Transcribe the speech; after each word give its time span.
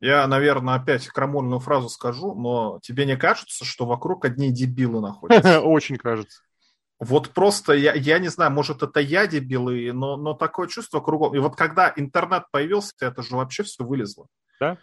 Я, 0.00 0.26
наверное, 0.26 0.74
опять 0.74 1.06
крамольную 1.08 1.60
фразу 1.60 1.90
скажу, 1.90 2.34
но 2.34 2.80
тебе 2.82 3.04
не 3.04 3.16
кажется, 3.16 3.64
что 3.64 3.84
вокруг 3.84 4.24
одни 4.24 4.50
дебилы 4.50 5.00
находятся? 5.00 5.60
Очень 5.62 5.98
кажется. 5.98 6.40
Вот 6.98 7.30
просто, 7.30 7.72
я, 7.72 7.94
я 7.94 8.18
не 8.18 8.28
знаю, 8.28 8.50
может, 8.50 8.82
это 8.82 9.00
я 9.00 9.26
дебилы, 9.26 9.90
но, 9.92 10.16
но 10.16 10.34
такое 10.34 10.68
чувство 10.68 11.00
кругом. 11.00 11.34
И 11.34 11.38
вот 11.38 11.56
когда 11.56 11.92
интернет 11.96 12.44
появился, 12.50 12.94
это 13.00 13.22
же 13.22 13.36
вообще 13.36 13.62
все 13.62 13.84
вылезло. 13.84 14.26
Да? 14.58 14.78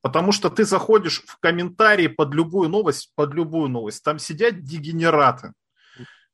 Потому 0.00 0.30
что 0.30 0.50
ты 0.50 0.64
заходишь 0.64 1.24
в 1.26 1.38
комментарии 1.38 2.06
под 2.06 2.34
любую 2.34 2.68
новость, 2.68 3.10
под 3.16 3.34
любую 3.34 3.68
новость, 3.68 4.04
там 4.04 4.20
сидят 4.20 4.62
дегенераты. 4.62 5.52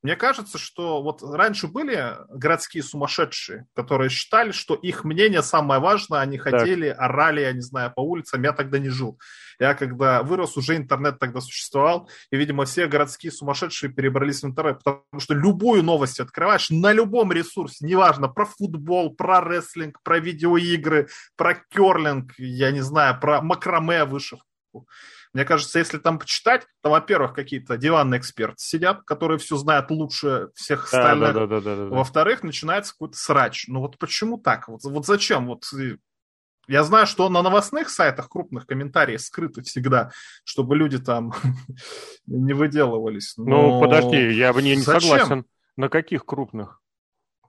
Мне 0.03 0.17
кажется, 0.17 0.57
что 0.57 1.01
вот 1.01 1.23
раньше 1.23 1.67
были 1.67 2.17
городские 2.29 2.83
сумасшедшие, 2.83 3.67
которые 3.73 4.09
считали, 4.09 4.51
что 4.51 4.75
их 4.75 5.05
мнение 5.05 5.41
самое 5.41 5.79
важное, 5.79 6.19
они 6.19 6.37
ходили, 6.37 6.89
так. 6.89 6.99
орали, 6.99 7.39
я 7.39 7.53
не 7.53 7.61
знаю, 7.61 7.93
по 7.95 8.01
улицам, 8.01 8.43
я 8.43 8.51
тогда 8.51 8.79
не 8.79 8.89
жил. 8.89 9.17
Я 9.59 9.75
когда 9.75 10.21
вырос, 10.21 10.57
уже 10.57 10.75
интернет 10.75 11.19
тогда 11.19 11.39
существовал, 11.39 12.09
и, 12.31 12.35
видимо, 12.35 12.65
все 12.65 12.87
городские 12.87 13.31
сумасшедшие 13.31 13.93
перебрались 13.93 14.43
в 14.43 14.47
интернет, 14.47 14.83
потому 14.83 15.19
что 15.19 15.33
любую 15.33 15.83
новость 15.83 16.19
открываешь 16.19 16.69
на 16.69 16.91
любом 16.91 17.31
ресурсе, 17.31 17.85
неважно, 17.85 18.27
про 18.27 18.45
футбол, 18.45 19.15
про 19.15 19.39
рестлинг, 19.39 20.01
про 20.03 20.19
видеоигры, 20.19 21.07
про 21.37 21.55
керлинг, 21.55 22.33
я 22.37 22.71
не 22.71 22.81
знаю, 22.81 23.17
про 23.21 23.41
макраме 23.41 24.03
вышивку 24.03 24.85
мне 25.33 25.45
кажется, 25.45 25.79
если 25.79 25.97
там 25.97 26.19
почитать, 26.19 26.67
то, 26.81 26.91
во-первых, 26.91 27.33
какие-то 27.33 27.75
диванные 27.77 28.19
эксперты 28.19 28.57
сидят, 28.57 29.01
которые 29.03 29.39
все 29.39 29.57
знают 29.57 29.89
лучше 29.89 30.49
всех 30.53 30.85
остальных. 30.85 31.33
Да, 31.33 31.39
да, 31.41 31.47
да, 31.47 31.61
да, 31.61 31.75
да, 31.75 31.89
да. 31.89 31.95
Во-вторых, 31.95 32.43
начинается 32.43 32.93
какой-то 32.93 33.17
срач. 33.17 33.65
Ну 33.67 33.79
вот 33.79 33.97
почему 33.97 34.37
так? 34.37 34.67
Вот, 34.67 34.83
вот 34.83 35.05
зачем? 35.07 35.47
Вот 35.47 35.63
я 36.67 36.83
знаю, 36.83 37.07
что 37.07 37.27
на 37.29 37.41
новостных 37.41 37.89
сайтах 37.89 38.29
крупных 38.29 38.67
комментарии 38.67 39.17
скрыты 39.17 39.63
всегда, 39.63 40.11
чтобы 40.43 40.77
люди 40.77 40.99
там 40.99 41.33
не 42.27 42.53
выделывались. 42.53 43.33
Ну, 43.35 43.45
Но... 43.45 43.61
Ну, 43.67 43.81
подожди, 43.81 44.31
я 44.31 44.53
бы 44.53 44.61
не, 44.61 44.75
не 44.75 44.83
согласен. 44.83 45.45
На 45.75 45.89
каких 45.89 46.25
крупных? 46.25 46.82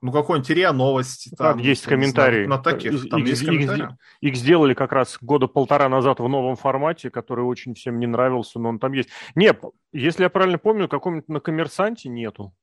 Ну, 0.01 0.11
какой-нибудь 0.11 0.49
РИА 0.49 0.71
Новости. 0.73 1.29
Там, 1.29 1.53
там 1.53 1.57
есть 1.57 1.85
комментарии. 1.85 2.45
Знаю, 2.45 2.49
на 2.49 2.63
таких, 2.63 3.09
там 3.09 3.21
их, 3.21 3.27
есть 3.27 3.45
комментарии. 3.45 3.97
Их, 4.21 4.33
их 4.33 4.35
сделали 4.35 4.73
как 4.73 4.91
раз 4.91 5.17
года 5.21 5.47
полтора 5.47 5.89
назад 5.89 6.19
в 6.19 6.27
новом 6.27 6.55
формате, 6.55 7.09
который 7.09 7.45
очень 7.45 7.73
всем 7.73 7.99
не 7.99 8.07
нравился, 8.07 8.59
но 8.59 8.69
он 8.69 8.79
там 8.79 8.93
есть. 8.93 9.09
Не, 9.35 9.53
если 9.93 10.23
я 10.23 10.29
правильно 10.29 10.57
помню, 10.57 10.87
каком-нибудь 10.87 11.29
на 11.29 11.39
коммерсанте 11.39 12.09
нету. 12.09 12.53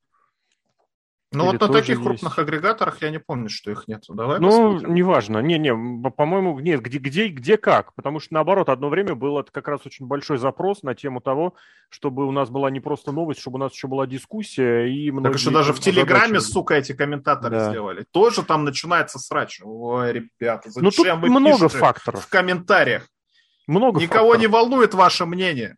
Ну 1.33 1.45
вот 1.45 1.59
на 1.59 1.67
таких 1.67 1.97
есть? 1.97 2.03
крупных 2.03 2.39
агрегаторах 2.39 3.01
я 3.01 3.09
не 3.09 3.19
помню, 3.19 3.49
что 3.49 3.71
их 3.71 3.87
нет. 3.87 4.03
Давай 4.09 4.39
ну, 4.39 4.49
посмотрим. 4.49 4.93
неважно. 4.93 5.39
Не-не, 5.39 6.11
по-моему, 6.11 6.59
нет, 6.59 6.81
где, 6.81 6.97
где, 6.97 7.27
где 7.27 7.57
как. 7.57 7.93
Потому 7.95 8.19
что, 8.19 8.33
наоборот, 8.33 8.69
одно 8.69 8.89
время 8.89 9.15
был 9.15 9.39
это 9.39 9.51
как 9.51 9.67
раз 9.67 9.81
очень 9.85 10.05
большой 10.05 10.37
запрос 10.37 10.83
на 10.83 10.95
тему 10.95 11.21
того, 11.21 11.55
чтобы 11.89 12.27
у 12.27 12.31
нас 12.31 12.49
была 12.49 12.69
не 12.69 12.79
просто 12.79 13.11
новость, 13.11 13.39
чтобы 13.39 13.55
у 13.55 13.59
нас 13.59 13.73
еще 13.73 13.87
была 13.87 14.07
дискуссия. 14.07 14.85
И 14.85 15.11
так 15.21 15.37
что 15.37 15.51
даже 15.51 15.73
в 15.73 15.79
Телеграме, 15.79 16.39
сука, 16.39 16.75
эти 16.75 16.93
комментаторы 16.93 17.57
да. 17.57 17.69
сделали. 17.69 18.05
Тоже 18.11 18.43
там 18.43 18.63
начинается 18.63 19.19
срач. 19.19 19.61
Ой, 19.63 20.11
ребята, 20.11 20.69
зачем 20.69 21.21
ну, 21.21 21.27
вы 21.27 21.39
много 21.39 21.69
факторов. 21.69 22.23
в 22.23 22.29
комментариях? 22.29 23.07
Много 23.67 24.01
Никого 24.01 24.31
факторов. 24.31 24.41
не 24.41 24.47
волнует 24.47 24.93
ваше 24.93 25.25
мнение. 25.25 25.77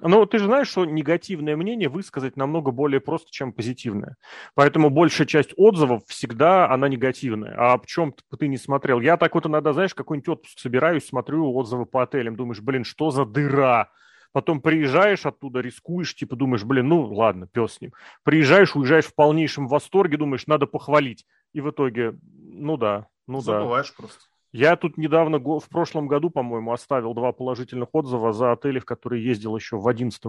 Но 0.00 0.24
ты 0.26 0.38
же 0.38 0.44
знаешь, 0.44 0.68
что 0.68 0.84
негативное 0.84 1.56
мнение 1.56 1.88
высказать 1.88 2.36
намного 2.36 2.70
более 2.70 3.00
просто, 3.00 3.30
чем 3.32 3.52
позитивное. 3.52 4.16
Поэтому 4.54 4.90
большая 4.90 5.26
часть 5.26 5.52
отзывов 5.56 6.02
всегда 6.06 6.70
она 6.70 6.88
негативная. 6.88 7.54
А 7.58 7.72
об 7.72 7.86
чем 7.86 8.14
ты 8.38 8.46
не 8.46 8.58
смотрел? 8.58 9.00
Я 9.00 9.16
так 9.16 9.34
вот 9.34 9.46
иногда, 9.46 9.72
знаешь, 9.72 9.94
какой-нибудь 9.94 10.28
отпуск 10.28 10.58
собираюсь, 10.58 11.06
смотрю 11.06 11.52
отзывы 11.54 11.84
по 11.84 12.04
отелям, 12.04 12.36
думаешь, 12.36 12.60
блин, 12.60 12.84
что 12.84 13.10
за 13.10 13.24
дыра? 13.24 13.90
Потом 14.32 14.60
приезжаешь 14.60 15.26
оттуда, 15.26 15.60
рискуешь, 15.60 16.14
типа 16.14 16.36
думаешь, 16.36 16.62
блин, 16.62 16.88
ну 16.88 17.02
ладно, 17.12 17.48
пес 17.48 17.74
с 17.74 17.80
ним. 17.80 17.92
Приезжаешь, 18.22 18.76
уезжаешь 18.76 19.06
в 19.06 19.14
полнейшем 19.14 19.66
восторге, 19.66 20.16
думаешь, 20.16 20.46
надо 20.46 20.66
похвалить. 20.66 21.26
И 21.54 21.60
в 21.60 21.70
итоге, 21.70 22.14
ну 22.22 22.76
да, 22.76 23.08
ну 23.26 23.40
Забываешь 23.40 23.46
да. 23.46 23.60
Забываешь 23.60 23.96
просто. 23.96 24.20
Я 24.52 24.76
тут 24.76 24.96
недавно, 24.96 25.38
в 25.38 25.68
прошлом 25.68 26.08
году, 26.08 26.30
по-моему, 26.30 26.72
оставил 26.72 27.12
два 27.14 27.32
положительных 27.32 27.88
отзыва 27.92 28.32
за 28.32 28.52
отели, 28.52 28.78
в 28.78 28.86
которые 28.86 29.22
ездил 29.22 29.56
еще 29.56 29.76
в 29.76 29.86
11 29.86 30.22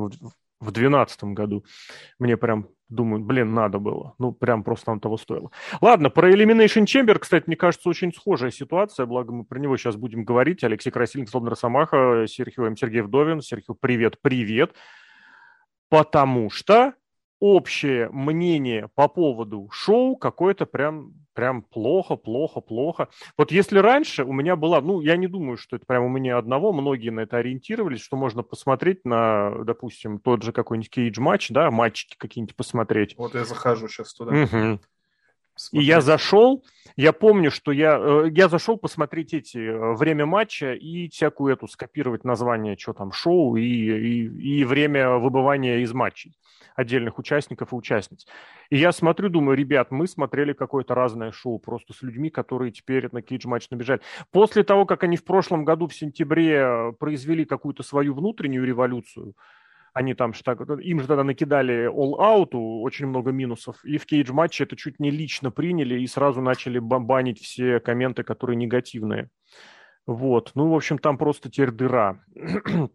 в 0.59 0.72
12 0.72 1.24
году. 1.25 1.63
Мне 2.19 2.35
прям, 2.35 2.68
думаю, 2.90 3.24
блин, 3.24 3.53
надо 3.53 3.80
было. 3.80 4.16
Ну, 4.18 4.34
прям 4.34 4.63
просто 4.63 4.88
там 4.88 5.00
того 5.00 5.18
стоило. 5.18 5.52
Ладно, 5.80 6.09
про 6.09 6.31
Elimination 6.31 6.84
Chamber, 6.84 7.18
кстати, 7.18 7.46
мне 7.47 7.56
кажется, 7.56 7.88
очень 7.88 8.13
схожая 8.13 8.52
ситуация, 8.52 9.06
благо 9.06 9.31
мы 9.31 9.46
про 9.46 9.57
него 9.57 9.78
сейчас 9.78 9.96
будем 9.96 10.25
говорить. 10.25 10.63
Алексей 10.63 10.91
Красильник, 10.91 11.30
Слободер 11.30 11.56
Самаха, 11.56 12.25
Серхио 12.28 12.66
М. 12.66 12.75
Сергей 12.75 13.01
Вдовин. 13.01 13.41
Серхио, 13.41 13.74
привет, 13.74 14.22
привет. 14.22 14.75
Потому 15.90 16.50
что 16.50 16.94
общее 17.40 18.09
мнение 18.09 18.90
по 18.96 19.07
поводу 19.07 19.69
шоу 19.72 20.18
какое-то 20.18 20.66
прям, 20.66 21.13
прям 21.39 21.61
плохо, 21.61 22.17
плохо, 22.17 22.59
плохо. 22.59 23.07
Вот 23.38 23.53
если 23.53 23.79
раньше 23.79 24.25
у 24.25 24.33
меня 24.33 24.57
была, 24.57 24.81
ну, 24.81 25.00
я 25.00 25.16
не 25.16 25.27
думаю, 25.27 25.55
что 25.55 25.77
это 25.77 25.85
прям 25.85 26.03
у 26.03 26.09
меня 26.09 26.38
одного, 26.38 26.73
многие 26.73 27.11
на 27.11 27.22
это 27.22 27.38
ориентировались, 27.38 28.01
что 28.01 28.17
можно 28.17 28.44
посмотреть 28.44 29.05
на, 29.05 29.63
допустим, 29.63 30.19
тот 30.19 30.44
же 30.44 30.51
какой-нибудь 30.51 30.89
кейдж-матч, 30.89 31.51
да, 31.51 31.72
матчики 31.72 32.17
какие-нибудь 32.17 32.57
посмотреть. 32.57 33.16
Вот 33.17 33.35
я 33.35 33.45
захожу 33.45 33.88
сейчас 33.88 34.13
туда. 34.13 34.33
Угу. 34.33 34.81
И 35.71 35.81
я 35.81 36.01
зашел, 36.01 36.63
я 36.95 37.13
помню, 37.13 37.51
что 37.51 37.71
я, 37.71 37.97
э, 37.99 38.29
я 38.31 38.47
зашел 38.49 38.77
посмотреть 38.77 39.33
эти 39.33 39.57
э, 39.57 39.93
время 39.95 40.25
матча 40.25 40.73
и 40.73 41.09
всякую 41.09 41.53
эту 41.53 41.67
скопировать 41.67 42.23
название, 42.23 42.77
что 42.77 42.93
там, 42.93 43.11
шоу 43.11 43.55
и, 43.55 43.63
и, 43.63 44.59
и 44.59 44.63
время 44.63 45.17
выбывания 45.17 45.79
из 45.79 45.93
матчей 45.93 46.35
отдельных 46.79 47.19
участников 47.19 47.73
и 47.73 47.75
участниц. 47.75 48.25
И 48.69 48.77
я 48.77 48.91
смотрю, 48.91 49.29
думаю, 49.29 49.57
ребят, 49.57 49.91
мы 49.91 50.07
смотрели 50.07 50.53
какое-то 50.53 50.95
разное 50.95 51.31
шоу 51.31 51.59
просто 51.59 51.93
с 51.93 52.01
людьми, 52.01 52.29
которые 52.29 52.71
теперь 52.71 53.09
на 53.11 53.21
кейдж-матч 53.21 53.69
набежали. 53.69 54.01
После 54.31 54.63
того, 54.63 54.85
как 54.85 55.03
они 55.03 55.17
в 55.17 55.25
прошлом 55.25 55.65
году 55.65 55.87
в 55.87 55.93
сентябре 55.93 56.55
э, 56.55 56.91
произвели 56.93 57.43
какую-то 57.45 57.83
свою 57.83 58.13
внутреннюю 58.13 58.65
революцию, 58.65 59.35
они 59.94 60.13
там 60.13 60.33
что 60.33 60.53
им 60.53 61.00
же 61.00 61.07
тогда 61.07 61.23
накидали 61.23 61.89
all-out, 61.89 62.55
очень 62.55 63.07
много 63.07 63.31
минусов, 63.31 63.83
и 63.83 63.97
в 63.97 64.05
кейдж-матче 64.05 64.63
это 64.63 64.75
чуть 64.75 65.00
не 65.00 65.11
лично 65.11 65.51
приняли 65.51 66.00
и 66.00 66.07
сразу 66.07 66.41
начали 66.41 66.79
банить 66.79 67.41
все 67.41 67.79
комменты, 67.79 68.23
которые 68.23 68.57
негативные. 68.57 69.29
Вот, 70.05 70.51
ну, 70.55 70.69
в 70.69 70.75
общем, 70.75 70.97
там 70.97 71.17
просто 71.17 71.50
теперь 71.50 71.72
дыра. 71.72 72.23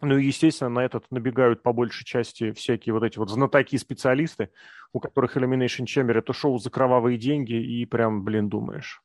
Ну 0.00 0.18
и, 0.18 0.26
естественно, 0.26 0.68
на 0.68 0.80
этот 0.80 1.10
набегают 1.10 1.62
по 1.62 1.72
большей 1.72 2.04
части 2.04 2.52
всякие 2.52 2.92
вот 2.92 3.04
эти 3.04 3.16
вот 3.16 3.30
знатоки-специалисты, 3.30 4.50
у 4.92 5.00
которых 5.00 5.36
Elimination 5.36 5.86
Chamber 5.86 6.18
это 6.18 6.34
шоу 6.34 6.58
за 6.58 6.68
кровавые 6.68 7.16
деньги, 7.16 7.54
и 7.54 7.86
прям, 7.86 8.22
блин, 8.22 8.50
думаешь. 8.50 9.02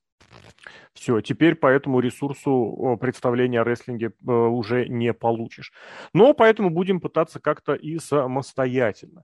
Все, 0.94 1.22
теперь 1.22 1.56
по 1.56 1.67
этому 1.67 2.00
ресурсу 2.00 2.97
представления 3.00 3.62
о 3.62 3.63
рестлинге 3.63 4.07
э, 4.07 4.31
уже 4.31 4.88
не 4.88 5.13
получишь. 5.13 5.72
Но 6.13 6.34
поэтому 6.34 6.69
будем 6.69 7.00
пытаться 7.00 7.40
как-то 7.40 7.73
и 7.73 8.00
самостоятельно. 8.00 9.23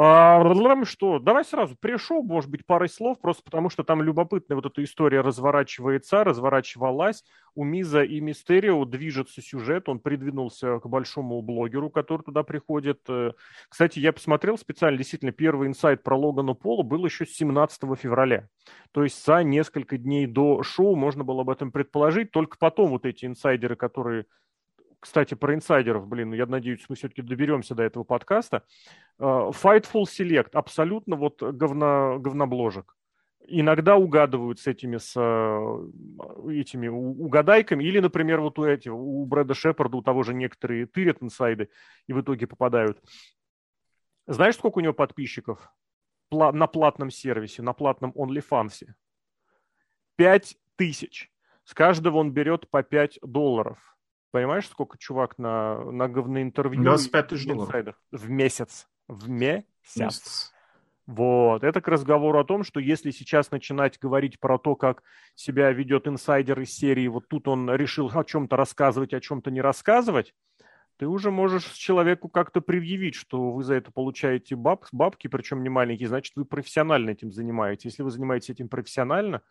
А, 0.00 0.84
что, 0.84 1.18
давай 1.18 1.44
сразу, 1.44 1.74
пришел, 1.74 2.22
может 2.22 2.48
быть, 2.48 2.64
парой 2.64 2.88
слов, 2.88 3.20
просто 3.20 3.42
потому 3.42 3.68
что 3.68 3.82
там 3.82 4.00
любопытная 4.00 4.54
вот 4.54 4.64
эта 4.64 4.84
история 4.84 5.22
разворачивается, 5.22 6.22
разворачивалась. 6.22 7.24
У 7.56 7.64
Миза 7.64 8.04
и 8.04 8.20
Мистерио 8.20 8.84
движется 8.84 9.42
сюжет, 9.42 9.88
он 9.88 9.98
придвинулся 9.98 10.78
к 10.78 10.86
большому 10.86 11.42
блогеру, 11.42 11.90
который 11.90 12.22
туда 12.22 12.44
приходит. 12.44 13.00
Э, 13.08 13.32
кстати, 13.68 13.98
я 13.98 14.12
посмотрел 14.12 14.56
специально, 14.56 14.96
действительно, 14.96 15.32
первый 15.32 15.66
инсайт 15.66 16.04
про 16.04 16.16
Логану 16.16 16.54
Полу 16.54 16.84
был 16.84 17.04
еще 17.04 17.26
17 17.26 17.82
февраля. 17.98 18.48
То 18.92 19.02
есть 19.02 19.26
за 19.26 19.42
несколько 19.42 19.98
дней 19.98 20.28
до 20.28 20.62
шоу 20.62 20.94
можно 20.94 21.24
было 21.24 21.40
об 21.40 21.50
этом 21.50 21.72
предположить, 21.72 22.30
только 22.30 22.56
потом 22.56 22.90
вот 22.90 23.04
эти 23.04 23.24
инсайдеры, 23.24 23.74
которые 23.74 24.26
кстати, 25.00 25.34
про 25.34 25.54
инсайдеров, 25.54 26.06
блин, 26.08 26.32
я 26.32 26.46
надеюсь, 26.46 26.84
мы 26.88 26.96
все-таки 26.96 27.22
доберемся 27.22 27.74
до 27.74 27.82
этого 27.82 28.04
подкаста. 28.04 28.64
Э, 29.18 29.22
Fightful 29.22 30.04
Select, 30.04 30.50
абсолютно 30.52 31.16
вот 31.16 31.42
говно, 31.42 32.18
говнобложек. 32.18 32.96
Иногда 33.46 33.96
угадывают 33.96 34.58
с 34.58 34.66
этими, 34.66 34.98
с 34.98 35.14
э, 35.16 36.50
этими 36.50 36.88
угадайками, 36.88 37.84
или, 37.84 38.00
например, 38.00 38.40
вот 38.40 38.58
у 38.58 38.64
этих, 38.64 38.92
у 38.92 39.24
Брэда 39.24 39.54
Шепарда, 39.54 39.96
у 39.96 40.02
того 40.02 40.22
же 40.22 40.34
некоторые 40.34 40.86
тырят 40.86 41.22
инсайды 41.22 41.70
и 42.06 42.12
в 42.12 42.20
итоге 42.20 42.46
попадают. 42.46 43.00
Знаешь, 44.26 44.56
сколько 44.56 44.78
у 44.78 44.82
него 44.82 44.92
подписчиков 44.92 45.72
на 46.30 46.66
платном 46.66 47.10
сервисе, 47.10 47.62
на 47.62 47.72
платном 47.72 48.12
OnlyFans? 48.16 48.88
Пять 50.16 50.58
тысяч. 50.76 51.30
С 51.64 51.72
каждого 51.72 52.18
он 52.18 52.32
берет 52.32 52.68
по 52.68 52.82
5 52.82 53.20
долларов. 53.22 53.97
Понимаешь, 54.30 54.68
сколько 54.68 54.98
чувак 54.98 55.38
на, 55.38 55.84
на 55.90 56.08
говное 56.08 56.42
интервью? 56.42 56.82
25 56.82 57.28
тысяч 57.28 57.46
долларов. 57.46 57.96
В 58.12 58.28
месяц. 58.28 58.86
В 59.06 59.28
месяц. 59.28 59.64
месяц. 59.96 60.52
Вот. 61.06 61.64
Это 61.64 61.80
к 61.80 61.88
разговору 61.88 62.38
о 62.38 62.44
том, 62.44 62.62
что 62.62 62.80
если 62.80 63.10
сейчас 63.10 63.50
начинать 63.50 63.98
говорить 63.98 64.38
про 64.38 64.58
то, 64.58 64.76
как 64.76 65.02
себя 65.34 65.72
ведет 65.72 66.06
инсайдер 66.06 66.60
из 66.60 66.74
серии, 66.74 67.08
вот 67.08 67.28
тут 67.28 67.48
он 67.48 67.70
решил 67.74 68.10
о 68.12 68.24
чем-то 68.24 68.56
рассказывать, 68.56 69.14
о 69.14 69.20
чем-то 69.20 69.50
не 69.50 69.62
рассказывать, 69.62 70.34
ты 70.98 71.06
уже 71.06 71.30
можешь 71.30 71.64
человеку 71.72 72.28
как-то 72.28 72.60
предъявить, 72.60 73.14
что 73.14 73.52
вы 73.52 73.62
за 73.62 73.74
это 73.74 73.90
получаете 73.90 74.56
баб, 74.56 74.84
бабки, 74.92 75.28
причем 75.28 75.62
не 75.62 75.70
маленькие, 75.70 76.08
значит, 76.08 76.34
вы 76.36 76.44
профессионально 76.44 77.10
этим 77.10 77.32
занимаетесь. 77.32 77.84
Если 77.86 78.02
вы 78.02 78.10
занимаетесь 78.10 78.50
этим 78.50 78.68
профессионально, 78.68 79.42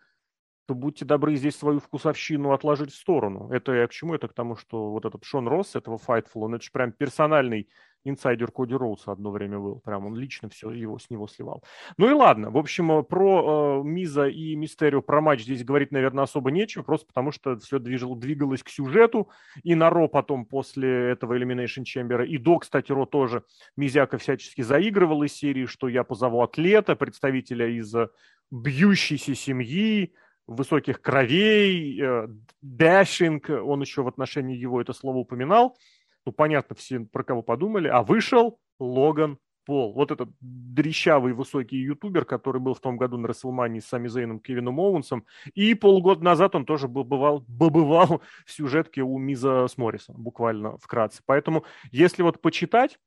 то 0.67 0.75
будьте 0.75 1.05
добры 1.05 1.35
здесь 1.37 1.55
свою 1.55 1.79
вкусовщину 1.79 2.51
отложить 2.51 2.91
в 2.91 2.95
сторону. 2.95 3.49
Это 3.51 3.71
я 3.71 3.87
к 3.87 3.91
чему? 3.91 4.13
Это 4.13 4.27
к 4.27 4.33
тому, 4.33 4.57
что 4.57 4.91
вот 4.91 5.05
этот 5.05 5.23
Шон 5.23 5.47
Росс 5.47 5.75
этого 5.75 5.97
Fightful, 5.97 6.41
он 6.41 6.55
это 6.55 6.63
же 6.63 6.71
прям 6.71 6.91
персональный 6.91 7.69
инсайдер 8.03 8.51
Коди 8.51 8.75
Роуса 8.75 9.11
одно 9.11 9.31
время 9.31 9.59
был. 9.59 9.79
Прям 9.79 10.05
он 10.05 10.15
лично 10.15 10.49
все 10.49 10.69
его 10.71 10.99
с 10.99 11.09
него 11.09 11.27
сливал. 11.27 11.63
Ну 11.97 12.09
и 12.09 12.13
ладно. 12.13 12.49
В 12.51 12.57
общем, 12.57 12.91
э, 12.91 13.03
про 13.03 13.81
э, 13.81 13.87
Миза 13.87 14.27
и 14.27 14.55
Мистерио, 14.55 15.01
про 15.01 15.21
матч 15.21 15.43
здесь 15.43 15.63
говорить, 15.63 15.91
наверное, 15.91 16.23
особо 16.23 16.51
нечего, 16.51 16.83
просто 16.83 17.07
потому 17.07 17.31
что 17.31 17.57
все 17.57 17.79
движил, 17.79 18.15
двигалось 18.15 18.63
к 18.63 18.69
сюжету. 18.69 19.29
И 19.63 19.75
на 19.75 19.89
Ро 19.89 20.07
потом 20.07 20.45
после 20.45 21.11
этого 21.11 21.37
Elimination 21.37 21.83
Chamber, 21.83 22.25
и 22.25 22.37
до, 22.37 22.59
кстати, 22.59 22.91
Ро 22.91 23.05
тоже 23.05 23.43
Мизяка 23.75 24.17
всячески 24.17 24.61
заигрывал 24.61 25.23
из 25.23 25.33
серии, 25.33 25.65
что 25.65 25.87
я 25.87 26.03
позову 26.03 26.41
атлета, 26.41 26.95
представителя 26.95 27.67
из 27.67 27.93
э, 27.95 28.09
бьющейся 28.51 29.35
семьи, 29.35 30.13
высоких 30.47 31.01
кровей, 31.01 32.01
э, 32.01 32.27
дашинг, 32.61 33.49
он 33.49 33.81
еще 33.81 34.01
в 34.01 34.07
отношении 34.07 34.55
его 34.55 34.81
это 34.81 34.93
слово 34.93 35.17
упоминал. 35.17 35.77
Ну, 36.25 36.31
понятно, 36.31 36.75
все 36.75 36.99
про 37.01 37.23
кого 37.23 37.41
подумали. 37.41 37.87
А 37.87 38.03
вышел 38.03 38.59
Логан 38.79 39.37
Пол. 39.65 39.93
Вот 39.93 40.11
этот 40.11 40.29
дрещавый 40.39 41.33
высокий 41.33 41.77
ютубер, 41.77 42.23
который 42.23 42.61
был 42.61 42.73
в 42.73 42.79
том 42.79 42.95
году 42.97 43.17
на 43.17 43.27
Расселмании 43.27 43.81
с 43.81 43.85
Сами 43.85 44.07
Зейном, 44.07 44.39
Кевином 44.39 44.79
Оуэнсом. 44.79 45.25
И 45.55 45.73
полгода 45.73 46.23
назад 46.23 46.55
он 46.55 46.65
тоже 46.65 46.87
бывал, 46.87 47.43
бывал 47.47 48.21
в 48.45 48.51
сюжетке 48.51 49.01
у 49.01 49.17
Миза 49.17 49.67
с 49.67 49.77
Моррисом, 49.77 50.15
буквально 50.17 50.77
вкратце. 50.77 51.21
Поэтому, 51.25 51.65
если 51.91 52.23
вот 52.23 52.41
почитать, 52.41 52.97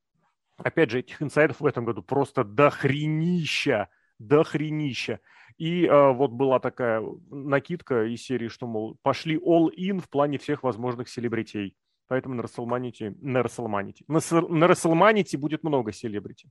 опять 0.58 0.90
же, 0.90 0.98
этих 0.98 1.22
инсайдов 1.22 1.60
в 1.60 1.66
этом 1.66 1.86
году 1.86 2.02
просто 2.02 2.44
дохренища, 2.44 3.88
дохренища. 4.18 5.20
И 5.60 5.84
э, 5.84 6.12
вот 6.12 6.30
была 6.30 6.58
такая 6.58 7.04
накидка 7.30 8.06
из 8.06 8.22
серии, 8.22 8.48
что, 8.48 8.66
мол, 8.66 8.96
пошли 9.02 9.36
all-in 9.36 10.00
в 10.00 10.08
плане 10.08 10.38
всех 10.38 10.62
возможных 10.62 11.10
селебритей. 11.10 11.76
Поэтому 12.08 12.34
на 12.34 12.40
WrestleMania, 12.40 13.14
на 13.20 13.42
WrestleMania, 13.42 13.94
на, 14.08 14.64
WrestleMania 14.64 15.36
будет 15.36 15.62
много 15.62 15.92
селебрити. 15.92 16.48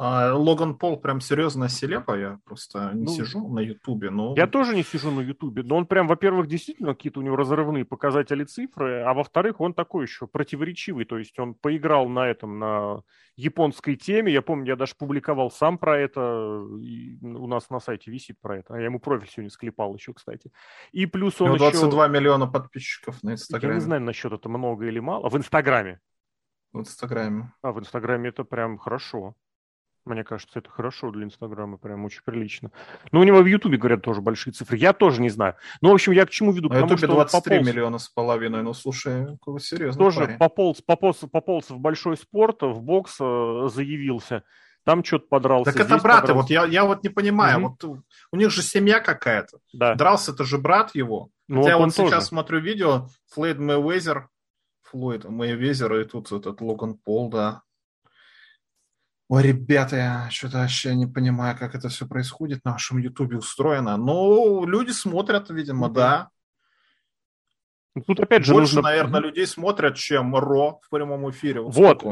А 0.00 0.32
Логан 0.32 0.78
Пол 0.78 0.96
прям 1.00 1.20
серьезно 1.20 1.68
селепа, 1.68 2.16
я 2.16 2.38
просто 2.44 2.92
не 2.94 3.06
ну, 3.06 3.10
сижу 3.10 3.48
на 3.48 3.58
Ютубе, 3.58 4.10
но... 4.10 4.32
Я 4.36 4.46
тоже 4.46 4.76
не 4.76 4.84
сижу 4.84 5.10
на 5.10 5.20
Ютубе, 5.20 5.64
но 5.64 5.74
он 5.74 5.86
прям, 5.86 6.06
во-первых, 6.06 6.46
действительно 6.46 6.94
какие-то 6.94 7.18
у 7.18 7.24
него 7.24 7.34
разрывные 7.34 7.84
показатели 7.84 8.44
цифры, 8.44 9.02
а 9.02 9.12
во-вторых, 9.12 9.60
он 9.60 9.74
такой 9.74 10.04
еще 10.04 10.28
противоречивый, 10.28 11.04
то 11.04 11.18
есть 11.18 11.36
он 11.40 11.54
поиграл 11.54 12.08
на 12.08 12.28
этом, 12.28 12.60
на 12.60 13.02
японской 13.34 13.96
теме, 13.96 14.32
я 14.32 14.40
помню, 14.40 14.68
я 14.68 14.76
даже 14.76 14.94
публиковал 14.96 15.50
сам 15.50 15.78
про 15.78 15.98
это, 15.98 16.20
у 16.20 17.46
нас 17.48 17.68
на 17.68 17.80
сайте 17.80 18.12
висит 18.12 18.36
про 18.40 18.58
это, 18.58 18.74
а 18.74 18.78
я 18.78 18.84
ему 18.84 19.00
профиль 19.00 19.28
сегодня 19.28 19.50
склепал 19.50 19.96
еще, 19.96 20.14
кстати. 20.14 20.52
И 20.92 21.06
плюс 21.06 21.40
он 21.40 21.50
у 21.50 21.56
него 21.56 21.70
22 21.70 22.04
еще... 22.04 22.14
миллиона 22.14 22.46
подписчиков 22.46 23.20
на 23.24 23.32
Инстаграме. 23.32 23.74
Я 23.74 23.80
не 23.80 23.84
знаю 23.84 24.02
насчет 24.02 24.32
это 24.32 24.48
много 24.48 24.86
или 24.86 25.00
мало, 25.00 25.28
в 25.28 25.36
Инстаграме. 25.36 25.98
В 26.72 26.78
Инстаграме. 26.78 27.52
А, 27.62 27.72
в 27.72 27.80
Инстаграме 27.80 28.28
это 28.28 28.44
прям 28.44 28.78
хорошо. 28.78 29.34
Мне 30.08 30.24
кажется, 30.24 30.58
это 30.58 30.70
хорошо 30.70 31.10
для 31.10 31.24
Инстаграма, 31.24 31.76
прям 31.76 32.04
очень 32.04 32.22
прилично. 32.24 32.70
Но 33.12 33.20
у 33.20 33.24
него 33.24 33.42
в 33.42 33.46
Ютубе, 33.46 33.76
говорят, 33.76 34.02
тоже 34.02 34.20
большие 34.20 34.52
цифры. 34.52 34.76
Я 34.78 34.92
тоже 34.92 35.20
не 35.20 35.28
знаю. 35.28 35.56
Ну, 35.80 35.90
в 35.90 35.94
общем, 35.94 36.12
я 36.12 36.24
к 36.26 36.30
чему 36.30 36.52
веду? 36.52 36.68
На 36.68 36.78
Ютубе 36.78 37.06
23 37.06 37.56
пополз... 37.56 37.68
миллиона 37.68 37.98
с 37.98 38.08
половиной. 38.08 38.62
Ну, 38.62 38.72
слушай, 38.72 39.38
серьезно. 39.60 40.02
Тоже 40.02 40.20
парень. 40.20 40.38
пополз, 40.38 40.82
пополз, 40.82 41.16
пополз 41.30 41.70
в 41.70 41.78
большой 41.78 42.16
спорт, 42.16 42.62
в 42.62 42.80
бокс 42.80 43.16
э, 43.20 43.68
заявился. 43.72 44.44
Там 44.84 45.04
что-то 45.04 45.26
подрался. 45.28 45.72
Так 45.72 45.84
это 45.84 45.98
брат, 45.98 46.30
вот 46.30 46.48
я, 46.48 46.64
я 46.64 46.84
вот 46.84 47.02
не 47.02 47.10
понимаю. 47.10 47.58
Угу. 47.58 47.76
Вот 47.82 48.02
у 48.32 48.36
них 48.36 48.50
же 48.50 48.62
семья 48.62 49.00
какая-то. 49.00 49.58
Да. 49.74 49.94
Дрался 49.94 50.32
это 50.32 50.44
же 50.44 50.56
брат 50.56 50.94
его. 50.94 51.28
Ну, 51.46 51.62
Хотя 51.62 51.76
вот, 51.76 51.84
вот 51.84 51.94
сейчас 51.94 52.10
тоже. 52.10 52.26
смотрю 52.26 52.60
видео, 52.60 53.08
Флойд 53.32 53.58
Мэйвезер, 53.58 54.28
Флойд 54.84 55.24
Мэйвезер, 55.24 55.94
и 56.00 56.04
тут 56.04 56.32
этот 56.32 56.60
Логан 56.62 56.94
Пол, 56.94 57.28
да. 57.28 57.62
Ой, 59.28 59.42
ребята, 59.42 59.96
я 59.96 60.30
что-то 60.30 60.58
вообще 60.58 60.94
не 60.94 61.06
понимаю, 61.06 61.56
как 61.58 61.74
это 61.74 61.90
все 61.90 62.06
происходит 62.06 62.64
на 62.64 62.72
вашем 62.72 62.96
Ютубе 62.96 63.36
устроено. 63.36 63.96
Но 63.98 64.64
люди 64.64 64.90
смотрят, 64.90 65.50
видимо, 65.50 65.90
да. 65.90 66.30
Ну, 67.94 68.02
тут 68.02 68.20
опять 68.20 68.44
же 68.44 68.54
Больше, 68.54 68.76
нужно... 68.76 68.88
наверное, 68.88 69.20
людей 69.20 69.46
смотрят, 69.46 69.96
чем 69.96 70.34
Ро 70.34 70.80
в 70.82 70.88
прямом 70.88 71.30
эфире. 71.30 71.60
Вот, 71.60 72.02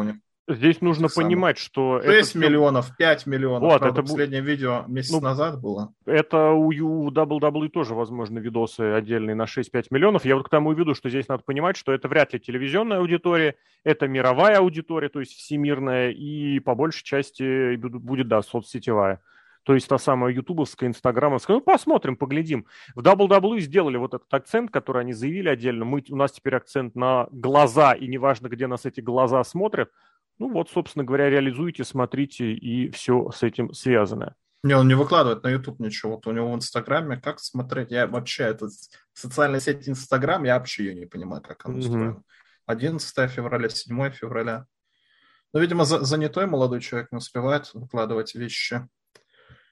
Здесь 0.49 0.81
нужно 0.81 1.09
понимать, 1.09 1.59
что... 1.59 2.01
6 2.01 2.31
это 2.31 2.39
миллионов, 2.39 2.97
5 2.97 3.27
миллионов. 3.27 3.63
Вот, 3.63 3.81
Правда, 3.81 4.01
это 4.01 4.09
последнее 4.09 4.43
бу... 4.43 4.49
видео 4.49 4.85
месяц 4.87 5.11
ну, 5.11 5.21
назад 5.21 5.61
было. 5.61 5.93
Это 6.05 6.53
у, 6.53 7.11
WWE 7.11 7.69
тоже, 7.69 7.95
возможно, 7.95 8.39
видосы 8.39 8.93
отдельные 8.93 9.35
на 9.35 9.45
6-5 9.45 9.87
миллионов. 9.91 10.25
Я 10.25 10.37
вот 10.37 10.47
к 10.47 10.49
тому 10.49 10.73
и 10.73 10.77
веду, 10.77 10.95
что 10.95 11.11
здесь 11.11 11.27
надо 11.27 11.43
понимать, 11.45 11.77
что 11.77 11.93
это 11.93 12.07
вряд 12.07 12.33
ли 12.33 12.39
телевизионная 12.39 12.99
аудитория, 12.99 13.57
это 13.83 14.07
мировая 14.07 14.59
аудитория, 14.59 15.09
то 15.09 15.19
есть 15.19 15.33
всемирная, 15.33 16.11
и 16.11 16.61
по 16.61 16.77
большей 16.77 17.05
части 17.05 17.75
будет, 17.77 18.29
да, 18.29 18.41
соцсетевая. 18.43 19.21
То 19.67 19.75
есть 19.75 19.89
та 19.89 19.99
самая 19.99 20.33
ютубовская, 20.33 20.89
инстаграмовская. 20.89 21.57
Ну, 21.57 21.61
посмотрим, 21.61 22.17
поглядим. 22.17 22.67
В 22.95 23.01
WWE 23.01 23.59
сделали 23.59 23.97
вот 23.97 24.15
этот 24.15 24.33
акцент, 24.33 24.71
который 24.71 25.03
они 25.03 25.13
заявили 25.13 25.49
отдельно. 25.49 25.85
Мы, 25.85 26.05
у 26.09 26.15
нас 26.15 26.31
теперь 26.31 26.55
акцент 26.55 26.95
на 26.95 27.27
глаза, 27.33 27.93
и 27.93 28.07
неважно, 28.07 28.47
где 28.47 28.69
нас 28.69 28.87
эти 28.87 29.01
глаза 29.01 29.43
смотрят, 29.43 29.91
ну 30.39 30.51
вот, 30.51 30.71
собственно 30.71 31.05
говоря, 31.05 31.31
реализуйте, 31.31 31.85
смотрите, 31.85 32.53
и 32.53 32.91
все 32.91 33.31
с 33.31 33.43
этим 33.43 33.73
связано. 33.73 34.35
Не, 34.63 34.75
он 34.75 34.89
не 34.89 34.95
выкладывает 34.95 35.45
на 35.45 35.49
YouTube 35.49 35.79
ничего. 35.79 36.17
Вот 36.17 36.27
у 36.27 36.33
него 36.33 36.51
в 36.51 36.57
Инстаграме 36.57 37.17
как 37.19 37.39
смотреть? 37.39 37.91
Я 37.91 38.07
вообще, 38.07 38.45
это 38.45 38.69
социальная 39.13 39.61
сеть 39.61 39.89
Инстаграм, 39.89 40.43
я 40.45 40.59
вообще 40.59 40.87
ее 40.87 40.95
не 40.95 41.07
понимаю, 41.07 41.43
как 41.43 41.65
она 41.65 41.79
устроена. 41.79 42.11
Mm-hmm. 42.11 42.23
11 42.67 43.31
февраля, 43.31 43.69
7 43.69 44.11
февраля. 44.11 44.67
Ну, 45.53 45.61
видимо, 45.61 45.85
за, 45.85 46.01
занятой 46.05 46.47
молодой 46.47 46.81
человек 46.81 47.13
не 47.13 47.19
успевает 47.19 47.73
выкладывать 47.75 48.35
вещи. 48.35 48.87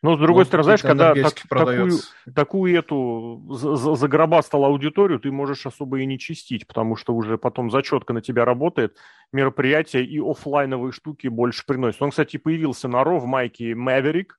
Но, 0.05 0.17
с 0.17 0.21
другой 0.21 0.45
стороны, 0.45 0.65
знаешь, 0.65 0.83
когда 0.83 1.15
так, 1.15 1.33
такую, 1.49 1.93
такую 2.35 2.79
эту 2.79 3.43
загробастал 3.49 4.67
аудиторию, 4.67 5.19
ты 5.19 5.33
можешь 5.33 5.65
особо 5.65 6.01
и 6.01 6.05
не 6.07 6.19
чистить, 6.19 6.67
потому 6.67 6.95
что 6.95 7.15
уже 7.15 7.39
потом 7.39 7.71
зачетка 7.71 8.13
на 8.13 8.21
тебя 8.21 8.45
работает, 8.45 8.99
мероприятия 9.33 10.05
и 10.05 10.21
офлайновые 10.21 10.93
штуки 10.93 11.29
больше 11.29 11.65
приносят. 11.67 12.03
Он, 12.03 12.11
кстати, 12.11 12.37
появился 12.37 12.87
на 12.87 13.03
Ро 13.03 13.19
в 13.19 13.25
майке 13.25 13.73
Maverick, 13.73 14.33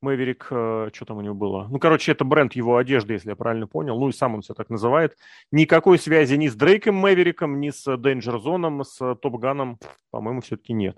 Мэверик, 0.00 0.44
что 0.46 1.04
там 1.04 1.18
у 1.18 1.20
него 1.22 1.34
было? 1.34 1.66
Ну, 1.68 1.80
короче, 1.80 2.12
это 2.12 2.24
бренд 2.24 2.54
его 2.54 2.76
одежды, 2.76 3.14
если 3.14 3.30
я 3.30 3.36
правильно 3.36 3.66
понял. 3.66 3.98
Ну, 3.98 4.08
и 4.08 4.12
сам 4.12 4.36
он 4.36 4.42
себя 4.42 4.54
так 4.54 4.70
называет. 4.70 5.18
Никакой 5.50 5.98
связи 5.98 6.36
ни 6.36 6.46
с 6.46 6.54
Дрейком 6.54 6.94
Мэвериком, 6.94 7.60
ни 7.60 7.70
с 7.70 7.86
Danger 7.86 8.40
Zone, 8.42 8.84
с 8.84 9.14
Топганом, 9.16 9.80
по-моему, 10.12 10.40
все-таки 10.40 10.72
нет. 10.72 10.96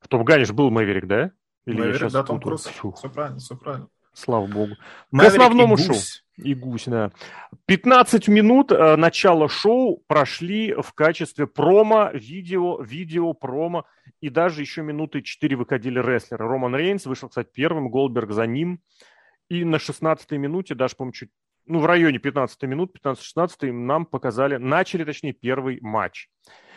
В 0.00 0.08
Топгане 0.08 0.46
же 0.46 0.54
был 0.54 0.70
Мэверик, 0.70 1.06
да? 1.06 1.30
Или 1.68 1.80
Мэверик, 1.80 2.00
я 2.00 2.08
да, 2.08 2.22
Том 2.22 2.40
Круз. 2.40 2.66
Все 2.66 3.10
правильно, 3.10 3.38
все 3.38 3.54
правильно. 3.54 3.88
Слава 4.14 4.46
богу. 4.46 4.74
Мэверик 5.10 5.34
К 5.34 5.40
основному 5.40 5.74
и 5.74 5.78
шоу. 5.78 5.96
И 6.38 6.54
гусь, 6.54 6.84
да. 6.86 7.12
15 7.66 8.28
минут 8.28 8.72
э, 8.72 8.96
начала 8.96 9.48
шоу 9.48 10.02
прошли 10.06 10.72
в 10.72 10.92
качестве 10.94 11.46
промо, 11.46 12.10
видео, 12.14 12.80
видео, 12.80 13.34
промо. 13.34 13.84
И 14.20 14.30
даже 14.30 14.62
еще 14.62 14.82
минуты 14.82 15.20
4 15.20 15.56
выходили 15.56 15.98
рестлеры. 15.98 16.48
Роман 16.48 16.74
Рейнс 16.74 17.04
вышел, 17.04 17.28
кстати, 17.28 17.50
первым, 17.52 17.90
Голдберг 17.90 18.32
за 18.32 18.46
ним. 18.46 18.80
И 19.50 19.64
на 19.64 19.76
16-й 19.76 20.38
минуте, 20.38 20.74
даже, 20.74 20.96
по-моему, 20.96 21.12
чуть, 21.12 21.30
ну, 21.66 21.80
в 21.80 21.86
районе 21.86 22.18
15 22.18 22.62
минут, 22.62 22.96
15-16 23.04 23.70
нам 23.72 24.06
показали, 24.06 24.56
начали, 24.56 25.04
точнее, 25.04 25.32
первый 25.34 25.80
матч. 25.82 26.28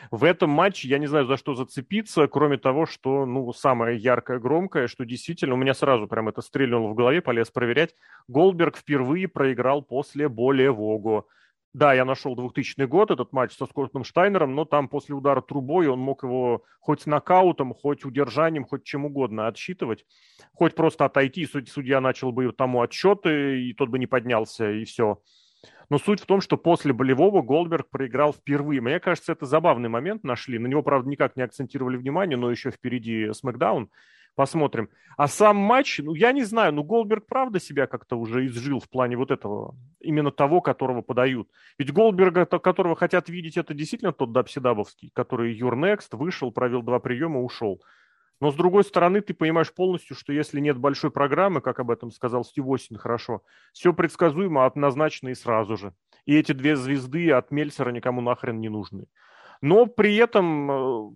В 0.10 0.24
этом 0.24 0.50
матче 0.50 0.88
я 0.88 0.98
не 0.98 1.08
знаю, 1.08 1.26
за 1.26 1.38
что 1.38 1.54
зацепиться, 1.54 2.28
кроме 2.28 2.58
того, 2.58 2.86
что, 2.86 3.26
ну, 3.26 3.54
самое 3.54 3.98
яркое, 3.98 4.40
громкое, 4.40 4.88
что 4.88 5.06
действительно 5.06 5.54
у 5.54 5.58
меня 5.58 5.74
сразу 5.74 6.08
прям 6.08 6.30
это 6.30 6.42
стрельнуло 6.42 6.88
в 6.90 6.96
голове, 6.96 7.22
полез 7.22 7.52
проверять. 7.52 7.94
Голдберг 8.28 8.78
впервые 8.78 9.28
проиграл 9.28 9.82
после 9.84 10.28
более 10.30 10.72
Вого. 10.72 11.28
Да, 11.74 11.94
я 11.94 12.04
нашел 12.04 12.36
2000 12.36 12.84
год, 12.86 13.12
этот 13.12 13.32
матч 13.32 13.54
со 13.54 13.66
Скоттом 13.66 14.04
Штайнером, 14.04 14.56
но 14.56 14.66
там 14.66 14.90
после 14.90 15.16
удара 15.16 15.40
трубой 15.42 15.88
он 15.88 16.00
мог 16.00 16.24
его 16.24 16.64
хоть 16.82 17.06
нокаутом, 17.06 17.74
хоть 17.74 18.04
удержанием, 18.04 18.66
хоть 18.66 18.84
чем 18.84 19.06
угодно 19.06 19.48
отсчитывать, 19.48 20.06
хоть 20.54 20.76
просто 20.76 21.06
отойти, 21.06 21.46
судья 21.46 22.02
начал 22.02 22.34
бы 22.34 22.52
тому 22.52 22.82
отчеты, 22.82 23.62
и 23.62 23.74
тот 23.74 23.88
бы 23.88 24.00
не 24.00 24.08
поднялся, 24.08 24.70
и 24.70 24.84
все. 24.84 25.22
Но 25.92 25.98
суть 25.98 26.22
в 26.22 26.26
том, 26.26 26.40
что 26.40 26.56
после 26.56 26.94
болевого 26.94 27.42
Голдберг 27.42 27.90
проиграл 27.90 28.32
впервые. 28.32 28.80
Мне 28.80 29.02
кажется, 29.02 29.34
это 29.34 29.46
забавный 29.46 29.90
момент 29.90 30.24
нашли. 30.24 30.58
На 30.58 30.68
него, 30.68 30.84
правда, 30.84 31.10
никак 31.10 31.36
не 31.36 31.44
акцентировали 31.44 31.98
внимание, 31.98 32.38
но 32.38 32.50
еще 32.50 32.72
впереди 32.72 33.34
Смакдаун. 33.34 33.90
Посмотрим. 34.36 34.88
А 35.18 35.28
сам 35.28 35.58
матч, 35.58 36.00
ну, 36.00 36.14
я 36.14 36.32
не 36.32 36.44
знаю, 36.44 36.72
ну, 36.72 36.86
Голдберг 36.86 37.26
правда 37.28 37.60
себя 37.60 37.88
как-то 37.88 38.16
уже 38.16 38.46
изжил 38.46 38.80
в 38.80 38.90
плане 38.90 39.18
вот 39.18 39.32
этого, 39.32 39.76
именно 40.00 40.32
того, 40.32 40.62
которого 40.62 41.02
подают. 41.02 41.50
Ведь 41.78 41.92
Голдберга, 41.92 42.46
которого 42.46 42.96
хотят 42.96 43.28
видеть, 43.28 43.58
это 43.58 43.74
действительно 43.74 44.14
тот 44.14 44.32
Дабсидабовский, 44.32 45.12
который 45.14 45.54
Юрнекст 45.54 46.14
вышел, 46.14 46.54
провел 46.54 46.84
два 46.84 47.00
приема, 47.00 47.42
ушел. 47.42 47.82
Но 48.42 48.52
с 48.52 48.56
другой 48.56 48.84
стороны, 48.84 49.22
ты 49.22 49.34
понимаешь 49.34 49.74
полностью, 49.74 50.16
что 50.18 50.34
если 50.34 50.60
нет 50.60 50.78
большой 50.78 51.12
программы, 51.12 51.62
как 51.62 51.80
об 51.80 51.92
этом 51.92 52.12
сказал 52.12 52.44
Стив 52.44 52.66
Осин 52.68 52.98
хорошо, 52.98 53.44
все 53.72 53.94
предсказуемо, 53.94 54.66
однозначно 54.66 55.30
и 55.30 55.36
сразу 55.36 55.78
же. 55.78 55.94
И 56.26 56.36
эти 56.36 56.52
две 56.52 56.76
звезды 56.76 57.32
от 57.32 57.52
Мельцера 57.52 57.92
никому 57.92 58.20
нахрен 58.20 58.60
не 58.60 58.70
нужны. 58.70 59.06
Но 59.62 59.86
при 59.86 60.16
этом 60.16 60.72
э, 60.72 61.12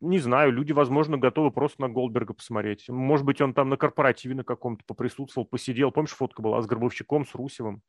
не 0.00 0.18
знаю, 0.18 0.52
люди, 0.52 0.72
возможно, 0.72 1.16
готовы 1.16 1.50
просто 1.50 1.80
на 1.80 1.88
Голдберга 1.88 2.34
посмотреть. 2.34 2.88
Может 2.88 3.24
быть, 3.24 3.40
он 3.40 3.54
там 3.54 3.70
на 3.70 3.78
корпоративе 3.78 4.34
на 4.34 4.44
каком-то 4.44 4.84
поприсутствовал, 4.84 5.46
посидел. 5.46 5.90
Помнишь, 5.90 6.10
фотка 6.10 6.42
была 6.42 6.60
с 6.60 6.66
Горбовщиком, 6.66 7.26
с 7.26 7.34
Русевым? 7.34 7.82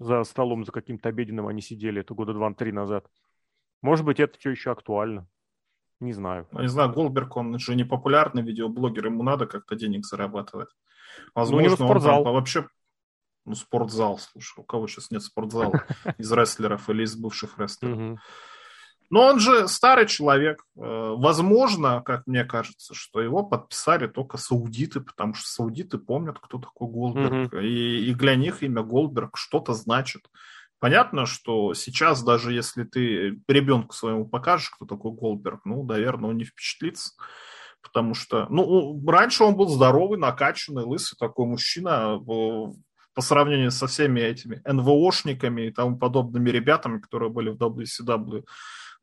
За 0.00 0.24
столом, 0.24 0.64
за 0.64 0.72
каким-то 0.72 1.08
обеденным 1.08 1.46
они 1.46 1.62
сидели. 1.62 2.00
Это 2.00 2.14
года 2.14 2.32
два-три 2.32 2.72
назад. 2.72 3.06
Может 3.80 4.04
быть, 4.04 4.18
это 4.18 4.36
все 4.38 4.50
еще 4.50 4.72
актуально. 4.72 5.28
Не 6.04 6.12
знаю. 6.12 6.46
Ну, 6.52 6.60
не 6.60 6.68
знаю, 6.68 6.92
Голдберг, 6.92 7.34
он 7.36 7.58
же 7.58 7.74
не 7.74 7.84
популярный 7.84 8.42
видеоблогер, 8.42 9.06
ему 9.06 9.22
надо 9.22 9.46
как-то 9.46 9.74
денег 9.74 10.04
зарабатывать. 10.04 10.68
Возможно, 11.34 11.68
ну, 11.68 11.74
у 11.74 11.76
него 11.76 11.86
спортзал. 11.86 12.18
Он 12.18 12.24
там 12.24 12.34
вообще... 12.34 12.68
Ну, 13.46 13.54
спортзал, 13.54 14.18
слушай, 14.18 14.60
у 14.60 14.64
кого 14.64 14.86
сейчас 14.86 15.10
нет 15.10 15.22
спортзала? 15.22 15.84
Из 16.18 16.32
рестлеров 16.32 16.88
или 16.90 17.04
из 17.04 17.14
бывших 17.14 17.58
рестлеров? 17.58 18.18
Но 19.10 19.26
он 19.26 19.38
же 19.38 19.68
старый 19.68 20.06
человек. 20.06 20.64
Э, 20.76 21.14
возможно, 21.16 22.02
как 22.02 22.26
мне 22.26 22.44
кажется, 22.44 22.94
что 22.94 23.20
его 23.20 23.42
подписали 23.42 24.06
только 24.06 24.38
саудиты, 24.38 25.00
потому 25.00 25.34
что 25.34 25.46
саудиты 25.46 25.98
помнят, 25.98 26.38
кто 26.38 26.58
такой 26.58 26.88
Голдберг. 26.88 27.52
Mm-hmm. 27.52 27.64
И, 27.64 28.10
и 28.10 28.14
для 28.14 28.34
них 28.34 28.62
имя 28.62 28.82
Голдберг 28.82 29.36
что-то 29.36 29.74
значит. 29.74 30.22
Понятно, 30.80 31.26
что 31.26 31.72
сейчас, 31.74 32.22
даже 32.22 32.52
если 32.52 32.84
ты 32.84 33.40
ребенку 33.48 33.94
своему 33.94 34.26
покажешь, 34.26 34.70
кто 34.70 34.84
такой 34.84 35.12
Голдберг, 35.12 35.60
ну, 35.64 35.84
наверное, 35.84 36.30
он 36.30 36.36
не 36.36 36.44
впечатлится. 36.44 37.12
Потому 37.82 38.14
что, 38.14 38.46
ну, 38.48 39.02
раньше 39.06 39.44
он 39.44 39.56
был 39.56 39.68
здоровый, 39.68 40.18
накачанный, 40.18 40.84
лысый 40.84 41.16
такой 41.18 41.46
мужчина, 41.46 42.18
по 42.18 43.20
сравнению 43.20 43.70
со 43.70 43.86
всеми 43.86 44.20
этими 44.20 44.60
НВОшниками 44.64 45.68
и 45.68 45.70
тому 45.70 45.98
подобными 45.98 46.50
ребятами, 46.50 46.98
которые 46.98 47.30
были 47.30 47.50
в 47.50 47.56
WCW 47.56 48.44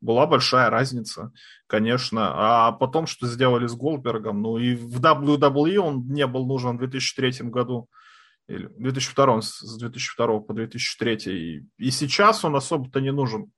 была 0.02 0.26
большая 0.26 0.68
разница, 0.68 1.32
конечно. 1.68 2.32
А 2.34 2.72
потом, 2.72 3.06
что 3.06 3.26
сделали 3.26 3.66
с 3.66 3.74
Голдбергом, 3.74 4.42
ну 4.42 4.58
и 4.58 4.74
в 4.74 5.00
WWE 5.00 5.78
он 5.78 6.08
не 6.08 6.26
был 6.26 6.44
нужен 6.46 6.76
в 6.76 6.80
2003 6.80 7.48
году, 7.48 7.88
или 8.48 8.66
2002, 8.66 9.42
с 9.42 9.78
2002 9.78 10.40
по 10.40 10.54
2003, 10.54 11.16
и, 11.26 11.66
и 11.78 11.90
сейчас 11.90 12.44
он 12.44 12.56
особо-то 12.56 13.00
не 13.00 13.12
нужен. 13.12 13.50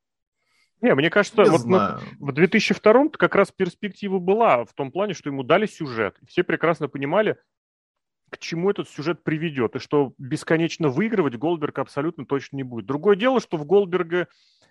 Не, 0.81 0.95
мне 0.95 1.09
кажется, 1.09 1.43
не 1.43 1.51
вот 1.51 1.65
на, 1.65 2.01
в 2.19 2.33
2002 2.33 3.09
как 3.11 3.35
раз 3.35 3.51
перспектива 3.51 4.19
была 4.19 4.65
в 4.65 4.75
том 4.75 4.93
плане, 4.93 5.15
что 5.15 5.31
ему 5.31 5.43
дали 5.43 5.67
сюжет. 5.67 6.17
Все 6.27 6.45
прекрасно 6.45 6.89
понимали, 6.89 7.39
к 8.31 8.39
чему 8.39 8.71
этот 8.71 8.89
сюжет 8.89 9.23
приведет, 9.23 9.77
и 9.77 9.79
что 9.79 10.13
бесконечно 10.19 10.89
выигрывать 10.89 11.37
Голдберг 11.37 11.79
абсолютно 11.79 12.27
точно 12.27 12.57
не 12.57 12.65
будет. 12.65 12.87
Другое 12.87 13.17
дело, 13.17 13.41
что 13.41 13.57
в 13.57 13.65
Голдберга 13.65 14.29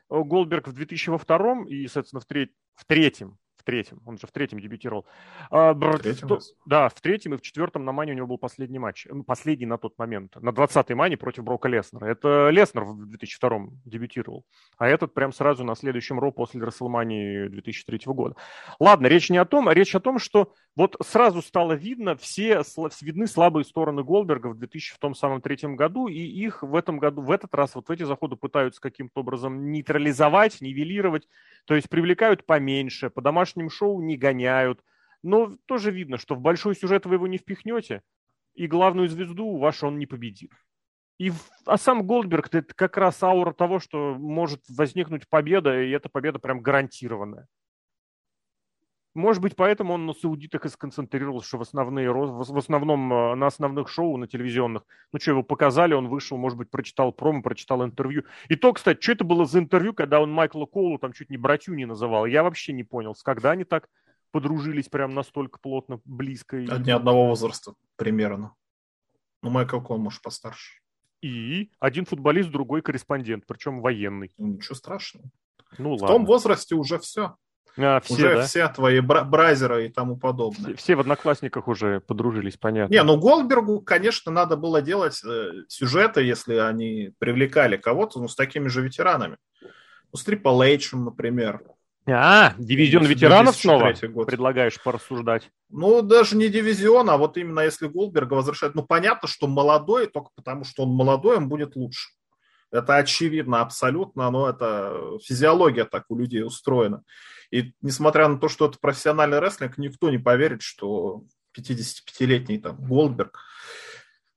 Голдберг 0.09 0.67
в 0.67 0.73
2002 0.73 1.65
и, 1.67 1.87
соответственно, 1.87 2.19
в, 2.19 2.25
треть, 2.25 2.51
в 2.75 2.85
третьем 2.85 3.37
в 3.63 3.65
третьем, 3.65 4.01
он 4.05 4.17
же 4.17 4.27
в 4.27 4.31
третьем 4.31 4.59
дебютировал. 4.59 5.05
А, 5.49 5.73
в 5.73 5.99
третьем? 5.99 6.27
То, 6.27 6.39
да, 6.65 6.89
в 6.89 6.99
третьем 6.99 7.33
и 7.33 7.37
в 7.37 7.41
четвертом 7.41 7.85
на 7.85 7.93
Мане 7.93 8.11
у 8.11 8.15
него 8.15 8.27
был 8.27 8.37
последний 8.37 8.77
матч. 8.77 9.07
Ну, 9.09 9.23
последний 9.23 9.65
на 9.65 9.77
тот 9.77 9.97
момент. 9.97 10.35
На 10.35 10.49
20-й 10.49 10.93
Мане 10.93 11.15
против 11.15 11.45
Брока 11.45 11.69
Леснера. 11.69 12.05
Это 12.05 12.49
Леснер 12.49 12.83
в 12.83 13.07
2002 13.07 13.67
дебютировал. 13.85 14.45
А 14.77 14.87
этот 14.87 15.13
прям 15.13 15.31
сразу 15.31 15.63
на 15.63 15.75
следующем 15.75 16.19
Ро 16.19 16.31
после 16.31 16.61
Расселмании 16.61 17.47
2003 17.47 18.01
года. 18.07 18.35
Ладно, 18.81 19.07
речь 19.07 19.29
не 19.29 19.37
о 19.37 19.45
том, 19.45 19.69
а 19.69 19.73
речь 19.73 19.95
о 19.95 20.01
том, 20.01 20.19
что 20.19 20.53
вот 20.75 20.97
сразу 21.05 21.41
стало 21.41 21.73
видно 21.73 22.15
все, 22.15 22.63
видны 23.01 23.27
слабые 23.27 23.63
стороны 23.63 24.03
Голдберга 24.03 24.47
в 24.47 24.57
2003 24.57 25.75
году, 25.75 26.07
и 26.07 26.19
их 26.19 26.63
в 26.63 26.75
этом 26.75 26.97
году, 26.97 27.21
в 27.21 27.31
этот 27.31 27.53
раз 27.55 27.75
вот 27.75 27.87
в 27.87 27.91
эти 27.91 28.03
заходы 28.03 28.35
пытаются 28.35 28.81
каким-то 28.81 29.21
образом 29.21 29.71
нейтрализовать, 29.71 30.61
нивелировать, 30.61 31.27
то 31.65 31.75
есть 31.75 31.89
привлекают 31.89 32.45
поменьше, 32.45 33.09
по 33.09 33.21
домашним 33.53 33.69
шоу 33.69 34.01
не 34.01 34.17
гоняют. 34.17 34.81
Но 35.21 35.55
тоже 35.65 35.91
видно, 35.91 36.17
что 36.17 36.35
в 36.35 36.41
большой 36.41 36.75
сюжет 36.75 37.05
вы 37.05 37.15
его 37.15 37.27
не 37.27 37.37
впихнете, 37.37 38.01
и 38.55 38.67
главную 38.67 39.07
звезду 39.07 39.57
ваш 39.57 39.83
он 39.83 39.97
не 39.97 40.05
победит. 40.05 40.51
И, 41.19 41.31
а 41.65 41.77
сам 41.77 42.05
Голдберг 42.05 42.53
это 42.53 42.73
как 42.73 42.97
раз 42.97 43.23
аура 43.23 43.53
того, 43.53 43.79
что 43.79 44.15
может 44.15 44.61
возникнуть 44.67 45.29
победа, 45.29 45.81
и 45.81 45.91
эта 45.91 46.09
победа 46.09 46.39
прям 46.39 46.61
гарантированная. 46.61 47.47
Может 49.15 49.43
быть, 49.43 49.55
поэтому 49.55 49.93
он 49.93 50.07
на 50.07 50.13
саудитах 50.13 50.65
и 50.65 50.69
сконцентрировался, 50.69 51.47
что 51.47 51.57
в, 51.59 51.61
основные, 51.61 52.11
в 52.11 52.57
основном 52.57 53.13
э, 53.13 53.35
на 53.35 53.45
основных 53.45 53.87
шоу, 53.87 54.17
на 54.17 54.27
телевизионных. 54.27 54.83
Ну 55.11 55.19
что, 55.19 55.31
его 55.31 55.43
показали, 55.43 55.93
он 55.93 56.07
вышел, 56.07 56.35
может 56.37 56.57
быть, 56.57 56.71
прочитал 56.71 57.11
промо, 57.11 57.43
прочитал 57.43 57.83
интервью. 57.83 58.23
И 58.49 58.55
то, 58.55 58.73
кстати, 58.73 58.99
что 59.01 59.11
это 59.11 59.23
было 59.23 59.45
за 59.45 59.59
интервью, 59.59 59.93
когда 59.93 60.19
он 60.19 60.31
Майкла 60.31 60.65
Коулу 60.65 60.97
там 60.97 61.13
чуть 61.13 61.29
не 61.29 61.37
братью 61.37 61.75
не 61.75 61.85
называл? 61.85 62.25
Я 62.25 62.41
вообще 62.41 62.73
не 62.73 62.83
понял, 62.83 63.13
с 63.13 63.21
когда 63.21 63.51
они 63.51 63.65
так 63.65 63.87
подружились 64.31 64.89
прям 64.89 65.13
настолько 65.13 65.59
плотно, 65.59 66.01
близко. 66.05 66.57
Одни 66.57 66.91
одного 66.91 67.27
возраста 67.27 67.75
примерно. 67.97 68.55
Ну, 69.43 69.51
Майкл 69.51 69.79
Коул, 69.79 69.99
может, 69.99 70.23
постарше. 70.23 70.79
И 71.21 71.69
один 71.79 72.05
футболист, 72.05 72.49
другой 72.49 72.81
корреспондент, 72.81 73.45
причем 73.45 73.79
военный. 73.79 74.33
Ну, 74.37 74.47
ничего 74.47 74.73
страшного. 74.75 75.25
Ну, 75.77 75.89
в 75.89 76.01
ладно. 76.01 76.07
том 76.07 76.25
возрасте 76.25 76.75
уже 76.75 76.97
все. 76.97 77.37
А, 77.77 77.99
все, 78.01 78.13
уже 78.13 78.35
да? 78.35 78.43
все 78.43 78.67
твои 78.67 78.99
бра- 78.99 79.23
бразеры 79.23 79.87
и 79.87 79.89
тому 79.89 80.17
подобное. 80.17 80.73
Все, 80.73 80.75
все 80.75 80.95
в 80.95 80.99
одноклассниках 80.99 81.67
уже 81.67 82.01
подружились, 82.01 82.57
понятно. 82.57 82.93
Не, 82.93 83.03
ну 83.03 83.17
Голдбергу, 83.17 83.81
конечно, 83.81 84.31
надо 84.31 84.57
было 84.57 84.81
делать 84.81 85.19
э, 85.25 85.63
сюжеты, 85.67 86.21
если 86.21 86.55
они 86.55 87.13
привлекали 87.17 87.77
кого-то, 87.77 88.19
ну, 88.19 88.27
с 88.27 88.35
такими 88.35 88.67
же 88.67 88.81
ветеранами. 88.81 89.37
Ну, 89.61 90.17
с 90.17 90.23
Трипл 90.23 90.61
Эйчем, 90.61 91.05
например. 91.05 91.63
А, 92.05 92.53
дивизион 92.57 93.05
ветеранов 93.05 93.55
снова 93.55 93.93
год. 94.09 94.27
предлагаешь 94.27 94.81
порассуждать? 94.81 95.49
Ну, 95.69 96.01
даже 96.01 96.35
не 96.35 96.49
дивизион, 96.49 97.09
а 97.09 97.17
вот 97.17 97.37
именно 97.37 97.61
если 97.61 97.87
Голдберга 97.87 98.33
возвращать. 98.33 98.75
Ну, 98.75 98.83
понятно, 98.83 99.27
что 99.27 99.47
молодой, 99.47 100.07
только 100.07 100.29
потому 100.35 100.65
что 100.65 100.83
он 100.83 100.89
молодой, 100.89 101.37
он 101.37 101.47
будет 101.47 101.75
лучше. 101.75 102.09
Это 102.71 102.97
очевидно 102.97 103.61
абсолютно, 103.61 104.29
но 104.31 104.49
это 104.49 105.17
физиология 105.23 105.85
так 105.85 106.05
у 106.09 106.17
людей 106.17 106.43
устроена. 106.43 107.03
И 107.53 107.75
несмотря 107.83 108.27
на 108.27 108.39
то, 108.39 108.49
что 108.49 108.65
это 108.65 108.79
профессиональный 108.79 109.37
рестлинг, 109.37 109.77
никто 109.77 110.09
не 110.09 110.17
поверит, 110.17 110.63
что 110.63 111.23
55-летний 111.55 112.57
там 112.57 112.77
Голдберг 112.83 113.37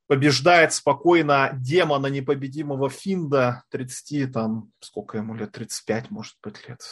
побеждает 0.07 0.75
спокойно 0.75 1.51
демона 1.55 2.09
непобедимого 2.09 2.91
Финда 2.91 3.65
30, 3.71 4.31
там, 4.31 4.71
сколько 4.81 5.17
ему 5.17 5.35
лет, 5.35 5.51
35, 5.53 6.11
может 6.11 6.35
быть, 6.43 6.69
лет. 6.69 6.83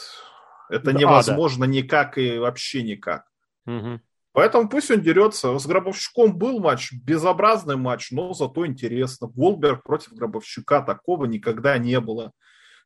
Это 0.67 0.85
да, 0.85 0.93
невозможно 0.93 1.67
да. 1.67 1.71
никак 1.71 2.17
и 2.17 2.39
вообще 2.39 2.81
никак. 2.81 3.27
Угу. 3.67 4.01
Поэтому 4.31 4.67
пусть 4.67 4.89
он 4.89 5.01
дерется. 5.01 5.55
С 5.59 5.67
Гробовщиком 5.67 6.35
был 6.35 6.59
матч, 6.59 6.91
безобразный 6.91 7.77
матч, 7.77 8.09
но 8.09 8.33
зато 8.33 8.65
интересно. 8.65 9.27
Голдберг 9.27 9.83
против 9.83 10.13
Гробовщика 10.13 10.81
такого 10.81 11.25
никогда 11.25 11.77
не 11.77 11.99
было 11.99 12.31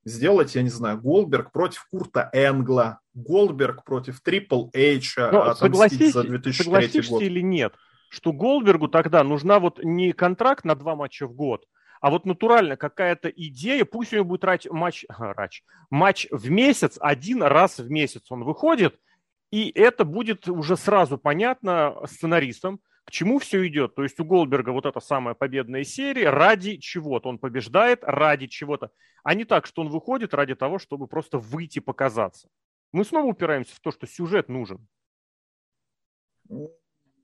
сделать, 0.10 0.56
я 0.56 0.62
не 0.62 0.70
знаю, 0.70 1.00
Голдберг 1.00 1.52
против 1.52 1.86
Курта 1.90 2.30
Энгла, 2.34 3.00
Голдберг 3.14 3.84
против 3.84 4.22
Трипл 4.22 4.70
Эйча, 4.74 5.30
Но 5.32 5.54
согласись, 5.54 6.14
за 6.14 6.24
2003 6.24 6.64
согласишься 6.64 7.12
год. 7.12 7.22
или 7.22 7.42
нет, 7.42 7.74
что 8.10 8.34
Голдбергу 8.34 8.88
тогда 8.88 9.24
нужна 9.24 9.60
вот 9.60 9.84
не 9.84 10.12
контракт 10.12 10.66
на 10.66 10.76
два 10.76 10.96
матча 10.96 11.28
в 11.28 11.34
год, 11.34 11.66
а 12.02 12.10
вот 12.10 12.26
натурально 12.26 12.78
какая-то 12.78 13.30
идея, 13.30 13.86
пусть 13.86 14.14
у 14.14 14.18
него 14.18 14.26
будет 14.26 14.44
рач, 14.44 14.68
матч, 14.70 15.06
рач, 15.10 15.64
матч 15.90 16.28
в 16.32 16.50
месяц, 16.50 16.98
один 17.00 17.44
раз 17.44 17.80
в 17.80 17.90
месяц 17.90 18.32
он 18.32 18.44
выходит, 18.44 19.00
и 19.52 19.70
это 19.70 20.06
будет 20.06 20.48
уже 20.48 20.78
сразу 20.78 21.18
понятно 21.18 21.96
сценаристам, 22.06 22.80
к 23.10 23.12
чему 23.12 23.40
все 23.40 23.68
идет? 23.68 23.96
То 23.96 24.04
есть 24.04 24.20
у 24.20 24.24
Голдберга 24.24 24.70
вот 24.70 24.86
эта 24.86 25.00
самая 25.00 25.34
победная 25.34 25.84
серия 25.84 26.30
ради 26.30 26.78
чего-то. 26.78 27.30
Он 27.30 27.40
побеждает 27.40 28.04
ради 28.04 28.46
чего-то. 28.46 28.92
А 29.24 29.34
не 29.34 29.46
так, 29.46 29.66
что 29.66 29.82
он 29.82 29.90
выходит 29.90 30.36
ради 30.36 30.54
того, 30.54 30.78
чтобы 30.78 31.08
просто 31.08 31.40
выйти 31.40 31.80
показаться. 31.80 32.50
Мы 32.92 33.04
снова 33.04 33.26
упираемся 33.26 33.76
в 33.76 33.80
то, 33.80 33.90
что 33.90 34.06
сюжет 34.06 34.48
нужен. 34.48 34.88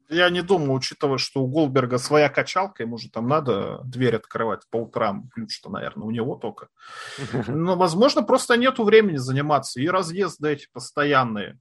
Я 0.10 0.32
не 0.32 0.42
думаю, 0.42 0.72
учитывая, 0.74 1.20
что 1.20 1.44
у 1.44 1.48
Голдберга 1.48 2.00
своя 2.00 2.30
качалка, 2.30 2.82
ему 2.82 2.98
же 2.98 3.12
там 3.12 3.27
надо 3.27 3.82
дверь 3.84 4.15
открывать 4.15 4.63
по 4.72 4.77
утрам, 4.77 5.30
ключ-то, 5.36 5.70
наверное, 5.70 6.08
у 6.08 6.12
него 6.12 6.36
только. 6.36 6.70
Но, 7.48 7.75
возможно, 7.75 8.24
просто 8.24 8.58
нету 8.58 8.84
времени 8.84 9.18
заниматься. 9.18 9.80
И 9.80 9.88
разъезды 9.88 10.50
эти 10.50 10.68
постоянные. 10.74 11.60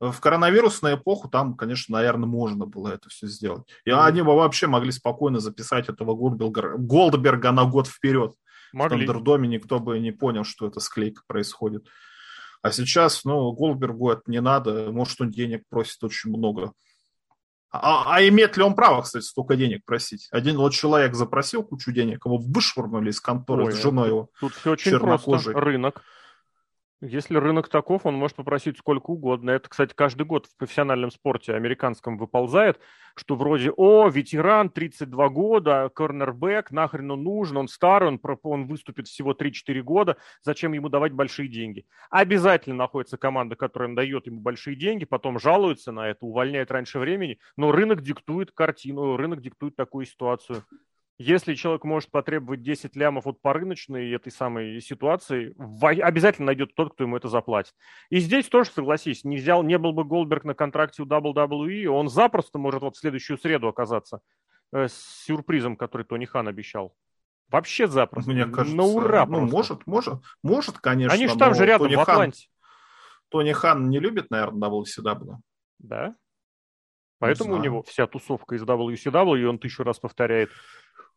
В 0.00 0.20
коронавирусную 0.20 0.96
эпоху 0.96 1.28
там, 1.28 1.56
конечно, 1.56 1.96
наверное, 1.96 2.28
можно 2.28 2.66
было 2.66 2.88
это 2.88 3.08
все 3.08 3.26
сделать. 3.26 3.64
И 3.84 3.90
mm. 3.90 4.04
они 4.04 4.22
бы 4.22 4.34
вообще 4.34 4.66
могли 4.66 4.92
спокойно 4.92 5.40
записать 5.40 5.88
этого 5.88 6.14
Голдберга, 6.14 6.76
Голдберга 6.76 7.52
на 7.52 7.64
год 7.64 7.86
вперед. 7.86 8.32
Могли. 8.72 9.04
В 9.04 9.06
Тандердоме 9.06 9.48
никто 9.48 9.78
бы 9.78 9.98
не 9.98 10.12
понял, 10.12 10.44
что 10.44 10.66
это 10.66 10.80
склейка 10.80 11.22
происходит. 11.26 11.86
А 12.62 12.72
сейчас, 12.72 13.24
ну, 13.24 13.52
Голдбергу 13.52 14.10
это 14.10 14.22
не 14.26 14.40
надо, 14.40 14.90
может, 14.90 15.20
он 15.20 15.30
денег 15.30 15.62
просит 15.68 16.02
очень 16.02 16.30
много. 16.30 16.72
А, 17.70 18.16
а 18.16 18.26
имеет 18.28 18.56
ли 18.56 18.62
он 18.62 18.74
право, 18.74 19.02
кстати, 19.02 19.24
столько 19.24 19.56
денег 19.56 19.84
просить? 19.84 20.28
Один 20.30 20.56
вот 20.56 20.72
человек 20.72 21.14
запросил 21.14 21.62
кучу 21.62 21.92
денег, 21.92 22.24
его 22.24 22.38
вышвырнули 22.38 23.10
из 23.10 23.20
конторы 23.20 23.66
Ой, 23.66 23.72
с 23.72 23.82
женой 23.82 24.08
его. 24.08 24.30
Тут 24.40 24.54
все 24.54 24.72
очень 24.72 24.98
просто. 24.98 25.38
Рынок. 25.52 26.02
Если 27.02 27.36
рынок 27.36 27.68
таков, 27.68 28.06
он 28.06 28.14
может 28.14 28.36
попросить 28.36 28.78
сколько 28.78 29.10
угодно. 29.10 29.50
Это, 29.50 29.68
кстати, 29.68 29.92
каждый 29.94 30.24
год 30.24 30.46
в 30.46 30.56
профессиональном 30.56 31.10
спорте 31.10 31.52
американском 31.52 32.16
выползает, 32.16 32.80
что 33.14 33.36
вроде, 33.36 33.70
о, 33.70 34.08
ветеран, 34.08 34.70
32 34.70 35.28
года, 35.28 35.90
корнербэк, 35.94 36.70
нахрен 36.70 37.10
он 37.10 37.22
нужен, 37.22 37.58
он 37.58 37.68
старый, 37.68 38.08
он, 38.08 38.20
он 38.42 38.66
выступит 38.66 39.08
всего 39.08 39.34
3-4 39.34 39.82
года, 39.82 40.16
зачем 40.40 40.72
ему 40.72 40.88
давать 40.88 41.12
большие 41.12 41.48
деньги? 41.48 41.84
Обязательно 42.08 42.76
находится 42.76 43.18
команда, 43.18 43.56
которая 43.56 43.94
дает 43.94 44.26
ему 44.26 44.40
большие 44.40 44.74
деньги, 44.74 45.04
потом 45.04 45.38
жалуется 45.38 45.92
на 45.92 46.08
это, 46.08 46.24
увольняет 46.24 46.70
раньше 46.70 46.98
времени, 46.98 47.38
но 47.58 47.72
рынок 47.72 48.00
диктует 48.00 48.52
картину, 48.52 49.18
рынок 49.18 49.42
диктует 49.42 49.76
такую 49.76 50.06
ситуацию. 50.06 50.64
Если 51.18 51.54
человек 51.54 51.84
может 51.84 52.10
потребовать 52.10 52.62
10 52.62 52.94
лямов 52.94 53.24
вот 53.24 53.40
по 53.40 53.54
рыночной 53.54 54.10
этой 54.12 54.30
самой 54.30 54.82
ситуации, 54.82 55.54
обязательно 55.82 56.46
найдет 56.46 56.74
тот, 56.74 56.92
кто 56.92 57.04
ему 57.04 57.16
это 57.16 57.28
заплатит. 57.28 57.72
И 58.10 58.18
здесь 58.18 58.48
тоже, 58.48 58.70
согласись, 58.70 59.24
не, 59.24 59.38
взял, 59.38 59.62
не 59.62 59.78
был 59.78 59.92
бы 59.92 60.04
Голдберг 60.04 60.44
на 60.44 60.54
контракте 60.54 61.02
у 61.02 61.06
WWE, 61.06 61.86
он 61.86 62.10
запросто 62.10 62.58
может 62.58 62.82
вот 62.82 62.96
в 62.96 62.98
следующую 62.98 63.38
среду 63.38 63.68
оказаться 63.68 64.20
э, 64.72 64.88
с 64.88 65.24
сюрпризом, 65.24 65.76
который 65.76 66.02
Тони 66.02 66.26
Хан 66.26 66.48
обещал. 66.48 66.94
Вообще 67.48 67.86
запросто. 67.86 68.30
Мне 68.30 68.44
кажется, 68.44 68.76
на 68.76 68.82
ура 68.82 69.24
ну, 69.24 69.40
может, 69.40 69.86
может, 69.86 70.20
может, 70.42 70.78
конечно. 70.78 71.14
Они 71.14 71.28
же 71.28 71.38
там 71.38 71.54
же 71.54 71.64
рядом, 71.64 71.86
Тони 71.86 71.96
в 71.96 72.00
Атланте. 72.00 72.48
Хан, 72.60 73.28
Тони 73.30 73.52
Хан 73.52 73.88
не 73.88 74.00
любит, 74.00 74.30
наверное, 74.30 74.68
WCW. 74.68 75.36
Да? 75.78 76.14
Поэтому 77.20 77.54
у 77.54 77.58
него 77.58 77.82
вся 77.82 78.06
тусовка 78.06 78.54
из 78.56 78.64
WCW, 78.64 79.40
и 79.40 79.44
он 79.44 79.58
тысячу 79.58 79.82
раз 79.82 79.98
повторяет– 79.98 80.50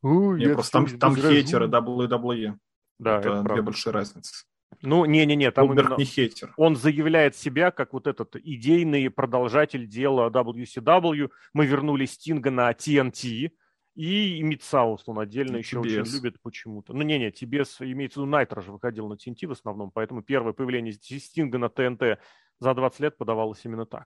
не, 0.02 0.54
просто 0.54 0.72
там, 0.72 1.00
там 1.00 1.16
хейтеры 1.16 1.68
WWE. 1.68 2.56
Да, 3.00 3.20
это, 3.20 3.30
это 3.30 3.44
две 3.54 3.62
большие 3.62 3.94
разницы. 3.94 4.46
Ну, 4.82 5.06
не-не-не, 5.06 5.52
там 5.52 5.74
именно 5.74 5.96
не 5.98 6.06
хейтер. 6.06 6.54
он 6.56 6.76
заявляет 6.76 7.36
себя 7.36 7.72
как 7.72 7.94
вот 7.94 8.08
этот 8.08 8.36
идейный 8.36 9.10
продолжатель 9.10 9.88
дела 9.88 10.30
WCW. 10.30 11.30
Мы 11.54 11.66
вернули 11.66 12.06
Стинга 12.06 12.52
на 12.52 12.72
TNT, 12.72 13.52
и 13.96 14.42
Митсаус 14.44 15.04
он 15.08 15.20
отдельно 15.20 15.58
и 15.58 15.60
еще 15.60 15.78
TBS. 15.78 16.02
очень 16.02 16.14
любит 16.14 16.42
почему-то. 16.42 16.94
Ну, 16.94 17.02
не-не, 17.02 17.32
TBS, 17.32 17.92
имеется 17.92 18.20
в 18.20 18.24
виду, 18.24 18.32
Найтро 18.32 18.62
же 18.62 18.72
выходил 18.72 19.10
на 19.10 19.16
TNT 19.16 19.48
в 19.48 19.52
основном, 19.52 19.92
поэтому 19.92 20.22
первое 20.22 20.54
появление 20.54 20.94
Стинга 20.94 21.58
на 21.58 21.70
ТНТ 21.70 22.20
за 22.60 22.74
20 22.74 23.00
лет 23.02 23.18
подавалось 23.18 23.66
именно 23.66 23.86
так. 23.86 24.06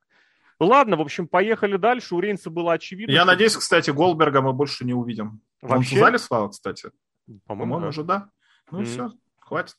Ладно, 0.65 0.97
в 0.97 1.01
общем, 1.01 1.27
поехали 1.27 1.77
дальше. 1.77 2.15
У 2.15 2.19
Рейнса 2.19 2.49
было 2.49 2.73
очевидно. 2.73 3.11
Я 3.11 3.21
что... 3.21 3.27
надеюсь, 3.27 3.57
кстати, 3.57 3.89
Голдберга 3.91 4.41
мы 4.41 4.53
больше 4.53 4.85
не 4.85 4.93
увидим. 4.93 5.41
Вообще? 5.61 5.95
Он 5.95 5.97
в 5.97 5.99
зале 5.99 6.19
слава, 6.19 6.49
кстати? 6.49 6.91
По-моему, 7.25 7.41
По-моему 7.45 7.79
да. 7.81 7.87
уже 7.87 8.03
да. 8.03 8.29
Ну 8.71 8.81
mm. 8.81 8.85
все, 8.85 9.11
хватит. 9.39 9.75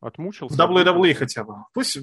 Отмучился. 0.00 0.54
В 0.54 0.60
WWE 0.60 1.14
хотя 1.14 1.44
бы. 1.44 1.54
Пусть, 1.72 1.98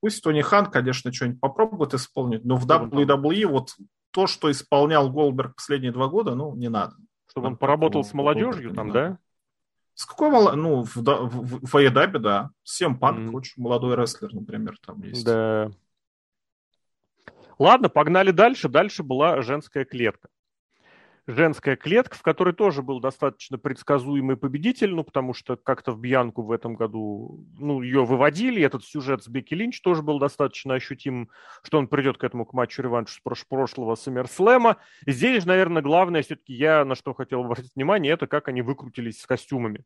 пусть 0.00 0.22
Тони 0.22 0.42
Хан, 0.42 0.66
конечно, 0.66 1.12
что-нибудь 1.12 1.40
попробует 1.40 1.94
исполнить, 1.94 2.44
но 2.44 2.56
в 2.56 2.66
WWE 2.66 3.46
вот 3.46 3.74
то, 4.10 4.26
что 4.26 4.50
исполнял 4.50 5.10
Голдберг 5.10 5.56
последние 5.56 5.92
два 5.92 6.08
года, 6.08 6.34
ну, 6.34 6.54
не 6.54 6.68
надо. 6.68 6.96
Чтобы 7.30 7.48
он 7.48 7.56
поработал 7.56 8.04
с 8.04 8.12
молодежью 8.12 8.74
там, 8.74 8.90
да? 8.90 9.18
С 9.94 10.06
какой 10.06 10.30
мало... 10.30 10.52
Ну, 10.52 10.84
в, 10.84 10.96
в, 10.96 11.66
в 11.66 11.76
Аедабе, 11.76 12.20
да. 12.20 12.50
Всем 12.62 12.98
Панк, 12.98 13.30
mm. 13.30 13.36
очень 13.36 13.60
молодой 13.62 13.96
рестлер, 13.96 14.32
например, 14.32 14.76
там 14.84 15.02
есть. 15.02 15.24
Да. 15.24 15.70
Ладно, 17.58 17.88
погнали 17.88 18.30
дальше. 18.30 18.68
Дальше 18.68 19.02
была 19.02 19.42
женская 19.42 19.84
клетка. 19.84 20.28
Женская 21.30 21.76
клетка, 21.76 22.16
в 22.16 22.22
которой 22.22 22.54
тоже 22.54 22.80
был 22.80 23.00
достаточно 23.00 23.58
предсказуемый 23.58 24.38
победитель, 24.38 24.94
ну, 24.94 25.04
потому 25.04 25.34
что 25.34 25.56
как-то 25.56 25.92
в 25.92 26.00
Бьянку 26.00 26.40
в 26.40 26.50
этом 26.50 26.74
году, 26.74 27.44
ну, 27.58 27.82
ее 27.82 28.06
выводили, 28.06 28.62
этот 28.62 28.82
сюжет 28.82 29.22
с 29.22 29.28
Бекки 29.28 29.52
Линч 29.52 29.82
тоже 29.82 30.00
был 30.00 30.18
достаточно 30.18 30.72
ощутим, 30.72 31.28
что 31.62 31.76
он 31.76 31.86
придет 31.86 32.16
к 32.16 32.24
этому 32.24 32.46
к 32.46 32.54
матчу 32.54 32.80
реванш 32.80 33.10
с 33.10 33.44
прошлого 33.46 33.94
Саммерслэма. 33.94 34.78
Здесь 35.06 35.42
же, 35.42 35.48
наверное, 35.48 35.82
главное 35.82 36.22
все-таки 36.22 36.54
я 36.54 36.86
на 36.86 36.94
что 36.94 37.12
хотел 37.12 37.44
обратить 37.44 37.76
внимание, 37.76 38.14
это 38.14 38.26
как 38.26 38.48
они 38.48 38.62
выкрутились 38.62 39.20
с 39.20 39.26
костюмами. 39.26 39.84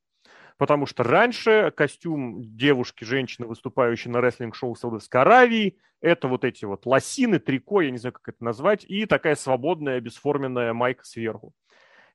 Потому 0.58 0.86
что 0.86 1.02
раньше 1.02 1.72
костюм 1.76 2.42
девушки, 2.42 3.04
женщины, 3.04 3.46
выступающей 3.46 4.10
на 4.10 4.20
рестлинг-шоу 4.20 4.74
Саудовской 4.74 5.20
Аравии, 5.20 5.78
это 6.00 6.28
вот 6.28 6.44
эти 6.44 6.64
вот 6.64 6.84
лосины, 6.86 7.38
трико, 7.38 7.80
я 7.80 7.90
не 7.90 7.98
знаю, 7.98 8.12
как 8.12 8.28
это 8.28 8.44
назвать, 8.44 8.84
и 8.84 9.06
такая 9.06 9.36
свободная, 9.36 10.00
бесформенная 10.00 10.72
майка 10.72 11.04
сверху. 11.04 11.54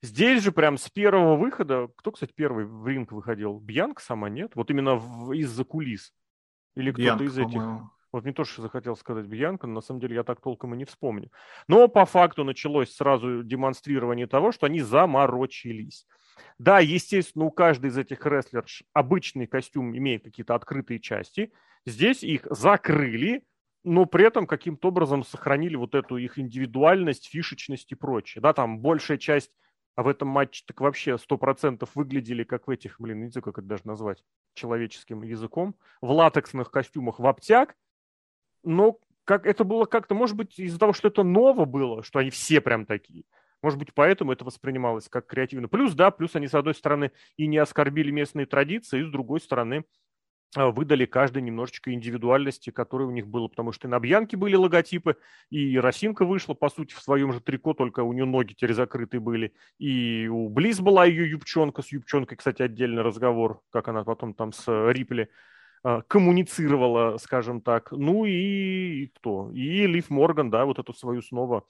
Здесь 0.04 0.44
же 0.44 0.52
прям 0.52 0.78
с 0.78 0.90
первого 0.90 1.36
выхода, 1.36 1.90
кто, 1.96 2.12
кстати, 2.12 2.32
первый 2.36 2.66
в 2.66 2.88
ринг 2.88 3.12
выходил? 3.12 3.60
Бьянка 3.60 4.02
сама, 4.02 4.30
нет? 4.30 4.52
Вот 4.56 4.70
именно 4.70 4.96
в, 4.96 5.32
из-за 5.34 5.64
кулис. 5.64 6.14
Или 6.76 6.92
кто-то 6.92 7.24
из 7.24 7.38
этих. 7.38 7.54
По-моему. 7.54 7.90
Вот 8.12 8.24
мне 8.24 8.34
тоже 8.34 8.62
захотел 8.62 8.96
сказать 8.96 9.26
Бьянка, 9.26 9.68
но 9.68 9.76
на 9.76 9.82
самом 9.82 10.00
деле 10.00 10.16
я 10.16 10.24
так 10.24 10.40
толком 10.40 10.74
и 10.74 10.78
не 10.78 10.86
вспомню. 10.86 11.32
Но 11.68 11.88
по 11.88 12.06
факту 12.06 12.44
началось 12.44 12.94
сразу 12.94 13.44
демонстрирование 13.44 14.28
того, 14.28 14.52
что 14.52 14.66
они 14.66 14.82
заморочились. 14.82 16.06
Да, 16.58 16.80
естественно, 16.80 17.46
у 17.46 17.52
каждой 17.52 17.90
из 17.90 17.98
этих 17.98 18.26
рестлерш 18.26 18.84
обычный 18.94 19.48
костюм 19.48 19.96
имеет 19.96 20.24
какие-то 20.24 20.56
открытые 20.56 21.00
части. 21.00 21.52
Здесь 21.86 22.24
их 22.24 22.48
закрыли, 22.50 23.44
но 23.84 24.06
при 24.06 24.26
этом 24.26 24.48
каким-то 24.48 24.90
образом 24.90 25.24
сохранили 25.24 25.76
вот 25.76 25.96
эту 25.96 26.18
их 26.18 26.40
индивидуальность, 26.40 27.28
фишечность 27.28 27.92
и 27.92 27.96
прочее. 27.96 28.42
Да, 28.42 28.54
там 28.54 28.80
большая 28.80 29.18
часть 29.18 29.52
а 29.98 30.04
в 30.04 30.08
этом 30.08 30.28
матче 30.28 30.64
так 30.68 30.80
вообще 30.80 31.18
сто 31.18 31.40
процентов 31.40 31.90
выглядели 31.96 32.44
как 32.44 32.68
в 32.68 32.70
этих, 32.70 33.02
блин, 33.02 33.24
не 33.24 33.30
знаю, 33.30 33.44
как 33.44 33.58
это 33.58 33.68
даже 33.68 33.82
назвать 33.86 34.24
человеческим 34.54 35.24
языком, 35.24 35.76
в 36.02 36.12
латексных 36.12 36.70
костюмах 36.70 37.18
в 37.18 37.26
обтяг, 37.26 37.76
но 38.64 39.00
как 39.24 39.48
это 39.48 39.64
было 39.64 39.86
как-то, 39.86 40.14
может 40.14 40.38
быть, 40.38 40.60
из-за 40.60 40.78
того, 40.78 40.94
что 40.94 41.08
это 41.08 41.24
ново 41.24 41.66
было, 41.66 42.04
что 42.04 42.20
они 42.20 42.30
все 42.30 42.62
прям 42.62 42.86
такие. 42.86 43.24
Может 43.62 43.80
быть, 43.80 43.94
поэтому 43.94 44.32
это 44.32 44.46
воспринималось 44.46 45.10
как 45.10 45.28
креативно. 45.28 45.68
Плюс, 45.68 45.94
да, 45.94 46.12
плюс 46.12 46.36
они, 46.36 46.48
с 46.48 46.54
одной 46.54 46.76
стороны, 46.76 47.12
и 47.38 47.48
не 47.48 47.58
оскорбили 47.58 48.12
местные 48.12 48.46
традиции, 48.46 49.02
и 49.02 49.04
с 49.04 49.10
другой 49.10 49.42
стороны, 49.42 49.84
а, 50.56 50.72
выдали 50.72 51.06
каждой 51.06 51.42
немножечко 51.42 51.94
индивидуальности, 51.94 52.70
которая 52.70 53.08
у 53.08 53.12
них 53.12 53.28
была, 53.28 53.50
потому 53.50 53.74
что 53.74 53.88
и 53.88 53.92
на 53.92 54.00
Бьянке 54.00 54.38
были 54.38 54.56
логотипы, 54.56 55.18
и 55.50 55.78
Росинка 55.78 56.26
вышла, 56.26 56.54
по 56.54 56.70
сути, 56.70 56.94
в 56.94 57.02
своем 57.02 57.34
же 57.34 57.42
трико, 57.42 57.74
только 57.74 58.02
у 58.02 58.14
нее 58.14 58.26
ноги 58.26 58.54
теперь 58.54 58.74
закрыты 58.74 59.20
были, 59.20 59.54
и 59.78 60.30
у 60.32 60.48
Близ 60.50 60.80
была 60.80 61.06
ее 61.06 61.30
юбчонка, 61.30 61.82
с 61.82 61.92
юбчонкой, 61.92 62.38
кстати, 62.38 62.62
отдельный 62.62 63.02
разговор, 63.02 63.62
как 63.72 63.90
она 63.90 64.04
потом 64.04 64.34
там 64.34 64.54
с 64.54 64.64
Рипли 64.92 65.30
а, 65.84 66.02
коммуницировала, 66.04 67.18
скажем 67.18 67.62
так. 67.62 67.92
Ну 67.92 68.26
и, 68.26 69.04
и 69.04 69.08
кто? 69.08 69.52
И 69.52 69.86
Лив 69.86 70.10
Морган, 70.10 70.50
да, 70.50 70.66
вот 70.66 70.80
эту 70.80 70.94
свою 70.94 71.22
снова 71.22 71.66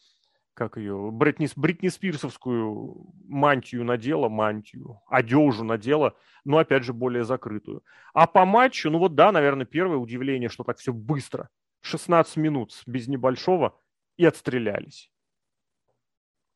как 0.57 0.77
ее, 0.77 1.11
Бритни, 1.11 1.47
Бритни 1.55 1.87
Спирсовскую 1.87 3.13
мантию 3.27 3.85
надела, 3.85 4.27
мантию, 4.27 5.01
одежу 5.07 5.63
надела, 5.63 6.15
но, 6.45 6.57
опять 6.57 6.83
же, 6.83 6.93
более 6.93 7.23
закрытую. 7.23 7.83
А 8.13 8.25
по 8.25 8.43
матчу, 8.43 8.89
ну 8.89 8.97
вот 8.97 9.13
да, 9.13 9.31
наверное, 9.31 9.67
первое 9.67 9.97
удивление, 9.97 10.49
что 10.49 10.63
так 10.63 10.79
все 10.79 10.91
быстро. 10.91 11.49
16 11.81 12.37
минут 12.37 12.73
без 12.87 13.07
небольшого 13.07 13.79
и 14.17 14.25
отстрелялись. 14.25 15.11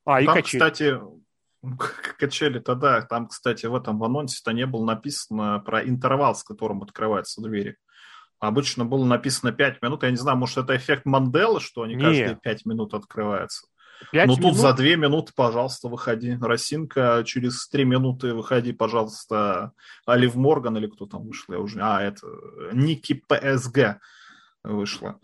А, 0.03 0.19
и 0.19 0.25
там, 0.25 0.33
качели. 0.33 0.59
кстати, 0.59 0.99
качели 2.17 2.57
тогда, 2.57 3.03
там, 3.03 3.27
кстати, 3.27 3.67
в 3.67 3.75
этом 3.75 4.03
анонсе-то 4.03 4.51
не 4.51 4.65
было 4.65 4.83
написано 4.83 5.59
про 5.59 5.83
интервал, 5.83 6.33
с 6.33 6.43
которым 6.43 6.81
открываются 6.81 7.39
двери. 7.39 7.77
Обычно 8.39 8.83
было 8.83 9.05
написано 9.05 9.51
5 9.51 9.83
минут. 9.83 10.01
Я 10.01 10.09
не 10.09 10.17
знаю, 10.17 10.39
может, 10.39 10.57
это 10.57 10.75
эффект 10.75 11.05
Манделы, 11.05 11.59
что 11.59 11.83
они 11.83 11.93
не. 11.93 12.01
каждые 12.01 12.35
5 12.35 12.65
минут 12.65 12.95
открываются. 12.95 13.67
Пять 14.11 14.27
ну 14.27 14.35
тут 14.35 14.55
за 14.55 14.73
две 14.73 14.95
минуты, 14.95 15.31
пожалуйста, 15.35 15.87
выходи. 15.87 16.37
Росинка, 16.41 17.23
через 17.25 17.67
три 17.67 17.85
минуты 17.85 18.33
выходи, 18.33 18.73
пожалуйста, 18.73 19.73
Олив 20.05 20.35
Морган 20.35 20.77
или 20.77 20.87
кто 20.87 21.05
там 21.05 21.23
вышел, 21.23 21.53
я 21.53 21.59
уже... 21.59 21.79
А, 21.81 22.01
это 22.01 22.27
Ники 22.73 23.23
ПСГ 23.27 23.99
вышла. 24.63 25.19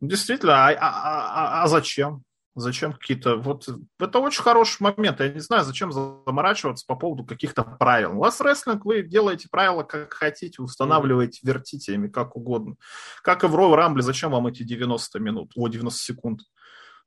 Действительно, 0.00 0.68
а, 0.68 0.70
а, 0.72 1.60
а, 1.60 1.62
а 1.62 1.66
зачем? 1.68 2.22
Зачем 2.54 2.92
какие-то... 2.92 3.36
Вот 3.36 3.66
это 3.98 4.18
очень 4.18 4.42
хороший 4.42 4.82
момент. 4.82 5.20
Я 5.20 5.30
не 5.30 5.40
знаю, 5.40 5.64
зачем 5.64 5.90
заморачиваться 5.90 6.84
по 6.86 6.96
поводу 6.96 7.24
каких-то 7.24 7.64
правил. 7.64 8.12
У 8.16 8.20
вас 8.20 8.40
рестлинг, 8.40 8.84
вы 8.84 9.02
делаете 9.02 9.48
правила 9.50 9.84
как 9.84 10.12
хотите, 10.12 10.60
устанавливаете, 10.60 11.40
вертите 11.44 11.94
ими 11.94 12.08
как 12.08 12.36
угодно. 12.36 12.76
Как 13.22 13.44
и 13.44 13.46
в 13.46 13.54
Royal 13.56 13.78
Rumble, 13.78 14.02
зачем 14.02 14.32
вам 14.32 14.48
эти 14.48 14.64
90 14.64 15.18
минут, 15.20 15.52
о, 15.54 15.68
90 15.68 15.98
секунд? 15.98 16.40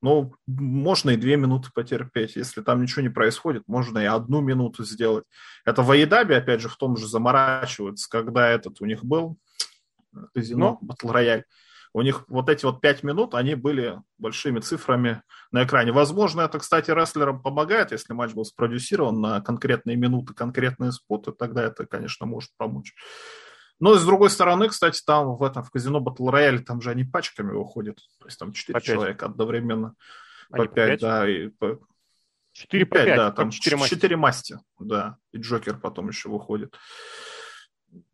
Ну, 0.02 0.34
можно 0.48 1.12
и 1.12 1.18
две 1.18 1.38
минуты 1.38 1.70
потерпеть. 1.74 2.36
Если 2.36 2.62
там 2.62 2.82
ничего 2.82 3.02
не 3.02 3.10
происходит, 3.10 3.64
можно 3.68 4.00
и 4.00 4.06
одну 4.06 4.42
минуту 4.42 4.84
сделать. 4.84 5.26
Это 5.66 5.82
в 5.82 5.92
Аидабе, 5.92 6.38
опять 6.38 6.62
же, 6.62 6.70
в 6.70 6.78
том 6.78 6.98
же 6.98 7.08
заморачивается, 7.08 8.10
когда 8.10 8.50
этот 8.50 8.82
у 8.82 8.86
них 8.86 9.04
был, 9.04 9.38
казино, 10.34 10.78
Батл 10.82 11.12
Рояль 11.12 11.46
у 11.96 12.02
них 12.02 12.26
вот 12.28 12.50
эти 12.50 12.66
вот 12.66 12.82
пять 12.82 13.04
минут, 13.04 13.36
они 13.36 13.56
были 13.56 14.02
большими 14.18 14.60
цифрами 14.60 15.22
на 15.54 15.64
экране. 15.64 15.94
Возможно, 15.94 16.42
это, 16.42 16.60
кстати, 16.60 16.92
рестлерам 16.92 17.42
помогает, 17.42 17.94
если 17.94 18.12
матч 18.12 18.34
был 18.34 18.44
спродюсирован 18.44 19.22
на 19.22 19.40
конкретные 19.40 19.96
минуты, 19.96 20.34
конкретные 20.34 20.92
споты, 20.92 21.32
тогда 21.32 21.64
это, 21.64 21.86
конечно, 21.86 22.26
может 22.26 22.52
помочь. 22.58 22.94
Но, 23.80 23.96
с 23.96 24.06
другой 24.06 24.30
стороны, 24.30 24.70
кстати, 24.70 25.02
там 25.06 25.36
в 25.36 25.44
этом, 25.44 25.64
в 25.64 25.70
казино 25.70 26.00
Battle 26.00 26.32
Royale, 26.32 26.60
там 26.60 26.82
же 26.82 26.92
они 26.92 27.04
пачками 27.04 27.52
выходят. 27.52 27.98
То 28.20 28.26
есть 28.26 28.40
там 28.40 28.54
четыре 28.54 28.82
человека 28.82 29.26
одновременно. 29.26 29.96
Они 30.50 30.66
по 30.66 30.74
пять, 30.74 31.02
да. 31.02 31.30
И 31.30 31.50
по... 31.50 31.80
4 32.54 32.86
по 32.86 32.96
5, 32.96 33.16
да, 33.18 33.32
там 33.32 33.50
4 33.50 33.76
масти. 33.76 33.96
4 33.96 34.16
масти, 34.16 34.58
да. 34.80 35.18
И 35.34 35.38
Джокер 35.40 35.78
потом 35.78 36.08
еще 36.08 36.30
выходит 36.30 36.74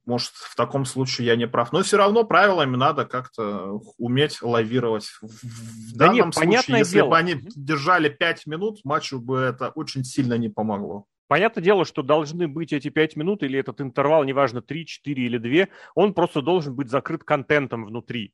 может, 0.06 0.32
в 0.34 0.56
таком 0.56 0.86
случае 0.86 1.28
я 1.28 1.36
не 1.36 1.48
прав. 1.48 1.72
Но 1.72 1.82
все 1.84 1.98
равно 1.98 2.24
правилами 2.24 2.76
надо 2.76 3.06
как-то 3.06 3.80
уметь 3.98 4.42
лавировать. 4.42 5.06
В 5.22 5.96
да 5.96 6.08
данном 6.08 6.32
нет, 6.32 6.64
случае, 6.66 6.80
если 6.80 6.96
дело. 6.96 7.10
бы 7.10 7.18
они 7.18 7.36
держали 7.56 8.10
5 8.10 8.48
минут, 8.48 8.80
матчу 8.84 9.20
бы 9.20 9.40
это 9.40 9.70
очень 9.70 10.04
сильно 10.04 10.38
не 10.38 10.50
помогло. 10.50 11.06
Понятное 11.32 11.64
дело, 11.64 11.86
что 11.86 12.04
должны 12.04 12.50
быть 12.50 12.74
эти 12.74 12.90
5 12.90 13.16
минут 13.16 13.42
или 13.42 13.58
этот 13.58 13.80
интервал, 13.80 14.26
неважно, 14.26 14.62
3, 14.62 14.86
4 14.86 15.24
или 15.24 15.38
2, 15.38 15.70
он 15.96 16.14
просто 16.14 16.42
должен 16.42 16.76
быть 16.76 16.90
закрыт 16.90 17.24
контентом 17.24 17.86
внутри. 17.86 18.34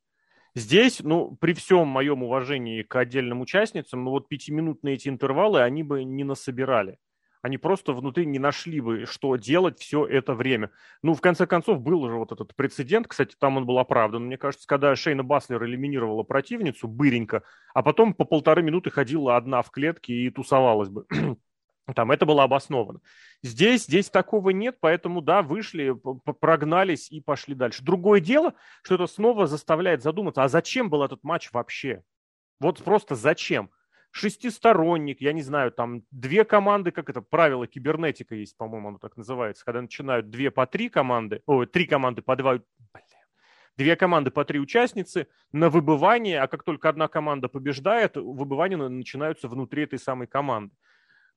Здесь, 0.56 1.02
ну, 1.04 1.38
при 1.40 1.54
всем 1.54 1.88
моем 1.88 2.24
уважении 2.24 2.82
к 2.82 2.96
отдельным 2.96 3.42
участницам, 3.42 4.04
ну, 4.04 4.10
вот 4.10 4.28
пятиминутные 4.28 4.96
эти 4.96 5.10
интервалы, 5.10 5.62
они 5.62 5.84
бы 5.84 6.04
не 6.04 6.24
насобирали 6.24 6.98
они 7.44 7.58
просто 7.60 7.94
внутри 7.94 8.26
не 8.26 8.40
нашли 8.40 8.82
бы, 8.82 9.06
что 9.06 9.36
делать 9.38 9.80
все 9.80 10.06
это 10.06 10.34
время. 10.34 10.72
Ну, 11.04 11.14
в 11.14 11.22
конце 11.22 11.46
концов, 11.46 11.80
был 11.80 12.02
уже 12.02 12.16
вот 12.16 12.32
этот 12.32 12.56
прецедент, 12.56 13.08
кстати, 13.08 13.36
там 13.40 13.58
он 13.58 13.66
был 13.66 13.78
оправдан. 13.78 14.26
Мне 14.26 14.38
кажется, 14.38 14.68
когда 14.68 14.96
Шейна 14.96 15.24
Баслер 15.24 15.64
элиминировала 15.64 16.24
противницу, 16.24 16.88
быренько, 16.88 17.44
а 17.74 17.84
потом 17.84 18.16
по 18.16 18.26
полторы 18.26 18.64
минуты 18.64 18.90
ходила 18.90 19.38
одна 19.38 19.62
в 19.62 19.70
клетке 19.70 20.14
и 20.14 20.30
тусовалась 20.30 20.90
бы. 20.90 21.06
Там 21.96 22.12
это 22.12 22.26
было 22.26 22.44
обосновано. 22.44 23.00
Здесь, 23.44 23.86
здесь 23.86 24.10
такого 24.10 24.50
нет, 24.50 24.78
поэтому, 24.80 25.22
да, 25.22 25.42
вышли, 25.42 25.96
прогнались 26.40 27.10
и 27.10 27.22
пошли 27.22 27.56
дальше. 27.56 27.84
Другое 27.84 28.20
дело, 28.20 28.54
что 28.84 28.96
это 28.96 29.08
снова 29.08 29.48
заставляет 29.48 30.04
задуматься, 30.04 30.44
а 30.44 30.50
зачем 30.50 30.90
был 30.90 31.04
этот 31.04 31.24
матч 31.24 31.52
вообще? 31.54 32.04
Вот 32.60 32.84
просто 32.84 33.16
зачем? 33.16 33.72
шестисторонник, 34.12 35.22
я 35.22 35.34
не 35.34 35.42
знаю, 35.42 35.72
там 35.72 36.04
две 36.12 36.44
команды, 36.44 36.92
как 36.92 37.10
это, 37.10 37.22
правило 37.22 37.68
кибернетика 37.68 38.36
есть, 38.36 38.58
по-моему, 38.58 38.90
оно 38.90 38.98
так 38.98 39.16
называется, 39.18 39.64
когда 39.64 39.82
начинают 39.82 40.30
две 40.30 40.50
по 40.50 40.66
три 40.66 40.90
команды, 40.90 41.42
о, 41.46 41.66
три 41.66 41.86
команды 41.86 42.22
по 42.22 42.36
два, 42.36 42.60
две 43.76 43.96
команды 43.96 44.32
по 44.32 44.44
три 44.44 44.60
участницы 44.60 45.28
на 45.52 45.70
выбывание, 45.70 46.42
а 46.42 46.48
как 46.48 46.64
только 46.64 46.90
одна 46.90 47.08
команда 47.08 47.48
побеждает, 47.48 48.18
выбывания 48.18 48.78
начинаются 48.78 49.48
внутри 49.48 49.84
этой 49.84 50.00
самой 50.00 50.28
команды. 50.28 50.76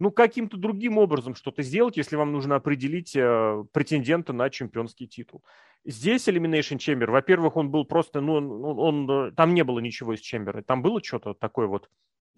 Ну, 0.00 0.10
каким-то 0.10 0.56
другим 0.56 0.98
образом 0.98 1.34
что-то 1.36 1.62
сделать, 1.62 1.96
если 1.96 2.16
вам 2.16 2.32
нужно 2.32 2.56
определить 2.56 3.14
э, 3.14 3.64
претендента 3.72 4.32
на 4.32 4.50
чемпионский 4.50 5.06
титул. 5.06 5.44
Здесь 5.84 6.26
Elimination 6.26 6.78
Chamber, 6.78 7.10
во-первых, 7.10 7.56
он 7.56 7.70
был 7.70 7.84
просто, 7.84 8.20
ну, 8.20 8.34
он, 8.34 8.50
он, 8.64 9.08
он, 9.08 9.34
там 9.34 9.54
не 9.54 9.62
было 9.62 9.78
ничего 9.78 10.14
из 10.14 10.20
Чембера, 10.20 10.62
там 10.62 10.82
было 10.82 11.02
что-то 11.02 11.34
такое 11.34 11.66
вот 11.66 11.88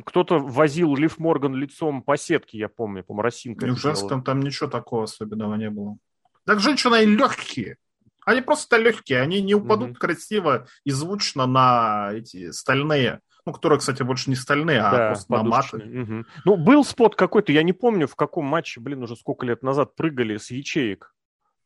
кто-то 0.05 0.39
возил 0.39 0.97
Лив 0.97 1.19
Морган 1.19 1.55
лицом 1.55 2.03
по 2.03 2.17
сетке, 2.17 2.59
я 2.59 2.69
помню, 2.69 3.05
по 3.05 3.15
моросинке. 3.15 3.71
в 3.71 3.79
женском 3.79 4.23
там 4.23 4.41
ничего 4.41 4.69
такого 4.69 5.05
особенного 5.05 5.55
не 5.55 5.71
было. 5.71 5.99
Так 6.45 6.61
женщины 6.61 7.05
легкие. 7.05 7.77
Они 8.25 8.41
просто 8.41 8.77
легкие, 8.77 9.21
они 9.21 9.43
не 9.43 9.55
упадут 9.55 9.91
mm-hmm. 9.91 9.95
красиво 9.95 10.67
и 10.85 10.91
звучно 10.91 11.47
на 11.47 12.11
эти 12.13 12.53
стальные. 12.53 13.21
Ну, 13.45 13.53
которые, 13.53 13.79
кстати, 13.81 14.03
больше 14.03 14.31
не 14.31 14.37
стальные, 14.37 14.81
а 14.81 14.91
да, 14.91 15.07
просто 15.09 15.33
на 15.33 15.43
маты. 15.43 15.77
Угу. 15.77 16.25
Ну, 16.45 16.57
был 16.57 16.85
спот 16.85 17.17
какой-то, 17.17 17.53
я 17.53 17.63
не 17.63 17.73
помню, 17.73 18.07
в 18.07 18.15
каком 18.15 18.45
матче, 18.45 18.81
блин, 18.81 19.03
уже 19.03 19.17
сколько 19.17 19.45
лет 19.45 19.63
назад 19.63 19.97
прыгали 19.97 20.37
с 20.37 20.51
ячеек. 20.51 21.13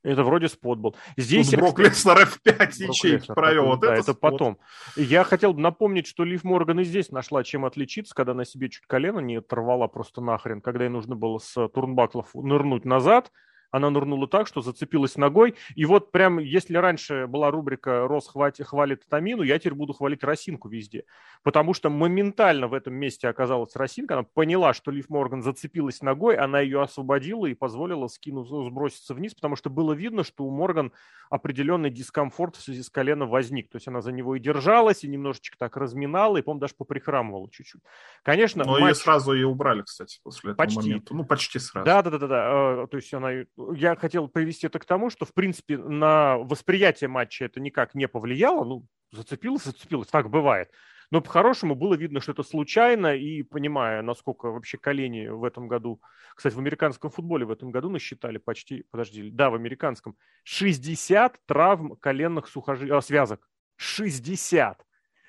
Это 0.07 0.23
вроде 0.23 0.49
спот 0.49 0.79
был. 0.79 0.95
Здесь 1.17 1.51
Тут 1.51 1.59
Брок 1.59 1.81
Леснер 1.81 2.17
F5 2.17 2.71
ячейки 2.79 3.27
провел. 3.35 3.67
Вот 3.67 3.81
да, 3.81 3.95
это, 3.95 4.12
это 4.12 4.15
потом. 4.15 4.59
Я 4.95 5.25
хотел 5.25 5.53
бы 5.53 5.61
напомнить, 5.61 6.07
что 6.07 6.23
Лив 6.23 6.45
Морган 6.45 6.79
и 6.79 6.85
здесь 6.85 7.11
нашла 7.11 7.43
чем 7.43 7.65
отличиться, 7.65 8.15
когда 8.15 8.31
она 8.31 8.45
себе 8.45 8.71
чуть 8.71 8.87
колено 8.87 9.19
не 9.19 9.37
оторвала 9.37 9.89
просто 9.89 10.21
нахрен, 10.21 10.61
когда 10.61 10.85
ей 10.85 10.91
нужно 10.91 11.17
было 11.17 11.39
с 11.39 11.69
турнбаклов 11.69 12.29
нырнуть 12.35 12.85
назад, 12.85 13.33
она 13.77 13.91
нырнула 13.91 14.27
так, 14.27 14.47
что 14.47 14.62
зацепилась 14.62 15.17
ногой. 15.17 15.55
И 15.75 15.85
вот 15.85 16.11
прям, 16.11 16.39
если 16.39 16.77
раньше 16.77 17.27
была 17.27 17.51
рубрика 17.51 18.07
«Рос 18.09 18.29
хватит, 18.29 18.67
хвалит 18.67 19.07
Тамину», 19.09 19.43
я 19.43 19.59
теперь 19.59 19.75
буду 19.75 19.93
хвалить 19.93 20.25
Росинку 20.25 20.69
везде. 20.69 21.05
Потому 21.43 21.75
что 21.75 21.91
моментально 21.91 22.69
в 22.69 22.75
этом 22.75 22.95
месте 22.95 23.29
оказалась 23.29 23.77
Росинка. 23.77 24.15
Она 24.15 24.23
поняла, 24.23 24.73
что 24.73 24.91
Лив 24.91 25.09
Морган 25.09 25.43
зацепилась 25.43 26.03
ногой, 26.03 26.37
она 26.37 26.61
ее 26.61 26.83
освободила 26.83 27.47
и 27.47 27.55
позволила 27.55 28.09
скинуть, 28.09 28.49
сброситься 28.49 29.15
вниз, 29.15 29.35
потому 29.35 29.57
что 29.57 29.71
было 29.71 29.93
видно, 29.93 30.25
что 30.25 30.45
у 30.45 30.51
Морган 30.51 30.93
определенный 31.31 31.91
дискомфорт 31.91 32.57
в 32.57 32.62
связи 32.62 32.83
с 32.83 32.91
коленом 32.91 33.29
возник. 33.29 33.69
То 33.71 33.77
есть 33.77 33.89
она 33.89 34.01
за 34.01 34.12
него 34.12 34.37
и 34.37 34.41
держалась, 34.41 35.05
и 35.05 35.09
немножечко 35.09 35.57
так 35.59 35.77
разминала, 35.77 36.39
и, 36.39 36.43
по-моему, 36.43 36.61
даже 36.61 36.75
поприхрамывала 36.77 37.51
чуть-чуть. 37.51 37.83
Конечно, 38.23 38.65
Но 38.65 38.73
матч... 38.73 38.83
ее 38.83 38.95
сразу 38.95 39.33
и 39.35 39.43
убрали, 39.43 39.83
кстати, 39.83 40.19
после 40.23 40.53
этого 40.53 40.65
почти. 40.65 40.79
момента. 40.81 41.15
Ну, 41.15 41.25
почти 41.25 41.59
сразу. 41.59 41.85
Да, 41.85 42.03
да, 42.03 42.11
да, 42.11 42.19
да. 42.19 42.27
да. 42.27 42.87
То 42.87 42.97
есть 42.97 43.12
она 43.12 43.31
я 43.75 43.97
хотел 43.97 44.29
привести 44.29 44.67
это 44.67 44.79
к 44.79 44.85
тому, 44.85 45.11
что, 45.11 45.25
в 45.25 45.35
принципе, 45.35 45.79
на 45.79 46.39
восприятие 46.39 47.09
матча 47.09 47.45
это 47.45 47.61
никак 47.61 47.95
не 47.95 48.09
повлияло. 48.09 48.65
Ну, 48.65 48.87
зацепилось, 49.13 49.65
зацепилось, 49.65 50.09
так 50.09 50.31
бывает. 50.31 50.71
Но 51.11 51.21
по-хорошему 51.21 51.75
было 51.75 51.95
видно, 51.95 52.21
что 52.21 52.33
это 52.33 52.43
случайно, 52.43 53.15
и 53.15 53.43
понимая, 53.43 54.03
насколько 54.03 54.51
вообще 54.51 54.77
колени 54.79 55.29
в 55.29 55.45
этом 55.45 55.69
году... 55.69 56.01
Кстати, 56.35 56.55
в 56.55 56.59
американском 56.59 57.11
футболе 57.11 57.47
в 57.47 57.51
этом 57.51 57.71
году 57.71 57.89
насчитали 57.89 58.39
почти... 58.39 58.85
Подожди, 58.91 59.31
да, 59.31 59.51
в 59.51 59.55
американском. 59.55 60.17
60 60.43 61.39
травм 61.47 61.97
коленных 61.97 62.49
сухожи... 62.49 62.89
а, 62.93 63.01
связок. 63.01 63.49
60! 63.77 64.85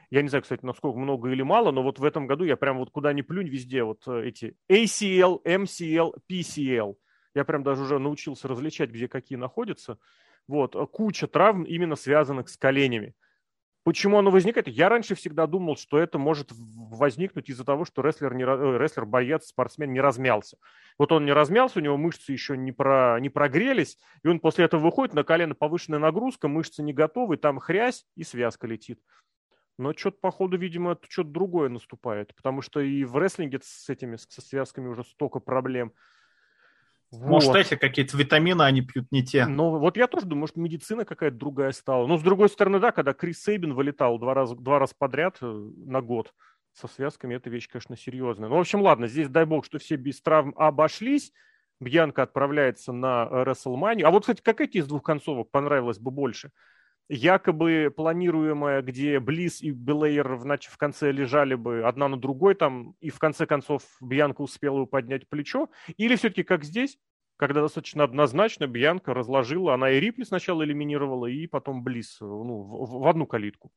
Я 0.10 0.22
не 0.22 0.30
знаю, 0.30 0.42
кстати, 0.42 0.66
насколько 0.66 0.98
много 0.98 1.30
или 1.30 1.42
мало, 1.42 1.72
но 1.72 1.84
вот 1.84 2.00
в 2.00 2.04
этом 2.04 2.28
году 2.28 2.46
я 2.46 2.56
прям 2.56 2.78
вот 2.78 2.90
куда 2.92 3.14
ни 3.14 3.22
плюнь, 3.22 3.50
везде 3.50 3.84
вот 3.84 4.08
э, 4.08 4.28
эти 4.28 4.56
ACL, 4.72 5.42
MCL, 5.44 6.14
PCL– 6.30 6.96
я 7.38 7.46
прям 7.46 7.64
даже 7.64 7.84
уже 7.84 8.00
научился 8.00 8.48
различать, 8.48 8.90
где 8.90 9.08
какие 9.08 9.38
находятся. 9.38 10.00
Вот, 10.48 10.76
э, 10.76 10.86
куча 10.88 11.28
травм 11.28 11.64
именно 11.64 11.96
связанных 11.96 12.50
с 12.50 12.58
коленями. 12.58 13.14
Почему 13.84 14.18
оно 14.18 14.32
возникает? 14.32 14.68
Я 14.68 14.90
раньше 14.90 15.14
всегда 15.14 15.46
думал, 15.46 15.78
что 15.78 16.00
это 16.00 16.18
может 16.18 16.50
возникнуть 16.52 17.50
из-за 17.50 17.64
того, 17.64 17.86
что 17.86 18.02
рестлер, 18.02 18.34
не, 18.34 18.44
э, 18.44 18.78
рестлер, 18.80 19.06
боец, 19.06 19.46
спортсмен 19.46 19.94
не 19.94 20.02
размялся. 20.02 20.58
Вот 20.98 21.12
он 21.12 21.26
не 21.26 21.32
размялся, 21.32 21.78
у 21.78 21.82
него 21.82 21.96
мышцы 21.96 22.32
еще 22.32 22.58
не, 22.58 22.72
про, 22.72 23.20
не 23.20 23.30
прогрелись, 23.30 24.00
и 24.24 24.28
он 24.28 24.40
после 24.40 24.66
этого 24.66 24.82
выходит, 24.82 25.14
на 25.14 25.24
колено 25.24 25.54
повышенная 25.54 26.00
нагрузка, 26.00 26.48
мышцы 26.48 26.82
не 26.82 26.92
готовы, 26.92 27.38
там 27.38 27.60
хрясь 27.60 28.06
и 28.16 28.24
связка 28.24 28.66
летит. 28.66 29.00
Но 29.78 29.94
что-то, 29.94 30.18
походу, 30.20 30.58
видимо, 30.58 30.98
что-то 31.08 31.30
другое 31.30 31.70
наступает, 31.70 32.34
потому 32.36 32.64
что 32.64 32.80
и 32.80 33.04
в 33.04 33.16
рестлинге 33.16 33.60
с 33.62 33.88
этими, 33.90 34.16
со 34.16 34.42
связками 34.42 34.88
уже 34.88 35.04
столько 35.04 35.40
проблем– 35.40 35.94
вот. 37.12 37.28
Может, 37.28 37.56
эти 37.56 37.76
какие-то 37.76 38.18
витамины 38.18 38.64
они 38.64 38.82
пьют 38.82 39.08
не 39.12 39.24
те. 39.24 39.46
Ну, 39.46 39.78
вот 39.80 39.96
я 39.96 40.08
тоже 40.08 40.26
думаю, 40.26 40.42
может, 40.42 40.58
медицина 40.58 41.06
какая-то 41.06 41.38
другая 41.38 41.72
стала. 41.72 42.06
Но, 42.06 42.18
с 42.18 42.22
другой 42.22 42.50
стороны, 42.50 42.80
да, 42.80 42.92
когда 42.92 43.14
Крис 43.14 43.42
Сейбин 43.44 43.74
вылетал 43.74 44.20
два 44.20 44.34
раза, 44.34 44.56
два 44.56 44.80
раза 44.80 44.94
подряд 44.98 45.38
э, 45.42 45.46
на 45.46 46.02
год 46.02 46.34
со 46.74 46.88
связками, 46.88 47.36
эта 47.36 47.50
вещь, 47.50 47.70
конечно, 47.70 47.96
серьезная. 47.96 48.50
Ну, 48.50 48.58
в 48.58 48.60
общем, 48.60 48.82
ладно, 48.82 49.08
здесь 49.08 49.30
дай 49.30 49.46
бог, 49.46 49.66
что 49.66 49.80
все 49.80 49.96
без 49.96 50.22
травм 50.22 50.54
обошлись. 50.58 51.32
Бьянка 51.80 52.24
отправляется 52.24 52.92
на 52.92 53.28
WrestleMania. 53.32 54.04
А 54.04 54.12
вот, 54.12 54.22
кстати, 54.22 54.42
какая 54.42 54.68
из 54.68 54.88
двух 54.88 55.04
концовок 55.04 55.50
понравилась 55.50 56.00
бы 56.00 56.12
больше? 56.12 56.52
Якобы 57.10 57.94
планируемая, 57.96 58.82
где 58.82 59.20
Близ 59.20 59.62
и 59.62 59.72
Белейер 59.72 60.36
в, 60.36 60.46
в 60.46 60.78
конце 60.78 61.12
лежали 61.12 61.56
бы 61.56 61.84
одна 61.84 62.08
на 62.08 62.18
другой 62.18 62.56
там, 62.56 62.96
и 63.00 63.10
в 63.10 63.20
конце 63.20 63.46
концов 63.46 63.84
Бьянка 64.02 64.42
успела 64.42 64.86
поднять 64.86 65.28
плечо, 65.30 65.70
или 65.98 66.16
все-таки 66.16 66.44
как 66.44 66.64
здесь, 66.64 66.98
когда 67.38 67.62
достаточно 67.62 68.04
однозначно 68.04 68.68
Бьянка 68.68 69.14
разложила, 69.14 69.74
она 69.74 69.92
и 69.92 70.00
Рипли 70.00 70.24
сначала 70.24 70.64
элиминировала, 70.64 71.28
и 71.28 71.48
потом 71.48 71.84
Близ 71.84 72.18
ну, 72.20 72.62
в, 72.64 73.04
в 73.04 73.08
одну 73.08 73.26
калитку. 73.26 73.72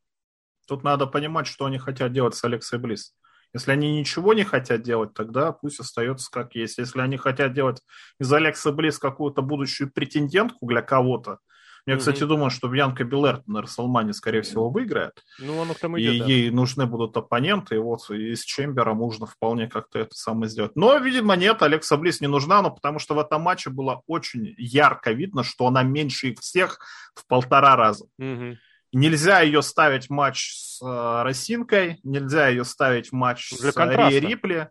Тут 0.67 0.83
надо 0.83 1.07
понимать, 1.07 1.47
что 1.47 1.67
они 1.67 1.79
хотят 1.79 2.13
делать 2.13 2.35
с 2.35 2.45
Алексой 2.45 2.79
Близ. 2.79 3.15
Если 3.53 3.73
они 3.73 3.99
ничего 3.99 4.33
не 4.33 4.45
хотят 4.45 4.83
делать, 4.83 5.13
тогда 5.15 5.53
пусть 5.53 5.81
остается 5.81 6.31
как 6.31 6.55
есть. 6.55 6.79
Если 6.79 7.01
они 7.01 7.17
хотят 7.17 7.53
делать 7.53 7.83
из 8.21 8.33
Алекса 8.33 8.71
Близ 8.71 8.99
какую-то 8.99 9.43
будущую 9.43 9.91
претендентку 9.93 10.67
для 10.67 10.83
кого-то, 10.83 11.41
я, 11.87 11.97
кстати, 11.97 12.25
думаю, 12.25 12.51
что 12.51 12.69
Бьянка 12.69 13.05
Белер 13.05 13.43
на 13.47 13.63
Расселмане, 13.63 14.13
скорее 14.13 14.43
всего, 14.43 14.71
выиграет. 14.71 15.23
Ну, 15.39 15.61
оно 15.61 15.75
к 15.75 15.79
тому 15.79 15.99
идет, 15.99 16.15
и 16.15 16.19
да. 16.19 16.27
ей 16.27 16.51
нужны 16.51 16.87
будут 16.87 17.17
оппоненты, 17.17 17.77
и 17.77 17.79
вот 17.79 18.09
и 18.11 18.35
с 18.35 18.45
Чембера 18.45 18.95
можно 18.95 19.27
вполне 19.27 19.69
как-то 19.69 19.99
это 19.99 20.15
самое 20.15 20.49
сделать. 20.49 20.73
Но, 20.77 20.97
видимо, 20.99 21.37
нет, 21.37 21.63
Алекса 21.63 21.97
Близ 21.97 22.21
не 22.21 22.27
нужна, 22.27 22.63
но 22.63 22.71
потому 22.71 22.99
что 22.99 23.15
в 23.15 23.19
этом 23.19 23.43
матче 23.43 23.71
было 23.71 24.03
очень 24.07 24.55
ярко 24.59 25.13
видно, 25.13 25.43
что 25.43 25.67
она 25.67 25.83
меньше 25.83 26.29
их 26.29 26.41
всех 26.41 26.81
в 27.15 27.27
полтора 27.27 27.77
раза. 27.77 28.07
Угу. 28.19 28.57
Нельзя 28.93 29.41
ее 29.41 29.63
ставить 29.63 30.07
в 30.07 30.11
матч 30.11 30.53
с 30.53 30.83
э, 30.83 31.23
Росинкой, 31.23 32.01
нельзя 32.03 32.49
ее 32.49 32.65
ставить 32.65 33.11
в 33.11 33.13
матч 33.13 33.53
Для 33.61 33.71
с 33.71 33.77
Ри 33.77 34.21
Рипли. 34.21 34.69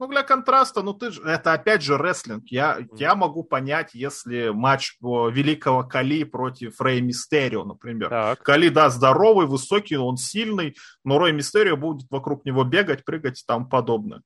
Ну, 0.00 0.08
для 0.08 0.22
контраста, 0.24 0.82
ну 0.82 0.92
ты 0.92 1.12
же, 1.12 1.22
это 1.22 1.52
опять 1.52 1.82
же 1.82 1.96
рестлинг. 1.96 2.44
Я, 2.48 2.80
mm. 2.80 2.88
я 2.96 3.14
могу 3.14 3.44
понять, 3.44 3.94
если 3.94 4.48
матч 4.48 4.96
великого 5.00 5.84
Кали 5.84 6.24
против 6.24 6.80
Рэй 6.80 7.00
Мистерио, 7.00 7.64
например. 7.64 8.10
Так. 8.10 8.42
Кали, 8.42 8.68
да, 8.70 8.90
здоровый, 8.90 9.46
высокий, 9.46 9.96
он 9.96 10.16
сильный, 10.16 10.76
но 11.04 11.18
Рэй 11.18 11.32
Мистерио 11.32 11.76
будет 11.76 12.10
вокруг 12.10 12.44
него 12.44 12.64
бегать, 12.64 13.04
прыгать 13.04 13.40
и 13.40 13.44
там 13.46 13.68
подобное. 13.68 14.22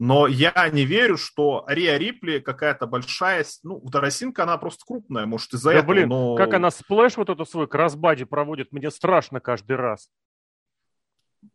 Но 0.00 0.26
я 0.26 0.70
не 0.72 0.86
верю, 0.86 1.18
что 1.18 1.64
Риа 1.68 1.98
Рипли 1.98 2.38
какая-то 2.38 2.86
большая... 2.86 3.44
Ну, 3.62 3.80
Тарасинка, 3.80 4.44
она 4.44 4.56
просто 4.56 4.82
крупная, 4.86 5.26
может, 5.26 5.52
из-за 5.52 5.72
да, 5.72 5.78
этого, 5.78 5.92
блин, 5.92 6.08
но... 6.08 6.36
как 6.36 6.54
она 6.54 6.70
splash 6.70 7.18
вот 7.18 7.28
это 7.28 7.44
свой 7.44 7.68
crossbody 7.68 8.24
проводит, 8.24 8.72
мне 8.72 8.90
страшно 8.90 9.40
каждый 9.40 9.76
раз. 9.76 10.08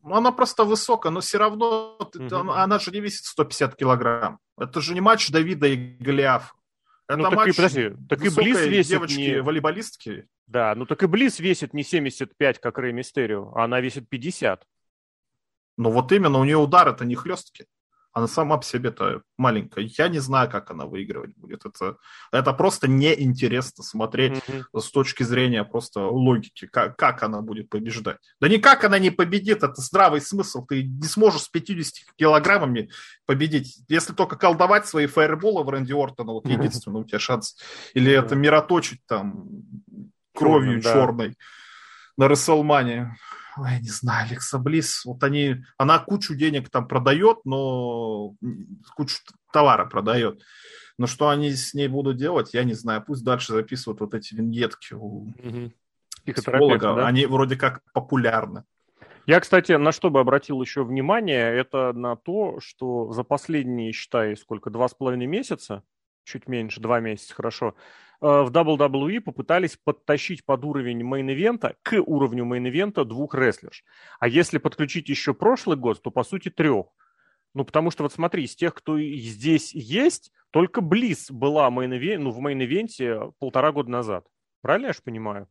Ну, 0.01 0.15
она 0.15 0.31
просто 0.31 0.63
высокая, 0.63 1.11
но 1.11 1.19
все 1.19 1.37
равно 1.37 1.97
угу. 1.97 2.35
она, 2.35 2.63
она 2.63 2.79
же 2.79 2.91
не 2.91 2.99
весит 2.99 3.25
150 3.25 3.75
килограмм. 3.75 4.39
Это 4.57 4.81
же 4.81 4.93
не 4.93 5.01
матч 5.01 5.29
Давида 5.29 5.67
и 5.67 5.75
Голиафа. 5.75 6.53
Это 7.07 7.17
ну, 7.17 7.23
так 7.25 7.33
матч 7.35 7.49
и, 7.49 7.55
подожди, 7.55 7.91
так 8.09 8.25
и 8.25 8.29
Близ 8.29 8.61
весит 8.61 8.89
девочки-волейболистки. 8.89 10.09
Не... 10.09 10.27
Да, 10.47 10.73
ну 10.75 10.85
так 10.85 11.03
и 11.03 11.07
Близ 11.07 11.39
весит 11.39 11.73
не 11.73 11.83
75, 11.83 12.59
как 12.59 12.77
Рэй 12.77 12.93
Мистерио, 12.93 13.51
а 13.53 13.65
она 13.65 13.79
весит 13.79 14.09
50. 14.09 14.65
Ну 15.77 15.91
вот 15.91 16.11
именно, 16.11 16.39
у 16.39 16.43
нее 16.45 16.57
удар 16.57 16.87
это 16.87 17.05
не 17.05 17.15
хлесткий 17.15 17.65
она 18.15 18.27
сама 18.27 18.55
по 18.55 18.63
себе-то 18.63 19.23
маленькая. 19.37 19.89
Я 19.97 20.07
не 20.07 20.19
знаю, 20.19 20.49
как 20.49 20.71
она 20.71 20.85
выигрывать 20.85 21.35
будет. 21.35 21.65
Это, 21.65 21.97
это 22.31 22.53
просто 22.53 22.87
неинтересно 22.87 23.83
смотреть 23.83 24.41
mm-hmm. 24.47 24.79
с 24.79 24.89
точки 24.89 25.23
зрения 25.23 25.65
просто 25.65 26.07
логики, 26.07 26.65
как, 26.65 26.95
как 26.95 27.23
она 27.23 27.41
будет 27.41 27.69
побеждать. 27.69 28.19
Да 28.39 28.47
никак 28.47 28.85
она 28.85 28.99
не 28.99 29.11
победит, 29.11 29.63
это 29.63 29.81
здравый 29.81 30.21
смысл. 30.21 30.65
Ты 30.65 30.83
не 30.83 31.07
сможешь 31.09 31.41
с 31.41 31.49
50 31.49 32.15
килограммами 32.15 32.89
победить. 33.25 33.79
Если 33.89 34.13
только 34.13 34.37
колдовать 34.37 34.87
свои 34.87 35.07
фаерболы 35.07 35.65
в 35.65 35.69
Рэнди 35.69 35.91
Ортона, 35.91 36.31
вот 36.31 36.47
единственный 36.47 37.01
у 37.01 37.03
тебя 37.03 37.19
шанс. 37.19 37.57
Или 37.95 38.13
это 38.13 38.33
мироточить 38.33 39.01
там 39.07 39.49
кровью 40.33 40.81
черной 40.81 41.35
на 42.15 42.29
Расселмане 42.29 43.17
ой, 43.57 43.79
не 43.81 43.89
знаю, 43.89 44.27
Алекса 44.27 44.59
Близ, 44.59 45.05
вот 45.05 45.23
они, 45.23 45.63
она 45.77 45.99
кучу 45.99 46.35
денег 46.35 46.69
там 46.69 46.87
продает, 46.87 47.39
но 47.45 48.35
кучу 48.95 49.17
товара 49.51 49.85
продает. 49.85 50.41
Но 50.97 51.07
что 51.07 51.29
они 51.29 51.51
с 51.51 51.73
ней 51.73 51.87
будут 51.87 52.17
делать, 52.17 52.53
я 52.53 52.63
не 52.63 52.73
знаю. 52.73 53.03
Пусть 53.05 53.23
дальше 53.23 53.53
записывают 53.53 53.99
вот 53.99 54.13
эти 54.13 54.33
виньетки 54.33 54.93
у 54.93 55.27
угу. 55.27 55.71
психолога. 56.25 56.95
Да? 56.95 57.07
Они 57.07 57.25
вроде 57.25 57.57
как 57.57 57.81
популярны. 57.93 58.63
Я, 59.25 59.39
кстати, 59.39 59.71
на 59.71 59.91
что 59.91 60.09
бы 60.11 60.19
обратил 60.19 60.61
еще 60.61 60.83
внимание, 60.83 61.51
это 61.51 61.93
на 61.93 62.15
то, 62.15 62.59
что 62.59 63.11
за 63.11 63.23
последние, 63.23 63.91
считай, 63.91 64.37
сколько, 64.37 64.69
два 64.69 64.87
с 64.87 64.93
половиной 64.93 65.25
месяца, 65.25 65.83
чуть 66.23 66.47
меньше, 66.47 66.79
два 66.79 66.99
месяца, 66.99 67.33
хорошо, 67.33 67.75
в 68.25 68.49
WWE 68.49 69.21
попытались 69.21 69.77
подтащить 69.77 70.43
под 70.45 70.65
уровень 70.65 71.03
мейн-ивента 71.03 71.75
к 71.83 72.01
уровню 72.01 72.43
мейн-ивента 72.43 73.05
двух 73.05 73.35
рестлерш. 73.35 73.83
А 74.19 74.27
если 74.27 74.57
подключить 74.57 75.09
еще 75.09 75.35
прошлый 75.35 75.77
год, 75.77 76.01
то 76.01 76.09
по 76.09 76.23
сути 76.23 76.49
трех. 76.49 76.87
Ну, 77.53 77.63
потому 77.65 77.91
что 77.91 78.03
вот 78.03 78.13
смотри, 78.13 78.45
из 78.45 78.55
тех, 78.55 78.73
кто 78.73 78.99
здесь 78.99 79.75
есть, 79.75 80.31
только 80.49 80.81
Блисс 80.81 81.29
была 81.29 81.69
main 81.69 82.23
ну, 82.23 82.31
в 82.31 82.39
main 82.39 82.73
event'е 82.73 83.31
полтора 83.37 83.71
года 83.71 83.91
назад. 83.91 84.25
Правильно 84.61 84.87
я 84.87 84.93
же 84.93 85.01
понимаю? 85.03 85.47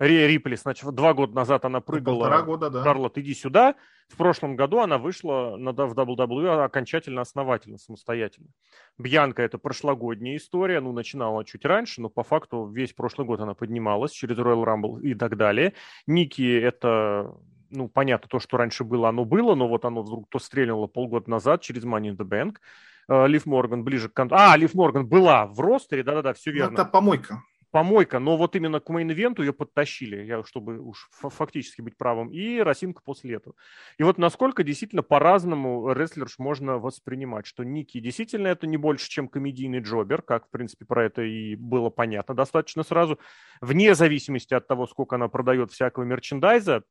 Рия 0.00 0.26
Рипли, 0.26 0.56
значит, 0.56 0.90
два 0.94 1.12
года 1.12 1.34
назад 1.34 1.66
она 1.66 1.82
прыгала. 1.82 2.20
Полтора 2.20 2.42
года, 2.42 2.70
да. 2.70 2.82
Шарлотт, 2.82 3.18
иди 3.18 3.34
сюда. 3.34 3.74
В 4.08 4.16
прошлом 4.16 4.56
году 4.56 4.78
она 4.78 4.96
вышла 4.96 5.56
на, 5.58 5.72
в 5.72 5.92
WWE 5.92 6.64
окончательно 6.64 7.20
основательно, 7.20 7.76
самостоятельно. 7.76 8.48
Бьянка– 8.96 9.42
это 9.44 9.58
прошлогодняя 9.58 10.38
история. 10.38 10.80
Ну, 10.80 10.92
начинала 10.92 11.44
чуть 11.44 11.66
раньше, 11.66 12.00
но 12.00 12.08
по 12.08 12.22
факту 12.22 12.66
весь 12.66 12.94
прошлый 12.94 13.26
год 13.26 13.40
она 13.40 13.52
поднималась 13.52 14.12
через 14.12 14.38
Royal 14.38 14.64
Rumble 14.64 15.02
и 15.02 15.14
так 15.14 15.36
далее. 15.36 15.74
Ники– 16.06 16.58
это 16.62 17.34
ну, 17.68 17.88
понятно, 17.88 18.26
то, 18.26 18.40
что 18.40 18.56
раньше 18.56 18.84
было, 18.84 19.10
оно 19.10 19.26
было, 19.26 19.54
но 19.54 19.68
вот 19.68 19.84
оно 19.84 20.02
вдруг 20.02 20.28
то 20.30 20.38
стрельнуло 20.38 20.86
полгода 20.86 21.30
назад 21.30 21.60
через 21.60 21.84
Money 21.84 22.12
in 22.12 22.16
the 22.16 22.26
Bank. 22.26 22.56
Э, 23.06 23.28
Лив 23.28 23.44
Морган 23.44 23.84
ближе 23.84 24.08
к 24.08 24.14
концу. 24.14 24.34
А, 24.36 24.56
Лив 24.56 24.72
Морган 24.72 25.06
была 25.06 25.46
в 25.46 25.60
ростере, 25.60 26.02
да-да-да, 26.02 26.32
все 26.32 26.50
ну, 26.50 26.56
верно. 26.56 26.74
это 26.74 26.84
помойка 26.86 27.42
помойка, 27.70 28.18
но 28.18 28.36
вот 28.36 28.56
именно 28.56 28.80
к 28.80 28.90
main 28.90 29.09
event'у 29.09 29.42
ее 29.42 29.52
подтащили, 29.52 30.24
я, 30.24 30.42
чтобы 30.44 30.78
уж 30.78 31.08
фактически 31.10 31.80
быть 31.80 31.96
правым, 31.96 32.30
и 32.30 32.58
Раузинька 32.58 33.02
после 33.04 33.36
этого. 33.36 33.54
И 33.98 34.02
вот 34.02 34.18
насколько 34.18 34.62
действительно 34.62 35.02
по-разному 35.02 35.92
рестлерш 35.92 36.38
можно 36.38 36.78
воспринимать, 36.78 37.46
что 37.46 37.64
Ники 37.64 38.00
действительно 38.00 38.48
это 38.48 38.66
не 38.66 38.76
больше, 38.76 39.08
чем 39.08 39.28
комедийный 39.28 39.80
джобер, 39.80 40.22
как, 40.22 40.46
в 40.46 40.50
принципе, 40.50 40.84
про 40.84 41.04
это 41.04 41.22
и 41.22 41.54
было 41.54 41.90
понятно 41.90 42.34
достаточно 42.34 42.82
сразу, 42.82 43.18
вне 43.60 43.94
зависимости 43.94 44.54
от 44.54 44.66
того, 44.66 44.86
сколько 44.86 45.16
она 45.16 45.28
продает 45.28 45.70
всякого 45.70 46.04
мерчендайза 46.04 46.82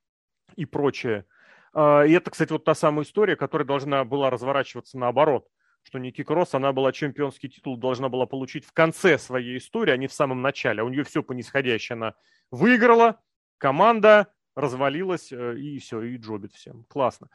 и 0.56 0.65
прочее. 0.65 1.26
А, 1.74 2.04
и 2.04 2.12
это, 2.13 2.32
кстати, 2.32 2.52
вот 2.52 2.63
та 2.63 2.74
самая 2.74 3.06
история, 3.06 3.36
которая 3.36 3.68
должна 3.68 4.04
была 4.06 4.30
разворачиваться 4.30 4.98
наоборот– 4.98 5.46
что 5.89 5.97
Ники 5.97 6.23
Кросс, 6.23 6.54
она 6.54 6.71
была 6.71 6.91
чемпионский 6.91 7.49
титул, 7.49 7.75
должна 7.75 8.10
была 8.10 8.28
получить 8.28 8.63
в 8.63 8.73
конце 8.73 9.17
своей 9.17 9.58
истории, 9.58 9.91
а 9.91 9.97
не 9.97 10.06
в 10.06 10.13
самом 10.13 10.43
начале. 10.43 10.82
А 10.82 10.86
у 10.86 10.89
нее 10.89 11.04
все 11.04 11.23
по 11.23 11.34
нисходящей. 11.34 11.95
Она 11.95 12.13
выиграла, 12.52 13.19
команда 13.58 14.28
развалилась, 14.56 15.32
э, 15.32 15.58
и 15.58 15.80
все, 15.80 16.04
и 16.04 16.17
джобит 16.17 16.54
всем. 16.54 16.86
Классно. 16.89 17.30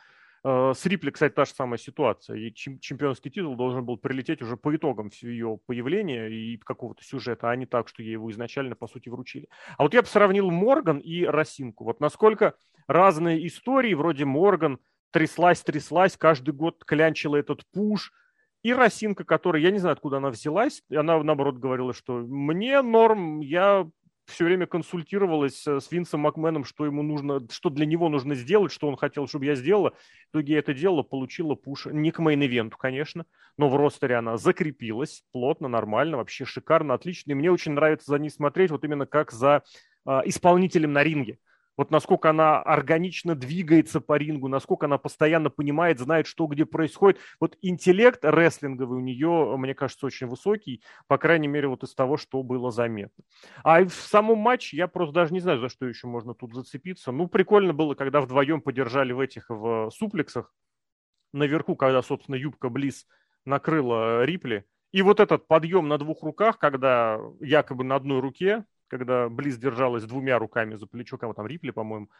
Э, 0.44 0.72
с 0.72 0.86
Рипли, 0.86 1.10
кстати, 1.10 1.32
та 1.32 1.46
же 1.46 1.50
самая 1.50 1.78
ситуация. 1.78 2.36
И 2.36 2.54
чемпионский 2.54 3.28
титул 3.28 3.56
должен 3.56 3.84
был 3.84 3.96
прилететь 3.96 4.40
уже 4.40 4.56
по 4.56 4.74
итогам 4.76 5.10
ее 5.20 5.58
появления 5.66 6.28
и 6.28 6.56
какого-то 6.58 7.02
сюжета, 7.02 7.50
а 7.50 7.56
не 7.56 7.66
так, 7.66 7.88
что 7.88 8.04
ей 8.04 8.12
его 8.12 8.30
изначально, 8.30 8.76
по 8.76 8.86
сути, 8.86 9.08
вручили. 9.08 9.48
А 9.76 9.82
вот 9.82 9.94
я 9.94 10.02
бы 10.02 10.06
сравнил 10.06 10.48
Морган 10.52 10.98
и 10.98 11.24
Росинку. 11.24 11.82
Вот 11.82 11.98
насколько 11.98 12.54
разные 12.86 13.44
истории, 13.48 13.94
вроде 13.94 14.24
Морган 14.26 14.78
тряслась, 15.10 15.60
тряслась, 15.60 16.16
каждый 16.16 16.54
год 16.54 16.84
клянчила 16.84 17.34
этот 17.34 17.66
пуш– 17.72 18.12
и 18.64 18.72
Росинка, 18.72 19.24
которая, 19.24 19.62
я 19.62 19.70
не 19.70 19.78
знаю, 19.78 19.92
откуда 19.92 20.16
она 20.16 20.30
взялась, 20.30 20.82
она, 20.90 21.22
наоборот, 21.22 21.58
говорила, 21.58 21.92
что 21.92 22.14
мне 22.14 22.80
норм, 22.80 23.40
я 23.40 23.86
все 24.24 24.46
время 24.46 24.66
консультировалась 24.66 25.66
с 25.66 25.92
Винсом 25.92 26.20
Макменом, 26.20 26.64
что 26.64 26.86
ему 26.86 27.02
нужно, 27.02 27.46
что 27.50 27.68
для 27.68 27.84
него 27.84 28.08
нужно 28.08 28.34
сделать, 28.34 28.72
что 28.72 28.88
он 28.88 28.96
хотел, 28.96 29.28
чтобы 29.28 29.44
я 29.44 29.54
сделала. 29.54 29.90
В 29.90 30.36
итоге 30.36 30.54
я 30.54 30.58
это 30.60 30.72
делала, 30.72 31.02
получила 31.02 31.54
пуш. 31.54 31.86
Не 31.86 32.10
к 32.10 32.20
мейн-ивенту, 32.20 32.76
конечно, 32.78 33.26
но 33.58 33.68
в 33.68 33.76
ростере 33.76 34.16
она 34.16 34.38
закрепилась 34.38 35.22
плотно, 35.32 35.68
нормально, 35.68 36.16
вообще 36.16 36.46
шикарно, 36.46 36.94
отлично. 36.94 37.32
И 37.32 37.34
мне 37.34 37.52
очень 37.52 37.72
нравится 37.72 38.10
за 38.10 38.18
ней 38.18 38.30
смотреть, 38.30 38.70
вот 38.70 38.82
именно 38.82 39.04
как 39.04 39.30
за 39.30 39.62
э, 40.06 40.20
исполнителем 40.24 40.94
на 40.94 41.04
ринге 41.04 41.38
вот 41.76 41.90
насколько 41.90 42.30
она 42.30 42.60
органично 42.62 43.34
двигается 43.34 44.00
по 44.00 44.16
рингу, 44.16 44.48
насколько 44.48 44.86
она 44.86 44.98
постоянно 44.98 45.50
понимает, 45.50 45.98
знает, 45.98 46.26
что 46.26 46.46
где 46.46 46.64
происходит. 46.64 47.18
Вот 47.40 47.56
интеллект 47.62 48.20
рестлинговый 48.22 48.98
у 48.98 49.00
нее, 49.00 49.56
мне 49.56 49.74
кажется, 49.74 50.06
очень 50.06 50.26
высокий, 50.26 50.82
по 51.06 51.18
крайней 51.18 51.48
мере, 51.48 51.68
вот 51.68 51.82
из 51.82 51.94
того, 51.94 52.16
что 52.16 52.42
было 52.42 52.70
заметно. 52.70 53.24
А 53.62 53.84
в 53.84 53.92
самом 53.92 54.38
матче 54.38 54.76
я 54.76 54.88
просто 54.88 55.14
даже 55.14 55.32
не 55.32 55.40
знаю, 55.40 55.58
за 55.60 55.68
что 55.68 55.86
еще 55.86 56.06
можно 56.06 56.34
тут 56.34 56.54
зацепиться. 56.54 57.12
Ну, 57.12 57.28
прикольно 57.28 57.72
было, 57.72 57.94
когда 57.94 58.20
вдвоем 58.20 58.60
подержали 58.60 59.12
в 59.12 59.20
этих 59.20 59.46
в 59.48 59.90
суплексах 59.90 60.52
наверху, 61.32 61.76
когда, 61.76 62.02
собственно, 62.02 62.36
юбка 62.36 62.68
Близ 62.68 63.06
накрыла 63.44 64.24
Рипли. 64.24 64.64
И 64.92 65.02
вот 65.02 65.18
этот 65.18 65.48
подъем 65.48 65.88
на 65.88 65.98
двух 65.98 66.22
руках, 66.22 66.58
когда 66.58 67.18
якобы 67.40 67.82
на 67.82 67.96
одной 67.96 68.20
руке 68.20 68.64
когда 68.88 69.28
Близ 69.28 69.56
держалась 69.56 70.04
двумя 70.04 70.38
руками 70.38 70.74
за 70.76 70.86
плечо, 70.86 71.18
кого 71.18 71.32
там, 71.34 71.46
Рипли, 71.46 71.70
по-моему. 71.70 72.10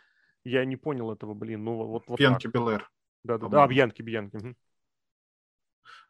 Я 0.44 0.64
не 0.64 0.76
понял 0.76 1.10
этого, 1.10 1.34
блин. 1.34 1.64
Ну, 1.64 1.86
вот, 1.86 2.04
вот 2.06 2.18
Бьянки 2.18 2.46
Белэр. 2.46 2.90
Да-да, 3.24 3.48
да, 3.48 3.66
Бьянки, 3.66 4.02
Бьянки. 4.02 4.36
Угу. 4.36 4.54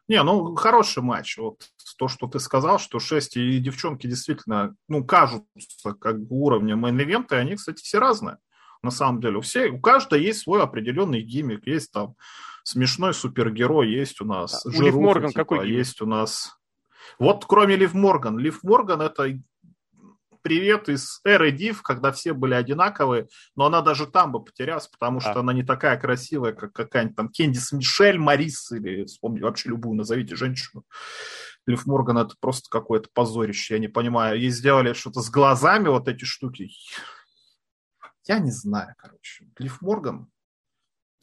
Не, 0.07 0.21
ну, 0.21 0.55
хороший 0.55 1.01
матч. 1.01 1.37
Вот 1.37 1.67
то, 1.97 2.07
что 2.07 2.27
ты 2.27 2.39
сказал, 2.39 2.77
что 2.77 2.99
6 2.99 3.37
и 3.37 3.59
девчонки 3.59 4.07
действительно, 4.07 4.75
ну, 4.87 5.03
кажутся 5.03 5.93
как 5.99 6.17
уровнем 6.29 6.85
main 6.85 7.02
event'а, 7.02 7.35
и 7.35 7.39
они, 7.39 7.55
кстати, 7.55 7.81
все 7.81 7.99
разные. 7.99 8.37
на 8.83 8.91
самом 8.91 9.19
деле. 9.19 9.37
У, 9.37 9.41
всех, 9.41 9.73
у 9.73 9.79
каждого 9.79 10.19
есть 10.19 10.41
свой 10.41 10.61
определенный 10.61 11.21
гиммик. 11.21 11.65
Есть 11.65 11.91
там 11.91 12.15
смешной 12.63 13.13
супергерой, 13.13 13.89
есть 13.89 14.21
у 14.21 14.25
нас 14.25 14.65
а, 14.65 14.69
Жируха, 14.69 14.85
Лив 14.85 14.95
Морган 14.95 15.29
типа, 15.29 15.39
какой 15.39 15.59
гиммик? 15.59 15.77
Есть 15.77 16.01
у 16.01 16.05
нас... 16.05 16.57
Вот 17.17 17.45
кроме 17.45 17.75
Лив 17.75 17.93
Морган. 17.93 18.37
Лив 18.37 18.61
Морган 18.63 19.01
это 19.01 19.39
привет 20.45 20.89
из 20.89 21.21
эры 21.23 21.51
Див, 21.51 21.81
когда 21.81 22.11
все 22.11 22.33
были 22.33 22.53
одинаковые, 22.53 23.27
но 23.55 23.65
она 23.65 23.81
даже 23.81 24.05
там 24.05 24.31
бы 24.31 24.43
потерялась, 24.43 24.87
потому 24.87 25.19
что 25.19 25.31
а. 25.31 25.39
она 25.39 25.53
не 25.53 25.63
такая 25.63 25.97
красивая, 25.97 26.53
как 26.53 26.71
какая-нибудь 26.71 27.15
там 27.15 27.29
Кендис 27.29 27.71
Мишель, 27.71 28.19
Марис 28.19 28.71
или 28.71 29.05
вспомни 29.05 29.39
вообще 29.39 29.69
любую, 29.69 29.97
назовите 29.97 30.35
женщину. 30.35 30.83
Лив 31.65 31.87
Морган 31.87 32.19
это 32.19 32.35
просто 32.39 32.69
какое-то 32.69 33.09
позорище, 33.11 33.73
я 33.73 33.79
не 33.79 33.87
понимаю. 33.87 34.39
Ей 34.39 34.51
сделали 34.51 34.93
что-то 34.93 35.21
с 35.21 35.31
глазами, 35.31 35.87
вот 35.87 36.07
эти 36.07 36.25
штуки. 36.25 36.69
Я 38.27 38.37
не 38.37 38.51
знаю, 38.51 38.93
короче. 38.99 39.47
Лив 39.57 39.81
Морган, 39.81 40.27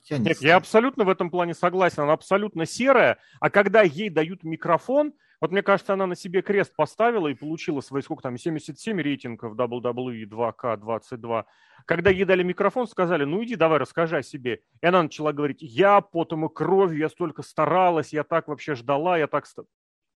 я 0.06 0.18
не 0.18 0.24
Нет, 0.24 0.38
знаю. 0.38 0.48
я 0.50 0.56
абсолютно 0.56 1.04
в 1.04 1.08
этом 1.08 1.30
плане 1.30 1.54
согласен. 1.54 2.02
Она 2.02 2.14
абсолютно 2.14 2.66
серая, 2.66 3.18
а 3.38 3.50
когда 3.50 3.82
ей 3.82 4.10
дают 4.10 4.42
микрофон, 4.42 5.12
вот 5.42 5.50
мне 5.50 5.60
кажется, 5.60 5.94
она 5.94 6.06
на 6.06 6.14
себе 6.14 6.40
крест 6.40 6.72
поставила 6.76 7.26
и 7.26 7.34
получила 7.34 7.80
свои, 7.80 8.00
сколько 8.00 8.22
там, 8.22 8.38
77 8.38 9.00
рейтингов 9.00 9.56
WWE 9.56 10.22
2K22. 10.24 11.44
Когда 11.84 12.10
ей 12.10 12.24
дали 12.24 12.44
микрофон, 12.44 12.86
сказали, 12.86 13.24
ну 13.24 13.42
иди 13.42 13.56
давай 13.56 13.80
расскажи 13.80 14.18
о 14.18 14.22
себе. 14.22 14.60
И 14.80 14.86
она 14.86 15.02
начала 15.02 15.32
говорить, 15.32 15.60
я 15.60 16.00
потом 16.00 16.46
и 16.46 16.48
кровью, 16.48 17.00
я 17.00 17.08
столько 17.08 17.42
старалась, 17.42 18.12
я 18.12 18.22
так 18.22 18.46
вообще 18.46 18.76
ждала, 18.76 19.18
я 19.18 19.26
так... 19.26 19.46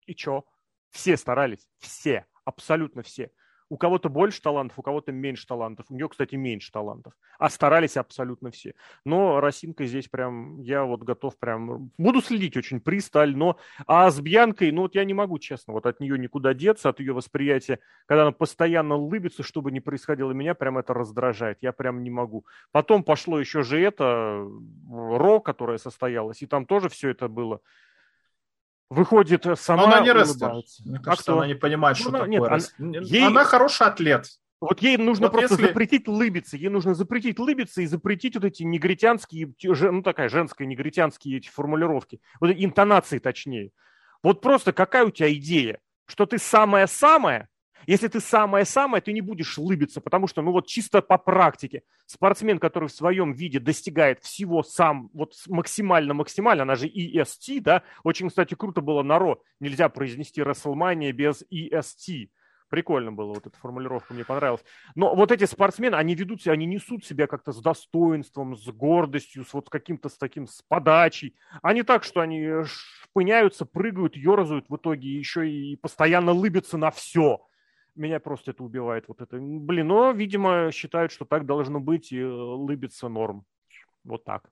И 0.07 0.15
чё? 0.17 0.45
Все 0.91 1.17
старались, 1.17 1.69
все, 1.79 2.27
абсолютно 2.45 3.05
все. 3.05 3.31
У 3.73 3.79
кого-то 3.79 4.11
больше 4.11 4.43
талантов, 4.43 4.79
у 4.79 4.83
кого-то 4.83 5.13
меньше 5.13 5.47
талантов. 5.47 5.87
У 5.89 5.95
нее, 5.95 6.07
кстати, 6.07 6.35
меньше 6.35 6.71
талантов. 6.71 7.15
А 7.39 7.49
старались 7.49 7.97
абсолютно 7.97 8.51
все. 8.51 8.75
Но 9.07 9.41
Росинка 9.41 9.87
здесь 9.87 10.09
прям, 10.09 10.61
я 10.61 10.85
вот 10.85 11.03
готов 11.05 11.39
прям... 11.39 11.91
Буду 11.97 12.21
следить 12.21 12.55
очень 12.59 12.83
пристально. 12.83 13.57
А 13.87 14.11
с 14.11 14.21
Бьянкой, 14.21 14.73
ну 14.73 14.83
вот 14.83 14.95
я 14.95 15.07
не 15.07 15.15
могу, 15.15 15.39
честно, 15.39 15.73
вот 15.73 15.87
от 15.87 16.01
нее 16.01 16.19
никуда 16.19 16.53
деться, 16.53 16.91
от 16.91 17.01
ее 17.01 17.15
восприятия. 17.15 17.79
Когда 18.05 18.25
она 18.25 18.33
постоянно 18.33 18.97
улыбится, 18.97 19.43
что 19.43 19.63
бы 19.63 19.73
ни 19.73 19.81
происходило, 19.81 20.33
меня 20.33 20.53
прям 20.53 20.77
это 20.77 20.93
раздражает. 20.93 21.57
Я 21.63 21.73
прям 21.73 22.03
не 22.03 22.11
могу. 22.11 22.45
Потом 22.73 23.03
пошло 23.03 23.41
еще 23.41 23.63
же 23.63 23.81
это, 23.81 24.47
Ро, 24.91 25.41
которое 25.41 25.79
состоялось, 25.79 26.43
и 26.43 26.47
там 26.47 26.67
тоже 26.67 26.91
все 26.91 27.09
это 27.09 27.27
было 27.27 27.63
выходит 28.91 29.47
сама 29.59 29.83
Но 29.83 29.93
она 29.93 30.01
не 30.01 30.13
рестлер. 30.13 30.63
Мне 30.85 30.99
а 30.99 31.03
кажется, 31.03 31.33
а 31.33 31.37
она 31.37 31.47
не 31.47 31.55
понимает, 31.55 31.97
ну, 31.99 32.01
что 32.01 32.09
она, 32.11 32.19
такое 32.21 32.31
нет, 32.31 32.73
она, 32.79 33.01
ей... 33.01 33.27
она 33.27 33.45
хороший 33.45 33.87
атлет. 33.87 34.27
Вот 34.61 34.81
ей 34.81 34.97
нужно 34.97 35.27
вот 35.27 35.33
просто 35.33 35.55
если... 35.55 35.67
запретить 35.67 36.07
лыбиться, 36.07 36.57
ей 36.57 36.69
нужно 36.69 36.95
запретить 36.95 37.41
лыбиться 37.41 37.83
и 37.83 37.87
запретить 37.87 38.37
вот 38.37 38.45
эти 38.45 38.63
негритянские, 38.63 39.53
ну 39.91 40.03
такая 40.03 40.29
женская 40.29 40.67
негритянские 40.67 41.39
эти 41.39 41.49
формулировки, 41.49 42.21
вот 42.39 42.53
интонации 42.53 43.19
точнее. 43.19 43.73
Вот 44.23 44.41
просто 44.41 44.73
какая 44.73 45.05
у 45.05 45.11
тебя 45.11 45.33
идея, 45.35 45.81
что 46.07 46.27
ты 46.27 46.39
самая-самая, 46.39 47.49
если 47.87 48.09
ты 48.09 48.21
самое-самое, 48.21 49.03
ты 49.03 49.13
не 49.13 49.21
будешь 49.21 49.59
лыбиться, 49.59 50.01
потому 50.01 50.27
что, 50.27 50.43
ну 50.43 50.53
вот 50.53 50.67
чисто 50.67 51.03
по 51.03 51.19
практике, 51.19 51.83
спортсмен, 52.07 52.59
который 52.59 52.89
в 52.89 52.93
своем 52.93 53.33
виде 53.33 53.59
достигает 53.59 54.23
всего 54.23 54.63
сам, 54.63 55.11
вот 55.13 55.35
максимально-максимально, 55.49 56.63
она 56.63 56.75
же 56.75 56.89
EST, 56.89 57.61
да, 57.61 57.83
очень, 58.05 58.29
кстати, 58.29 58.55
круто 58.55 58.81
было 58.81 59.03
на 59.03 59.19
Ро, 59.19 59.43
нельзя 59.61 59.89
произнести 59.89 60.41
WrestleMania 60.41 61.13
без 61.13 61.45
EST, 61.53 62.29
Прикольно 62.73 63.13
было, 63.13 63.35
вот 63.35 63.47
эта 63.47 63.59
формулировка 63.59 64.15
мне 64.15 64.25
понравилась. 64.25 64.65
Но 64.95 65.15
вот 65.15 65.31
эти 65.31 65.45
спортсмены, 65.45 65.95
они 65.95 66.15
ведут 66.15 66.41
себя, 66.41 66.55
они 66.55 66.65
несут 66.65 67.05
себя 67.05 67.27
как-то 67.27 67.53
с 67.53 67.61
достоинством, 67.61 68.57
с 68.57 68.67
гордостью, 68.69 69.45
с 69.45 69.53
вот 69.53 69.69
каким-то 69.69 70.09
с 70.09 70.17
таким, 70.17 70.47
с 70.47 70.63
подачей. 70.63 71.37
А 71.61 71.75
так, 71.85 72.03
что 72.03 72.23
они 72.23 72.65
шпыняются, 72.65 73.67
прыгают, 73.67 74.17
ерзают 74.17 74.71
в 74.71 74.77
итоге 74.77 75.07
еще 75.11 75.47
и 75.47 75.77
постоянно 75.77 76.33
лыбятся 76.33 76.79
на 76.79 76.91
все 76.91 77.43
меня 77.95 78.21
просто 78.21 78.53
это 78.53 78.63
убивает. 78.63 79.09
Вот 79.09 79.21
это. 79.21 79.39
Блин, 79.39 79.89
но, 79.89 80.13
видимо, 80.13 80.71
считают, 80.73 81.13
что 81.13 81.25
так 81.25 81.47
должно 81.47 81.81
быть, 81.81 82.13
и 82.13 82.19
э, 82.19 82.27
лыбится 82.27 83.09
норм. 83.09 83.45
Вот 84.05 84.25
так. 84.25 84.49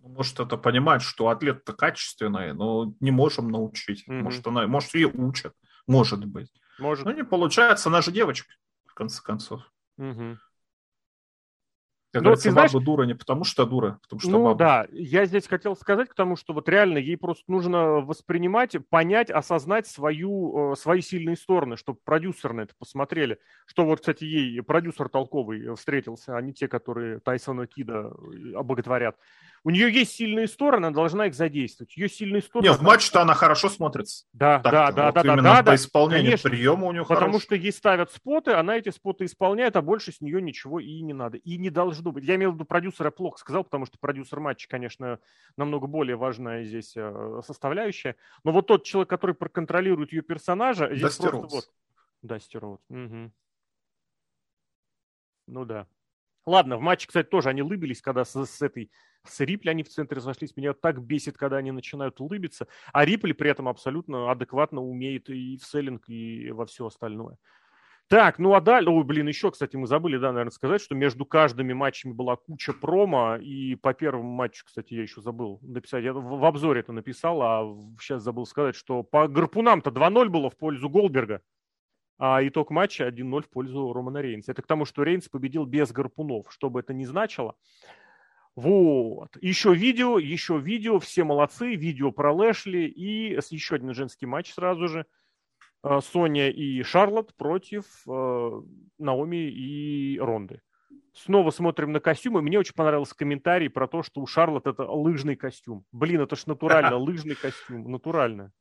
Ну, 0.00 0.08
может, 0.10 0.40
это 0.40 0.56
понимать, 0.56 1.02
что 1.02 1.28
атлет-то 1.28 1.72
качественный, 1.72 2.52
но 2.52 2.94
не 3.00 3.10
можем 3.10 3.48
научить. 3.48 4.06
Mm-hmm. 4.08 4.22
Может, 4.22 4.46
она, 4.46 4.66
может, 4.66 4.94
ее 4.94 5.08
учат. 5.08 5.54
Может 5.86 6.24
быть. 6.24 6.52
Может. 6.78 7.04
Ну, 7.04 7.12
не 7.12 7.24
получается, 7.24 7.88
она 7.88 8.02
же 8.02 8.12
девочка, 8.12 8.52
в 8.86 8.94
конце 8.94 9.22
концов. 9.22 9.62
Угу. 9.98 10.38
Как 12.12 12.20
ну, 12.20 12.26
говорится, 12.26 12.48
ты 12.48 12.52
знаешь, 12.52 12.72
баба 12.74 12.84
дура 12.84 13.04
не 13.04 13.14
потому 13.14 13.42
что 13.44 13.64
дура, 13.64 13.98
потому 14.02 14.20
что 14.20 14.30
Ну 14.30 14.44
баба. 14.44 14.58
да, 14.58 14.86
я 14.92 15.24
здесь 15.24 15.46
хотел 15.46 15.74
сказать 15.74 16.10
к 16.10 16.14
тому, 16.14 16.36
что 16.36 16.52
вот 16.52 16.68
реально 16.68 16.98
ей 16.98 17.16
просто 17.16 17.44
нужно 17.48 18.02
воспринимать, 18.02 18.76
понять, 18.90 19.30
осознать 19.30 19.86
свою, 19.86 20.72
э, 20.72 20.76
свои 20.76 21.00
сильные 21.00 21.36
стороны, 21.36 21.78
чтобы 21.78 22.00
продюсеры 22.04 22.52
на 22.52 22.60
это 22.62 22.74
посмотрели. 22.78 23.38
Что 23.64 23.86
вот, 23.86 24.00
кстати, 24.00 24.24
ей 24.24 24.62
продюсер 24.62 25.08
толковый 25.08 25.74
встретился, 25.74 26.36
а 26.36 26.42
не 26.42 26.52
те, 26.52 26.68
которые 26.68 27.18
Тайсона 27.20 27.66
Кида 27.66 28.12
э, 28.12 28.56
обоготворят. 28.56 29.16
У 29.64 29.70
нее 29.70 29.92
есть 29.92 30.16
сильные 30.16 30.48
стороны, 30.48 30.86
она 30.86 30.94
должна 30.94 31.26
их 31.26 31.34
задействовать. 31.34 31.96
Ее 31.96 32.08
сильные 32.08 32.42
стороны... 32.42 32.68
Нет, 32.68 32.78
в 32.78 32.82
матче-то 32.82 33.22
она 33.22 33.34
хорошо 33.34 33.68
смотрится. 33.68 34.26
Да, 34.32 34.58
да, 34.58 34.90
да, 34.90 35.06
вот 35.06 35.14
да, 35.14 35.20
именно 35.20 35.42
да, 35.42 35.56
по 35.58 35.62
да, 35.64 35.74
исполнению 35.76 36.24
конечно, 36.24 36.50
приема 36.50 36.86
у 36.86 36.92
нее 36.92 37.02
Потому 37.02 37.32
хороший. 37.32 37.44
что 37.44 37.54
ей 37.54 37.72
ставят 37.72 38.10
споты, 38.10 38.52
она 38.52 38.76
эти 38.76 38.88
споты 38.88 39.24
исполняет, 39.24 39.76
а 39.76 39.82
больше 39.82 40.10
с 40.10 40.20
нее 40.20 40.42
ничего 40.42 40.80
и 40.80 41.00
не 41.00 41.12
надо. 41.12 41.36
И 41.36 41.58
не 41.58 41.70
должно 41.70 42.10
быть. 42.10 42.24
Я 42.24 42.34
имею 42.34 42.50
в 42.50 42.54
виду 42.54 42.64
продюсера 42.64 43.12
плохо 43.12 43.38
сказал, 43.38 43.62
потому 43.62 43.86
что 43.86 43.98
продюсер 43.98 44.40
матча, 44.40 44.68
конечно, 44.68 45.20
намного 45.56 45.86
более 45.86 46.16
важная 46.16 46.64
здесь 46.64 46.94
э, 46.96 47.40
составляющая. 47.46 48.16
Но 48.42 48.50
вот 48.50 48.66
тот 48.66 48.84
человек, 48.84 49.10
который 49.10 49.36
проконтролирует 49.36 50.12
ее 50.12 50.22
персонажа... 50.22 50.88
Здесь 50.88 51.02
Дастер 51.02 51.30
просто 51.30 51.56
вот... 51.56 51.70
Дастер 52.22 52.64
угу. 52.64 53.32
Ну 55.46 55.64
да. 55.64 55.86
Ладно, 56.44 56.76
в 56.76 56.80
матче, 56.80 57.06
кстати, 57.06 57.28
тоже 57.28 57.50
они 57.50 57.62
лыбились, 57.62 58.02
когда 58.02 58.24
с, 58.24 58.44
с 58.44 58.62
этой 58.62 58.90
с 59.24 59.40
Рипли 59.40 59.70
они 59.70 59.82
в 59.82 59.88
центре 59.88 60.16
разошлись. 60.16 60.56
Меня 60.56 60.72
так 60.72 61.00
бесит, 61.00 61.36
когда 61.36 61.58
они 61.58 61.70
начинают 61.70 62.20
улыбиться. 62.20 62.66
А 62.92 63.04
Рипли 63.04 63.32
при 63.32 63.50
этом 63.50 63.68
абсолютно 63.68 64.30
адекватно 64.30 64.80
умеет 64.82 65.30
и 65.30 65.56
в 65.56 65.64
селлинг, 65.64 66.08
и 66.08 66.50
во 66.50 66.66
все 66.66 66.86
остальное. 66.86 67.38
Так, 68.08 68.38
ну 68.38 68.52
а 68.52 68.60
далее, 68.60 68.90
ой, 68.90 69.04
блин, 69.04 69.28
еще, 69.28 69.50
кстати, 69.50 69.76
мы 69.76 69.86
забыли, 69.86 70.18
да, 70.18 70.32
наверное, 70.32 70.50
сказать, 70.50 70.82
что 70.82 70.94
между 70.94 71.24
каждыми 71.24 71.72
матчами 71.72 72.12
была 72.12 72.36
куча 72.36 72.74
промо, 72.74 73.36
и 73.36 73.74
по 73.76 73.94
первому 73.94 74.30
матчу, 74.30 74.66
кстати, 74.66 74.92
я 74.92 75.02
еще 75.02 75.22
забыл 75.22 75.60
написать, 75.62 76.04
я 76.04 76.12
в 76.12 76.44
обзоре 76.44 76.80
это 76.80 76.92
написал, 76.92 77.40
а 77.40 77.64
сейчас 77.98 78.22
забыл 78.22 78.44
сказать, 78.44 78.74
что 78.74 79.02
по 79.02 79.28
гарпунам-то 79.28 79.90
2-0 79.90 80.28
было 80.28 80.50
в 80.50 80.58
пользу 80.58 80.90
Голберга, 80.90 81.40
а 82.24 82.40
итог 82.46 82.70
матча 82.70 83.08
1-0 83.08 83.42
в 83.42 83.48
пользу 83.48 83.92
Романа 83.92 84.22
Рейнса. 84.22 84.52
Это 84.52 84.62
к 84.62 84.66
тому, 84.68 84.84
что 84.84 85.02
Рейнс 85.02 85.28
победил 85.28 85.64
без 85.64 85.90
гарпунов, 85.90 86.46
что 86.50 86.70
бы 86.70 86.78
это 86.78 86.94
ни 86.94 87.04
значило. 87.04 87.56
Вот. 88.54 89.36
Еще 89.40 89.74
видео, 89.74 90.20
еще 90.20 90.56
видео, 90.56 91.00
все 91.00 91.24
молодцы, 91.24 91.74
видео 91.74 92.12
про 92.12 92.32
Лэшли 92.32 92.86
и 92.86 93.34
еще 93.50 93.74
один 93.74 93.92
женский 93.92 94.26
матч 94.26 94.52
сразу 94.52 94.86
же. 94.86 95.06
Э, 95.82 95.98
Соня 96.00 96.48
и 96.48 96.84
Шарлот 96.84 97.34
против 97.34 97.86
э, 98.08 98.62
Наоми 98.98 99.50
и 99.50 100.16
Ронды. 100.20 100.60
Снова 101.14 101.50
смотрим 101.50 101.90
на 101.90 101.98
костюмы. 101.98 102.40
Мне 102.40 102.56
очень 102.56 102.74
понравился 102.76 103.16
комментарий 103.16 103.68
про 103.68 103.88
то, 103.88 104.04
что 104.04 104.20
у 104.20 104.28
Шарлот 104.28 104.68
это 104.68 104.84
лыжный 104.84 105.34
костюм. 105.34 105.84
Блин, 105.90 106.20
это 106.20 106.36
ж 106.36 106.46
натурально, 106.46 106.98
лыжный 106.98 107.34
костюм, 107.34 107.90
натурально. 107.90 108.52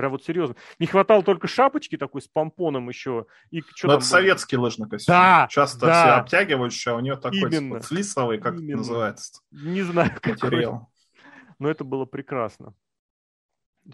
Прям 0.00 0.12
вот 0.12 0.24
серьезно. 0.24 0.56
Не 0.78 0.86
хватало 0.86 1.22
только 1.22 1.46
шапочки 1.46 1.98
такой 1.98 2.22
с 2.22 2.26
помпоном 2.26 2.88
еще. 2.88 3.26
И 3.50 3.60
что 3.60 3.88
Но 3.88 3.92
это 3.92 4.00
было? 4.00 4.08
советский 4.08 4.56
лыжный 4.56 4.88
костюм. 4.88 5.12
Да, 5.12 5.46
Часто 5.50 5.80
да. 5.84 6.02
все 6.02 6.10
обтягивающие, 6.22 6.94
а 6.94 6.96
у 6.96 7.00
нее 7.00 7.16
такой 7.16 7.38
Именно. 7.38 7.80
Типа, 7.80 7.86
флисовый, 7.86 8.38
как 8.38 8.54
Именно. 8.54 8.68
это 8.68 8.76
называется. 8.78 9.42
Не 9.50 9.82
знаю, 9.82 10.10
как 10.14 10.42
материал. 10.42 10.90
Но 11.58 11.68
это 11.68 11.84
было 11.84 12.06
прекрасно. 12.06 12.72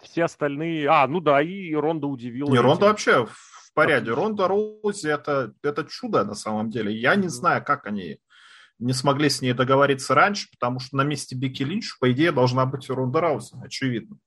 Все 0.00 0.22
остальные... 0.22 0.88
А, 0.88 1.08
ну 1.08 1.18
да, 1.18 1.42
и 1.42 1.74
Ронда 1.74 2.06
удивила. 2.06 2.52
Не, 2.52 2.60
Ронда 2.60 2.86
вообще 2.86 3.26
в 3.26 3.72
порядке. 3.74 4.12
Ронда 4.12 4.46
Роузи 4.46 5.08
это, 5.08 5.54
это 5.64 5.82
чудо 5.86 6.22
на 6.22 6.34
самом 6.34 6.70
деле. 6.70 6.94
Я 6.94 7.16
не 7.16 7.26
знаю, 7.26 7.64
как 7.64 7.84
они 7.88 8.20
не 8.78 8.92
смогли 8.92 9.28
с 9.28 9.42
ней 9.42 9.54
договориться 9.54 10.14
раньше, 10.14 10.46
потому 10.52 10.78
что 10.78 10.96
на 10.98 11.02
месте 11.02 11.34
Бики 11.34 11.64
Линч, 11.64 11.98
по 11.98 12.12
идее, 12.12 12.30
должна 12.30 12.64
быть 12.64 12.88
Ронда 12.88 13.20
Раузи, 13.20 13.56
очевидно. 13.60 14.18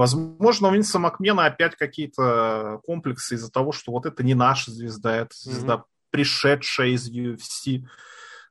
Возможно, 0.00 0.68
у 0.68 0.72
Винса 0.72 0.98
Макмена 0.98 1.44
опять 1.44 1.76
какие-то 1.76 2.80
комплексы 2.86 3.34
из-за 3.34 3.52
того, 3.52 3.70
что 3.70 3.92
вот 3.92 4.06
это 4.06 4.22
не 4.22 4.32
наша 4.32 4.70
звезда, 4.70 5.14
это 5.14 5.34
звезда, 5.34 5.74
mm-hmm. 5.74 5.84
пришедшая 6.10 6.88
из 6.88 7.10
UFC. 7.10 7.84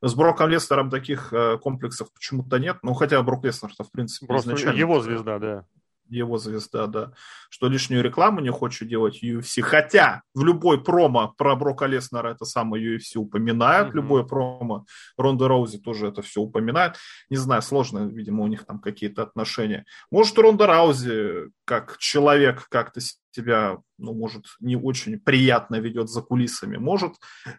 С 0.00 0.14
Броком 0.14 0.48
Лестером 0.48 0.90
таких 0.90 1.32
э, 1.32 1.58
комплексов 1.58 2.12
почему-то 2.14 2.60
нет. 2.60 2.76
Ну, 2.84 2.94
хотя 2.94 3.20
Брок 3.20 3.44
Леснер-то, 3.44 3.82
в 3.82 3.90
принципе, 3.90 4.26
Просто 4.28 4.50
изначально... 4.50 4.78
его 4.78 5.00
звезда, 5.00 5.40
да. 5.40 5.64
Его 6.10 6.38
звезда, 6.38 6.86
да, 6.86 7.12
что 7.48 7.68
лишнюю 7.68 8.02
рекламу 8.02 8.40
не 8.40 8.50
хочет 8.50 8.88
делать 8.88 9.22
UFC. 9.22 9.62
Хотя 9.62 10.22
в 10.34 10.44
любой 10.44 10.82
промо 10.82 11.34
про 11.36 11.56
Брока 11.56 11.86
Леснера 11.86 12.28
это 12.28 12.44
самое 12.44 12.96
UFC 12.96 13.16
упоминают, 13.16 13.90
mm-hmm. 13.90 13.96
любое 13.96 14.22
промо 14.24 14.84
Ронда 15.16 15.48
Роузи 15.48 15.78
тоже 15.78 16.08
это 16.08 16.22
все 16.22 16.40
упоминает. 16.40 16.96
Не 17.28 17.36
знаю, 17.36 17.62
сложно, 17.62 18.06
видимо, 18.06 18.42
у 18.42 18.46
них 18.46 18.64
там 18.64 18.80
какие-то 18.80 19.22
отношения. 19.22 19.84
Может, 20.10 20.38
Ронда 20.38 20.66
Раузи 20.66 21.50
как 21.70 21.98
человек 21.98 22.66
как-то 22.68 23.00
себя, 23.00 23.78
ну, 23.96 24.12
может, 24.12 24.46
не 24.58 24.74
очень 24.74 25.20
приятно 25.20 25.76
ведет 25.76 26.08
за 26.08 26.20
кулисами. 26.20 26.78
Может, 26.78 27.14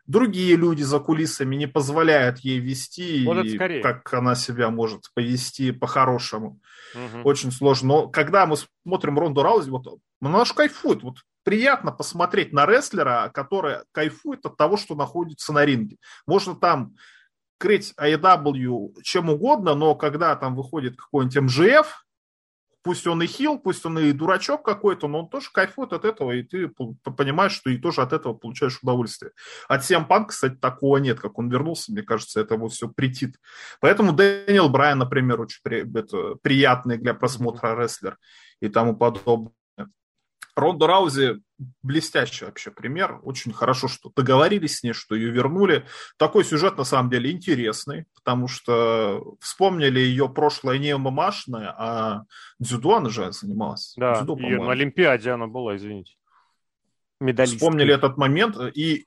другие 0.05 0.57
люди 0.57 0.83
за 0.83 0.99
кулисами 0.99 1.55
не 1.55 1.65
позволяют 1.65 2.39
ей 2.39 2.59
вести, 2.59 3.23
вот 3.25 3.45
и 3.45 3.57
как 3.81 4.13
она 4.13 4.35
себя 4.35 4.69
может 4.69 5.03
повести 5.13 5.71
по-хорошему. 5.71 6.59
Угу. 6.93 7.21
Очень 7.23 7.53
сложно. 7.53 7.87
Но 7.87 8.07
когда 8.09 8.45
мы 8.45 8.57
смотрим 8.83 9.17
Ронду 9.17 9.43
Раузи, 9.43 9.69
вот 9.69 9.87
она 10.21 10.41
аж 10.41 10.51
кайфует. 10.51 11.03
Вот 11.03 11.19
приятно 11.43 11.93
посмотреть 11.93 12.51
на 12.51 12.65
рестлера, 12.65 13.31
который 13.33 13.77
кайфует 13.93 14.45
от 14.45 14.57
того, 14.57 14.75
что 14.75 14.93
находится 14.93 15.53
на 15.53 15.63
ринге. 15.63 15.95
Можно 16.27 16.53
там 16.53 16.95
крыть 17.57 17.93
AEW 17.97 19.03
чем 19.03 19.29
угодно, 19.29 19.73
но 19.73 19.95
когда 19.95 20.35
там 20.35 20.53
выходит 20.53 20.97
какой-нибудь 20.97 21.43
МЖФ, 21.43 22.05
пусть 22.83 23.07
он 23.07 23.21
и 23.21 23.27
хил, 23.27 23.59
пусть 23.59 23.85
он 23.85 23.99
и 23.99 24.11
дурачок 24.11 24.63
какой-то, 24.63 25.07
но 25.07 25.21
он 25.21 25.29
тоже 25.29 25.49
кайфует 25.53 25.93
от 25.93 26.05
этого, 26.05 26.31
и 26.31 26.43
ты 26.43 26.69
понимаешь, 26.69 27.53
что 27.53 27.69
и 27.69 27.77
тоже 27.77 28.01
от 28.01 28.13
этого 28.13 28.33
получаешь 28.33 28.79
удовольствие. 28.81 29.31
От 29.67 29.81
CM 29.81 30.07
Punk, 30.07 30.27
кстати, 30.27 30.55
такого 30.55 30.97
нет, 30.97 31.19
как 31.19 31.37
он 31.37 31.49
вернулся, 31.49 31.91
мне 31.91 32.01
кажется, 32.01 32.41
это 32.41 32.55
вот 32.55 32.73
все 32.73 32.87
притит. 32.87 33.37
Поэтому 33.79 34.13
Дэниел 34.13 34.69
Брайан, 34.69 34.99
например, 34.99 35.41
очень 35.41 35.59
при, 35.63 35.87
это, 35.99 36.35
приятный 36.41 36.97
для 36.97 37.13
просмотра 37.13 37.75
рестлер 37.75 38.17
и 38.59 38.69
тому 38.69 38.95
подобное. 38.95 39.53
Ронда 40.55 40.87
Раузи 40.87 41.41
блестящий 41.81 42.45
вообще 42.45 42.71
пример. 42.71 43.19
Очень 43.23 43.53
хорошо, 43.53 43.87
что 43.87 44.11
договорились 44.15 44.77
с 44.77 44.83
ней, 44.83 44.93
что 44.93 45.15
ее 45.15 45.31
вернули. 45.31 45.85
Такой 46.17 46.43
сюжет 46.43 46.77
на 46.77 46.83
самом 46.83 47.09
деле 47.09 47.31
интересный, 47.31 48.05
потому 48.15 48.47
что 48.47 49.35
вспомнили 49.39 49.99
ее 49.99 50.27
прошлое 50.29 50.77
не 50.77 50.95
ММАшное, 50.95 51.73
а 51.77 52.23
дзюдо 52.59 52.95
она 52.95 53.09
же 53.09 53.31
занималась. 53.31 53.93
Да, 53.97 54.15
дзюдо, 54.21 54.37
и 54.37 54.55
на 54.55 54.71
Олимпиаде 54.71 55.31
она 55.31 55.47
была, 55.47 55.75
извините. 55.75 56.15
Медалистка. 57.19 57.57
Вспомнили 57.57 57.93
этот 57.93 58.17
момент. 58.17 58.57
И 58.73 59.05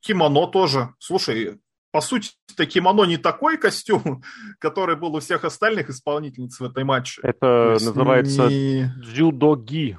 кимоно 0.00 0.46
тоже. 0.46 0.94
Слушай, 0.98 1.60
по 1.90 2.00
сути, 2.00 2.30
кимоно 2.68 3.04
не 3.04 3.16
такой 3.16 3.58
костюм, 3.58 4.22
который 4.58 4.96
был 4.96 5.14
у 5.16 5.20
всех 5.20 5.44
остальных 5.44 5.90
исполнительниц 5.90 6.60
в 6.60 6.64
этой 6.64 6.84
матче. 6.84 7.20
Это 7.22 7.76
называется 7.80 8.46
не... 8.48 8.92
дзюдоги. 8.98 9.98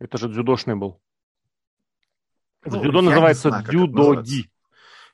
Это 0.00 0.18
же 0.18 0.28
дзюдошный 0.28 0.74
был. 0.74 1.00
Ну, 2.64 2.80
Дзюдо 2.80 3.02
называется 3.02 3.48
знаю, 3.48 3.64
дзюдоги. 3.64 4.50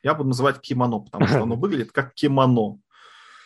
Я 0.03 0.15
буду 0.15 0.29
называть 0.29 0.61
кимоно, 0.61 1.01
потому 1.01 1.27
что 1.27 1.43
оно 1.43 1.57
выглядит 1.57 1.93
как 1.93 2.15
кимоно. 2.15 2.81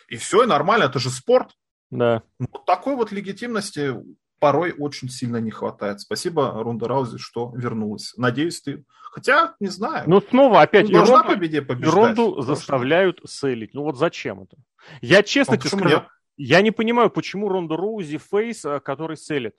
И 0.07 0.15
все, 0.17 0.43
и 0.43 0.47
нормально, 0.47 0.85
это 0.85 0.99
же 0.99 1.09
спорт. 1.09 1.51
Да. 1.89 2.23
Вот 2.39 2.65
такой 2.65 2.95
вот 2.95 3.11
легитимности 3.11 3.95
порой 4.39 4.73
очень 4.77 5.09
сильно 5.09 5.37
не 5.37 5.51
хватает. 5.51 6.01
Спасибо 6.01 6.63
Рунда 6.63 6.87
Раузи, 6.87 7.17
что 7.17 7.51
вернулась. 7.55 8.13
Надеюсь, 8.17 8.61
ты... 8.61 8.83
Хотя, 9.11 9.55
не 9.59 9.67
знаю. 9.67 10.09
Ну, 10.09 10.21
снова 10.21 10.61
опять... 10.61 10.87
Ну, 10.87 10.93
должна 10.93 11.17
Ронду, 11.17 11.33
победе 11.33 11.61
побеждать. 11.61 11.93
Ронду 11.93 12.41
заставляют 12.41 13.19
селить. 13.27 13.73
Ну, 13.73 13.83
вот 13.83 13.97
зачем 13.97 14.43
это? 14.43 14.57
Я 15.01 15.21
честно 15.21 15.55
а 15.55 15.57
тебе 15.57 15.69
скажу, 15.69 15.89
нет? 15.89 16.07
я 16.37 16.61
не 16.61 16.71
понимаю, 16.71 17.09
почему 17.09 17.49
Ронда 17.49 17.75
Раузи 17.75 18.17
face, 18.17 18.63
э, 18.65 18.79
который 18.79 19.17
селит. 19.17 19.55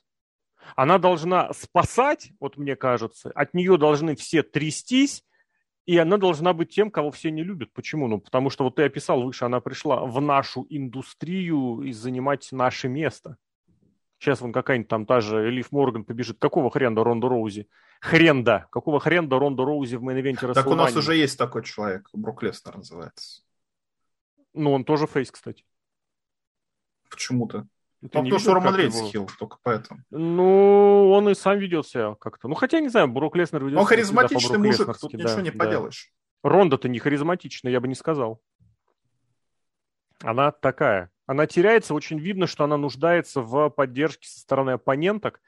Она 0.76 0.98
должна 0.98 1.52
спасать, 1.52 2.32
вот 2.40 2.56
мне 2.56 2.76
кажется, 2.76 3.30
от 3.34 3.54
нее 3.54 3.76
должны 3.76 4.16
все 4.16 4.42
трястись, 4.42 5.24
и 5.84 5.98
она 5.98 6.16
должна 6.16 6.52
быть 6.52 6.70
тем, 6.70 6.90
кого 6.90 7.10
все 7.10 7.30
не 7.30 7.42
любят. 7.42 7.72
Почему? 7.72 8.06
Ну, 8.06 8.20
потому 8.20 8.50
что 8.50 8.64
вот 8.64 8.76
ты 8.76 8.84
описал 8.84 9.22
выше, 9.22 9.44
она 9.44 9.60
пришла 9.60 10.04
в 10.04 10.20
нашу 10.20 10.66
индустрию 10.68 11.82
и 11.82 11.92
занимать 11.92 12.48
наше 12.52 12.88
место. 12.88 13.36
Сейчас 14.18 14.40
вон 14.40 14.52
какая-нибудь 14.52 14.88
там 14.88 15.04
та 15.04 15.20
же 15.20 15.48
Лив 15.48 15.72
Морган 15.72 16.04
побежит. 16.04 16.38
Какого 16.38 16.70
хрена 16.70 17.02
Ронда 17.02 17.28
Раузи? 17.28 17.68
Хренда. 18.00 18.68
Какого 18.70 19.00
хрена 19.00 19.36
Ронда 19.36 19.64
Раузи 19.64 19.96
в 19.96 20.04
main 20.04 20.22
event'е 20.22 20.54
Так 20.54 20.68
у 20.68 20.76
нас 20.76 20.94
уже 20.94 21.16
есть 21.16 21.36
такой 21.36 21.64
человек. 21.64 22.08
Брук 22.12 22.44
Леснер 22.44 22.76
называется. 22.76 23.42
Ну, 24.54 24.72
он 24.72 24.84
тоже 24.84 25.08
фейс, 25.08 25.32
кстати. 25.32 25.64
Почему-то. 27.10 27.66
Ты 28.02 28.08
ну, 28.18 28.24
потому 28.24 28.38
что 28.40 28.54
Роман 28.54 28.74
Рейнс 28.74 28.96
его... 28.96 29.08
хил, 29.08 29.30
только 29.38 29.58
поэтому. 29.62 30.00
Ну, 30.10 31.10
он 31.12 31.28
и 31.28 31.34
сам 31.34 31.58
ведет 31.58 31.86
себя 31.86 32.16
как-то. 32.18 32.48
Ну, 32.48 32.54
хотя, 32.56 32.80
не 32.80 32.88
знаю, 32.88 33.06
Брок 33.06 33.36
Леснер 33.36 33.64
ведет 33.64 33.78
Он 33.78 33.84
харизматичный 33.84 34.58
мужик, 34.58 34.98
тут 34.98 35.12
да, 35.12 35.18
ничего 35.18 35.40
не 35.40 35.52
да. 35.52 35.64
поделаешь. 35.64 36.10
Ронда-то 36.42 36.88
не 36.88 36.98
харизматичная, 36.98 37.70
я 37.70 37.80
бы 37.80 37.86
не 37.86 37.94
сказал. 37.94 38.40
Она 40.20 40.50
такая. 40.50 41.10
Она 41.26 41.46
теряется, 41.46 41.94
очень 41.94 42.18
видно, 42.18 42.48
что 42.48 42.64
она 42.64 42.76
нуждается 42.76 43.40
в 43.40 43.70
поддержке 43.70 44.28
со 44.28 44.40
стороны 44.40 44.72
оппоненток, 44.72 45.40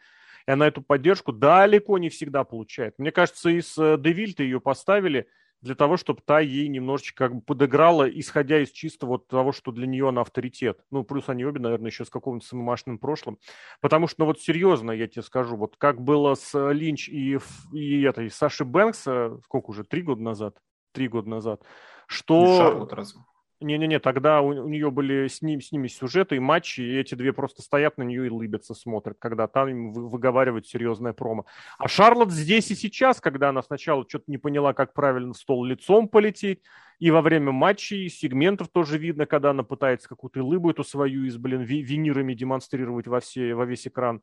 и 0.47 0.53
она 0.53 0.69
эту 0.69 0.81
поддержку 0.81 1.33
далеко 1.33 1.99
не 1.99 2.09
всегда 2.09 2.45
получает. 2.45 2.95
Мне 2.99 3.11
кажется, 3.11 3.51
из 3.51 3.77
э, 3.77 3.97
Девильта 3.99 4.45
ее 4.45 4.61
поставили– 4.61 5.27
для 5.65 5.75
того, 5.75 5.97
чтобы 5.97 6.21
та 6.23 6.41
ей 6.41 6.69
немножечко 6.69 7.25
как 7.25 7.37
бы 7.37 7.41
подыграла, 7.41 8.09
исходя 8.09 8.63
из 8.63 8.71
чисто 8.71 9.07
вот 9.07 9.29
того, 9.29 9.53
что 9.53 9.73
для 9.73 9.87
нее 9.87 10.11
она 10.11 10.21
авторитет. 10.21 10.85
Ну, 10.91 11.05
плюс 11.05 11.31
они 11.31 11.45
обе, 11.47 11.59
наверное, 11.59 11.91
еще 11.91 12.05
с 12.05 12.11
каким-то 12.11 12.47
самомашным 12.47 12.99
прошлым. 12.99 13.39
Потому 13.81 14.07
что, 14.07 14.21
ну 14.21 14.27
вот 14.27 14.41
серьезно, 14.41 14.93
я 14.93 15.09
тебе 15.09 15.23
скажу, 15.23 15.57
вот 15.57 15.77
как 15.79 16.03
было 16.03 16.35
с 16.35 16.55
э, 16.55 16.73
Линч 16.75 17.09
и, 17.09 17.39
и 17.73 18.03
этой 18.03 18.31
Саши 18.31 18.67
Бэнкс, 18.67 19.01
сколько 19.45 19.71
уже, 19.71 19.85
три 19.85 20.03
года 20.03 20.23
назад? 20.23 20.59
Три 20.93 21.09
года 21.09 21.31
назад. 21.31 21.63
Что... 22.07 22.59
Шарлот 22.59 22.93
разве? 22.93 23.23
Не-не-не, 23.61 24.01
тогда 24.01 24.41
у, 24.41 24.49
у 24.49 24.69
нее 24.69 24.91
были 24.91 25.29
с, 25.29 25.41
ним, 25.41 25.61
с 25.61 25.71
ними 25.73 25.87
сюжеты 25.89 26.37
и 26.37 26.41
матчи, 26.41 26.81
и 26.81 26.99
эти 26.99 27.15
две 27.15 27.33
просто 27.33 27.63
стоят 27.63 27.97
на 27.99 28.03
нее 28.03 28.27
и 28.27 28.31
лыбятся, 28.31 28.75
смотрят, 28.75 29.17
когда 29.19 29.47
там 29.47 29.69
им 29.69 29.93
вы, 29.93 30.09
выговаривают 30.09 30.67
серьезное 30.67 31.13
промо. 31.13 31.47
А 31.79 31.89
Шарлот 31.89 32.33
здесь 32.33 32.71
и 32.71 32.75
сейчас, 32.75 33.21
когда 33.21 33.51
она 33.51 33.63
сначала 33.63 34.05
что-то 34.09 34.25
не 34.27 34.39
поняла, 34.39 34.75
как 34.75 34.93
правильно 34.93 35.33
в 35.33 35.37
стол 35.37 35.65
лицом 35.65 36.09
полететь, 36.09 36.63
и 36.99 37.11
во 37.11 37.23
время 37.23 37.53
матчей 37.53 38.09
сегментов 38.09 38.69
тоже 38.69 38.99
видно, 38.99 39.27
когда 39.27 39.51
она 39.51 39.63
пытается 39.63 40.09
какую-то 40.09 40.45
лыбу 40.45 40.71
эту 40.71 40.85
свою 40.85 41.25
из, 41.25 41.37
блин, 41.37 41.63
винирами 41.63 42.35
демонстрировать 42.35 43.07
во, 43.07 43.21
все, 43.21 43.55
во 43.55 43.65
весь 43.65 43.87
экран. 43.87 44.21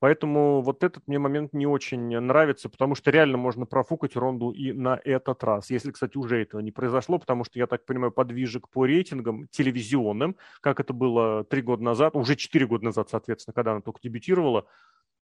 Поэтому 0.00 0.62
вот 0.62 0.84
этот 0.84 1.06
мне 1.08 1.18
момент 1.18 1.52
не 1.52 1.66
очень 1.66 2.18
нравится, 2.20 2.68
потому 2.68 2.94
что 2.94 3.10
реально 3.10 3.36
можно 3.36 3.66
профукать 3.66 4.14
Ронду 4.16 4.50
и 4.50 4.72
на 4.72 5.00
этот 5.04 5.42
раз. 5.42 5.70
Если, 5.70 5.90
кстати, 5.90 6.16
уже 6.16 6.40
этого 6.40 6.60
не 6.60 6.70
произошло, 6.70 7.18
потому 7.18 7.44
что, 7.44 7.58
я 7.58 7.66
так 7.66 7.84
понимаю, 7.84 8.12
подвижек 8.12 8.68
по 8.68 8.86
рейтингам 8.86 9.48
телевизионным, 9.48 10.36
как 10.60 10.78
это 10.78 10.92
было 10.92 11.44
три 11.44 11.62
года 11.62 11.82
назад, 11.82 12.14
уже 12.14 12.36
четыре 12.36 12.66
года 12.66 12.84
назад, 12.84 13.10
соответственно, 13.10 13.54
когда 13.54 13.72
она 13.72 13.80
только 13.80 14.00
дебютировала, 14.02 14.66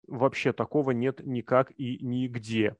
вообще 0.06 0.52
такого 0.52 0.90
нет 0.90 1.20
никак 1.24 1.72
и 1.76 1.98
нигде. 2.04 2.76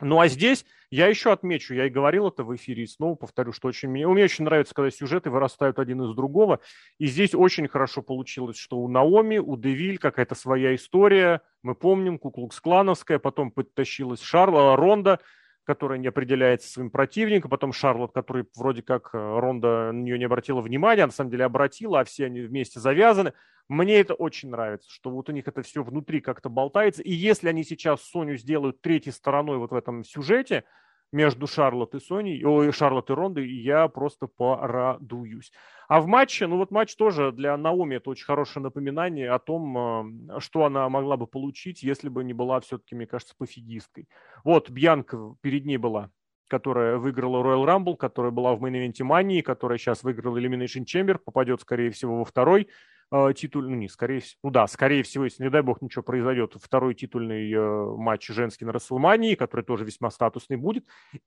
Ну 0.00 0.20
а 0.20 0.28
здесь 0.28 0.64
я 0.90 1.06
еще 1.06 1.32
отмечу, 1.32 1.74
я 1.74 1.86
и 1.86 1.90
говорил 1.90 2.28
это 2.28 2.42
в 2.42 2.54
эфире, 2.56 2.84
и 2.84 2.86
снова 2.86 3.14
повторю, 3.14 3.52
что 3.52 3.68
очень 3.68 3.88
мне, 3.90 4.06
мне 4.08 4.24
очень 4.24 4.44
нравится, 4.44 4.74
когда 4.74 4.90
сюжеты 4.90 5.30
вырастают 5.30 5.78
один 5.78 6.02
из 6.02 6.14
другого. 6.14 6.60
И 6.98 7.06
здесь 7.06 7.34
очень 7.34 7.68
хорошо 7.68 8.02
получилось, 8.02 8.56
что 8.56 8.78
у 8.78 8.88
Наоми, 8.88 9.38
у 9.38 9.56
Девиль 9.56 9.98
какая-то 9.98 10.34
своя 10.34 10.74
история. 10.74 11.42
Мы 11.62 11.74
помним, 11.74 12.18
Куклукс-клановская, 12.18 13.18
потом 13.18 13.50
подтащилась 13.50 14.20
Шарла, 14.20 14.74
Ронда, 14.76 15.20
которая 15.64 15.98
не 15.98 16.08
определяется 16.08 16.68
своим 16.68 16.90
противником, 16.90 17.50
потом 17.50 17.72
Шарлот, 17.72 18.12
который 18.12 18.44
вроде 18.56 18.82
как 18.82 19.10
э, 19.12 19.18
Ронда 19.18 19.92
на 19.92 20.00
нее 20.02 20.18
не 20.18 20.24
обратила 20.24 20.60
внимания, 20.60 21.04
а 21.04 21.06
на 21.06 21.12
самом 21.12 21.30
деле 21.30 21.44
обратила, 21.44 22.00
а 22.00 22.04
все 22.04 22.26
они 22.26 22.40
вместе 22.40 22.80
завязаны. 22.80 23.34
Мне 23.70 24.00
это 24.00 24.14
очень 24.14 24.50
нравится, 24.50 24.90
что 24.90 25.10
вот 25.10 25.28
у 25.28 25.32
них 25.32 25.46
это 25.46 25.62
все 25.62 25.84
внутри 25.84 26.20
как-то 26.20 26.48
болтается. 26.48 27.04
И 27.04 27.12
если 27.12 27.48
они 27.48 27.62
сейчас 27.62 28.02
Соню 28.02 28.36
сделают 28.36 28.80
третьей 28.80 29.12
стороной 29.12 29.58
вот 29.58 29.70
в 29.70 29.76
этом 29.76 30.02
сюжете, 30.02 30.64
между 31.12 31.46
Шарлотт 31.46 31.94
и 31.94 32.00
Соней, 32.00 32.44
ой, 32.44 32.72
Шарлотт 32.72 33.10
и 33.10 33.12
Рондой, 33.12 33.48
я 33.48 33.86
просто 33.86 34.26
порадуюсь. 34.26 35.52
А 35.86 36.00
в 36.00 36.08
матче, 36.08 36.48
ну 36.48 36.56
вот 36.56 36.72
матч 36.72 36.96
тоже 36.96 37.30
для 37.30 37.56
Наоми 37.56 37.94
это 37.94 38.10
очень 38.10 38.24
хорошее 38.24 38.64
напоминание 38.64 39.30
о 39.30 39.38
том, 39.38 40.32
э, 40.32 40.40
что 40.40 40.64
она 40.64 40.88
могла 40.88 41.16
бы 41.16 41.28
получить, 41.28 41.84
если 41.84 42.08
бы 42.08 42.24
не 42.24 42.32
была 42.32 42.58
все-таки, 42.58 42.96
мне 42.96 43.06
кажется, 43.06 43.36
пофигисткой. 43.38 44.08
Вот 44.42 44.68
Бьянка 44.68 45.36
перед 45.42 45.64
ней 45.64 45.76
была, 45.76 46.10
которая 46.48 46.96
выиграла 46.96 47.40
Royal 47.44 47.64
Rumble, 47.64 47.96
которая 47.96 48.32
была 48.32 48.56
в 48.56 48.64
main 48.64 48.78
event'е 48.78 49.04
Мании, 49.04 49.42
которая 49.42 49.78
сейчас 49.78 50.02
выиграла 50.02 50.38
Elimination 50.38 50.84
Chamber, 50.84 51.18
попадет, 51.18 51.60
скорее 51.60 51.92
всего, 51.92 52.18
во 52.18 52.24
второй 52.24 52.68
э, 53.10 53.32
титульный, 53.36 53.70
ну, 53.70 53.76
не, 53.76 53.88
скорее 53.88 54.20
всего, 54.20 54.38
ну 54.44 54.50
да, 54.50 54.66
скорее 54.66 55.02
всего, 55.02 55.24
если, 55.24 55.42
не 55.42 55.50
дай 55.50 55.62
бог, 55.62 55.82
ничего 55.82 56.02
произойдет, 56.02 56.54
второй 56.60 56.94
титульный 56.94 57.52
э, 57.52 57.96
матч 57.96 58.28
женский 58.28 58.64
на 58.64 58.72
Расселмании, 58.72 59.34
который 59.34 59.64
тоже 59.64 59.84
весьма 59.84 60.10
статусный 60.10 60.56
будет, 60.56 60.86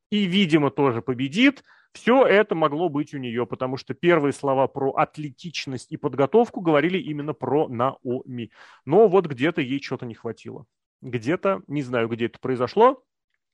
и, 0.09 0.25
видимо, 0.25 0.71
тоже 0.71 1.01
победит. 1.01 1.63
Все 1.93 2.25
это 2.25 2.55
могло 2.55 2.89
быть 2.89 3.13
у 3.13 3.17
нее, 3.19 3.45
потому 3.45 3.77
что 3.77 3.93
первые 3.93 4.33
слова 4.33 4.67
про 4.67 4.91
атлетичность 4.91 5.91
и 5.91 5.97
подготовку 5.97 6.61
говорили 6.61 6.97
именно 6.97 7.33
про 7.33 7.67
Наоми. 7.67 8.51
Но 8.85 9.07
вот 9.07 9.27
где-то 9.27 9.61
ей 9.61 9.81
что-то 9.81 10.05
не 10.05 10.15
хватило. 10.15 10.65
Где-то, 11.01 11.61
не 11.67 11.83
знаю, 11.83 12.07
где 12.07 12.25
это 12.25 12.39
произошло, 12.39 13.03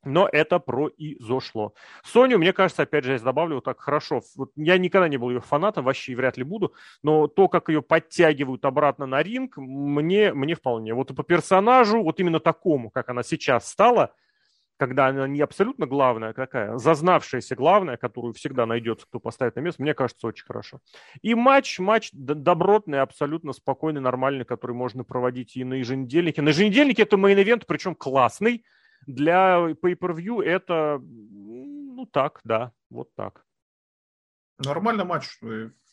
но 0.03 0.29
это 0.31 0.59
про 0.59 0.87
и 0.87 1.21
зошло. 1.21 1.73
Соню, 2.03 2.37
мне 2.37 2.53
кажется, 2.53 2.83
опять 2.83 3.03
же, 3.03 3.13
я 3.13 3.19
добавлю 3.19 3.55
вот 3.55 3.65
так 3.65 3.79
хорошо. 3.79 4.21
Вот 4.35 4.51
я 4.55 4.77
никогда 4.77 5.07
не 5.07 5.17
был 5.17 5.29
ее 5.29 5.41
фанатом, 5.41 5.85
вообще 5.85 6.15
вряд 6.15 6.37
ли 6.37 6.43
буду, 6.43 6.73
но 7.03 7.27
то, 7.27 7.47
как 7.47 7.69
ее 7.69 7.81
подтягивают 7.81 8.65
обратно 8.65 9.05
на 9.05 9.21
ринг, 9.21 9.57
мне, 9.57 10.33
мне 10.33 10.55
вполне. 10.55 10.93
Вот 10.93 11.11
и 11.11 11.13
по 11.13 11.23
персонажу, 11.23 12.01
вот 12.01 12.19
именно 12.19 12.39
такому, 12.39 12.89
как 12.89 13.09
она 13.09 13.23
сейчас 13.23 13.67
стала, 13.67 14.13
когда 14.77 15.07
она 15.07 15.27
не 15.27 15.41
абсолютно 15.41 15.85
главная 15.85 16.31
какая, 16.31 16.77
зазнавшаяся 16.77 17.55
главная, 17.55 17.97
которую 17.97 18.33
всегда 18.33 18.65
найдется, 18.65 19.05
кто 19.05 19.19
поставит 19.19 19.57
на 19.57 19.59
место, 19.59 19.81
мне 19.81 19.93
кажется, 19.93 20.25
очень 20.25 20.45
хорошо. 20.45 20.79
И 21.21 21.35
матч, 21.35 21.79
матч 21.79 22.11
добротный, 22.13 23.01
абсолютно 23.01 23.51
спокойный, 23.51 23.99
нормальный, 23.99 24.45
который 24.45 24.75
можно 24.75 25.03
проводить 25.03 25.57
и 25.57 25.65
на 25.65 25.73
еженедельнике. 25.73 26.41
На 26.41 26.49
еженедельнике 26.49 27.03
это 27.03 27.17
main 27.17 27.36
event, 27.36 27.65
причем 27.67 27.93
классный, 27.93 28.63
для 29.05 29.71
pay-per-view 29.81 30.41
это, 30.41 30.99
ну 31.01 32.05
так, 32.05 32.39
да, 32.43 32.71
вот 32.89 33.13
так. 33.15 33.45
Нормальный 34.57 35.05
матч. 35.05 35.39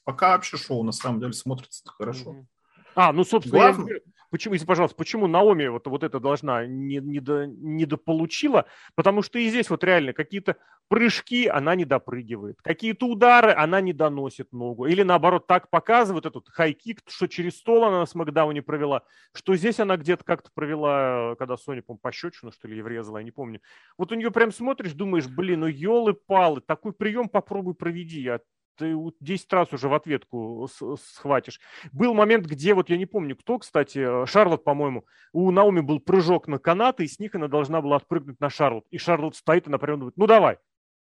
Пока 0.05 0.31
вообще 0.31 0.57
шоу 0.57 0.83
на 0.83 0.93
самом 0.93 1.21
деле 1.21 1.33
смотрится 1.33 1.83
хорошо. 1.87 2.47
А, 2.95 3.13
ну, 3.13 3.25
собственно, 3.25 3.59
Главное... 3.59 3.95
я, 3.95 4.01
Почему, 4.37 4.53
если, 4.53 4.67
пожалуйста, 4.67 4.95
почему 4.99 5.27
Наоми 5.27 5.67
вот, 5.69 5.87
вот 5.87 6.03
это 6.03 6.21
должна 6.21 6.67
не, 6.67 6.99
не, 6.99 7.21
до, 7.21 7.47
не 7.47 7.87
дополучила? 7.87 8.67
Потому 8.95 9.23
что 9.23 9.39
и 9.39 9.49
здесь 9.49 9.71
вот 9.71 9.83
реально 9.83 10.13
какие-то 10.13 10.57
прыжки 10.89 11.47
она 11.47 11.75
не 11.75 11.87
допрыгивает, 11.87 12.61
какие-то 12.61 13.07
удары 13.07 13.53
она 13.53 13.81
не 13.81 13.95
доносит 13.95 14.53
ногу. 14.53 14.85
Или 14.85 15.03
наоборот 15.03 15.47
так 15.47 15.71
показывает 15.71 16.27
этот 16.27 16.51
хайкик, 16.51 17.01
что 17.09 17.29
через 17.29 17.57
стол 17.57 17.85
она 17.85 18.01
на 18.01 18.05
смакдауне 18.05 18.61
провела, 18.61 19.05
что 19.33 19.57
здесь 19.57 19.81
она 19.81 19.97
где-то 19.97 20.23
как-то 20.23 20.51
провела, 20.53 21.35
когда 21.37 21.57
Соня, 21.57 21.81
по 21.81 21.95
пощечину, 21.95 22.53
что 22.53 22.69
ли, 22.69 22.75
ей 22.75 22.83
врезала, 22.83 23.17
я 23.17 23.25
не 23.25 23.31
помню. 23.31 23.63
Вот 23.97 24.13
у 24.13 24.17
нее 24.17 24.31
прям 24.31 24.53
смотришь, 24.53 24.93
думаешь, 24.93 25.29
блин, 25.29 25.61
ну 25.61 25.67
елы-палы, 25.67 26.61
такой 26.61 26.93
прием 26.93 27.31
попробуй 27.31 27.73
проведи. 27.73 28.21
Я 28.21 28.41
ты 28.77 28.95
10 29.21 29.53
раз 29.53 29.73
уже 29.73 29.89
в 29.89 29.95
ответку 29.95 30.69
схватишь. 30.99 31.61
Был 31.93 32.15
момент, 32.15 32.47
где, 32.47 32.75
вот 32.75 32.89
я 32.89 32.97
не 32.97 33.07
помню 33.07 33.37
кто, 33.37 33.59
кстати, 33.59 33.99
э, 33.99 34.27
Шарлот, 34.27 34.65
по-моему, 34.65 35.07
у 35.33 35.51
Науми 35.51 35.81
был 35.81 36.01
прыжок 36.01 36.49
на 36.49 36.59
канаты, 36.59 37.05
и 37.05 37.09
с 37.09 37.19
них 37.19 37.35
она 37.35 37.49
должна 37.49 37.81
была 37.81 37.97
отпрыгнуть 37.97 38.41
на 38.41 38.51
Шарлот. 38.51 38.85
И 38.91 38.99
Шарлот 38.99 39.37
стоит 39.37 39.67
и 39.67 39.71
например 39.71 39.99
думает, 39.99 40.17
ну 40.17 40.27
давай, 40.27 40.59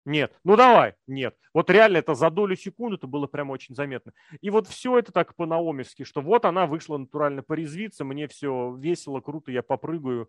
нет, 0.04 0.32
ну 0.44 0.56
давай, 0.56 0.94
нет. 1.06 1.36
Вот 1.54 1.70
реально 1.70 1.98
это 1.98 2.14
за 2.14 2.30
долю 2.30 2.56
секунды 2.56 2.96
это 2.96 3.06
было 3.06 3.26
прямо 3.26 3.52
очень 3.52 3.74
заметно. 3.74 4.12
И 4.40 4.50
вот 4.50 4.66
все 4.66 4.98
это 4.98 5.12
так 5.12 5.36
по-наомевски, 5.36 6.02
что 6.02 6.20
вот 6.20 6.44
она 6.44 6.66
вышла 6.66 6.98
натурально 6.98 7.42
порезвиться, 7.42 8.04
мне 8.04 8.26
все 8.26 8.74
весело, 8.76 9.20
круто, 9.20 9.52
я 9.52 9.62
попрыгаю. 9.62 10.28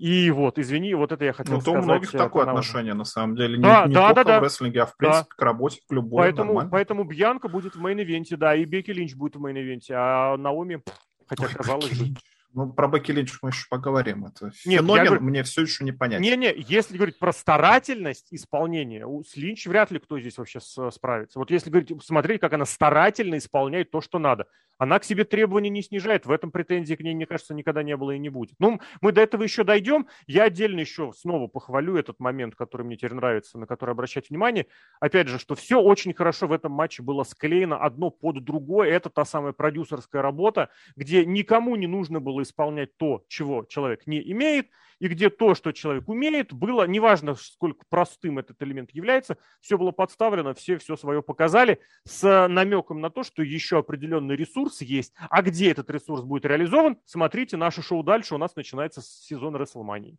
И 0.00 0.30
вот, 0.30 0.58
извини, 0.58 0.94
вот 0.94 1.12
это 1.12 1.26
я 1.26 1.34
хотел 1.34 1.56
ну, 1.56 1.60
сказать. 1.60 1.76
Ну, 1.76 1.82
у 1.82 1.84
многих 1.84 2.10
такое 2.10 2.46
отношение, 2.46 2.94
на 2.94 3.04
самом 3.04 3.36
деле. 3.36 3.58
Да, 3.58 3.86
не, 3.86 3.92
да, 3.92 4.08
не 4.08 4.14
да, 4.14 4.24
да. 4.24 4.40
в 4.40 4.44
рестлинге, 4.44 4.80
а 4.80 4.86
в 4.86 4.96
принципе 4.96 5.28
да. 5.28 5.36
к 5.36 5.42
работе, 5.42 5.80
к 5.86 5.92
любой. 5.92 6.22
Поэтому, 6.22 6.70
поэтому 6.70 7.04
Бьянка 7.04 7.48
будет 7.48 7.76
в 7.76 7.84
main 7.84 8.02
event'е, 8.02 8.38
да, 8.38 8.54
и 8.54 8.64
Бекки 8.64 8.92
Линч 8.92 9.14
будет 9.14 9.36
в 9.36 9.44
мейн-ивенте, 9.44 9.92
а 9.92 10.38
Наоми, 10.38 10.82
хотя 11.26 11.44
Ой, 11.44 11.52
казалось 11.52 11.98
бы... 11.98 12.16
Ну, 12.54 12.72
про 12.72 12.88
Бекки 12.88 13.12
Линч 13.12 13.38
мы 13.42 13.50
еще 13.50 13.66
поговорим. 13.68 14.24
Это 14.24 14.46
Нет, 14.64 14.80
феномен 14.80 15.04
говорю, 15.04 15.22
мне 15.22 15.42
все 15.42 15.62
еще 15.62 15.84
не 15.84 15.92
понятен. 15.92 16.22
Не-не, 16.22 16.54
если 16.56 16.96
говорить 16.96 17.18
про 17.18 17.34
старательность 17.34 18.28
исполнения, 18.30 19.06
с 19.22 19.36
Линч 19.36 19.66
вряд 19.66 19.90
ли 19.90 19.98
кто 19.98 20.18
здесь 20.18 20.38
вообще 20.38 20.60
справится. 20.60 21.38
Вот 21.38 21.50
если 21.50 21.68
говорить, 21.68 21.92
смотреть, 22.02 22.40
как 22.40 22.54
она 22.54 22.64
старательно 22.64 23.36
исполняет 23.36 23.90
то, 23.90 24.00
что 24.00 24.18
надо. 24.18 24.46
Она 24.80 24.98
к 24.98 25.04
себе 25.04 25.24
требования 25.24 25.68
не 25.68 25.82
снижает. 25.82 26.24
В 26.24 26.30
этом 26.30 26.50
претензий 26.50 26.96
к 26.96 27.00
ней, 27.00 27.14
мне 27.14 27.26
кажется, 27.26 27.52
никогда 27.52 27.82
не 27.82 27.94
было 27.98 28.12
и 28.12 28.18
не 28.18 28.30
будет. 28.30 28.54
Ну, 28.58 28.80
мы 29.02 29.12
до 29.12 29.20
этого 29.20 29.42
еще 29.42 29.62
дойдем. 29.62 30.06
Я 30.26 30.44
отдельно 30.44 30.80
еще 30.80 31.12
снова 31.14 31.48
похвалю 31.48 31.98
этот 31.98 32.18
момент, 32.18 32.54
который 32.54 32.86
мне 32.86 32.96
теперь 32.96 33.12
нравится, 33.12 33.58
на 33.58 33.66
который 33.66 33.90
обращать 33.90 34.30
внимание. 34.30 34.66
Опять 34.98 35.28
же, 35.28 35.38
что 35.38 35.54
все 35.54 35.82
очень 35.82 36.14
хорошо 36.14 36.46
в 36.46 36.52
этом 36.52 36.72
матче 36.72 37.02
было 37.02 37.24
склеено 37.24 37.76
одно 37.76 38.08
под 38.08 38.42
другое. 38.42 38.88
Это 38.88 39.10
та 39.10 39.26
самая 39.26 39.52
продюсерская 39.52 40.22
работа, 40.22 40.70
где 40.96 41.26
никому 41.26 41.76
не 41.76 41.86
нужно 41.86 42.18
было 42.20 42.40
исполнять 42.40 42.96
то, 42.96 43.22
чего 43.28 43.66
человек 43.68 44.06
не 44.06 44.18
имеет, 44.32 44.68
и 45.00 45.08
где 45.08 45.30
то, 45.30 45.54
что 45.54 45.72
человек 45.72 46.08
умеет, 46.08 46.52
было, 46.52 46.86
неважно, 46.86 47.34
сколько 47.34 47.84
простым 47.88 48.38
этот 48.38 48.62
элемент 48.62 48.90
является, 48.92 49.38
все 49.60 49.78
было 49.78 49.90
подставлено, 49.90 50.54
все 50.54 50.76
все 50.76 50.94
свое 50.94 51.22
показали 51.22 51.80
с 52.04 52.48
намеком 52.48 53.00
на 53.00 53.10
то, 53.10 53.22
что 53.22 53.42
еще 53.42 53.78
определенный 53.78 54.36
ресурс 54.36 54.69
есть. 54.80 55.12
А 55.18 55.42
где 55.42 55.70
этот 55.70 55.90
ресурс 55.90 56.22
будет 56.22 56.44
реализован, 56.44 56.98
смотрите 57.04 57.56
наше 57.56 57.82
шоу 57.82 58.02
дальше, 58.02 58.34
у 58.34 58.38
нас 58.38 58.56
начинается 58.56 59.02
сезон 59.02 59.56
Рестлмании. 59.56 60.18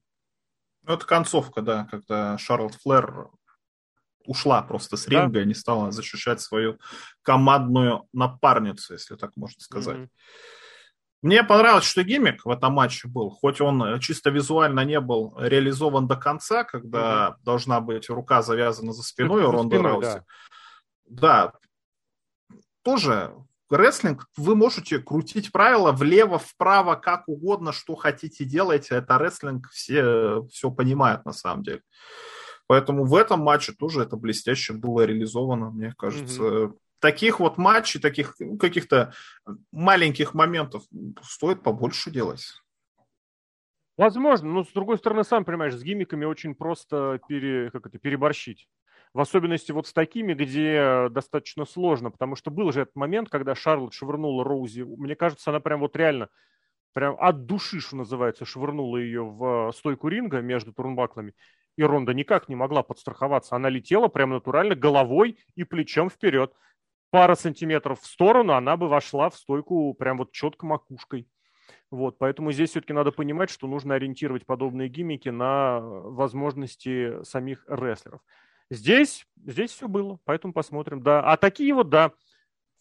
Ну, 0.84 0.94
это 0.94 1.06
концовка, 1.06 1.62
да, 1.62 1.88
когда 1.92 2.38
Шарлот 2.38 2.76
Флэр 2.76 3.30
ушла 4.26 4.62
просто 4.62 4.98
с 4.98 5.08
ринга 5.08 5.34
да. 5.34 5.42
и 5.42 5.46
не 5.46 5.54
стала 5.54 5.92
защищать 5.92 6.42
свою 6.42 6.80
командную 7.22 8.08
напарницу, 8.14 8.94
если 8.94 9.16
так 9.16 9.32
можно 9.36 9.60
сказать. 9.62 9.98
Mm-hmm. 9.98 10.10
Мне 11.24 11.44
понравилось, 11.44 11.86
что 11.86 12.04
гиммик 12.04 12.46
в 12.46 12.50
этом 12.50 12.74
матче 12.74 13.08
был, 13.08 13.30
хоть 13.30 13.62
он 13.62 14.00
чисто 14.00 14.32
визуально 14.32 14.84
не 14.86 15.00
был 15.00 15.36
реализован 15.38 16.08
до 16.08 16.16
конца, 16.16 16.64
когда 16.64 17.30
mm 17.30 17.44
должна 17.44 17.80
быть 17.80 18.10
рука 18.10 18.42
завязана 18.42 18.94
за 18.94 19.04
спиной 19.04 19.44
у 19.44 19.52
Ронда 19.52 19.82
Рауси. 19.82 20.24
Да. 21.06 21.52
да, 21.52 21.54
тоже 22.82 23.34
рестлинг, 23.78 24.28
вы 24.38 24.56
можете 24.56 25.00
крутить 25.00 25.52
правила 25.52 25.92
влево, 25.92 26.40
вправо, 26.40 26.96
как 26.96 27.28
угодно, 27.28 27.72
что 27.72 27.96
хотите 27.96 28.46
делать. 28.46 28.90
Это 28.90 29.18
рестлинг, 29.18 29.70
все 29.70 30.44
все 30.52 30.72
понимают 30.72 31.26
на 31.26 31.34
самом 31.34 31.64
деле. 31.64 31.82
Поэтому 32.68 33.06
в 33.06 33.16
этом 33.16 33.42
матче 33.42 33.74
тоже 33.74 34.02
это 34.04 34.16
блестяще 34.16 34.74
было 34.74 35.02
реализовано, 35.02 35.72
мне 35.72 35.94
кажется. 35.98 36.42
Mm-hmm 36.42 36.74
таких 37.02 37.40
вот 37.40 37.58
матчей, 37.58 38.00
таких 38.00 38.36
ну, 38.40 38.58
каких-то 38.58 39.14
маленьких 39.72 40.34
моментов 40.34 40.84
стоит 41.22 41.64
побольше 41.64 42.12
делать. 42.12 42.46
Возможно, 43.98 44.50
но 44.50 44.64
с 44.64 44.70
другой 44.70 44.98
стороны, 44.98 45.24
сам 45.24 45.44
понимаешь, 45.44 45.76
с 45.76 45.84
гимиками 45.84 46.26
очень 46.26 46.56
просто 46.56 47.20
пере, 47.28 47.70
как 47.72 47.88
это, 47.88 48.00
переборщить. 48.00 48.70
В 49.14 49.20
особенности 49.20 49.72
вот 49.72 49.88
с 49.88 49.94
такими, 49.94 50.34
где 50.34 51.10
достаточно 51.10 51.66
сложно, 51.66 52.12
потому 52.12 52.36
что 52.36 52.50
был 52.50 52.72
же 52.72 52.82
этот 52.82 52.96
момент, 52.96 53.30
когда 53.30 53.56
Шарлот 53.56 53.94
швырнула 53.94 54.44
Роузи. 54.44 54.84
Мне 54.84 55.16
кажется, 55.16 55.50
она 55.50 55.60
прям 55.60 55.82
вот 55.82 55.96
реально 55.96 56.30
прям 56.94 57.18
от 57.20 57.46
души, 57.46 57.82
что 57.82 57.98
называется, 57.98 58.46
швырнула 58.46 58.98
ее 58.98 59.24
в 59.24 59.72
стойку 59.76 60.08
ринга 60.08 60.42
между 60.42 60.74
турнбаклами. 60.74 61.34
И 61.78 61.84
Ронда 61.84 62.14
никак 62.14 62.50
не 62.50 62.56
могла 62.56 62.84
подстраховаться. 62.84 63.56
Она 63.56 63.70
летела 63.70 64.08
прям 64.08 64.32
натурально 64.32 64.76
головой 64.76 65.38
и 65.56 65.64
плечом 65.64 66.10
вперед 66.10 66.54
пара 67.12 67.36
сантиметров 67.36 68.02
в 68.02 68.08
сторону, 68.08 68.54
она 68.54 68.78
бы 68.78 68.88
вошла 68.88 69.30
в 69.30 69.36
стойку 69.36 69.94
прям 69.94 70.18
вот 70.18 70.32
четко 70.32 70.66
макушкой. 70.66 71.28
Вот, 71.92 72.18
поэтому 72.18 72.54
здесь 72.54 72.72
все-таки 72.72 72.94
надо 72.94 73.12
понимать, 73.12 73.50
что 73.50 73.68
нужно 73.68 73.96
ориентировать 73.96 74.46
подобные 74.46 74.88
гиммики 74.88 75.28
на 75.30 75.82
возможности 75.82 77.22
самих 77.24 77.66
рестлеров. 77.68 78.22
Здесь, 78.72 79.28
здесь 79.46 79.72
все 79.72 79.90
было, 79.90 80.18
поэтому 80.24 80.54
посмотрим, 80.54 81.04
да. 81.04 81.22
А 81.22 81.36
такие 81.36 81.74
вот, 81.74 81.90
да, 81.90 82.14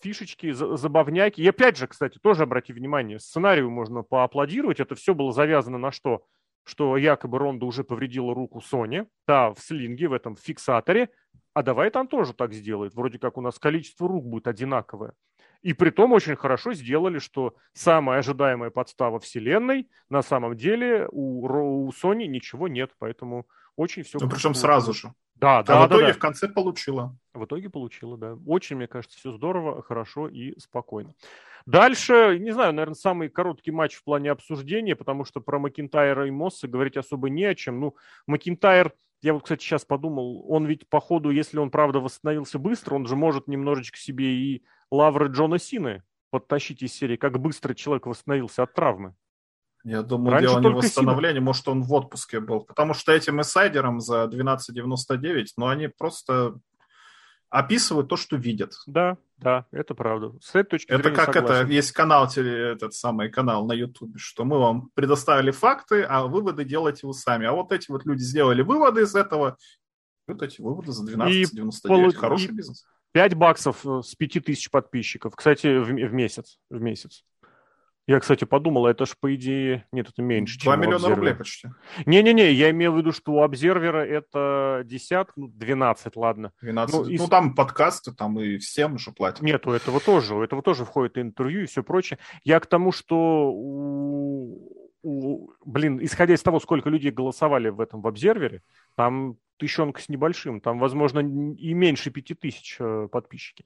фишечки, 0.00 0.52
забавняки. 0.52 1.42
И 1.42 1.48
опять 1.48 1.76
же, 1.76 1.88
кстати, 1.88 2.18
тоже 2.18 2.44
обрати 2.44 2.72
внимание, 2.72 3.18
сценарию 3.18 3.70
можно 3.70 4.04
поаплодировать. 4.04 4.78
Это 4.78 4.94
все 4.94 5.16
было 5.16 5.32
завязано 5.32 5.78
на 5.78 5.90
что? 5.90 6.24
Что 6.62 6.96
якобы 6.96 7.40
Ронда 7.40 7.66
уже 7.66 7.82
повредила 7.82 8.32
руку 8.36 8.60
Сони, 8.60 9.04
та 9.26 9.52
в 9.52 9.58
слинге, 9.58 10.06
в 10.06 10.12
этом 10.12 10.36
фиксаторе, 10.36 11.10
а 11.54 11.64
давай 11.64 11.90
там 11.90 12.06
тоже 12.06 12.34
так 12.34 12.52
сделает. 12.52 12.94
Вроде 12.94 13.18
как 13.18 13.36
у 13.36 13.40
нас 13.40 13.58
количество 13.58 14.06
рук 14.06 14.24
будет 14.24 14.46
одинаковое. 14.46 15.14
И 15.62 15.72
при 15.72 15.90
том 15.90 16.12
очень 16.12 16.36
хорошо 16.36 16.72
сделали, 16.72 17.18
что 17.18 17.56
самая 17.72 18.20
ожидаемая 18.20 18.70
подстава 18.70 19.18
вселенной 19.18 19.90
на 20.08 20.22
самом 20.22 20.56
деле 20.56 21.08
у, 21.10 21.86
у 21.86 21.90
Sony 21.90 22.26
ничего 22.26 22.68
нет, 22.68 22.92
поэтому 23.00 23.48
очень 23.76 24.02
все... 24.02 24.18
Ну, 24.20 24.28
причем 24.28 24.54
сразу 24.54 24.92
же. 24.92 25.12
Да, 25.34 25.60
а 25.60 25.62
да, 25.62 25.84
в 25.84 25.88
итоге 25.88 26.08
да, 26.08 26.12
в 26.12 26.18
конце 26.18 26.48
получила. 26.48 27.16
В 27.32 27.44
итоге 27.44 27.70
получила, 27.70 28.18
да. 28.18 28.36
Очень, 28.46 28.76
мне 28.76 28.86
кажется, 28.86 29.16
все 29.16 29.32
здорово, 29.32 29.82
хорошо 29.82 30.28
и 30.28 30.58
спокойно. 30.58 31.14
Дальше, 31.64 32.38
не 32.38 32.50
знаю, 32.52 32.74
наверное, 32.74 32.94
самый 32.94 33.30
короткий 33.30 33.70
матч 33.70 33.94
в 33.94 34.04
плане 34.04 34.30
обсуждения, 34.30 34.94
потому 34.94 35.24
что 35.24 35.40
про 35.40 35.58
Макинтайра 35.58 36.26
и 36.26 36.30
Мосса 36.30 36.68
говорить 36.68 36.96
особо 36.96 37.30
не 37.30 37.44
о 37.44 37.54
чем. 37.54 37.80
Ну, 37.80 37.96
Макинтайр 38.26 38.92
я 39.22 39.34
вот, 39.34 39.42
кстати, 39.42 39.62
сейчас 39.62 39.84
подумал, 39.84 40.44
он 40.48 40.66
ведь, 40.66 40.88
по 40.88 41.00
ходу, 41.00 41.30
если 41.30 41.58
он, 41.58 41.70
правда, 41.70 42.00
восстановился 42.00 42.58
быстро, 42.58 42.94
он 42.94 43.06
же 43.06 43.16
может 43.16 43.48
немножечко 43.48 43.98
себе 43.98 44.32
и 44.32 44.64
лавры 44.90 45.28
Джона 45.28 45.58
Сины 45.58 46.02
подтащить 46.30 46.82
из 46.82 46.94
серии, 46.94 47.16
как 47.16 47.38
быстро 47.38 47.74
человек 47.74 48.06
восстановился 48.06 48.62
от 48.62 48.72
травмы. 48.72 49.14
Я 49.84 50.02
думаю, 50.02 50.32
Раньше 50.32 50.48
дело 50.48 50.60
не 50.60 50.68
восстановление, 50.68 51.40
может, 51.40 51.66
он 51.68 51.82
в 51.82 51.92
отпуске 51.92 52.40
был. 52.40 52.60
Потому 52.60 52.94
что 52.94 53.12
этим 53.12 53.40
инсайдерам 53.40 54.00
за 54.00 54.24
12.99, 54.24 55.46
ну, 55.56 55.68
они 55.68 55.88
просто 55.88 56.58
описывают 57.48 58.08
то, 58.08 58.16
что 58.16 58.36
видят. 58.36 58.74
Да, 58.86 59.16
да, 59.38 59.66
это 59.72 59.94
правда. 59.94 60.32
С 60.40 60.50
этой 60.50 60.70
точки 60.70 60.90
это 60.90 61.10
как 61.10 61.34
согласен. 61.34 61.64
это, 61.64 61.72
есть 61.72 61.92
канал, 61.92 62.28
этот 62.28 62.94
самый 62.94 63.28
канал 63.30 63.66
на 63.66 63.72
Ютубе, 63.72 64.18
что 64.18 64.44
мы 64.44 64.58
вам 64.58 64.90
предоставили 64.94 65.50
факты, 65.50 66.02
а 66.02 66.26
выводы 66.26 66.64
делайте 66.64 67.06
вы 67.06 67.14
сами. 67.14 67.46
А 67.46 67.52
вот 67.52 67.72
эти 67.72 67.90
вот 67.90 68.06
люди 68.06 68.22
сделали 68.22 68.62
выводы 68.62 69.02
из 69.02 69.14
этого, 69.14 69.56
вот 70.28 70.42
эти 70.42 70.60
выводы 70.60 70.92
за 70.92 71.04
12.99. 71.10 71.70
Полу... 71.88 72.12
Хороший 72.12 72.50
и 72.50 72.52
бизнес. 72.52 72.84
5 73.12 73.34
баксов 73.34 73.84
э, 73.84 74.02
с 74.04 74.14
5 74.14 74.44
тысяч 74.44 74.70
подписчиков. 74.70 75.34
Кстати, 75.34 75.78
в, 75.78 75.86
в 75.86 76.12
месяц. 76.12 76.58
В 76.70 76.80
месяц. 76.80 77.24
Я, 78.06 78.18
кстати, 78.18 78.44
подумал, 78.44 78.86
это 78.86 79.06
ж 79.06 79.14
по 79.20 79.34
идее... 79.34 79.86
Нет, 79.92 80.08
это 80.08 80.22
меньше, 80.22 80.58
2 80.58 80.72
чем 80.72 80.80
миллиона 80.80 81.08
рублей 81.08 81.34
почти. 81.34 81.68
Не-не-не, 82.06 82.52
я 82.52 82.70
имею 82.70 82.92
в 82.92 82.98
виду, 82.98 83.12
что 83.12 83.32
у 83.32 83.42
обзервера 83.42 84.04
это 84.04 84.82
десяток, 84.84 85.36
ну, 85.36 85.48
12, 85.48 86.16
ладно. 86.16 86.52
12. 86.62 86.94
Ну, 86.94 87.06
ну 87.18 87.28
там 87.28 87.54
подкасты, 87.54 88.12
там 88.12 88.40
и 88.40 88.58
всем 88.58 88.98
же 88.98 89.12
платят. 89.12 89.42
Нет, 89.42 89.66
у 89.66 89.70
этого 89.70 90.00
тоже, 90.00 90.34
у 90.34 90.42
этого 90.42 90.62
тоже 90.62 90.84
входит 90.84 91.18
интервью 91.18 91.62
и 91.62 91.66
все 91.66 91.82
прочее. 91.82 92.18
Я 92.42 92.58
к 92.58 92.66
тому, 92.66 92.90
что 92.90 93.50
у, 93.52 94.90
у, 95.02 95.50
блин, 95.64 95.98
исходя 96.02 96.34
из 96.34 96.42
того, 96.42 96.60
сколько 96.60 96.90
людей 96.90 97.10
голосовали 97.10 97.68
в 97.68 97.80
этом 97.80 98.02
в 98.02 98.06
обзервере, 98.06 98.62
там 98.96 99.36
тысячонка 99.60 100.00
с 100.00 100.08
небольшим, 100.08 100.60
там, 100.60 100.78
возможно, 100.78 101.20
и 101.20 101.74
меньше 101.74 102.10
пяти 102.10 102.34
тысяч 102.34 102.76
э, 102.80 103.08
подписчики. 103.12 103.64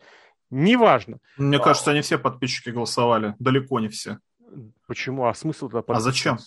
Неважно. 0.55 1.19
Мне 1.37 1.59
кажется, 1.59 1.91
они 1.91 2.01
все 2.01 2.17
подписчики 2.17 2.71
голосовали, 2.71 3.35
далеко 3.41 3.81
не 3.81 3.89
все. 3.89 4.19
Почему? 4.87 5.27
А 5.27 5.35
смысл 5.35 5.69
тогда? 5.69 5.95
А 5.95 6.01
зачем? 6.01 6.39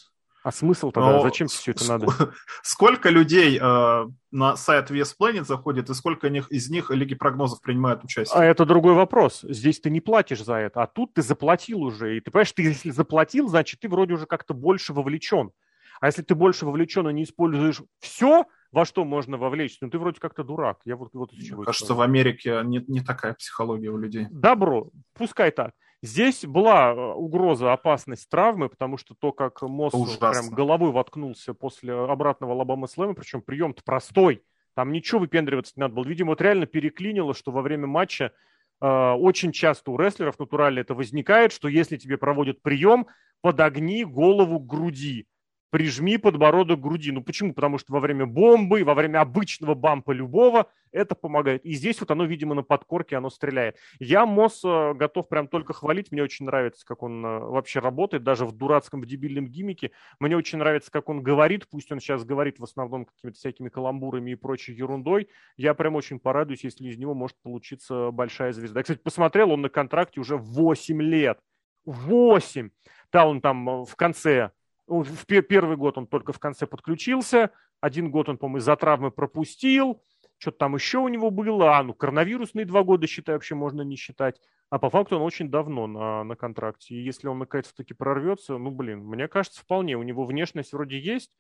А 0.44 0.52
смысл 0.54 0.92
тогда? 0.92 1.12
Но 1.12 1.24
зачем 1.24 1.48
все 1.50 1.72
это 1.72 1.86
надо? 1.90 2.08
Сколько 2.64 3.10
людей 3.10 3.60
э, 3.62 4.06
на 4.32 4.56
сайт 4.56 4.90
VS 4.90 5.16
Planet 5.20 5.44
заходит, 5.44 5.90
и 5.90 5.94
сколько 5.94 6.30
них, 6.30 6.50
из 6.50 6.70
них 6.70 6.90
Лиги 6.90 7.16
прогнозов 7.16 7.60
принимают 7.60 8.06
участие? 8.06 8.40
А 8.40 8.46
это 8.46 8.66
другой 8.66 8.94
вопрос. 8.94 9.42
Здесь 9.42 9.82
ты 9.82 9.90
не 9.90 10.00
платишь 10.00 10.42
за 10.42 10.54
это, 10.54 10.84
а 10.84 10.88
тут 10.88 11.14
ты 11.14 11.22
заплатил 11.22 11.82
уже. 11.82 12.16
И 12.16 12.22
ты 12.22 12.32
понимаешь, 12.32 12.54
ты 12.54 12.62
если 12.62 12.92
заплатил, 12.92 13.50
значит, 13.50 13.82
ты 13.82 13.90
вроде 13.90 14.14
уже 14.14 14.26
как-то 14.26 14.54
больше 14.54 14.94
вовлечен. 14.94 15.52
А 16.00 16.06
если 16.06 16.22
ты 16.22 16.34
больше 16.34 16.66
вовлечен 16.66 17.10
и 17.10 17.14
не 17.14 17.24
используешь 17.24 17.82
все, 18.00 18.46
во 18.72 18.86
что 18.86 19.06
можно 19.06 19.38
вовлечься, 19.38 19.80
ну 19.82 19.90
ты 19.90 20.00
вроде 20.00 20.20
как-то 20.20 20.44
дурак. 20.44 20.80
Я 20.86 20.96
вот, 20.96 21.10
вот 21.14 21.32
Мне 21.34 21.66
кажется, 21.66 21.94
в 21.94 22.02
Америке 22.02 22.62
не, 22.64 22.84
не 22.88 23.02
такая 23.02 23.34
психология 23.34 23.90
у 23.90 23.98
людей. 23.98 24.28
Добро, 24.30 24.90
пускай 25.14 25.52
так. 25.52 25.72
Здесь 26.04 26.46
была 26.46 26.92
э, 26.92 26.96
угроза, 26.96 27.74
опасность 27.74 28.30
травмы, 28.30 28.70
потому 28.70 28.98
что 28.98 29.16
то, 29.16 29.32
как 29.32 29.62
Мосс 29.64 29.94
прям 30.20 30.50
головой 30.50 30.92
воткнулся 30.92 31.54
после 31.54 31.94
обратного 31.94 32.54
лобома 32.54 32.88
слэма, 32.88 33.16
причем 33.16 33.42
прием-то 33.42 33.84
простой, 33.84 34.44
там 34.76 34.92
ничего 34.92 35.22
выпендриваться 35.22 35.74
не 35.76 35.82
надо 35.82 35.96
было. 35.96 36.06
Видимо, 36.06 36.30
вот 36.30 36.42
реально 36.42 36.68
переклинило, 36.68 37.34
что 37.34 37.52
во 37.52 37.64
время 37.64 37.88
матча 37.88 38.32
э, 38.80 38.88
очень 38.88 39.52
часто 39.52 39.90
у 39.90 39.98
рестлеров 39.98 40.38
натурально 40.38 40.80
это 40.80 40.94
возникает, 40.94 41.52
что 41.52 41.68
если 41.68 41.98
тебе 41.98 42.18
проводят 42.18 42.62
прием, 42.62 43.08
подогни 43.42 44.04
голову 44.04 44.60
к 44.60 44.68
груди 44.68 45.26
прижми 45.70 46.18
подбородок 46.18 46.80
к 46.80 46.84
груди. 46.84 47.12
Ну 47.12 47.22
почему? 47.22 47.54
Потому 47.54 47.78
что 47.78 47.94
во 47.94 48.00
время 48.00 48.26
бомбы, 48.26 48.84
во 48.84 48.94
время 48.94 49.22
обычного 49.22 49.74
бампа 49.76 50.12
любого 50.12 50.68
это 50.92 51.16
помогает. 51.16 51.66
И 51.66 51.74
здесь 51.74 52.00
вот 52.00 52.12
оно, 52.12 52.26
видимо, 52.26 52.56
на 52.56 52.64
подкорке 52.64 53.18
оно 53.18 53.30
стреляет. 53.30 53.78
Я 54.00 54.26
Мосс 54.26 54.64
э, 54.64 54.94
готов 54.94 55.28
прям 55.28 55.48
только 55.48 55.74
хвалить. 55.74 56.12
Мне 56.12 56.24
очень 56.24 56.46
нравится, 56.46 56.86
как 56.86 57.04
он 57.04 57.26
э, 57.26 57.40
вообще 57.40 57.80
работает, 57.80 58.24
даже 58.24 58.46
в 58.46 58.52
дурацком, 58.52 59.02
в 59.02 59.06
дебильном 59.06 59.48
гиммике. 59.48 59.92
Мне 60.20 60.38
очень 60.38 60.58
нравится, 60.58 60.92
как 60.92 61.10
он 61.10 61.22
говорит. 61.22 61.68
Пусть 61.70 61.92
он 61.92 62.00
сейчас 62.00 62.24
говорит 62.24 62.60
в 62.60 62.64
основном 62.64 63.06
какими-то 63.06 63.38
всякими 63.38 63.70
каламбурами 63.70 64.32
и 64.32 64.36
прочей 64.36 64.74
ерундой. 64.74 65.30
Я 65.58 65.74
прям 65.74 65.96
очень 65.96 66.20
порадуюсь, 66.20 66.64
если 66.64 66.88
из 66.88 66.98
него 66.98 67.14
может 67.14 67.38
получиться 67.42 68.12
большая 68.12 68.54
звезда. 68.54 68.80
Я, 68.80 68.84
кстати, 68.84 69.00
посмотрел, 69.00 69.52
он 69.52 69.62
на 69.62 69.70
контракте 69.70 70.20
уже 70.20 70.38
8 70.38 71.02
лет. 71.02 71.40
8! 71.86 72.70
Да, 73.12 73.26
он 73.26 73.42
там 73.42 73.70
э, 73.70 73.86
в 73.86 73.96
конце 73.96 74.52
в 74.88 75.26
первый 75.26 75.78
год 75.78 75.98
он 75.98 76.08
только 76.08 76.34
в 76.34 76.40
конце 76.40 76.66
подключился, 76.66 77.52
один 77.82 78.10
год 78.10 78.30
он, 78.30 78.38
по-моему, 78.38 78.58
из-за 78.60 78.76
травмы 78.76 79.12
пропустил, 79.12 80.02
что-то 80.40 80.58
там 80.60 80.76
еще 80.76 81.00
у 81.00 81.08
него 81.08 81.32
было, 81.32 81.78
а, 81.78 81.84
ну, 81.84 81.94
коронавирусные 81.94 82.66
два 82.66 82.84
года, 82.84 83.08
считай, 83.08 83.36
вообще 83.36 83.56
можно 83.56 83.82
не 83.82 83.96
считать. 83.96 84.40
А 84.70 84.80
по 84.80 84.90
факту 84.90 85.16
он 85.16 85.24
очень 85.24 85.50
давно 85.50 85.88
на, 85.88 86.24
на 86.24 86.36
контракте. 86.36 86.96
И 86.96 87.02
если 87.02 87.28
он 87.28 87.40
наконец-таки 87.40 87.94
прорвется, 87.94 88.58
ну, 88.58 88.70
блин, 88.70 89.00
мне 89.00 89.28
кажется, 89.28 89.62
вполне. 89.62 89.96
У 89.96 90.04
него 90.04 90.26
внешность 90.26 90.74
вроде 90.74 91.00
есть, 91.00 91.32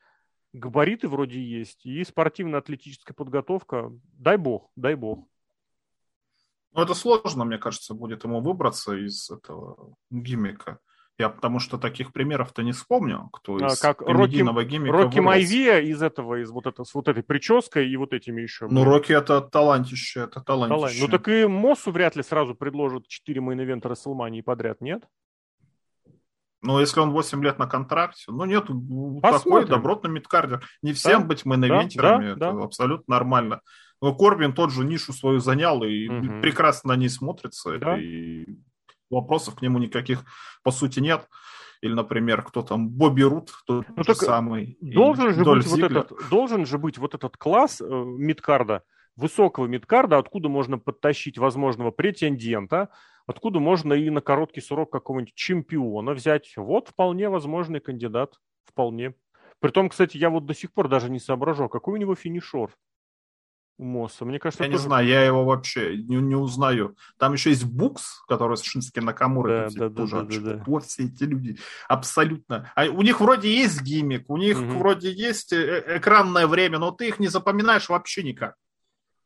габариты 0.53 1.07
вроде 1.07 1.41
есть, 1.41 1.85
и 1.85 2.03
спортивно-атлетическая 2.03 3.13
подготовка. 3.13 3.91
Дай 4.13 4.37
бог, 4.37 4.71
дай 4.75 4.95
бог. 4.95 5.27
Ну, 6.73 6.81
это 6.81 6.93
сложно, 6.93 7.45
мне 7.45 7.57
кажется, 7.57 7.93
будет 7.93 8.23
ему 8.23 8.41
выбраться 8.41 8.93
из 8.93 9.29
этого 9.29 9.95
гиммика. 10.09 10.79
Я 11.19 11.29
потому 11.29 11.59
что 11.59 11.79
таких 11.79 12.13
примеров-то 12.13 12.61
не 12.61 12.73
вспомню, 12.73 13.29
кто 13.33 13.57
из 13.57 13.79
а, 13.79 13.81
как 13.81 14.05
комедийного 14.05 14.59
Рокки, 14.59 14.71
гиммика 14.71 14.97
Рокки 14.97 15.19
Майвиа 15.19 15.79
из 15.79 16.03
этого, 16.03 16.43
из 16.43 16.51
вот, 16.51 16.67
это, 16.67 16.83
с 16.83 16.93
вот 16.93 17.07
этой 17.07 17.23
прической 17.23 17.89
и 17.89 17.97
вот 17.97 18.13
этими 18.13 18.41
еще. 18.41 18.67
Ну, 18.69 18.83
Рокки 18.83 19.13
это 19.13 19.41
талантище, 19.41 20.21
это 20.21 20.41
талантище. 20.41 20.77
Талант. 20.77 20.95
Ну, 20.99 21.07
так 21.07 21.27
и 21.27 21.47
Моссу 21.47 21.91
вряд 21.91 22.15
ли 22.15 22.21
сразу 22.21 22.53
предложат 22.53 23.07
4 23.07 23.41
main 23.41 23.58
event'а 23.58 23.87
Рестлмании 23.89 24.41
подряд, 24.41 24.79
нет? 24.79 25.07
Ну, 26.61 26.79
если 26.79 26.99
он 26.99 27.11
8 27.11 27.43
лет 27.43 27.57
на 27.57 27.65
контракте, 27.65 28.25
ну, 28.27 28.45
нет, 28.45 28.67
Посмотрим. 28.67 29.21
такой 29.21 29.65
добротный 29.65 30.11
midcarder. 30.11 30.63
Не 30.83 30.93
всем 30.93 31.21
да? 31.21 31.27
быть 31.27 31.45
main 31.45 31.68
eventer'ами, 31.68 32.35
да, 32.35 32.49
это 32.49 32.53
да. 32.53 32.63
абсолютно 32.63 33.15
нормально. 33.15 33.61
Но 34.03 34.13
Корбин 34.13 34.53
тот 34.53 34.71
же 34.71 34.83
нишу 34.83 35.13
свою 35.13 35.39
занял 35.39 35.83
и 35.83 36.07
угу. 36.07 36.41
прекрасно 36.41 36.89
на 36.93 36.95
ней 36.95 37.09
смотрится. 37.09 37.79
Да? 37.79 37.97
И 37.97 38.45
вопросов 39.09 39.55
к 39.55 39.61
нему 39.61 39.79
никаких, 39.79 40.23
по 40.63 40.71
сути, 40.71 40.99
нет. 40.99 41.27
Или, 41.81 41.93
например, 41.93 42.41
кто 42.41 42.63
там, 42.63 42.89
Бобби 42.89 43.21
Рут, 43.21 43.51
тот 43.67 43.85
ну, 43.95 44.03
же 44.03 44.15
самый. 44.15 44.77
Должен 44.81 45.33
же, 45.33 45.43
быть 45.43 45.67
вот 45.67 45.79
этот, 45.79 46.11
должен 46.29 46.65
же 46.65 46.77
быть 46.77 46.97
вот 46.97 47.13
этот 47.13 47.37
класс 47.37 47.81
э, 47.81 47.85
мидкарда, 47.85 48.83
высокого 49.15 49.67
мидкарда, 49.67 50.17
откуда 50.17 50.49
можно 50.49 50.79
подтащить 50.79 51.37
возможного 51.37 51.91
претендента, 51.91 52.89
откуда 53.27 53.59
можно 53.59 53.93
и 53.93 54.09
на 54.09 54.21
короткий 54.21 54.61
срок 54.61 54.91
какого-нибудь 54.91 55.35
чемпиона 55.35 56.13
взять. 56.13 56.53
Вот 56.55 56.87
вполне 56.89 57.29
возможный 57.29 57.79
кандидат, 57.79 58.39
вполне. 58.65 59.13
Притом, 59.59 59.89
кстати, 59.89 60.17
я 60.17 60.29
вот 60.29 60.45
до 60.45 60.55
сих 60.55 60.73
пор 60.73 60.87
даже 60.87 61.11
не 61.11 61.19
соображу, 61.19 61.69
какой 61.69 61.95
у 61.95 61.97
него 61.97 62.15
финишор 62.15 62.71
у 63.77 63.83
Мосса. 63.83 64.25
Мне 64.25 64.39
кажется, 64.39 64.63
я 64.63 64.69
тоже... 64.69 64.81
не 64.81 64.87
знаю, 64.87 65.07
я 65.07 65.23
его 65.23 65.45
вообще 65.45 65.97
не, 65.97 66.15
не 66.17 66.35
узнаю. 66.35 66.95
Там 67.17 67.33
еще 67.33 67.51
есть 67.51 67.65
Букс, 67.65 68.23
который 68.27 68.57
с 68.57 68.63
Шински 68.63 68.99
Накамура. 68.99 69.69
Да, 69.69 69.89
да, 69.89 69.95
тоже. 69.95 70.23
Да, 70.23 70.23
да, 70.23 70.53
да. 70.55 70.63
Вот 70.65 70.85
все 70.85 71.05
эти 71.05 71.23
люди. 71.23 71.57
Абсолютно. 71.87 72.71
А 72.75 72.85
у 72.85 73.01
них 73.01 73.19
вроде 73.21 73.53
есть 73.53 73.81
гиммик, 73.81 74.29
у 74.29 74.37
них 74.37 74.59
угу. 74.59 74.79
вроде 74.79 75.11
есть 75.11 75.53
э, 75.53 75.83
э, 75.85 75.97
экранное 75.97 76.47
время, 76.47 76.79
но 76.79 76.91
ты 76.91 77.07
их 77.07 77.19
не 77.19 77.27
запоминаешь 77.27 77.89
вообще 77.89 78.23
никак. 78.23 78.55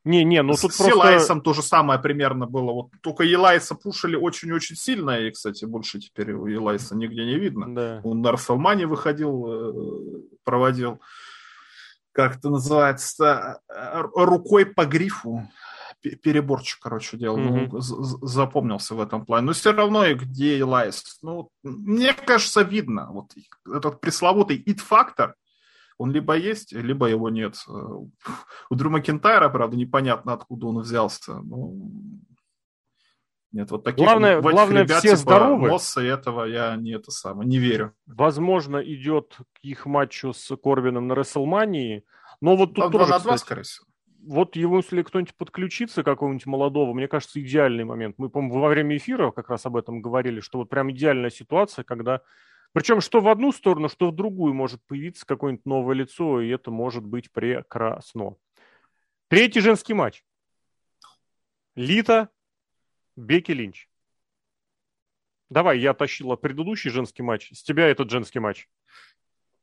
Не, 0.04 0.24
не, 0.24 0.41
ну 0.41 0.54
тут 0.54 0.74
с 0.74 0.78
просто... 0.78 0.89
Елайсом 0.89 1.41
то 1.41 1.54
же 1.54 1.62
самое 1.62 1.99
примерно 1.99 2.47
было. 2.47 2.72
Вот 2.74 2.89
только 3.02 3.24
Елайса 3.24 3.76
пушили 3.76 4.16
очень-очень 4.16 4.76
сильно, 4.76 5.20
и, 5.20 5.30
кстати, 5.30 5.66
больше 5.66 5.99
теперь 5.99 6.34
у 6.34 6.47
Елайса 6.47 6.95
нигде 6.95 7.24
не 7.24 7.38
видно. 7.38 7.74
Да. 7.74 8.02
Он 8.04 8.22
на 8.22 8.32
Расселмане 8.32 8.88
выходил, 8.88 9.45
э, 9.47 10.22
проводил 10.43 10.99
как 12.12 12.38
это 12.38 12.49
называется, 12.49 13.62
э, 13.70 14.01
рукой 14.16 14.66
по 14.66 14.86
грифу 14.86 15.47
переборчик, 16.01 16.80
короче, 16.82 17.18
делал. 17.18 17.38
Mm-hmm. 17.38 17.80
Запомнился 18.22 18.95
в 18.95 19.01
этом 19.01 19.26
плане. 19.26 19.47
Но 19.47 19.53
все 19.53 19.72
равно 19.72 20.05
и 20.05 20.16
где 20.16 20.59
Элайс. 20.59 21.20
Ну, 21.22 21.49
мне 21.64 22.14
кажется, 22.14 22.62
видно. 22.62 23.09
Вот 23.12 23.34
этот 23.68 24.01
пресловутый 24.01 24.57
ит-фактор, 24.57 25.36
он 25.97 26.12
либо 26.12 26.36
есть, 26.36 26.74
либо 26.74 27.07
его 27.07 27.30
нет. 27.30 27.55
Э, 27.68 27.72
у 27.72 28.76
Дрю 28.76 28.89
Макентайра, 28.89 29.49
правда, 29.49 29.78
непонятно, 29.78 30.34
откуда 30.34 30.68
он 30.68 30.80
взялся. 30.80 31.36
Ну, 31.43 31.91
нет, 33.52 33.70
вот 33.72 33.84
таких 33.84 34.06
главное, 34.06 34.39
вот 34.39 34.54
главное 34.54 34.84
ребят, 34.84 34.99
все 34.99 35.10
типа 35.10 35.18
здоровы. 35.18 35.70
Мосса 35.70 36.02
этого 36.02 36.45
я 36.45 36.76
не 36.78 36.93
это 36.93 37.12
самое, 37.12 37.49
не 37.49 37.58
верю. 37.58 37.93
Возможно, 38.06 38.78
идет 38.78 39.38
к 39.54 39.60
их 39.62 39.86
матчу 39.86 40.34
с 40.34 40.56
Корбином 40.56 41.08
на 41.08 41.14
Рестлмании, 41.14 42.06
но 42.39 42.56
вот 42.56 42.74
тут 42.74 42.86
Там 42.86 42.91
тоже, 42.91 43.08
2 43.08 43.18
на 43.18 43.24
2, 43.24 43.34
кстати, 43.36 43.39
скорее 43.41 43.64
всего. 43.64 43.88
Вот 44.24 44.56
его, 44.56 44.78
если 44.78 45.02
кто-нибудь 45.02 45.36
подключится, 45.36 46.04
какого-нибудь 46.04 46.45
молодого, 46.45 46.93
мне 46.93 47.08
кажется, 47.08 47.41
идеальный 47.41 47.84
момент. 47.84 48.16
Мы, 48.18 48.30
по-моему, 48.30 48.60
во 48.60 48.70
время 48.70 48.95
эфира 48.95 49.32
как 49.32 49.49
раз 49.49 49.66
об 49.66 49.76
этом 49.76 50.02
говорили, 50.02 50.39
что 50.41 50.60
вот 50.60 50.70
прям 50.70 50.91
идеальная 50.91 51.32
ситуация, 51.32 51.84
когда... 51.84 52.22
Причем 52.74 53.02
что 53.02 53.20
в 53.20 53.28
одну 53.28 53.52
сторону, 53.52 53.89
что 53.89 54.12
в 54.12 54.16
другую 54.16 54.54
может 54.54 54.80
появиться 54.88 55.26
какое-нибудь 55.26 55.66
новое 55.66 55.95
лицо, 55.95 56.39
и 56.39 56.49
это 56.49 56.72
может 56.72 57.04
быть 57.04 57.32
прекрасно. 57.32 58.36
Третий 59.28 59.60
женский 59.60 59.93
матч. 59.93 60.24
Лита 61.76 62.30
Бекки 63.16 63.54
Линч. 63.53 63.88
Давай, 65.49 65.80
я 65.80 65.93
тащила 65.93 66.36
предыдущий 66.36 66.89
женский 66.89 67.24
матч, 67.24 67.51
с 67.53 67.62
тебя 67.62 67.88
этот 67.88 68.09
женский 68.09 68.39
матч. 68.39 68.70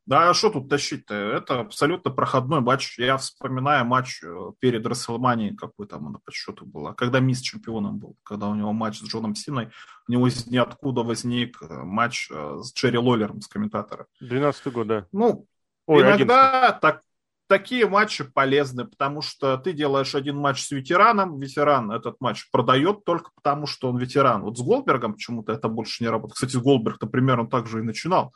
Да, 0.08 0.30
а 0.30 0.34
что 0.34 0.48
тут 0.48 0.70
тащить-то? 0.70 1.14
Это 1.14 1.60
абсолютно 1.60 2.10
проходной 2.10 2.60
матч. 2.60 2.98
Я 2.98 3.18
вспоминаю 3.18 3.84
матч 3.84 4.22
э, 4.22 4.52
перед 4.58 4.86
Рестлманией, 4.86 5.54
какой 5.54 5.86
там 5.86 6.06
она 6.06 6.18
по 6.24 6.32
счету 6.32 6.64
была, 6.64 6.94
когда 6.94 7.20
Миз 7.20 7.42
чемпионом 7.42 7.98
был, 7.98 8.16
когда 8.22 8.48
у 8.48 8.54
него 8.54 8.72
матч 8.72 9.00
с 9.00 9.02
Джоном 9.02 9.34
Синой, 9.34 9.68
у 10.08 10.12
него 10.12 10.26
из 10.26 10.46
ниоткуда 10.46 11.02
возник 11.02 11.60
э, 11.60 11.66
матч 11.68 12.30
э, 12.30 12.58
с 12.62 12.72
Джерри 12.72 12.96
Лоллером, 12.96 13.42
с 13.42 13.48
комментатора. 13.48 14.06
12 14.20 14.72
год, 14.72 14.86
да. 14.86 15.06
Ну, 15.12 15.46
Ой, 15.84 16.02
иногда 16.02 16.72
так, 16.72 17.02
такие 17.48 17.88
матчи 17.88 18.24
полезны, 18.24 18.84
потому 18.84 19.22
что 19.22 19.56
ты 19.56 19.72
делаешь 19.72 20.14
один 20.14 20.36
матч 20.36 20.62
с 20.62 20.70
ветераном, 20.70 21.40
ветеран 21.40 21.90
этот 21.90 22.20
матч 22.20 22.48
продает 22.50 23.04
только 23.04 23.30
потому, 23.34 23.66
что 23.66 23.88
он 23.88 23.98
ветеран. 23.98 24.42
Вот 24.42 24.56
с 24.58 24.62
Голдбергом 24.62 25.14
почему-то 25.14 25.52
это 25.52 25.68
больше 25.68 26.04
не 26.04 26.10
работает. 26.10 26.34
Кстати, 26.34 26.56
Голдберг-то 26.56 27.06
примерно 27.06 27.48
так 27.48 27.66
же 27.66 27.80
и 27.80 27.82
начинал. 27.82 28.32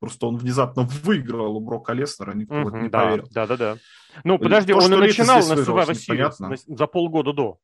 Просто 0.00 0.26
он 0.26 0.36
внезапно 0.36 0.82
выиграл 0.82 1.56
у 1.56 1.60
Брока 1.60 1.92
Леснера, 1.92 2.32
никто 2.34 2.54
uh-huh, 2.54 2.82
не 2.82 2.88
да, 2.88 3.00
поверил. 3.00 3.28
Да, 3.30 3.46
да, 3.46 3.56
да. 3.56 3.76
Ну, 4.24 4.38
подожди, 4.38 4.72
То, 4.72 4.78
он 4.78 4.94
и 4.94 4.96
начинал 4.96 5.38
на 5.46 5.52
Survivor 5.52 5.92
Series 5.92 6.58
за 6.66 6.86
полгода 6.86 7.32
до. 7.32 7.58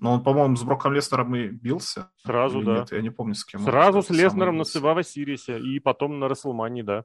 Но 0.00 0.14
он, 0.14 0.22
по-моему, 0.22 0.56
с 0.56 0.62
Броком 0.62 0.92
Леснером 0.92 1.34
и 1.34 1.48
бился. 1.48 2.10
Сразу, 2.24 2.62
да. 2.62 2.78
Нет, 2.78 2.92
я 2.92 3.02
не 3.02 3.10
помню, 3.10 3.34
с 3.34 3.44
кем. 3.44 3.62
Сразу 3.62 4.02
с 4.02 4.10
Леснером 4.10 4.58
на 4.58 4.62
Survivor 4.62 5.00
Series 5.00 5.60
и 5.60 5.80
потом 5.80 6.18
на 6.18 6.28
Расселмании, 6.28 6.82
да. 6.82 7.04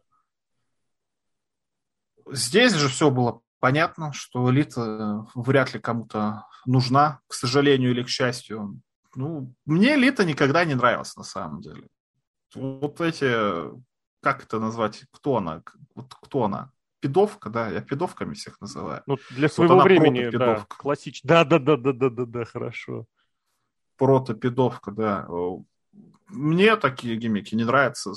Здесь 2.32 2.74
же 2.74 2.90
все 2.90 3.10
было 3.10 3.42
понятно, 3.60 4.14
что 4.14 4.52
элита 4.52 5.26
вряд 5.36 5.74
ли 5.74 5.80
кому-то 5.80 6.46
нужна, 6.66 7.20
к 7.28 7.34
сожалению 7.34 7.92
или 7.92 8.04
к 8.04 8.10
счастью. 8.10 8.80
Ну, 9.16 9.54
мне 9.66 9.96
элита 9.96 10.26
никогда 10.26 10.66
не 10.66 10.76
нравилась 10.76 11.16
на 11.16 11.24
самом 11.24 11.62
деле 11.62 11.88
вот 12.56 13.02
эти, 13.02 13.32
как 14.22 14.44
это 14.44 14.60
назвать, 14.60 15.04
кто 15.12 15.38
она, 15.38 15.64
вот 15.96 16.14
кто 16.14 16.44
она? 16.44 16.72
Пидовка, 17.00 17.50
да, 17.50 17.70
я 17.70 17.82
пидовками 17.82 18.34
всех 18.34 18.62
называю. 18.62 19.04
Ну, 19.08 19.18
для 19.30 19.50
своего 19.50 19.76
вот 19.76 19.84
времени, 19.84 20.30
да, 20.30 20.66
классично. 20.70 21.28
Да, 21.28 21.44
да, 21.44 21.60
да, 21.60 21.76
да, 21.76 21.92
да, 21.92 22.10
да, 22.10 22.26
да, 22.26 22.46
хорошо. 22.46 23.06
Протопидовка, 23.98 24.92
да. 24.92 25.28
Мне 26.28 26.76
такие 26.78 27.16
гиммики 27.16 27.54
не 27.56 27.64
нравятся. 27.64 28.14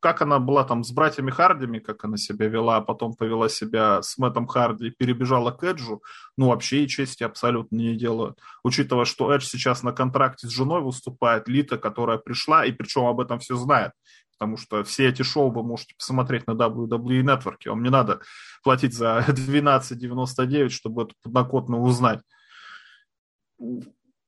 Как 0.00 0.22
она 0.22 0.38
была 0.38 0.64
там 0.64 0.84
с 0.84 0.92
братьями 0.92 1.30
Хардами, 1.30 1.78
как 1.78 2.04
она 2.04 2.16
себя 2.16 2.46
вела, 2.46 2.76
а 2.76 2.80
потом 2.80 3.14
повела 3.14 3.48
себя 3.48 4.02
с 4.02 4.18
Мэттом 4.18 4.46
Харди 4.46 4.88
и 4.88 4.90
перебежала 4.90 5.50
к 5.50 5.64
Эджу, 5.64 6.02
ну, 6.36 6.48
вообще 6.48 6.84
и 6.84 6.88
чести 6.88 7.24
абсолютно 7.24 7.76
не 7.76 7.96
делают. 7.96 8.38
Учитывая, 8.62 9.04
что 9.04 9.32
Эдж 9.32 9.44
сейчас 9.44 9.82
на 9.82 9.92
контракте 9.92 10.46
с 10.46 10.50
женой 10.50 10.80
выступает, 10.82 11.48
Лита, 11.48 11.78
которая 11.78 12.18
пришла, 12.18 12.64
и 12.64 12.72
причем 12.72 13.06
об 13.06 13.20
этом 13.20 13.38
все 13.38 13.56
знает. 13.56 13.92
Потому 14.38 14.56
что 14.58 14.84
все 14.84 15.08
эти 15.08 15.22
шоу 15.22 15.50
вы 15.50 15.62
можете 15.62 15.94
посмотреть 15.98 16.46
на 16.46 16.52
WWE 16.52 17.22
Network. 17.22 17.56
Вам 17.66 17.82
не 17.82 17.90
надо 17.90 18.20
платить 18.62 18.94
за 18.94 19.24
12.99, 19.28 20.68
чтобы 20.68 21.04
эту 21.04 21.14
подноготную 21.22 21.82
узнать 21.82 22.20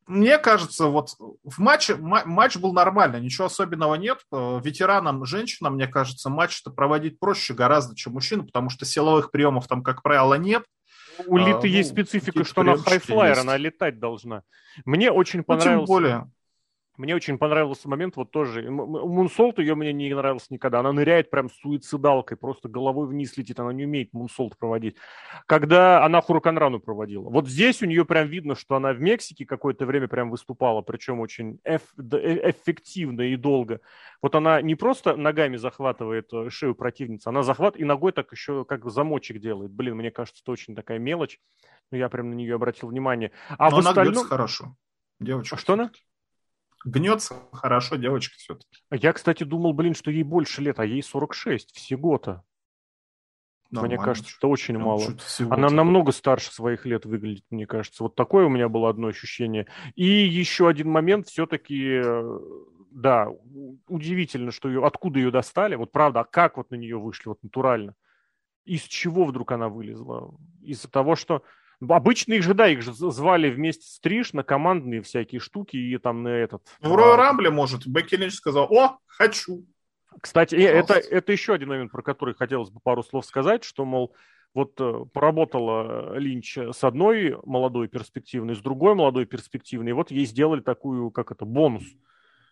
мне 0.08 0.38
кажется, 0.38 0.86
вот 0.86 1.10
в 1.44 1.58
матче 1.58 1.94
матч 1.96 2.56
был 2.56 2.72
нормальный, 2.72 3.20
ничего 3.20 3.46
особенного 3.46 3.94
нет. 3.94 4.20
Э, 4.32 4.58
ветеранам, 4.64 5.24
женщинам, 5.26 5.74
мне 5.74 5.86
кажется, 5.86 6.30
матч-то 6.30 6.70
проводить 6.70 7.20
проще 7.20 7.52
гораздо, 7.52 7.94
чем 7.94 8.14
мужчинам, 8.14 8.46
потому 8.46 8.70
что 8.70 8.86
силовых 8.86 9.30
приемов 9.30 9.68
там, 9.68 9.82
как 9.82 10.02
правило, 10.02 10.34
нет. 10.34 10.64
У 11.26 11.36
Литы 11.36 11.66
а, 11.66 11.66
есть 11.66 11.90
ну, 11.90 11.96
специфика, 11.96 12.44
что 12.44 12.62
она 12.62 12.76
high 12.76 13.01
flyer, 13.01 13.38
она 13.38 13.56
летать 13.56 13.98
должна. 13.98 14.42
Мне 14.84 15.10
очень 15.10 15.42
понравилось. 15.42 15.80
Ну, 15.80 15.80
тем 15.80 15.86
более. 15.86 16.30
Мне 16.98 17.14
очень 17.14 17.38
понравился 17.38 17.88
момент, 17.88 18.16
вот 18.16 18.32
тоже, 18.32 18.68
moonsault 18.70 19.60
ее 19.60 19.76
мне 19.76 19.92
не 19.92 20.12
нравился 20.12 20.48
никогда, 20.50 20.80
она 20.80 20.92
ныряет 20.92 21.30
прям 21.30 21.48
суицидалкой, 21.48 22.36
просто 22.36 22.68
головой 22.68 23.06
вниз 23.06 23.36
летит, 23.36 23.60
она 23.60 23.72
не 23.72 23.84
умеет 23.84 24.12
moonsault 24.12 24.58
проводить. 24.58 24.96
Когда 25.46 26.04
она 26.04 26.20
Хураканрану 26.20 26.80
проводила, 26.80 27.30
вот 27.30 27.48
здесь 27.48 27.82
у 27.82 27.86
нее 27.86 28.04
прям 28.04 28.26
видно, 28.26 28.56
что 28.56 28.74
она 28.74 28.92
в 28.92 29.00
Мексике 29.00 29.46
какое-то 29.46 29.86
время 29.86 30.08
прям 30.08 30.28
выступала, 30.28 30.82
причем 30.82 31.20
очень 31.20 31.60
эф, 31.64 31.82
э, 31.96 32.50
эффективно 32.50 33.22
и 33.22 33.36
долго. 33.36 33.80
Вот 34.20 34.34
она 34.34 34.60
не 34.60 34.74
просто 34.74 35.16
ногами 35.16 35.56
захватывает 35.56 36.32
э, 36.32 36.50
шею 36.50 36.74
противницы, 36.74 37.28
она 37.28 37.44
захватывает 37.44 37.82
и 37.82 37.84
ногой 37.84 38.10
так 38.10 38.32
еще 38.32 38.64
как 38.64 38.90
замочек 38.90 39.38
делает. 39.38 39.70
Блин, 39.70 39.94
мне 39.96 40.10
кажется, 40.10 40.42
это 40.42 40.50
очень 40.50 40.74
такая 40.74 40.98
мелочь, 40.98 41.38
но 41.92 41.98
я 41.98 42.08
прям 42.08 42.30
на 42.30 42.34
нее 42.34 42.56
обратил 42.56 42.88
внимание. 42.88 43.30
А 43.56 43.70
но 43.70 43.76
в 43.76 43.78
она 43.78 43.90
остальном... 43.90 44.26
хорошо. 44.26 44.74
Девочка. 45.20 45.56
А 45.56 45.58
что 45.58 45.72
она? 45.74 45.90
Гнется 46.84 47.34
хорошо 47.52 47.96
девочка 47.96 48.34
все-таки. 48.38 48.82
Я, 48.90 49.12
кстати, 49.12 49.44
думал, 49.44 49.72
блин, 49.72 49.94
что 49.94 50.10
ей 50.10 50.22
больше 50.22 50.62
лет, 50.62 50.78
а 50.78 50.84
ей 50.84 51.02
46 51.02 51.74
всего-то. 51.74 52.44
Мне 53.70 53.98
кажется, 53.98 54.32
это 54.38 54.48
очень 54.48 54.76
Прям 54.76 54.86
мало. 54.86 55.02
Она 55.50 55.68
намного 55.68 56.12
старше 56.12 56.52
своих 56.52 56.86
лет 56.86 57.04
выглядит, 57.04 57.44
мне 57.50 57.66
кажется. 57.66 58.02
Вот 58.02 58.14
такое 58.14 58.46
у 58.46 58.48
меня 58.48 58.68
было 58.68 58.88
одно 58.88 59.08
ощущение. 59.08 59.66
И 59.94 60.06
еще 60.06 60.68
один 60.68 60.90
момент, 60.90 61.26
все-таки, 61.26 62.00
э, 62.02 62.38
да, 62.90 63.28
удивительно, 63.86 64.52
что 64.52 64.68
ее, 64.68 64.86
откуда 64.86 65.18
ее 65.18 65.30
достали. 65.30 65.74
Вот 65.74 65.92
правда, 65.92 66.20
а 66.20 66.24
как 66.24 66.56
вот 66.56 66.70
на 66.70 66.76
нее 66.76 66.98
вышли, 66.98 67.28
вот 67.28 67.42
натурально? 67.42 67.94
Из 68.64 68.82
чего 68.82 69.24
вдруг 69.24 69.52
она 69.52 69.68
вылезла? 69.68 70.34
Из-за 70.62 70.88
того, 70.88 71.14
что 71.14 71.42
Обычно 71.86 72.32
их 72.32 72.42
же, 72.42 72.54
да, 72.54 72.68
их 72.68 72.82
же 72.82 72.92
звали 72.92 73.50
вместе 73.50 73.86
с 73.86 74.00
Триш 74.00 74.32
на 74.32 74.42
командные 74.42 75.00
всякие 75.00 75.40
штуки 75.40 75.76
и 75.76 75.96
там 75.98 76.24
на 76.24 76.28
этот... 76.28 76.62
Ну, 76.80 76.90
в 76.90 76.96
Роя 76.96 77.16
Рамбле, 77.16 77.50
может, 77.50 77.86
Бекки 77.86 78.16
Линч 78.16 78.34
сказал, 78.34 78.66
о, 78.70 78.98
хочу. 79.06 79.64
Кстати, 80.20 80.56
это, 80.56 80.94
это 80.94 81.30
еще 81.30 81.54
один 81.54 81.68
момент, 81.68 81.92
про 81.92 82.02
который 82.02 82.34
хотелось 82.34 82.70
бы 82.70 82.80
пару 82.80 83.04
слов 83.04 83.24
сказать, 83.24 83.62
что, 83.62 83.84
мол, 83.84 84.12
вот 84.54 84.74
э, 84.80 85.04
поработала 85.12 86.18
Линч 86.18 86.58
с 86.58 86.82
одной 86.82 87.38
молодой 87.44 87.86
перспективной, 87.86 88.56
с 88.56 88.60
другой 88.60 88.96
молодой 88.96 89.26
перспективной, 89.26 89.90
и 89.90 89.94
вот 89.94 90.10
ей 90.10 90.24
сделали 90.24 90.60
такую, 90.60 91.12
как 91.12 91.30
это, 91.30 91.44
бонус. 91.44 91.84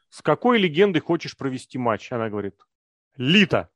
С 0.08 0.22
какой 0.22 0.58
легендой 0.58 1.02
хочешь 1.02 1.36
провести 1.36 1.78
матч? 1.78 2.12
Она 2.12 2.28
говорит, 2.28 2.54
Лита. 3.16 3.70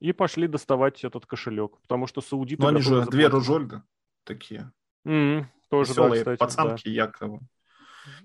И 0.00 0.12
пошли 0.12 0.48
доставать 0.48 1.04
этот 1.04 1.26
кошелек, 1.26 1.78
потому 1.82 2.06
что 2.06 2.22
саудиты... 2.22 2.62
Но 2.62 2.68
они 2.68 2.80
же 2.80 3.04
две 3.06 3.26
Ружольда 3.26 3.84
такие. 4.24 4.72
Mm, 5.06 5.46
тоже, 5.68 5.90
Веселые 5.90 6.24
да, 6.24 6.34
кстати, 6.34 6.38
пацанки 6.38 6.84
да. 6.84 6.90
якобы. 6.90 7.40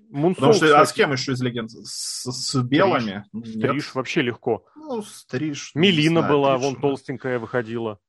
Мунсол, 0.10 0.36
Потому 0.36 0.54
что, 0.54 0.66
кстати, 0.66 0.82
а 0.82 0.86
с 0.86 0.94
кем 0.94 1.12
еще 1.12 1.32
из 1.34 1.42
легенд? 1.42 1.70
С, 1.72 2.32
с 2.32 2.56
белыми? 2.64 3.26
Стриж, 3.30 3.56
Стриж 3.56 3.96
вообще 3.96 4.22
легко. 4.22 4.66
Ну, 4.76 5.02
Стриж. 5.02 5.72
Мелина 5.76 6.22
знаю, 6.22 6.34
была, 6.34 6.58
Триш, 6.58 6.66
вон 6.66 6.76
толстенькая 6.82 7.40
выходила. 7.40 8.00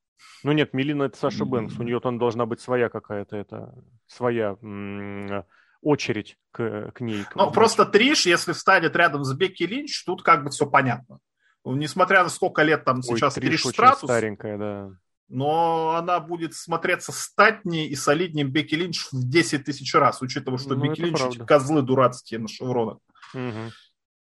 Ну 0.45 0.53
нет, 0.53 0.72
Мелина 0.72 1.05
это 1.05 1.18
Саша 1.18 1.45
mm-hmm. 1.45 1.49
Бэнкс, 1.49 1.78
у 1.78 1.82
нее 1.82 2.01
там 2.01 2.18
должна 2.18 2.47
быть 2.47 2.61
своя 2.61 2.89
какая-то, 2.89 3.36
это 3.36 3.74
своя 4.07 4.57
м- 4.62 5.45
очередь 5.82 6.39
к, 6.53 6.93
к 6.93 7.01
ней. 7.01 7.24
К 7.24 7.34
ну, 7.34 7.51
просто 7.51 7.84
Триш, 7.84 8.26
если 8.26 8.53
встанет 8.53 8.95
рядом 8.95 9.24
с 9.24 9.34
Бекки 9.34 9.64
Линч, 9.64 10.05
тут 10.05 10.22
как 10.22 10.45
бы 10.45 10.51
все 10.51 10.66
понятно. 10.66 11.18
Несмотря 11.64 12.22
на 12.22 12.28
сколько 12.28 12.62
лет 12.62 12.84
там 12.84 12.99
Ой, 12.99 13.03
сейчас 13.03 13.34
Триш, 13.34 13.62
Триш 13.62 13.72
Стратус. 13.74 14.09
старенькая, 14.09 14.59
да 14.59 14.91
но 15.29 15.95
она 15.97 16.20
будет 16.20 16.55
смотреться 16.55 17.12
статнее 17.12 17.87
и 17.87 17.95
солиднее 17.95 18.47
Бекки 18.47 18.74
Линч 18.74 19.09
в 19.12 19.29
10 19.29 19.64
тысяч 19.64 19.95
раз, 19.95 20.22
учитывая, 20.22 20.59
что 20.59 20.74
ну, 20.74 20.85
Бекки 20.85 21.01
Линч 21.01 21.20
эти 21.20 21.39
козлы 21.39 21.83
дурацкие 21.83 22.41
на 22.41 22.49
шевронах. 22.49 22.99
Угу. 23.35 23.72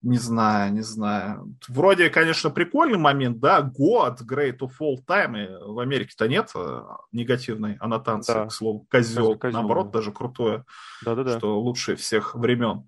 Не 0.06 0.18
знаю, 0.20 0.72
не 0.72 0.82
знаю. 0.82 1.56
Вроде, 1.68 2.12
конечно, 2.12 2.52
прикольный 2.52 3.00
момент, 3.00 3.40
да, 3.40 3.64
год 3.64 4.22
Great 4.22 4.60
of 4.60 4.74
All 4.80 4.98
Time, 5.06 5.44
и 5.44 5.74
в 5.74 5.80
Америке-то 5.80 6.28
нет 6.28 6.52
э, 6.54 6.82
негативной 7.12 7.78
аннотации, 7.78 8.34
да. 8.34 8.46
к 8.46 8.52
слову, 8.52 8.86
козел, 8.90 9.36
козел 9.36 9.60
наоборот, 9.60 9.88
да. 9.88 10.00
даже 10.00 10.12
крутое, 10.12 10.64
Да-да-да. 11.04 11.40
что 11.40 11.60
лучшее 11.60 11.96
всех 11.96 12.36
времен 12.36 12.88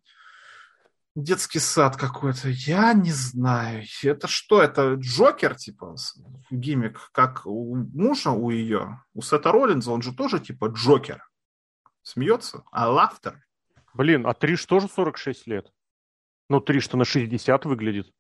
детский 1.24 1.60
сад 1.60 1.98
какой-то. 1.98 2.50
Я 2.50 2.94
не 2.94 3.12
знаю. 3.12 3.84
Это 4.04 4.28
что? 4.28 4.62
Это 4.62 4.94
Джокер, 4.94 5.56
типа, 5.56 5.96
гиммик, 6.52 7.10
как 7.12 7.46
у 7.46 7.76
мужа 7.76 8.32
у 8.32 8.50
ее. 8.52 9.02
У 9.14 9.22
Сета 9.22 9.52
Роллинза 9.52 9.92
он 9.92 10.02
же 10.02 10.14
тоже, 10.14 10.40
типа, 10.40 10.68
Джокер. 10.68 11.28
Смеется? 12.04 12.64
А 12.72 12.90
Лафтер? 12.90 13.44
Блин, 13.94 14.28
а 14.28 14.34
Триш 14.34 14.66
тоже 14.66 14.88
46 14.88 15.48
лет. 15.48 15.72
Ну, 16.50 16.62
Триш-то 16.62 16.98
на 16.98 17.04
60 17.04 17.66
выглядит. 17.66 18.14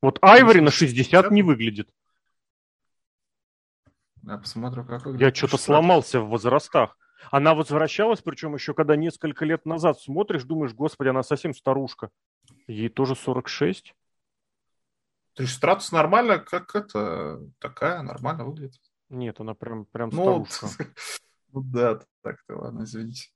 Вот 0.00 0.18
Айвори 0.22 0.60
на 0.60 0.70
60, 0.70 1.06
60 1.06 1.30
не 1.32 1.42
выглядит. 1.42 1.90
Я 4.22 4.38
посмотрю, 4.38 4.84
как 4.84 5.04
выглядит. 5.04 5.20
Я 5.20 5.34
что-то 5.34 5.58
сломался 5.58 6.20
в 6.20 6.28
возрастах. 6.28 6.96
Она 7.30 7.54
возвращалась, 7.54 8.20
причем 8.20 8.54
еще 8.54 8.74
когда 8.74 8.96
несколько 8.96 9.44
лет 9.44 9.66
назад 9.66 10.00
смотришь, 10.00 10.44
думаешь, 10.44 10.74
господи, 10.74 11.08
она 11.08 11.22
совсем 11.22 11.54
старушка. 11.54 12.10
Ей 12.66 12.88
тоже 12.88 13.14
46. 13.14 13.94
То 15.34 15.42
есть 15.42 15.54
стратус 15.54 15.90
нормально, 15.92 16.38
как 16.38 16.74
это, 16.76 17.40
такая, 17.58 18.02
нормально 18.02 18.44
выглядит. 18.44 18.80
Нет, 19.08 19.40
она 19.40 19.54
прям, 19.54 19.84
прям 19.86 20.10
ну, 20.12 20.46
старушка. 20.46 20.84
Ну 21.52 21.62
да, 21.62 22.00
так-то, 22.22 22.56
ладно, 22.56 22.82
извините. 22.82 23.28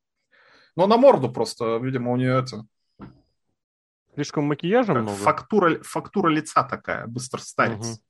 Но 0.74 0.88
на 0.88 0.96
морду 0.96 1.30
просто, 1.30 1.76
видимо, 1.76 2.10
у 2.10 2.16
нее 2.16 2.42
это... 2.42 2.66
Слишком 4.14 4.44
макияжа 4.44 4.92
много? 4.92 5.16
Фактура, 5.18 5.80
фактура 5.84 6.28
лица 6.28 6.64
такая, 6.64 7.06
быстро 7.06 7.38
старится. 7.38 7.92
Угу. 7.92 8.00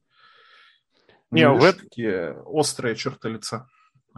Не, 1.33 1.51
в 1.51 1.73
такие 1.75 2.41
острые 2.43 2.97
черты 2.97 3.29
лица. 3.29 3.69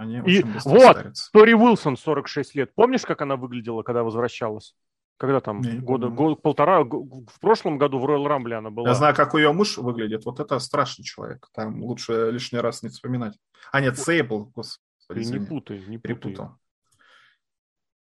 Они 0.01 0.17
и 0.25 0.43
вот, 0.43 0.63
старятся. 0.63 1.31
Тори 1.31 1.55
Уилсон, 1.55 1.99
46 1.99 2.55
лет. 2.55 2.75
Помнишь, 2.75 3.03
как 3.03 3.21
она 3.21 3.37
выглядела, 3.37 3.83
когда 3.83 4.03
возвращалась? 4.03 4.75
Когда 5.19 5.43
там, 5.43 5.61
не, 5.61 5.73
года, 5.73 6.09
год, 6.09 6.41
полтора, 6.41 6.83
в 6.83 7.39
прошлом 7.39 7.77
году 7.77 7.99
в 7.99 8.07
Роyal 8.07 8.27
Рамбле 8.27 8.57
она 8.57 8.71
была. 8.71 8.89
Я 8.89 8.95
знаю, 8.95 9.15
как 9.15 9.35
ее 9.35 9.53
муж 9.53 9.77
выглядит. 9.77 10.25
Вот 10.25 10.41
это 10.41 10.59
страшный 10.59 11.05
человек. 11.05 11.49
Там 11.53 11.83
лучше 11.83 12.31
лишний 12.31 12.61
раз 12.61 12.83
не 12.83 12.89
вспоминать. 12.89 13.37
А 13.73 13.83
нет, 13.83 13.99
Сейбл, 13.99 14.51
господи. 14.55 15.23
Ты 15.23 15.39
не 15.39 15.39
путай, 15.39 15.79
не 15.81 15.99
путай. 15.99 16.01
Перепутал. 16.01 16.57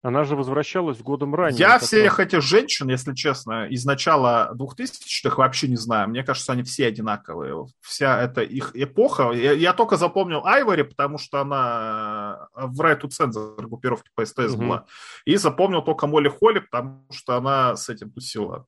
Она 0.02 0.24
же 0.24 0.38
возвращалась 0.38 1.00
годом 1.00 1.36
ранее. 1.36 1.60
Я 1.60 1.78
всех 1.78 2.22
этих 2.22 2.42
женщин, 2.42 2.90
если 2.90 3.14
честно, 3.14 3.68
из 3.68 3.84
начала 3.84 4.54
2000-х 4.56 5.36
вообще 5.36 5.68
не 5.68 5.76
знаю. 5.76 6.08
Мне 6.08 6.24
кажется, 6.24 6.54
они 6.54 6.64
все 6.64 6.88
одинаковые. 6.88 7.66
Вся 7.82 8.22
эта 8.22 8.42
их 8.42 8.72
эпоха. 8.76 9.32
Я, 9.32 9.52
я 9.52 9.74
только 9.74 9.98
запомнил 9.98 10.46
Айвори, 10.46 10.84
потому 10.84 11.18
что 11.18 11.42
она 11.42 12.48
в 12.56 12.80
Right 12.80 13.02
to 13.02 13.10
Censor 13.10 13.62
группировки 13.62 14.10
по 14.16 14.26
СТС 14.26 14.54
угу. 14.54 14.64
была. 14.64 14.86
И 15.26 15.36
запомнил 15.36 15.82
только 15.82 16.08
Молли 16.08 16.30
Холли, 16.30 16.60
потому 16.60 17.06
что 17.12 17.36
она 17.36 17.76
с 17.76 17.90
этим 17.90 18.10
тусила. 18.10 18.68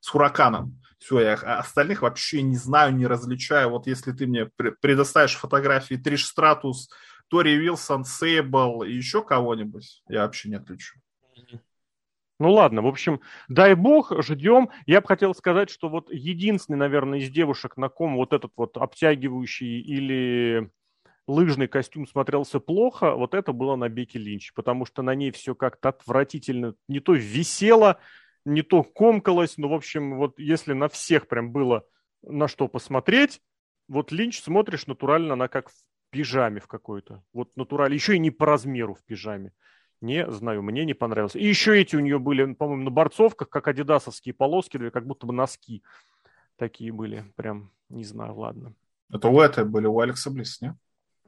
С 0.00 0.08
Хураканом. 0.08 0.80
Все, 0.98 1.20
я 1.20 1.34
остальных 1.34 2.02
вообще 2.02 2.40
не 2.40 2.56
знаю, 2.56 2.94
не 2.94 3.06
различаю. 3.06 3.68
Вот 3.68 3.86
если 3.86 4.12
ты 4.12 4.26
мне 4.26 4.46
предоставишь 4.80 5.34
фотографии 5.34 5.96
Триш 5.96 6.26
Стратус, 6.26 6.88
Тори 7.30 7.56
Вилсон, 7.56 8.04
Сейбл 8.04 8.82
и 8.82 8.92
еще 8.92 9.22
кого-нибудь, 9.22 10.02
я 10.08 10.22
вообще 10.22 10.48
не 10.48 10.56
отличу. 10.56 10.98
Ну 12.40 12.52
ладно, 12.52 12.80
в 12.80 12.86
общем, 12.86 13.20
дай 13.48 13.74
бог, 13.74 14.12
ждем. 14.22 14.70
Я 14.86 15.02
бы 15.02 15.06
хотел 15.06 15.34
сказать, 15.34 15.68
что 15.68 15.90
вот 15.90 16.10
единственный, 16.10 16.76
наверное, 16.76 17.18
из 17.18 17.28
девушек, 17.28 17.76
на 17.76 17.90
ком 17.90 18.16
вот 18.16 18.32
этот 18.32 18.52
вот 18.56 18.78
обтягивающий 18.78 19.80
или 19.80 20.70
лыжный 21.28 21.68
костюм 21.68 22.06
смотрелся 22.06 22.58
плохо, 22.58 23.14
вот 23.14 23.34
это 23.34 23.52
было 23.52 23.76
на 23.76 23.88
Беки 23.88 24.18
Линч, 24.18 24.52
потому 24.54 24.86
что 24.86 25.02
на 25.02 25.14
ней 25.14 25.30
все 25.30 25.54
как-то 25.54 25.90
отвратительно, 25.90 26.74
не 26.88 27.00
то 27.00 27.12
висело, 27.12 28.00
не 28.44 28.62
то 28.62 28.82
комкалось, 28.82 29.58
ну, 29.58 29.68
в 29.68 29.74
общем, 29.74 30.16
вот 30.16 30.38
если 30.38 30.72
на 30.72 30.88
всех 30.88 31.28
прям 31.28 31.52
было 31.52 31.84
на 32.22 32.48
что 32.48 32.68
посмотреть, 32.68 33.40
вот 33.86 34.12
Линч 34.12 34.40
смотришь 34.40 34.86
натурально, 34.86 35.34
она 35.34 35.48
как 35.48 35.68
в 35.68 35.74
пижаме 36.10 36.60
в 36.60 36.66
какой-то. 36.66 37.22
Вот 37.32 37.56
натурально. 37.56 37.94
Еще 37.94 38.16
и 38.16 38.18
не 38.18 38.30
по 38.30 38.46
размеру 38.46 38.94
в 38.94 39.02
пижаме. 39.04 39.52
Не 40.00 40.30
знаю, 40.30 40.62
мне 40.62 40.84
не 40.84 40.94
понравилось. 40.94 41.36
И 41.36 41.46
еще 41.46 41.78
эти 41.78 41.94
у 41.94 42.00
нее 42.00 42.18
были, 42.18 42.54
по-моему, 42.54 42.84
на 42.84 42.90
борцовках, 42.90 43.50
как 43.50 43.68
адидасовские 43.68 44.34
полоски, 44.34 44.90
как 44.90 45.06
будто 45.06 45.26
бы 45.26 45.32
носки 45.32 45.82
такие 46.56 46.92
были. 46.92 47.24
Прям, 47.36 47.70
не 47.88 48.04
знаю, 48.04 48.34
ладно. 48.34 48.74
Это 49.12 49.28
у 49.28 49.40
этой 49.40 49.64
были, 49.64 49.86
у 49.86 50.00
Алекса 50.00 50.30
Близ, 50.30 50.60
не? 50.60 50.74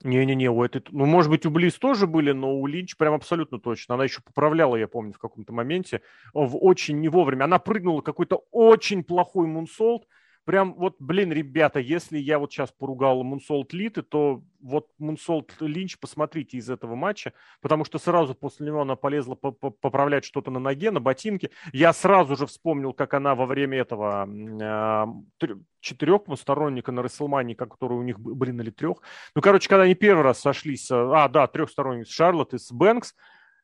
Не-не-не, 0.05 0.51
у 0.51 0.65
этой... 0.65 0.83
Ну, 0.91 1.07
может 1.07 1.31
быть, 1.31 1.47
у 1.47 1.51
Близ 1.51 1.75
тоже 1.75 2.07
были, 2.07 2.33
но 2.33 2.55
у 2.59 2.67
Линч 2.67 2.97
прям 2.97 3.15
абсолютно 3.15 3.61
точно. 3.61 3.95
Она 3.95 4.05
еще 4.05 4.21
поправляла, 4.21 4.77
я 4.77 4.89
помню, 4.89 5.13
в 5.13 5.19
каком-то 5.19 5.53
моменте. 5.53 6.03
В 6.33 6.57
очень 6.57 7.01
не 7.01 7.09
вовремя. 7.09 7.45
Она 7.45 7.59
прыгнула 7.59 8.01
какой-то 8.01 8.45
очень 8.51 9.05
плохой 9.05 9.47
мунсолт, 9.47 10.07
прям 10.45 10.75
вот, 10.75 10.97
блин, 10.99 11.33
ребята, 11.33 11.81
если 11.81 12.19
я 12.19 12.39
вот 12.39 12.53
сейчас 12.53 12.71
поругал 12.71 13.23
Мунсолт 13.23 13.73
Литы, 13.73 14.03
то 14.03 14.43
вот 14.61 14.89
Мунсолт 14.99 15.55
Линч, 15.61 15.99
посмотрите 15.99 16.57
из 16.57 16.71
этого 16.71 16.95
матча, 16.95 17.33
потому 17.61 17.85
что 17.85 17.99
сразу 17.99 18.35
после 18.35 18.67
него 18.67 18.83
она 18.83 18.97
полезла 18.97 19.35
поправлять 19.35 20.25
что-то 20.25 20.51
на 20.51 20.61
ноге, 20.61 20.91
на 20.91 21.01
ботинке. 21.01 21.51
Я 21.73 21.93
сразу 21.93 22.37
же 22.37 22.47
вспомнил, 22.47 22.93
как 22.93 23.15
она 23.15 23.35
во 23.35 23.47
время 23.47 23.79
этого 23.79 24.29
э, 24.29 25.49
четырехсторонника 25.81 26.93
на 26.93 27.03
Рестлмании, 27.03 27.55
которые 27.55 27.99
у 27.99 28.03
них, 28.03 28.19
блин, 28.19 28.61
или 28.61 28.71
трех. 28.71 28.99
Ну, 29.35 29.43
короче, 29.43 29.69
когда 29.69 29.85
они 29.85 29.95
первый 29.95 30.23
раз 30.23 30.41
сошлись, 30.41 30.89
а, 30.91 31.29
да, 31.29 31.47
трехсторонник 31.47 32.09
Шарлотт 32.09 32.55
и 32.55 32.59
с 32.59 32.71
Бэнкс, 32.73 33.15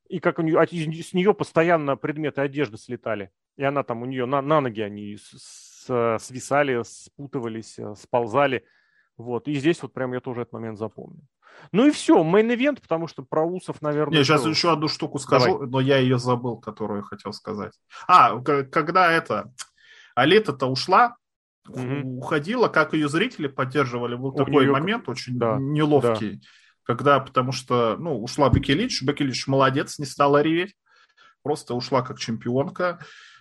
и 0.08 0.20
как 0.20 0.38
у 0.38 0.42
нее, 0.42 0.66
с 0.66 1.12
нее 1.12 1.34
постоянно 1.34 1.96
предметы 1.96 2.40
одежды 2.40 2.78
слетали. 2.78 3.30
И 3.56 3.64
она 3.64 3.82
там, 3.82 4.02
у 4.02 4.06
нее 4.06 4.24
на, 4.24 4.40
на 4.40 4.60
ноги 4.60 4.80
они 4.80 5.18
свисали, 6.20 6.82
спутывались, 6.84 7.78
э, 7.78 7.94
сползали. 7.96 8.64
Вот. 9.16 9.48
И 9.48 9.54
здесь 9.54 9.82
вот 9.82 9.92
прям 9.92 10.12
я 10.12 10.20
тоже 10.20 10.42
этот 10.42 10.52
момент 10.52 10.78
запомнил. 10.78 11.22
Ну 11.72 11.86
и 11.86 11.90
все, 11.90 12.22
main 12.22 12.45
event, 12.45 12.80
потому 12.80 13.08
что 13.08 13.22
про 13.22 13.44
Усов, 13.44 13.82
наверное... 13.82 14.18
Я 14.18 14.24
сейчас 14.24 14.46
еще 14.46 14.72
одну 14.72 14.88
штуку 14.88 15.18
скажу, 15.18 15.52
Давай. 15.52 15.68
но 15.68 15.80
я 15.80 15.98
ее 15.98 16.18
забыл, 16.18 16.58
которую 16.58 17.02
хотел 17.02 17.32
сказать. 17.32 17.72
А, 18.06 18.40
когда 18.40 19.12
это... 19.12 19.52
Алита-то 20.14 20.66
ушла, 20.66 21.16
угу. 21.68 22.18
уходила, 22.18 22.68
как 22.68 22.92
ее 22.92 23.08
зрители 23.08 23.46
поддерживали, 23.46 24.16
был 24.16 24.30
У 24.30 24.32
такой 24.32 24.64
нее... 24.64 24.72
момент 24.72 25.08
очень 25.08 25.38
да, 25.38 25.58
неловкий, 25.60 26.36
да. 26.36 26.40
когда, 26.82 27.20
потому 27.20 27.52
что, 27.52 27.96
ну, 27.98 28.20
ушла 28.20 28.48
Бекки 28.50 28.72
Линч 28.72 29.46
молодец, 29.46 29.98
не 29.98 30.06
стала 30.06 30.42
реветь, 30.42 30.74
просто 31.42 31.74
ушла 31.74 32.02
как 32.02 32.18
чемпионка, 32.18 32.98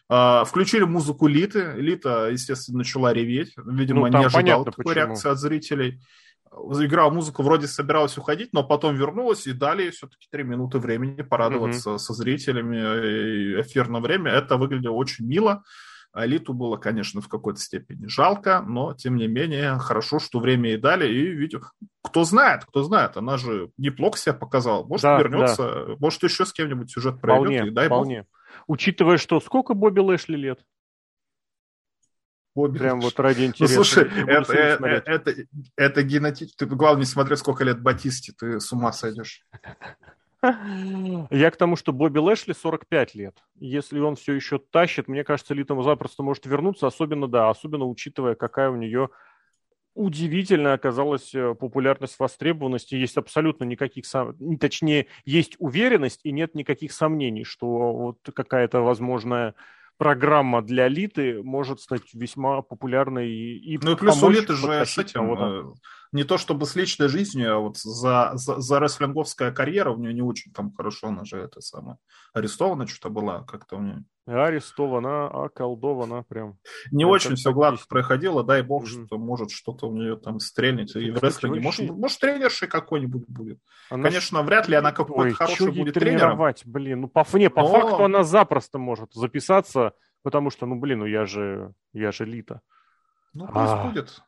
включили 0.09 0.83
музыку 0.83 1.27
Литы. 1.27 1.73
Лита, 1.77 2.29
естественно, 2.29 2.79
начала 2.79 3.13
реветь. 3.13 3.53
Видимо, 3.57 4.09
ну, 4.09 4.19
не 4.19 4.25
ожидал 4.25 4.65
такой 4.65 4.85
почему. 4.85 4.95
реакции 4.95 5.29
от 5.29 5.39
зрителей. 5.39 6.01
Играла 6.49 7.11
музыку, 7.11 7.43
вроде 7.43 7.67
собиралась 7.67 8.17
уходить, 8.17 8.49
но 8.53 8.63
потом 8.63 8.95
вернулась 8.95 9.45
и 9.47 9.53
дали 9.53 9.89
все-таки 9.91 10.27
три 10.31 10.43
минуты 10.43 10.79
времени 10.79 11.21
порадоваться 11.21 11.91
mm-hmm. 11.91 11.97
со 11.99 12.13
зрителями. 12.13 13.61
Эфирное 13.61 14.01
время. 14.01 14.31
Это 14.31 14.57
выглядело 14.57 14.93
очень 14.93 15.27
мило. 15.27 15.63
Алиту 16.13 16.53
было, 16.53 16.77
конечно, 16.77 17.21
в 17.21 17.27
какой-то 17.27 17.59
степени 17.59 18.07
жалко, 18.07 18.63
но, 18.65 18.93
тем 18.93 19.17
не 19.17 19.27
менее, 19.27 19.77
хорошо, 19.77 20.17
что 20.19 20.39
время 20.39 20.69
ей 20.71 20.77
дали. 20.77 21.07
И 21.07 21.27
видео... 21.27 21.61
Кто 22.01 22.23
знает, 22.23 22.63
кто 22.65 22.81
знает, 22.81 23.17
она 23.17 23.37
же 23.37 23.69
неплохо 23.77 24.17
себя 24.17 24.33
показала. 24.33 24.83
Может, 24.83 25.03
да, 25.03 25.19
вернется, 25.19 25.85
да. 25.89 25.95
может, 25.99 26.23
еще 26.23 26.45
с 26.45 26.53
кем-нибудь 26.53 26.89
сюжет 26.89 27.21
пройдет. 27.21 27.47
Вполне, 27.47 27.67
и 27.67 27.71
дай 27.71 27.87
вполне. 27.87 28.19
Бог. 28.21 28.27
Учитывая, 28.67 29.17
что 29.17 29.39
сколько 29.39 29.73
Бобби 29.73 29.99
Лэшли 29.99 30.35
лет? 30.35 30.65
Бобби 32.53 32.79
Прям 32.79 32.99
вот 33.01 33.19
ради 33.19 33.45
интереса. 33.45 33.77
Ну, 33.77 33.83
слушай, 33.83 34.09
это, 34.27 34.53
это, 34.53 35.01
это, 35.05 35.33
это 35.75 36.03
генетически... 36.03 36.57
Ты, 36.57 36.65
главное, 36.65 37.01
не 37.01 37.05
смотри, 37.05 37.35
сколько 37.35 37.63
лет 37.63 37.81
Батисте, 37.81 38.33
ты 38.37 38.59
с 38.59 38.71
ума 38.73 38.91
сойдешь. 38.91 39.45
Я 40.41 41.51
к 41.51 41.57
тому, 41.57 41.75
что 41.75 41.93
Бобби 41.93 42.19
Лэшли 42.19 42.53
45 42.53 43.15
лет. 43.15 43.37
Если 43.59 43.99
он 43.99 44.15
все 44.15 44.33
еще 44.33 44.59
тащит, 44.59 45.07
мне 45.07 45.23
кажется, 45.23 45.53
Литому 45.53 45.83
запросто 45.83 46.23
может 46.23 46.45
вернуться, 46.45 46.87
особенно, 46.87 47.27
да, 47.27 47.49
особенно 47.49 47.85
учитывая, 47.85 48.35
какая 48.35 48.69
у 48.69 48.75
нее 48.75 49.09
удивительно 49.97 50.73
оказалась 50.73 51.33
э, 51.33 51.55
популярность, 51.55 52.19
востребованность, 52.19 52.93
и 52.93 52.97
есть 52.97 53.17
абсолютно 53.17 53.63
никаких, 53.63 54.05
точнее, 54.59 55.07
есть 55.25 55.55
уверенность 55.57 56.21
и 56.23 56.31
нет 56.31 56.55
никаких 56.55 56.93
сомнений, 56.93 57.43
что 57.43 57.93
вот 57.93 58.19
какая-то 58.33 58.81
возможная 58.81 59.55
программа 59.97 60.61
для 60.61 60.87
Литы 60.87 61.41
может 61.41 61.81
стать 61.81 62.13
весьма 62.13 62.61
популярной 62.61 63.29
и 63.31 63.79
Ну 63.81 63.93
и 63.93 63.95
плюс 63.95 64.21
у 64.21 64.29
Литы 64.29 64.53
же 64.53 64.85
с 64.85 64.97
этим, 64.97 65.33
э, 65.33 65.63
не 66.11 66.23
то 66.23 66.37
чтобы 66.37 66.65
с 66.65 66.75
личной 66.75 67.09
жизнью, 67.09 67.55
а 67.55 67.59
вот 67.59 67.77
за, 67.77 68.31
за, 68.35 68.59
за 68.59 68.79
рестлинговская 68.79 69.51
карьера 69.51 69.91
у 69.91 69.97
нее 69.97 70.13
не 70.13 70.21
очень 70.21 70.51
там 70.51 70.73
хорошо, 70.73 71.07
она 71.07 71.25
же 71.25 71.37
это 71.37 71.61
самое 71.61 71.97
арестована 72.33 72.87
что-то 72.87 73.09
была, 73.09 73.43
как-то 73.43 73.77
у 73.77 73.81
нее 73.81 74.05
арестована, 74.27 75.27
околдована 75.27 76.23
прям. 76.23 76.57
Не 76.91 77.03
это 77.03 77.11
очень 77.11 77.35
все 77.35 77.53
гладко 77.53 77.85
проходило, 77.87 78.43
дай 78.43 78.61
бог, 78.61 78.83
mm 78.83 79.05
что 79.07 79.17
может 79.17 79.51
что-то 79.51 79.87
у 79.87 79.93
нее 79.93 80.17
там 80.17 80.39
стрельнет. 80.39 80.95
И 80.95 81.11
в 81.11 81.23
рестлинге. 81.23 81.61
Может, 81.61 81.89
может, 81.89 82.19
тренершей 82.19 82.67
какой-нибудь 82.67 83.25
будет. 83.27 83.59
Она... 83.89 84.03
Конечно, 84.03 84.43
вряд 84.43 84.67
ли 84.67 84.75
она 84.75 84.91
какой-то 84.91 85.35
хороший 85.35 85.71
будет 85.71 85.93
тренировать, 85.93 86.61
тренером. 86.61 86.73
блин. 86.73 87.01
Ну, 87.01 87.07
по, 87.07 87.25
не, 87.37 87.49
по 87.49 87.61
Но... 87.61 87.67
факту 87.67 88.03
она 88.03 88.23
запросто 88.23 88.77
может 88.79 89.13
записаться, 89.13 89.93
потому 90.23 90.49
что, 90.49 90.65
ну, 90.65 90.75
блин, 90.75 90.99
ну 90.99 91.05
я 91.05 91.25
же, 91.25 91.73
я 91.93 92.11
же 92.11 92.25
Лита. 92.25 92.61
Ну, 93.33 93.45
пусть 93.45 93.57
а... 93.57 93.87
будет. 93.87 94.21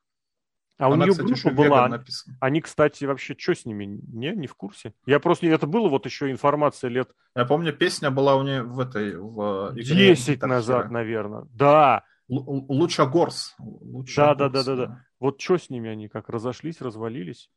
А 0.80 0.86
Она, 0.86 0.96
у 0.96 0.98
нее 0.98 1.12
кстати, 1.12 1.28
группа 1.28 1.52
была. 1.52 2.04
Они, 2.40 2.62
кстати, 2.62 3.04
вообще 3.04 3.36
что 3.38 3.54
с 3.54 3.66
ними? 3.66 4.00
Не, 4.08 4.32
не 4.32 4.48
в 4.48 4.56
курсе. 4.56 4.94
Я 5.06 5.20
просто 5.20 5.46
это 5.48 5.68
было 5.68 5.90
вот 5.90 6.06
еще 6.06 6.32
информация 6.32 6.90
лет. 6.90 7.12
Я 7.36 7.44
помню, 7.44 7.74
песня 7.74 8.12
была 8.12 8.38
у 8.38 8.44
нее 8.44 8.64
в 8.64 8.80
этой 8.80 9.18
в 9.18 9.74
игре. 9.74 9.84
Десять 9.84 10.42
назад, 10.42 10.90
наверное. 10.90 11.46
Да. 11.52 12.04
Л- 12.32 12.66
Луча 12.70 13.06
Горс. 13.06 13.56
да, 13.60 14.34
да, 14.36 14.50
да, 14.50 14.64
да, 14.64 14.76
да. 14.76 15.04
Вот 15.20 15.42
что 15.42 15.58
с 15.58 15.70
ними 15.70 15.90
они 15.90 16.08
как 16.08 16.30
разошлись, 16.30 16.80
развалились? 16.80 17.52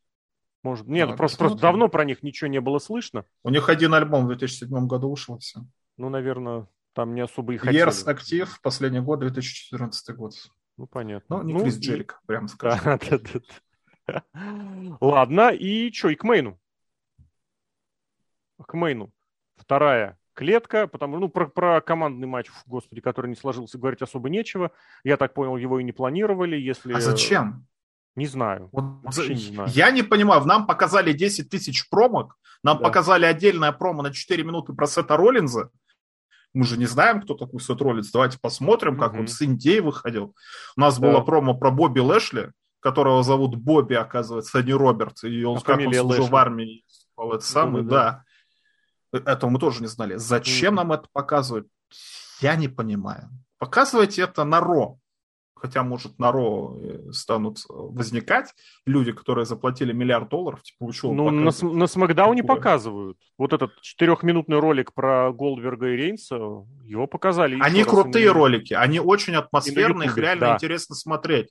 Может, 0.61 0.87
нет, 0.87 1.09
ну, 1.09 1.15
просто, 1.15 1.37
просто 1.37 1.59
давно 1.59 1.87
про 1.87 2.03
них 2.05 2.23
ничего 2.23 2.49
не 2.49 2.59
было 2.59 2.79
слышно. 2.79 3.25
У 3.43 3.49
них 3.49 3.69
один 3.69 3.93
альбом 3.93 4.25
в 4.25 4.27
2007 4.29 4.87
году 4.87 5.09
ушел 5.09 5.37
все. 5.37 5.61
Ну, 5.97 6.09
наверное, 6.09 6.67
там 6.93 7.15
не 7.15 7.21
особо 7.21 7.53
и 7.53 7.57
хотели. 7.57 7.85
Years 7.87 8.03
актив, 8.09 8.59
последний 8.61 8.99
год, 8.99 9.19
2014 9.19 10.15
год. 10.15 10.33
Ну, 10.77 10.87
понятно. 10.87 11.37
Ну, 11.37 11.43
не 11.43 11.53
ну, 11.53 11.61
Крис 11.61 11.77
Джерик, 11.77 12.19
и... 12.23 12.27
прям 12.27 12.47
скажем. 12.49 12.99
Ладно, 14.99 15.49
и 15.49 15.91
что, 15.91 16.09
и 16.09 16.15
к 16.15 16.23
Мейну. 16.23 16.59
К 18.65 18.73
Мейну. 18.73 19.11
Вторая 19.55 20.17
клетка, 20.33 20.87
потому 20.87 21.19
ну 21.19 21.29
про, 21.29 21.47
про 21.47 21.81
командный 21.81 22.27
матч, 22.27 22.49
господи, 22.65 23.01
который 23.01 23.27
не 23.27 23.35
сложился, 23.35 23.77
говорить 23.77 24.01
особо 24.01 24.29
нечего. 24.29 24.71
Я 25.03 25.17
так 25.17 25.33
понял, 25.33 25.57
его 25.57 25.79
и 25.79 25.83
не 25.83 25.91
планировали, 25.91 26.57
если. 26.57 26.93
А 26.93 26.99
зачем? 26.99 27.65
Не 28.15 28.27
знаю. 28.27 28.69
Вот, 28.71 28.83
не 29.27 29.35
знаю. 29.35 29.69
Я 29.71 29.89
не 29.91 30.03
понимаю. 30.03 30.43
Нам 30.45 30.67
показали 30.67 31.13
10 31.13 31.49
тысяч 31.49 31.89
промок, 31.89 32.37
нам 32.63 32.77
да. 32.77 32.83
показали 32.83 33.25
отдельное 33.25 33.71
промо 33.71 34.03
на 34.03 34.13
4 34.13 34.43
минуты 34.43 34.73
про 34.73 34.85
Сета 34.85 35.17
Роллинза. 35.17 35.71
Мы 36.53 36.65
же 36.65 36.77
не 36.77 36.85
знаем, 36.85 37.21
кто 37.21 37.33
такой 37.33 37.59
Сет 37.59 37.81
Роллинз. 37.81 38.11
Давайте 38.11 38.37
посмотрим, 38.39 38.97
как 38.97 39.13
mm-hmm. 39.13 39.19
он 39.19 39.27
с 39.27 39.41
Индией 39.41 39.79
выходил. 39.79 40.35
У 40.77 40.81
нас 40.81 40.99
да. 40.99 41.07
было 41.07 41.21
промо 41.21 41.55
про 41.55 41.71
Бобби 41.71 41.99
Лэшли, 41.99 42.51
которого 42.79 43.23
зовут 43.23 43.55
Бобби, 43.55 43.95
оказывается, 43.95 44.59
а 44.59 44.61
не 44.61 44.73
Роберт. 44.73 45.23
И 45.23 45.43
он, 45.43 45.57
а 45.57 45.61
как 45.61 45.79
он 45.79 45.93
служил 45.93 46.27
в 46.27 46.35
армии. 46.35 46.85
Это 47.17 47.39
самый, 47.39 47.83
да. 47.83 48.23
да. 49.11 49.31
Этого 49.31 49.49
мы 49.49 49.59
тоже 49.59 49.81
не 49.81 49.87
знали. 49.87 50.17
Зачем 50.17 50.73
mm-hmm. 50.73 50.77
нам 50.77 50.91
это 50.91 51.07
показывать? 51.11 51.67
Я 52.41 52.55
не 52.55 52.67
понимаю. 52.67 53.29
Показывайте 53.57 54.21
это 54.21 54.43
на 54.43 54.59
Ро 54.59 54.99
хотя, 55.63 55.81
может, 55.81 56.19
на 56.19 56.29
Ро 56.33 56.77
э, 56.77 57.11
станут 57.13 57.59
возникать 57.69 58.53
люди, 58.85 59.13
которые 59.13 59.45
заплатили 59.45 59.93
миллиард 59.93 60.27
долларов, 60.27 60.61
типа, 60.61 60.85
вы 60.85 60.93
Ну, 61.03 61.29
на, 61.29 61.51
на 61.61 61.87
Смакдауне 61.87 62.43
показывают. 62.43 63.17
Вот 63.37 63.53
этот 63.53 63.79
четырехминутный 63.79 64.59
ролик 64.59 64.93
про 64.93 65.31
Голдберга 65.31 65.87
и 65.87 65.95
Рейнса, 65.95 66.35
его 66.83 67.07
показали. 67.07 67.57
Они 67.61 67.85
крутые 67.85 68.29
ролики, 68.31 68.73
они 68.73 68.99
очень 68.99 69.35
атмосферные, 69.35 70.07
их 70.07 70.17
реально 70.17 70.47
да. 70.47 70.53
интересно 70.55 70.95
смотреть. 70.95 71.47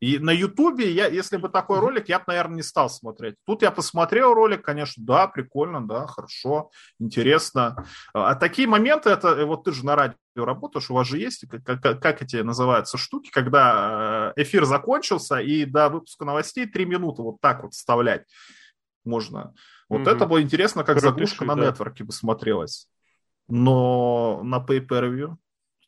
И 0.00 0.18
на 0.18 0.30
Ютубе, 0.30 0.90
я, 0.90 1.06
если 1.06 1.36
бы 1.36 1.50
такой 1.50 1.78
ролик, 1.78 2.08
я 2.08 2.18
бы, 2.18 2.24
наверное, 2.28 2.56
не 2.56 2.62
стал 2.62 2.88
смотреть. 2.88 3.36
Тут 3.44 3.60
я 3.60 3.70
посмотрел 3.70 4.32
ролик, 4.32 4.64
конечно, 4.64 5.04
да, 5.04 5.26
прикольно, 5.26 5.86
да, 5.86 6.06
хорошо, 6.06 6.70
интересно. 6.98 7.84
А 8.14 8.34
такие 8.34 8.66
моменты, 8.66 9.10
это 9.10 9.28
э, 9.28 9.44
вот 9.44 9.64
ты 9.64 9.72
же 9.72 9.84
на 9.84 9.96
радио 9.96 10.16
работаешь, 10.36 10.90
у 10.90 10.94
вас 10.94 11.06
же 11.06 11.18
есть, 11.18 11.44
как, 11.48 11.82
как, 11.82 12.00
как 12.00 12.22
эти 12.22 12.36
называются 12.36 12.96
штуки, 12.96 13.30
когда 13.30 14.32
э, 14.36 14.42
эфир 14.42 14.64
закончился, 14.64 15.36
и 15.36 15.66
до 15.66 15.90
выпуска 15.90 16.24
новостей 16.24 16.64
три 16.64 16.86
минуты 16.86 17.20
вот 17.20 17.36
так 17.42 17.62
вот 17.62 17.74
вставлять 17.74 18.24
можно. 19.04 19.54
Вот 19.90 20.02
mm-hmm. 20.02 20.10
это 20.10 20.26
было 20.26 20.40
интересно, 20.40 20.82
как 20.82 21.00
Пропиши, 21.00 21.10
заглушка 21.10 21.44
на 21.44 21.56
да. 21.56 21.66
нетворке 21.66 22.04
бы 22.04 22.12
смотрелась. 22.12 22.88
Но 23.48 24.40
на 24.44 24.64
pay-per-view, 24.64 25.36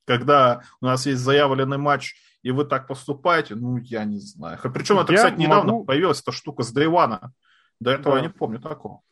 когда 0.05 0.63
у 0.81 0.87
нас 0.87 1.07
есть 1.07 1.21
заявленный 1.23 1.79
матч 1.79 2.15
и 2.43 2.51
вы 2.51 2.65
так 2.65 2.89
поступаете, 2.89 3.55
ну, 3.55 3.77
я 3.79 4.05
не 4.05 4.19
знаю. 4.19 4.59
Причем 4.75 4.99
это, 4.99 5.13
я 5.13 5.19
кстати, 5.19 5.39
недавно 5.39 5.73
могу... 5.73 5.85
появилась 5.85 6.21
эта 6.21 6.33
штука 6.33 6.63
с 6.63 6.73
Дайвана. 6.73 7.33
До 7.81 7.93
этого 7.93 8.17
да. 8.17 8.21
я 8.21 8.27
не 8.27 8.33
помню 8.33 8.61
такого. 8.61 9.03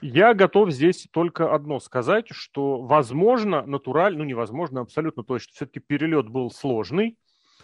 Я 0.00 0.32
готов 0.32 0.70
здесь 0.70 1.08
только 1.10 1.52
одно 1.52 1.80
сказать, 1.80 2.28
что, 2.30 2.82
возможно, 2.82 3.66
натурально, 3.66 4.18
ну, 4.18 4.24
невозможно, 4.24 4.80
абсолютно 4.80 5.24
точно, 5.24 5.52
все-таки 5.54 5.80
перелет 5.80 6.28
был 6.28 6.50
сложный, 6.50 7.18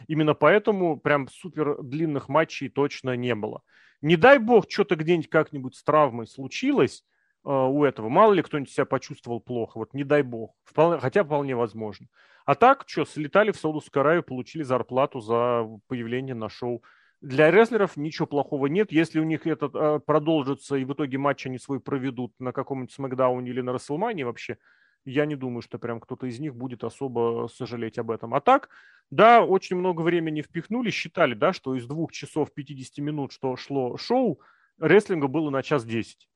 именно 0.08 0.34
поэтому 0.34 0.98
прям 0.98 1.28
супер 1.28 1.80
длинных 1.80 2.28
матчей 2.28 2.68
точно 2.68 3.14
не 3.14 3.34
было. 3.34 3.62
Не 4.02 4.16
дай 4.16 4.38
бог, 4.38 4.64
что-то 4.68 4.96
где-нибудь 4.96 5.30
как-нибудь 5.30 5.76
с 5.76 5.84
травмой 5.84 6.26
случилось 6.26 7.04
э, 7.44 7.50
у 7.50 7.84
этого, 7.84 8.08
мало 8.08 8.32
ли 8.32 8.42
кто-нибудь 8.42 8.72
себя 8.72 8.84
почувствовал 8.84 9.40
плохо, 9.40 9.78
вот 9.78 9.94
не 9.94 10.02
дай 10.02 10.22
бог, 10.22 10.54
вполне, 10.64 10.98
хотя 10.98 11.22
вполне 11.22 11.54
возможно. 11.54 12.08
А 12.44 12.54
так, 12.54 12.84
что, 12.86 13.04
слетали 13.04 13.52
в 13.52 13.56
Саудовскую 13.56 14.02
Аравию, 14.02 14.22
получили 14.22 14.62
зарплату 14.62 15.20
за 15.20 15.66
появление 15.88 16.34
на 16.34 16.48
шоу. 16.48 16.82
Для 17.22 17.50
рестлеров 17.50 17.96
ничего 17.96 18.26
плохого 18.26 18.66
нет. 18.66 18.92
Если 18.92 19.18
у 19.18 19.24
них 19.24 19.46
это 19.46 19.70
э, 19.72 19.98
продолжится, 20.00 20.76
и 20.76 20.84
в 20.84 20.92
итоге 20.92 21.16
матч 21.16 21.46
они 21.46 21.58
свой 21.58 21.80
проведут 21.80 22.34
на 22.38 22.52
каком-нибудь 22.52 22.92
Смакдауне 22.92 23.50
или 23.50 23.62
на 23.62 23.72
Расселмане 23.72 24.26
вообще, 24.26 24.58
я 25.06 25.24
не 25.24 25.36
думаю, 25.36 25.62
что 25.62 25.78
прям 25.78 26.00
кто-то 26.00 26.26
из 26.26 26.38
них 26.38 26.54
будет 26.54 26.84
особо 26.84 27.48
сожалеть 27.52 27.98
об 27.98 28.10
этом. 28.10 28.34
А 28.34 28.40
так, 28.40 28.68
да, 29.10 29.42
очень 29.42 29.76
много 29.76 30.02
времени 30.02 30.42
впихнули, 30.42 30.90
считали, 30.90 31.34
да, 31.34 31.54
что 31.54 31.74
из 31.74 31.86
двух 31.86 32.12
часов 32.12 32.52
50 32.52 32.98
минут, 32.98 33.32
что 33.32 33.56
шло 33.56 33.96
шоу, 33.96 34.40
рестлинга 34.78 35.28
было 35.28 35.48
на 35.48 35.62
час 35.62 35.84
10. 35.84 36.28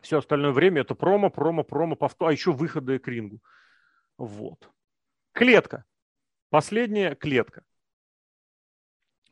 Все 0.00 0.18
остальное 0.18 0.52
время 0.52 0.82
это 0.82 0.94
промо, 0.94 1.30
промо, 1.30 1.64
промо, 1.64 1.96
повтор, 1.96 2.30
а 2.30 2.32
еще 2.32 2.52
выходы 2.52 2.98
к 2.98 3.08
рингу. 3.08 3.40
Вот. 4.18 4.71
Клетка. 5.32 5.84
Последняя 6.50 7.14
клетка. 7.14 7.62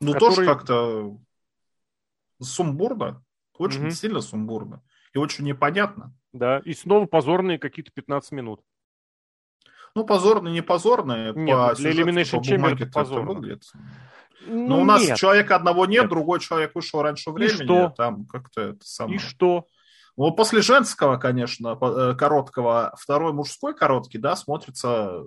Ну, 0.00 0.12
который... 0.12 0.34
тоже 0.36 0.46
как-то 0.46 1.18
сумбурно. 2.40 3.22
Очень 3.58 3.82
угу. 3.82 3.90
сильно 3.90 4.20
сумбурно. 4.20 4.82
И 5.12 5.18
очень 5.18 5.44
непонятно. 5.44 6.14
Да, 6.32 6.60
и 6.64 6.72
снова 6.72 7.06
позорные 7.06 7.58
какие-то 7.58 7.90
15 7.92 8.32
минут. 8.32 8.62
Ну, 9.94 10.06
позорные, 10.06 10.52
не 10.52 10.62
позорные. 10.62 11.32
Нет, 11.34 11.56
по 11.56 11.74
для 11.74 11.90
Elimination 11.90 12.40
Chamber 12.40 12.74
это 12.74 12.86
позорно. 12.86 13.34
Выглядит. 13.34 13.64
Ну, 14.46 14.68
Но 14.68 14.80
у 14.80 14.84
нас 14.84 15.18
человека 15.18 15.56
одного 15.56 15.84
нет, 15.84 16.02
нет, 16.02 16.10
другой 16.10 16.40
человек 16.40 16.74
вышел 16.74 17.02
раньше 17.02 17.30
времени. 17.30 17.62
И 17.62 17.64
что? 17.64 17.92
Там 17.96 18.24
как-то 18.26 18.60
это 18.62 18.86
самое. 18.86 19.16
И 19.16 19.18
что? 19.18 19.66
Ну, 20.16 20.30
после 20.32 20.62
женского, 20.62 21.18
конечно, 21.18 21.78
э, 21.80 22.14
короткого, 22.14 22.94
второй 22.98 23.32
мужской 23.32 23.74
короткий, 23.74 24.18
да, 24.18 24.36
смотрится 24.36 25.26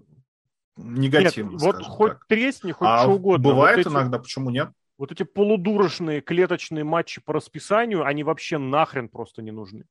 негативно. 0.78 1.52
Нет, 1.52 1.62
вот 1.62 1.84
хоть 1.84 2.12
так. 2.14 2.26
тресни, 2.28 2.72
хоть 2.72 2.88
а 2.88 3.00
что 3.00 3.12
угодно. 3.12 3.50
Бывает 3.50 3.78
вот 3.78 3.86
эти, 3.86 3.94
иногда, 3.94 4.20
почему 4.20 4.50
нет? 4.50 4.70
Вот 4.98 5.12
эти 5.12 5.24
полудурочные 5.24 6.22
клеточные 6.22 6.84
матчи 6.84 7.22
по 7.22 7.34
расписанию, 7.34 8.06
они 8.06 8.24
вообще 8.24 8.58
нахрен 8.58 9.10
просто 9.10 9.42
не 9.42 9.52
нужны. 9.52 9.86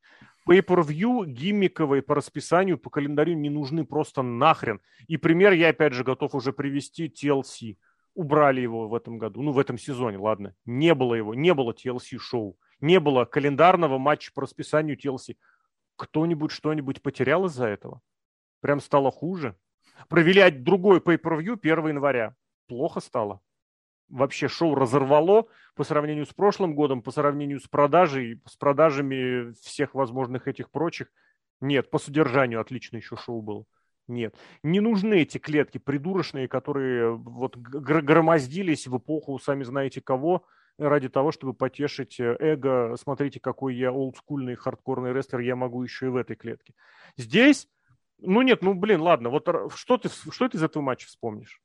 Pay-per-view 0.48 1.26
гиммиковые 1.26 2.02
по 2.02 2.14
расписанию, 2.14 2.78
по 2.78 2.90
календарю 2.90 3.34
не 3.34 3.50
нужны 3.50 3.84
просто 3.84 4.22
нахрен. 4.22 4.80
И 5.06 5.16
пример 5.16 5.52
я 5.52 5.68
опять 5.68 5.92
же 5.92 6.04
готов 6.04 6.34
уже 6.34 6.52
привести 6.52 7.06
TLC. 7.08 7.76
Убрали 8.14 8.60
его 8.60 8.88
в 8.88 8.94
этом 8.94 9.18
году, 9.18 9.40
ну 9.40 9.52
в 9.52 9.58
этом 9.58 9.78
сезоне, 9.78 10.18
ладно. 10.18 10.54
Не 10.66 10.94
было 10.94 11.14
его, 11.14 11.34
не 11.34 11.54
было 11.54 11.72
TLC-шоу. 11.72 12.56
Не 12.80 12.98
было 12.98 13.24
календарного 13.24 13.98
матча 13.98 14.32
по 14.34 14.42
расписанию 14.42 14.98
TLC. 14.98 15.36
Кто-нибудь 15.96 16.50
что-нибудь 16.50 17.00
потерял 17.00 17.46
из-за 17.46 17.66
этого? 17.66 18.00
Прям 18.60 18.80
стало 18.80 19.10
хуже? 19.10 19.56
Провели 20.08 20.50
другой 20.50 20.98
pay-per-view 20.98 21.58
1 21.60 21.88
января. 21.88 22.34
Плохо 22.66 23.00
стало. 23.00 23.40
Вообще 24.08 24.48
шоу 24.48 24.74
разорвало 24.74 25.46
по 25.74 25.84
сравнению 25.84 26.26
с 26.26 26.34
прошлым 26.34 26.74
годом, 26.74 27.02
по 27.02 27.10
сравнению 27.10 27.60
с 27.60 27.66
продажей, 27.66 28.42
с 28.46 28.56
продажами 28.56 29.52
всех 29.62 29.94
возможных 29.94 30.48
этих 30.48 30.70
прочих. 30.70 31.08
Нет, 31.60 31.90
по 31.90 31.98
содержанию 31.98 32.60
отлично 32.60 32.98
еще 32.98 33.16
шоу 33.16 33.40
было. 33.40 33.64
Нет. 34.08 34.34
Не 34.62 34.80
нужны 34.80 35.22
эти 35.22 35.38
клетки 35.38 35.78
придурочные, 35.78 36.48
которые 36.48 37.14
вот 37.16 37.56
громоздились 37.56 38.86
в 38.86 38.98
эпоху, 38.98 39.38
сами 39.38 39.62
знаете 39.62 40.00
кого, 40.00 40.44
ради 40.78 41.08
того, 41.08 41.32
чтобы 41.32 41.54
потешить 41.54 42.18
э, 42.20 42.36
эго. 42.38 42.96
Смотрите, 42.96 43.40
какой 43.40 43.74
я 43.76 43.92
олдскульный 43.92 44.56
хардкорный 44.56 45.12
рестлер, 45.12 45.40
я 45.40 45.56
могу 45.56 45.82
еще 45.82 46.06
и 46.06 46.10
в 46.10 46.16
этой 46.16 46.36
клетке. 46.36 46.74
Здесь 47.16 47.68
ну 48.22 48.42
нет, 48.42 48.62
ну 48.62 48.74
блин, 48.74 49.00
ладно. 49.00 49.28
Вот 49.28 49.48
что 49.74 49.98
ты, 49.98 50.08
что 50.08 50.48
ты 50.48 50.56
из 50.56 50.62
этого 50.62 50.82
матча 50.82 51.06
вспомнишь? 51.06 51.60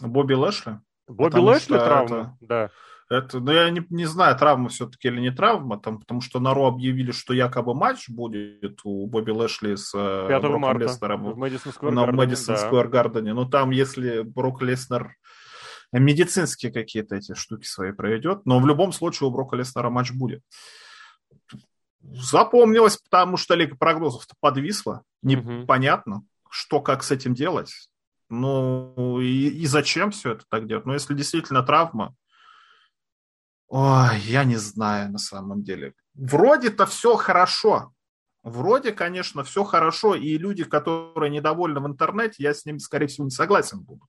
Бобби 0.00 0.34
Лэшли? 0.34 0.80
Бобби 1.06 1.30
потому 1.30 1.46
Лэшли 1.46 1.78
травма, 1.78 2.16
это, 2.16 2.36
да. 2.40 2.70
Это, 3.10 3.38
ну, 3.38 3.52
я 3.52 3.68
не, 3.68 3.84
не 3.90 4.06
знаю, 4.06 4.36
травма 4.36 4.70
все-таки 4.70 5.08
или 5.08 5.20
не 5.20 5.30
травма, 5.30 5.78
там, 5.78 6.00
потому 6.00 6.22
что 6.22 6.40
на 6.40 6.54
Ро 6.54 6.66
объявили, 6.66 7.12
что 7.12 7.34
якобы 7.34 7.74
матч 7.74 8.08
будет 8.08 8.80
у 8.84 9.06
Бобби 9.06 9.30
Лэшли 9.30 9.76
с 9.76 9.92
5 9.92 10.30
э, 10.30 10.40
Броком 10.40 10.60
марта 10.62 10.84
Леснером 10.84 11.32
в 11.32 11.36
Мэдисон 11.36 12.56
Сквер 12.56 12.88
Гардене. 12.88 13.34
Да. 13.34 13.34
Ну, 13.34 13.48
там, 13.48 13.70
если 13.70 14.22
Брок 14.22 14.62
Леснер 14.62 15.16
медицинские 15.92 16.72
какие-то 16.72 17.16
эти 17.16 17.34
штуки 17.34 17.66
свои 17.66 17.92
проведет, 17.92 18.46
но 18.46 18.58
в 18.58 18.66
любом 18.66 18.92
случае 18.92 19.28
у 19.28 19.30
Брока 19.30 19.56
Леснера 19.56 19.90
матч 19.90 20.12
будет 20.12 20.42
запомнилось, 22.12 22.96
потому 22.96 23.36
что 23.36 23.54
Лига 23.54 23.76
прогнозов-то 23.76 24.34
подвисла. 24.40 25.02
Непонятно, 25.22 26.16
угу. 26.16 26.26
что, 26.50 26.80
как 26.80 27.02
с 27.02 27.10
этим 27.10 27.34
делать. 27.34 27.72
Ну, 28.28 29.20
и, 29.20 29.48
и 29.48 29.66
зачем 29.66 30.10
все 30.10 30.32
это 30.32 30.44
так 30.48 30.66
делать? 30.66 30.86
Ну, 30.86 30.92
если 30.92 31.14
действительно 31.14 31.62
травма, 31.62 32.14
ой, 33.68 34.18
я 34.20 34.44
не 34.44 34.56
знаю 34.56 35.12
на 35.12 35.18
самом 35.18 35.62
деле. 35.62 35.94
Вроде-то 36.14 36.86
все 36.86 37.16
хорошо. 37.16 37.92
Вроде, 38.42 38.92
конечно, 38.92 39.42
все 39.42 39.64
хорошо, 39.64 40.14
и 40.14 40.36
люди, 40.36 40.64
которые 40.64 41.30
недовольны 41.30 41.80
в 41.80 41.86
интернете, 41.86 42.42
я 42.42 42.52
с 42.52 42.66
ними, 42.66 42.76
скорее 42.76 43.06
всего, 43.06 43.24
не 43.24 43.30
согласен 43.30 43.80
буду. 43.80 44.06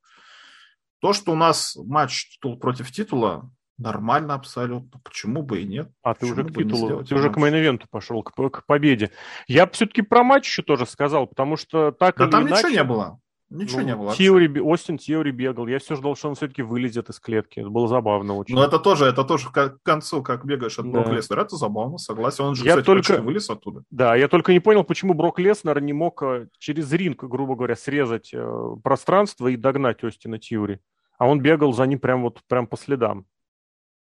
То, 1.00 1.14
что 1.14 1.32
у 1.32 1.36
нас 1.36 1.78
матч 1.78 2.32
титул 2.32 2.60
против 2.60 2.92
титула, 2.92 3.50
Нормально 3.78 4.36
абсолютно. 4.36 5.00
Почему 5.04 5.44
бы 5.44 5.62
и 5.62 5.66
нет? 5.66 5.92
А 6.02 6.14
ты 6.14 6.26
уже 6.26 6.44
к 6.46 6.54
титулу, 6.54 7.04
ты 7.04 7.14
уже 7.16 7.30
к 7.30 7.38
main 7.38 7.57
event 7.57 7.81
у 7.81 7.86
пошел, 7.90 8.24
к, 8.24 8.32
к 8.32 8.66
победе. 8.66 9.12
Я 9.48 9.68
все-таки 9.68 10.02
про 10.02 10.24
матч 10.24 10.46
еще 10.46 10.62
тоже 10.62 10.86
сказал, 10.86 11.28
потому 11.28 11.58
что 11.58 11.92
так 11.92 12.18
да 12.18 12.28
там 12.28 12.48
иначе... 12.48 12.68
ничего 12.68 12.70
не 12.72 12.84
было. 12.84 13.20
Ничего 13.50 13.82
ну, 13.82 13.86
не 13.86 13.96
было. 13.96 14.16
Тиори, 14.16 14.60
Остин 14.60 14.98
Тиори 14.98 15.32
бегал. 15.32 15.68
Я 15.68 15.78
все 15.78 15.96
ждал, 15.96 16.16
что 16.16 16.30
он 16.30 16.36
все-таки 16.36 16.64
вылезет 16.64 17.10
из 17.10 17.20
клетки. 17.20 17.60
Это 17.60 17.70
было 17.70 17.88
забавно 17.88 18.36
очень. 18.36 18.56
Ну, 18.56 18.62
это 18.62 18.80
тоже, 18.80 19.06
это 19.06 19.24
тоже 19.24 19.50
к 19.52 19.78
концу, 19.84 20.24
как 20.24 20.46
бегаешь 20.46 20.80
от 20.80 20.86
да. 20.86 20.92
Брок 20.92 21.14
Леснера. 21.14 21.42
Это 21.42 21.56
забавно, 21.56 21.98
согласен. 21.98 22.46
Он 22.46 22.56
же, 22.56 22.66
я 22.66 22.72
кстати, 22.72 22.86
только... 22.86 23.22
вылез 23.22 23.50
оттуда. 23.50 23.84
Да, 23.92 24.16
я 24.16 24.28
только 24.28 24.52
не 24.52 24.60
понял, 24.60 24.84
почему 24.84 25.14
Брок 25.14 25.38
Леснер 25.38 25.80
не 25.80 25.94
мог 25.94 26.24
э, 26.24 26.48
через 26.58 26.92
ринг, 26.92 27.24
грубо 27.24 27.56
говоря, 27.56 27.76
срезать 27.76 28.32
э, 28.34 28.76
пространство 28.84 29.48
и 29.48 29.56
догнать 29.58 30.04
Остина 30.04 30.40
Тиори. 30.40 30.80
А 31.20 31.28
он 31.28 31.40
бегал 31.40 31.72
за 31.72 31.86
ним 31.86 32.00
прям 32.00 32.24
вот 32.24 32.42
прям 32.48 32.66
по 32.66 32.78
следам. 32.78 33.26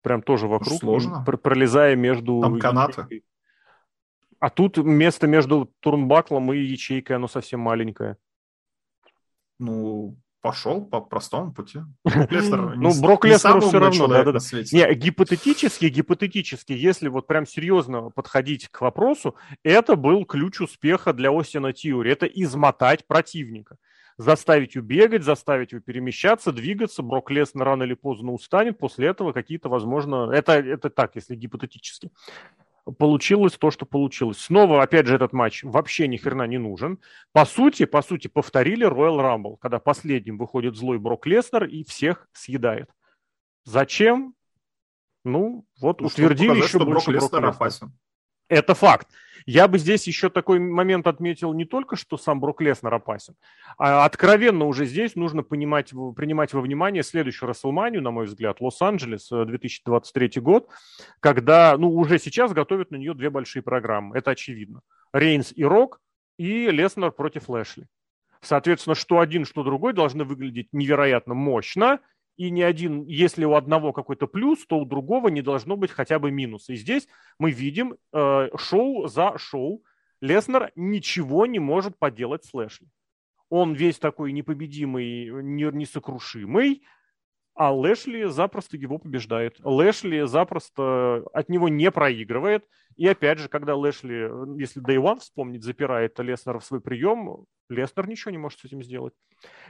Прям 0.03 0.23
тоже 0.23 0.47
вокруг. 0.47 0.81
Сложно. 0.81 1.25
Пролезая 1.25 1.97
между... 1.97 2.41
Там 2.41 2.59
канаты. 2.59 3.23
А 4.39 4.49
тут 4.49 4.79
место 4.79 5.27
между 5.27 5.71
турнбаклом 5.81 6.53
и 6.53 6.59
ячейкой, 6.59 7.17
оно 7.17 7.29
совсем 7.29 7.61
маленькое. 7.61 8.17
Ну, 9.59 10.17
пошел 10.41 10.83
по 10.87 11.03
простому 11.03 11.53
пути. 11.53 11.81
Ну, 12.05 12.99
Брок 13.03 13.27
Леснеру 13.27 13.61
все 13.61 13.79
равно, 13.79 14.07
да, 14.07 14.25
да, 14.25 14.33
да. 14.33 14.39
Не, 14.73 14.95
гипотетически, 14.95 15.87
гипотетически, 15.87 16.73
если 16.73 17.09
вот 17.09 17.27
прям 17.27 17.47
серьезно 17.47 18.09
подходить 18.11 18.69
к 18.69 18.81
вопросу, 18.81 19.37
это 19.63 19.97
был 19.97 20.25
ключ 20.25 20.63
успеха 20.63 21.13
для 21.13 21.31
Остина 21.31 21.75
Тиури. 21.75 22.11
Это 22.11 22.25
измотать 22.25 23.07
противника. 23.07 23.77
Заставить 24.21 24.75
его 24.75 24.85
бегать, 24.85 25.23
заставить 25.23 25.73
его 25.73 25.81
перемещаться, 25.81 26.53
двигаться. 26.53 27.03
Брок 27.03 27.31
Леснер 27.31 27.65
рано 27.65 27.85
или 27.85 27.95
поздно 27.95 28.33
устанет. 28.33 28.79
После 28.79 29.09
этого 29.09 29.33
какие-то, 29.33 29.71
возможно... 29.71 30.31
Это, 30.31 30.53
это 30.53 30.91
так, 30.91 31.17
если 31.17 31.35
гипотетически 31.35 32.11
получилось 32.99 33.55
то, 33.55 33.71
что 33.71 33.87
получилось. 33.87 34.39
Снова, 34.39 34.83
опять 34.83 35.07
же, 35.07 35.15
этот 35.15 35.33
матч 35.33 35.63
вообще 35.63 36.07
ни 36.07 36.19
хрена 36.19 36.47
не 36.47 36.59
нужен. 36.59 36.99
По 37.33 37.47
сути, 37.47 37.87
по 37.87 38.03
сути, 38.03 38.29
повторили 38.29 38.87
Royal 38.87 39.21
Rumble, 39.21 39.57
когда 39.59 39.79
последним 39.79 40.37
выходит 40.37 40.77
злой 40.77 40.99
Брок 40.99 41.27
Леснер 41.27 41.65
и 41.65 41.83
всех 41.85 42.29
съедает. 42.33 42.91
Зачем? 43.65 44.35
Ну, 45.25 45.65
вот 45.81 46.01
ну, 46.01 46.09
утвердили 46.09 46.49
показать, 46.49 46.69
еще 46.69 46.79
что 46.79 46.85
больше 46.85 47.11
Брок 47.11 47.23
Леснер 47.23 47.45
опасен. 47.47 47.93
Это 48.51 48.75
факт. 48.75 49.07
Я 49.47 49.69
бы 49.69 49.79
здесь 49.79 50.07
еще 50.07 50.29
такой 50.29 50.59
момент 50.59 51.07
отметил 51.07 51.55
не 51.55 51.65
только, 51.65 51.97
что 51.97 52.19
сам 52.19 52.41
Брок 52.41 52.61
Леснер 52.61 52.93
опасен, 52.93 53.37
а 53.79 54.05
откровенно 54.05 54.67
уже 54.67 54.85
здесь 54.85 55.15
нужно 55.15 55.43
понимать, 55.43 55.93
принимать 56.17 56.53
во 56.53 56.61
внимание 56.61 57.03
следующую 57.03 57.49
Расселманию, 57.49 58.03
на 58.03 58.11
мой 58.11 58.27
взгляд, 58.27 58.61
Лос-Анджелес, 58.61 59.29
2023 59.31 60.33
э, 60.35 60.41
год, 60.41 60.69
когда, 61.21 61.77
ну, 61.79 61.91
уже 61.91 62.19
сейчас 62.19 62.53
готовят 62.53 62.91
на 62.91 62.97
нее 62.97 63.15
две 63.15 63.31
большие 63.31 63.63
программы, 63.63 64.19
это 64.19 64.33
очевидно. 64.33 64.81
Рейнс 65.13 65.53
и 65.55 65.65
Рок, 65.65 66.01
и 66.37 66.71
Леснер 66.71 67.13
против 67.13 67.49
Лэшли. 67.49 67.87
Соответственно, 68.43 68.95
что 68.95 69.21
один, 69.21 69.45
что 69.45 69.63
другой 69.63 69.93
должны 69.93 70.25
выглядеть 70.25 70.69
невероятно 70.73 71.35
мощно, 71.35 72.01
и 72.41 72.49
ни 72.49 72.63
один, 72.63 73.05
если 73.05 73.45
у 73.45 73.53
одного 73.53 73.93
какой-то 73.93 74.27
плюс, 74.27 74.65
то 74.67 74.79
у 74.79 74.87
другого 74.87 75.29
не 75.29 75.43
должно 75.43 75.77
быть 75.77 75.91
хотя 75.91 76.19
бы 76.19 76.31
минус. 76.31 76.71
И 76.71 76.75
здесь 76.75 77.07
мы 77.39 77.51
видим 77.51 77.97
э, 78.15 78.49
шоу 78.57 79.09
за 79.09 79.37
шоу. 79.37 79.85
Леснер 80.23 80.73
ничего 80.75 81.45
не 81.45 81.59
может 81.59 81.99
поделать 81.99 82.47
с 82.47 82.55
Лэшли. 82.55 82.89
Он 83.51 83.75
весь 83.75 83.99
такой 83.99 84.33
непобедимый, 84.33 85.27
несокрушимый, 85.43 86.83
а 87.61 87.75
Лэшли 87.75 88.25
запросто 88.25 88.79
его 88.79 88.97
побеждает. 88.97 89.59
Лэшли 89.63 90.27
запросто 90.27 91.27
от 91.35 91.51
него 91.51 91.69
не 91.69 91.91
проигрывает. 91.91 92.65
И 92.97 93.07
опять 93.07 93.39
же, 93.39 93.51
когда 93.51 93.77
Лэшли, 93.77 94.59
если 94.59 94.83
Day 94.83 94.97
One 94.97 95.19
вспомнить, 95.19 95.63
запирает 95.63 96.19
Леснера 96.21 96.59
в 96.59 96.65
свой 96.65 96.81
прием, 96.81 97.45
Леснер 97.69 98.09
ничего 98.09 98.31
не 98.31 98.39
может 98.39 98.61
с 98.61 98.65
этим 98.65 98.83
сделать. 98.83 99.13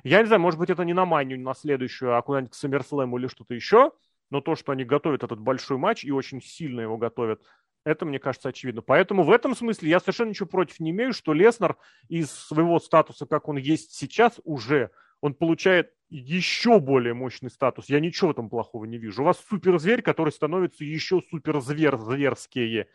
Я 0.04 0.20
не 0.20 0.26
знаю, 0.26 0.40
может 0.40 0.60
быть, 0.60 0.70
это 0.70 0.84
не 0.84 0.92
на 0.92 1.04
манию, 1.04 1.40
на 1.40 1.52
следующую, 1.52 2.16
а 2.16 2.22
куда-нибудь 2.22 2.52
к 2.52 2.64
SummerSlam 2.64 3.18
или 3.18 3.26
что-то 3.26 3.54
еще, 3.54 3.90
но 4.30 4.40
то, 4.40 4.54
что 4.54 4.70
они 4.70 4.84
готовят 4.84 5.24
этот 5.24 5.40
большой 5.40 5.76
матч 5.76 6.04
и 6.04 6.12
очень 6.12 6.40
сильно 6.40 6.82
его 6.82 6.96
готовят, 6.96 7.42
это, 7.84 8.06
мне 8.06 8.20
кажется, 8.20 8.50
очевидно. 8.50 8.82
Поэтому 8.82 9.24
в 9.24 9.32
этом 9.32 9.56
смысле 9.56 9.90
я 9.90 9.98
совершенно 9.98 10.28
ничего 10.28 10.48
против 10.48 10.78
не 10.78 10.92
имею, 10.92 11.12
что 11.12 11.32
Леснер 11.32 11.76
из 12.08 12.30
своего 12.30 12.78
статуса, 12.78 13.26
как 13.26 13.48
он 13.48 13.56
есть 13.56 13.94
сейчас, 13.94 14.40
уже 14.44 14.92
он 15.20 15.34
получает 15.34 15.90
еще 16.10 16.80
более 16.80 17.14
мощный 17.14 17.50
статус. 17.50 17.88
Я 17.88 18.00
ничего 18.00 18.32
там 18.32 18.48
плохого 18.50 18.84
не 18.84 18.98
вижу. 18.98 19.22
У 19.22 19.24
вас 19.24 19.38
суперзверь, 19.48 20.02
который 20.02 20.32
становится 20.32 20.84
еще 20.84 21.22
суперзвер, 21.22 21.98
зверские. 21.98 22.88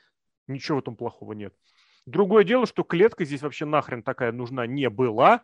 Ничего 0.48 0.78
в 0.78 0.82
этом 0.82 0.96
плохого 0.96 1.34
нет. 1.34 1.54
Другое 2.06 2.44
дело, 2.44 2.68
что 2.68 2.84
клетка 2.84 3.26
здесь 3.26 3.42
вообще 3.42 3.66
нахрен 3.66 4.04
такая 4.04 4.32
нужна 4.32 4.68
не 4.68 4.90
была. 4.90 5.44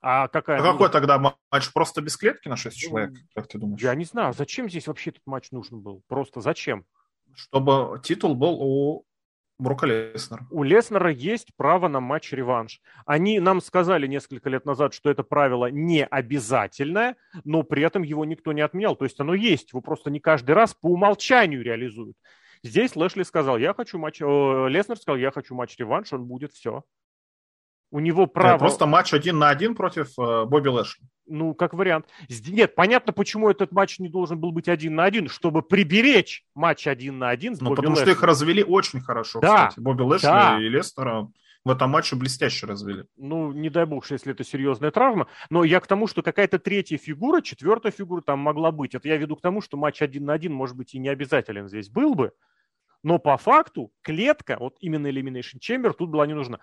А 0.00 0.28
какая... 0.28 0.60
А 0.60 0.62
какой 0.62 0.90
тогда 0.90 1.18
матч? 1.18 1.72
Просто 1.72 2.00
без 2.00 2.16
клетки 2.16 2.48
на 2.48 2.56
6 2.56 2.76
человек, 2.76 3.14
как 3.34 3.48
ты 3.48 3.58
думаешь? 3.58 3.80
Я 3.80 3.94
не 3.94 4.04
знаю. 4.04 4.32
Зачем 4.32 4.68
здесь 4.68 4.86
вообще 4.86 5.10
этот 5.10 5.26
матч 5.26 5.50
нужен 5.50 5.80
был? 5.80 6.02
Просто 6.08 6.40
зачем? 6.40 6.84
Чтобы 7.34 8.00
титул 8.02 8.34
был 8.34 8.60
у 8.60 9.04
Брока 9.58 9.86
Леснера. 9.86 10.46
У 10.50 10.62
Леснера 10.62 11.10
есть 11.10 11.48
право 11.56 11.88
на 11.88 12.00
матч-реванш. 12.00 12.80
Они 13.06 13.40
нам 13.40 13.60
сказали 13.62 14.06
несколько 14.06 14.50
лет 14.50 14.66
назад, 14.66 14.92
что 14.92 15.10
это 15.10 15.22
правило 15.22 15.70
не 15.70 16.04
обязательное, 16.04 17.16
но 17.44 17.62
при 17.62 17.82
этом 17.82 18.02
его 18.02 18.24
никто 18.24 18.52
не 18.52 18.60
отменял. 18.60 18.96
То 18.96 19.06
есть 19.06 19.18
оно 19.18 19.32
есть, 19.32 19.72
его 19.72 19.80
просто 19.80 20.10
не 20.10 20.20
каждый 20.20 20.52
раз 20.52 20.74
по 20.74 20.88
умолчанию 20.88 21.62
реализуют. 21.62 22.16
Здесь 22.62 22.96
Лэшли 22.96 23.22
сказал, 23.22 23.58
я 23.58 23.72
хочу 23.72 23.98
матч... 23.98 24.20
Леснер 24.20 24.98
сказал, 24.98 25.16
я 25.16 25.30
хочу 25.30 25.54
матч-реванш, 25.54 26.12
он 26.12 26.26
будет, 26.26 26.52
все. 26.52 26.82
У 27.90 28.00
него 28.00 28.26
право... 28.26 28.56
Это 28.56 28.58
просто 28.58 28.86
матч 28.86 29.14
один 29.14 29.38
на 29.38 29.48
один 29.48 29.74
против 29.74 30.08
э, 30.18 30.44
Бобби 30.44 30.68
Лэшли. 30.68 31.04
Ну, 31.28 31.54
как 31.54 31.74
вариант. 31.74 32.06
Нет, 32.28 32.74
понятно, 32.74 33.12
почему 33.12 33.48
этот 33.48 33.72
матч 33.72 33.98
не 33.98 34.08
должен 34.08 34.38
был 34.38 34.52
быть 34.52 34.68
один 34.68 34.94
на 34.94 35.04
один, 35.04 35.28
чтобы 35.28 35.62
приберечь 35.62 36.44
матч 36.54 36.86
один 36.86 37.18
на 37.18 37.30
один 37.30 37.56
с 37.56 37.60
Ну, 37.60 37.70
потому 37.70 37.90
Лэшли. 37.90 38.02
что 38.02 38.10
их 38.12 38.22
развели 38.22 38.62
очень 38.62 39.00
хорошо, 39.00 39.40
да, 39.40 39.68
кстати. 39.68 39.82
Бобби 39.82 40.02
Лэшли 40.02 40.26
да. 40.26 40.58
и 40.60 40.68
Лестера 40.68 41.28
в 41.64 41.70
этом 41.70 41.90
матче 41.90 42.14
блестяще 42.14 42.64
развели. 42.66 43.04
Ну, 43.16 43.50
не 43.50 43.70
дай 43.70 43.86
бог, 43.86 44.08
если 44.08 44.32
это 44.32 44.44
серьезная 44.44 44.92
травма. 44.92 45.26
Но 45.50 45.64
я 45.64 45.80
к 45.80 45.88
тому, 45.88 46.06
что 46.06 46.22
какая-то 46.22 46.60
третья 46.60 46.96
фигура, 46.96 47.40
четвертая 47.40 47.90
фигура 47.90 48.20
там 48.20 48.38
могла 48.38 48.70
быть. 48.70 48.94
Это 48.94 49.08
я 49.08 49.16
веду 49.16 49.34
к 49.34 49.40
тому, 49.40 49.60
что 49.60 49.76
матч 49.76 50.00
один 50.00 50.26
на 50.26 50.32
один, 50.32 50.52
может 50.52 50.76
быть, 50.76 50.94
и 50.94 50.98
не 51.00 51.08
обязателен 51.08 51.68
здесь 51.68 51.88
был 51.88 52.14
бы. 52.14 52.30
Но 53.02 53.18
по 53.18 53.36
факту 53.36 53.90
клетка, 54.02 54.56
вот 54.60 54.76
именно 54.78 55.08
Elimination 55.08 55.58
Chamber, 55.60 55.92
тут 55.92 56.10
была 56.10 56.26
не 56.28 56.34
нужна. 56.34 56.60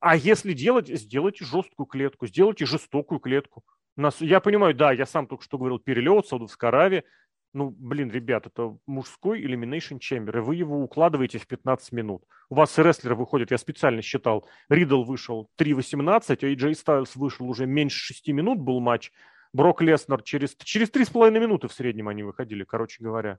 А 0.00 0.16
если 0.16 0.52
делать, 0.52 0.88
сделайте 0.88 1.44
жесткую 1.44 1.86
клетку, 1.86 2.26
сделайте 2.26 2.66
жестокую 2.66 3.18
клетку. 3.18 3.64
Нас, 3.96 4.20
я 4.20 4.40
понимаю, 4.40 4.74
да, 4.74 4.92
я 4.92 5.06
сам 5.06 5.26
только 5.26 5.42
что 5.42 5.58
говорил, 5.58 5.80
перелет 5.80 6.24
в 6.24 6.28
Саудовской 6.28 6.68
Аравии. 6.68 7.04
Ну, 7.52 7.70
блин, 7.70 8.10
ребят, 8.10 8.46
это 8.46 8.78
мужской 8.86 9.42
Elimination 9.42 9.98
Chamber, 9.98 10.36
и 10.36 10.40
вы 10.40 10.54
его 10.54 10.80
укладываете 10.80 11.38
в 11.38 11.46
15 11.46 11.92
минут. 11.92 12.22
У 12.50 12.54
вас 12.54 12.78
рестлеры 12.78 13.16
выходят, 13.16 13.50
я 13.50 13.58
специально 13.58 14.02
считал, 14.02 14.46
Ридл 14.68 15.02
вышел 15.02 15.50
3.18, 15.58 16.38
а 16.42 16.54
Джей 16.54 16.74
Стайлс 16.74 17.16
вышел 17.16 17.48
уже 17.48 17.66
меньше 17.66 17.98
6 17.98 18.28
минут 18.28 18.58
был 18.60 18.80
матч. 18.80 19.10
Брок 19.52 19.80
Леснер 19.80 20.22
через, 20.22 20.54
через 20.56 20.90
3,5 20.90 21.30
минуты 21.40 21.68
в 21.68 21.72
среднем 21.72 22.08
они 22.08 22.22
выходили, 22.22 22.64
короче 22.64 23.02
говоря. 23.02 23.38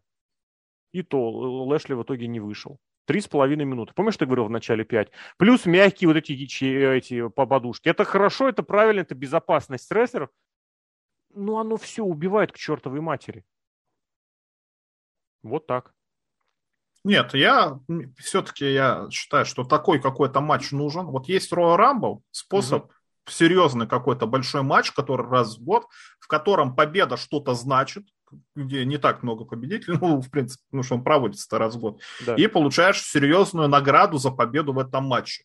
И 0.91 1.03
то 1.03 1.29
Лэшли 1.29 1.93
в 1.93 2.03
итоге 2.03 2.27
не 2.27 2.39
вышел. 2.39 2.79
Три 3.09 3.21
с 3.21 3.27
половиной 3.27 3.65
минуты. 3.65 3.91
Помнишь, 3.95 4.17
ты 4.17 4.27
говорил 4.27 4.45
в 4.45 4.51
начале 4.51 4.85
пять? 4.85 5.09
Плюс 5.37 5.65
мягкие 5.65 6.09
вот 6.09 6.17
эти, 6.17 6.33
эти 6.33 7.27
подушки. 7.29 7.89
Это 7.89 8.05
хорошо, 8.05 8.49
это 8.49 8.61
правильно, 8.61 9.01
это 9.01 9.15
безопасность 9.15 9.91
рестлеров. 9.91 10.29
Ну, 11.33 11.57
оно 11.57 11.77
все 11.77 12.03
убивает 12.03 12.51
к 12.51 12.57
чертовой 12.57 13.01
матери. 13.01 13.43
Вот 15.41 15.65
так. 15.65 15.95
Нет, 17.03 17.33
я 17.33 17.79
все-таки 18.19 18.71
я 18.71 19.07
считаю, 19.09 19.45
что 19.45 19.63
такой 19.63 19.99
какой-то 19.99 20.39
матч 20.39 20.71
нужен. 20.71 21.07
Вот 21.07 21.27
есть 21.29 21.51
Royal 21.51 21.79
Rumble, 21.79 22.21
способ 22.29 22.85
угу. 22.85 22.93
серьезный 23.27 23.87
какой-то 23.87 24.27
большой 24.27 24.61
матч, 24.61 24.91
который 24.91 25.27
раз 25.27 25.57
в 25.57 25.63
год, 25.63 25.87
в 26.19 26.27
котором 26.27 26.75
победа 26.75 27.17
что-то 27.17 27.55
значит, 27.55 28.05
где 28.55 28.85
не 28.85 28.97
так 28.97 29.23
много 29.23 29.45
победителей, 29.45 29.97
ну, 30.01 30.21
в 30.21 30.29
принципе, 30.29 30.63
ну, 30.71 30.83
что 30.83 30.95
он 30.95 31.03
проводится 31.03 31.57
раз 31.57 31.75
в 31.75 31.79
год, 31.79 31.99
да. 32.25 32.35
и 32.35 32.47
получаешь 32.47 33.01
серьезную 33.01 33.67
награду 33.67 34.17
за 34.17 34.31
победу 34.31 34.73
в 34.73 34.79
этом 34.79 35.05
матче. 35.05 35.43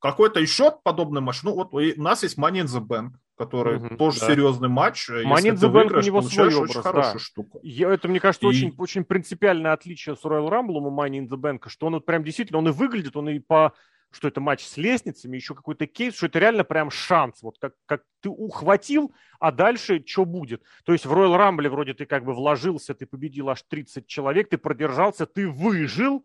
Какой-то 0.00 0.38
еще 0.38 0.70
подобный 0.82 1.22
матч, 1.22 1.42
ну, 1.42 1.54
вот 1.54 1.72
у 1.72 2.02
нас 2.02 2.22
есть 2.22 2.38
Money 2.38 2.62
in 2.62 2.66
the 2.66 2.86
Bank, 2.86 3.12
который 3.36 3.76
угу, 3.78 3.96
тоже 3.96 4.20
да. 4.20 4.26
серьезный 4.26 4.68
матч. 4.68 5.08
Money 5.08 5.52
in 5.52 5.54
the 5.54 5.72
Bank 5.72 5.96
у 5.96 6.00
него 6.00 6.22
свой 6.22 6.54
образ, 6.54 6.82
да. 6.84 7.18
штука. 7.18 7.58
Я, 7.62 7.90
это, 7.90 8.08
мне 8.08 8.20
кажется, 8.20 8.46
и... 8.46 8.50
очень, 8.50 8.74
очень 8.76 9.04
принципиальное 9.04 9.72
отличие 9.72 10.14
с 10.14 10.24
Royal 10.24 10.48
Rumble 10.50 10.78
у 10.78 10.90
Money 10.90 11.20
in 11.20 11.28
the 11.28 11.38
Bank, 11.38 11.68
что 11.68 11.86
он 11.86 11.94
вот 11.94 12.04
прям 12.04 12.22
действительно, 12.22 12.58
он 12.58 12.68
и 12.68 12.72
выглядит, 12.72 13.16
он 13.16 13.30
и 13.30 13.38
по 13.38 13.72
что 14.14 14.28
это 14.28 14.40
матч 14.40 14.64
с 14.64 14.76
лестницами, 14.76 15.36
еще 15.36 15.54
какой-то 15.54 15.86
кейс, 15.86 16.14
что 16.14 16.26
это 16.26 16.38
реально 16.38 16.64
прям 16.64 16.90
шанс, 16.90 17.42
вот 17.42 17.58
как, 17.58 17.74
как 17.86 18.02
ты 18.20 18.28
ухватил, 18.28 19.12
а 19.40 19.52
дальше 19.52 20.02
что 20.06 20.24
будет. 20.24 20.62
То 20.84 20.92
есть 20.92 21.06
в 21.06 21.12
Royal 21.12 21.36
Rumble 21.36 21.68
вроде 21.68 21.94
ты 21.94 22.06
как 22.06 22.24
бы 22.24 22.34
вложился, 22.34 22.94
ты 22.94 23.06
победил 23.06 23.50
аж 23.50 23.62
30 23.62 24.06
человек, 24.06 24.48
ты 24.48 24.58
продержался, 24.58 25.26
ты 25.26 25.48
выжил, 25.48 26.24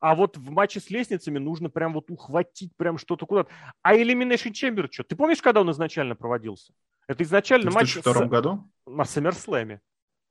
А 0.00 0.14
вот 0.14 0.36
в 0.36 0.50
матче 0.50 0.80
с 0.80 0.90
лестницами 0.90 1.38
нужно 1.38 1.68
прям 1.70 1.92
вот 1.92 2.10
ухватить 2.10 2.74
прям 2.76 2.98
что-то 2.98 3.26
куда-то. 3.26 3.50
А 3.82 3.94
Elimination 3.94 4.52
Chamber 4.52 4.88
что? 4.90 5.04
Ты 5.04 5.14
помнишь, 5.16 5.42
когда 5.42 5.60
он 5.60 5.70
изначально 5.70 6.16
проводился? 6.16 6.72
Это 7.06 7.22
изначально 7.24 7.70
в 7.70 7.74
матч 7.74 7.98
с... 7.98 8.28
году? 8.28 8.70
на 8.86 9.02
SummerSlam. 9.02 9.80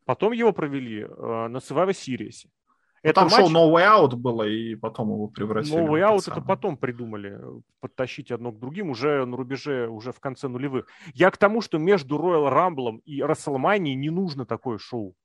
Потом 0.05 0.34
его 0.34 0.53
провели 0.53 1.01
э, 1.01 1.07
на 1.47 1.57
Survivor 1.57 1.91
Series. 1.91 2.47
Ну, 3.03 3.09
это 3.09 3.21
там 3.21 3.30
матч... 3.30 3.35
шоу 3.35 3.49
No 3.49 3.71
Way 3.73 3.85
Out 3.85 4.15
было, 4.15 4.43
и 4.43 4.76
потом 4.76 5.09
его 5.09 5.27
превратили. 5.27 5.77
No 5.77 5.88
Way 5.88 6.01
Out 6.01 6.31
это 6.31 6.41
потом 6.41 6.77
придумали, 6.77 7.39
подтащить 7.80 8.31
одно 8.31 8.51
к 8.51 8.59
другим, 8.59 8.89
уже 8.89 9.26
на 9.26 9.38
рубеже, 9.38 9.88
уже 9.88 10.11
в 10.11 10.19
конце 10.19 10.47
нулевых. 10.47 10.88
Я 11.13 11.31
к 11.31 11.38
тому, 11.38 11.61
что 11.61 11.77
между 11.77 12.17
Royal 12.17 12.51
Rumble 12.51 13.01
и 13.05 13.21
WrestleMania 13.21 13.93
не 13.93 14.09
нужно 14.09 14.45
такое 14.45 14.77
шоу. 14.77 15.15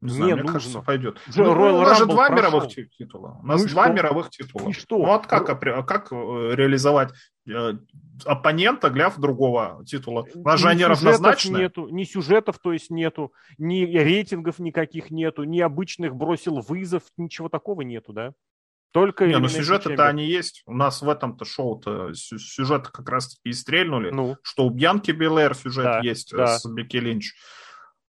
Не, 0.00 0.10
знаю, 0.10 0.34
мне 0.34 0.42
нужно. 0.42 0.52
кажется, 0.52 0.80
пойдет. 0.80 1.20
Уже 1.28 1.42
ну, 1.42 1.54
Royal 1.54 1.78
у 1.78 1.82
нас 1.82 1.98
же 1.98 2.06
два 2.06 2.28
прошел. 2.28 2.36
мировых 2.36 2.72
титула. 2.72 3.40
У 3.42 3.46
нас 3.46 3.62
ну 3.62 3.68
два 3.68 3.84
что? 3.84 3.92
мировых 3.92 4.30
титула. 4.30 4.68
И 4.68 4.72
что? 4.72 4.98
Ну, 4.98 5.06
вот 5.06 5.26
как, 5.26 5.48
а 5.50 5.82
как 5.82 6.12
э, 6.12 6.14
реализовать 6.54 7.10
э, 7.48 7.72
оппонента, 8.24 8.90
гляв 8.90 9.18
другого 9.18 9.84
титула? 9.84 10.24
У 10.34 10.42
нас 10.42 10.60
же 10.60 10.68
они 10.68 10.84
равнозначны. 10.84 11.58
Нету, 11.58 11.88
ни 11.88 12.04
сюжетов, 12.04 12.58
то 12.60 12.72
есть 12.72 12.90
нету, 12.90 13.32
ни 13.58 13.84
рейтингов 13.84 14.60
никаких 14.60 15.10
нету, 15.10 15.42
ни 15.42 15.58
обычных 15.58 16.14
бросил 16.14 16.60
вызов, 16.60 17.02
ничего 17.16 17.48
такого 17.48 17.82
нету, 17.82 18.12
да? 18.12 18.34
Только 18.92 19.26
не, 19.26 19.36
ну 19.38 19.48
сюжеты-то 19.48 20.06
они 20.06 20.26
есть. 20.26 20.62
У 20.64 20.74
нас 20.74 21.02
в 21.02 21.08
этом-то 21.08 21.44
шоу-то 21.44 22.14
сюжеты 22.14 22.90
как 22.90 23.08
раз-таки 23.08 23.50
и 23.50 23.52
стрельнули. 23.52 24.10
Ну. 24.10 24.36
Что 24.42 24.64
у 24.64 24.70
Бьянки 24.70 25.10
Белэр 25.10 25.54
сюжет 25.54 25.84
да, 25.84 26.00
есть 26.00 26.32
да. 26.32 26.58
с 26.58 26.64
Бекки 26.66 26.96
Линч. 26.96 27.34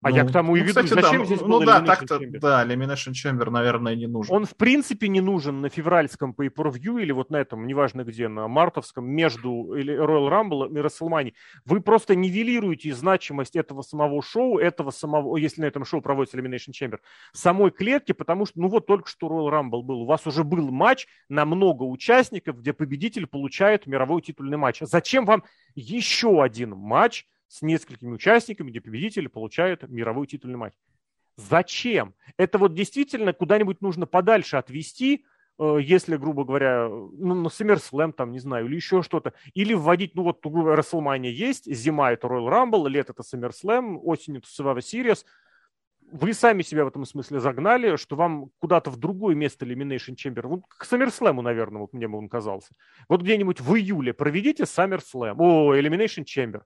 А 0.05 0.09
ну, 0.11 0.17
я 0.17 0.23
к 0.23 0.31
тому 0.31 0.55
и 0.55 0.59
ну, 0.59 0.65
веду, 0.67 0.83
кстати, 0.83 1.01
зачем 1.01 1.21
да, 1.21 1.25
здесь 1.25 1.41
ну, 1.41 1.47
был 1.47 1.59
Ну 1.61 1.65
да, 1.65 1.81
так-то, 1.81 2.19
да, 2.19 2.63
Elimination 2.63 3.13
Chamber, 3.13 3.49
наверное, 3.49 3.95
не 3.95 4.05
нужен. 4.05 4.35
Он 4.35 4.45
в 4.45 4.55
принципе 4.55 5.07
не 5.07 5.19
нужен 5.19 5.61
на 5.61 5.69
февральском 5.69 6.35
pay 6.37 6.51
per 6.53 7.01
или 7.01 7.11
вот 7.11 7.31
на 7.31 7.37
этом, 7.37 7.65
неважно 7.65 8.03
где, 8.03 8.27
на 8.27 8.47
мартовском, 8.47 9.03
между 9.03 9.49
Royal 9.49 10.29
Rumble 10.29 10.69
и 10.69 10.73
WrestleMania. 10.73 11.33
Вы 11.65 11.81
просто 11.81 12.13
нивелируете 12.13 12.93
значимость 12.93 13.55
этого 13.55 13.81
самого 13.81 14.21
шоу, 14.21 14.59
этого 14.59 14.91
самого, 14.91 15.37
если 15.37 15.61
на 15.61 15.65
этом 15.65 15.85
шоу 15.85 16.01
проводится 16.01 16.37
Elimination 16.37 16.71
Chamber, 16.79 16.99
самой 17.33 17.71
клетки, 17.71 18.11
потому 18.11 18.45
что, 18.45 18.59
ну 18.59 18.67
вот 18.67 18.85
только 18.85 19.09
что 19.09 19.25
Royal 19.25 19.51
Rumble 19.51 19.81
был, 19.81 20.01
у 20.01 20.05
вас 20.05 20.27
уже 20.27 20.43
был 20.43 20.69
матч 20.69 21.07
на 21.29 21.45
много 21.45 21.81
участников, 21.81 22.59
где 22.59 22.73
победитель 22.73 23.25
получает 23.25 23.87
мировой 23.87 24.21
титульный 24.21 24.57
матч. 24.57 24.81
Зачем 24.81 25.25
вам 25.25 25.43
еще 25.73 26.43
один 26.43 26.75
матч, 26.77 27.25
с 27.47 27.61
несколькими 27.61 28.11
участниками, 28.11 28.69
где 28.69 28.81
победитель 28.81 29.29
получает 29.29 29.87
мировой 29.87 30.27
титульный 30.27 30.57
матч. 30.57 30.73
Зачем? 31.37 32.13
Это 32.37 32.57
вот 32.57 32.73
действительно 32.73 33.33
куда-нибудь 33.33 33.81
нужно 33.81 34.05
подальше 34.05 34.55
отвести, 34.57 35.25
э, 35.59 35.77
если, 35.81 36.15
грубо 36.15 36.45
говоря, 36.45 36.87
ну, 36.87 37.35
на 37.35 37.47
SummerSlam, 37.47 38.13
там, 38.13 38.31
не 38.31 38.39
знаю, 38.39 38.67
или 38.67 38.75
еще 38.75 39.01
что-то, 39.01 39.33
или 39.53 39.73
вводить, 39.73 40.15
ну, 40.15 40.23
вот, 40.23 40.39
грубо 40.41 40.75
WrestleMania 40.75 41.29
есть, 41.29 41.71
зима 41.73 42.13
это 42.13 42.27
Royal 42.27 42.49
Rumble, 42.49 42.89
лето 42.89 43.13
это 43.13 43.23
SummerSlam, 43.23 43.97
осень 43.97 44.37
это 44.37 44.47
Survivor 44.47 44.77
Series, 44.77 45.25
вы 46.11 46.33
сами 46.33 46.61
себя 46.61 46.85
в 46.85 46.87
этом 46.87 47.03
смысле 47.03 47.39
загнали, 47.39 47.97
что 47.97 48.15
вам 48.15 48.51
куда-то 48.59 48.89
в 48.91 48.97
другое 48.97 49.35
место 49.35 49.65
Elimination 49.65 50.15
Chamber, 50.15 50.47
вот 50.47 50.61
к 50.69 50.85
SummerSlam, 50.85 51.41
наверное, 51.41 51.81
вот 51.81 51.91
мне 51.93 52.07
бы 52.07 52.17
он 52.17 52.29
казался. 52.29 52.73
Вот 53.09 53.21
где-нибудь 53.21 53.59
в 53.59 53.75
июле 53.75 54.13
проведите 54.13 54.63
SummerSlam, 54.63 55.35
о, 55.39 55.75
Elimination 55.75 56.23
Chamber 56.23 56.61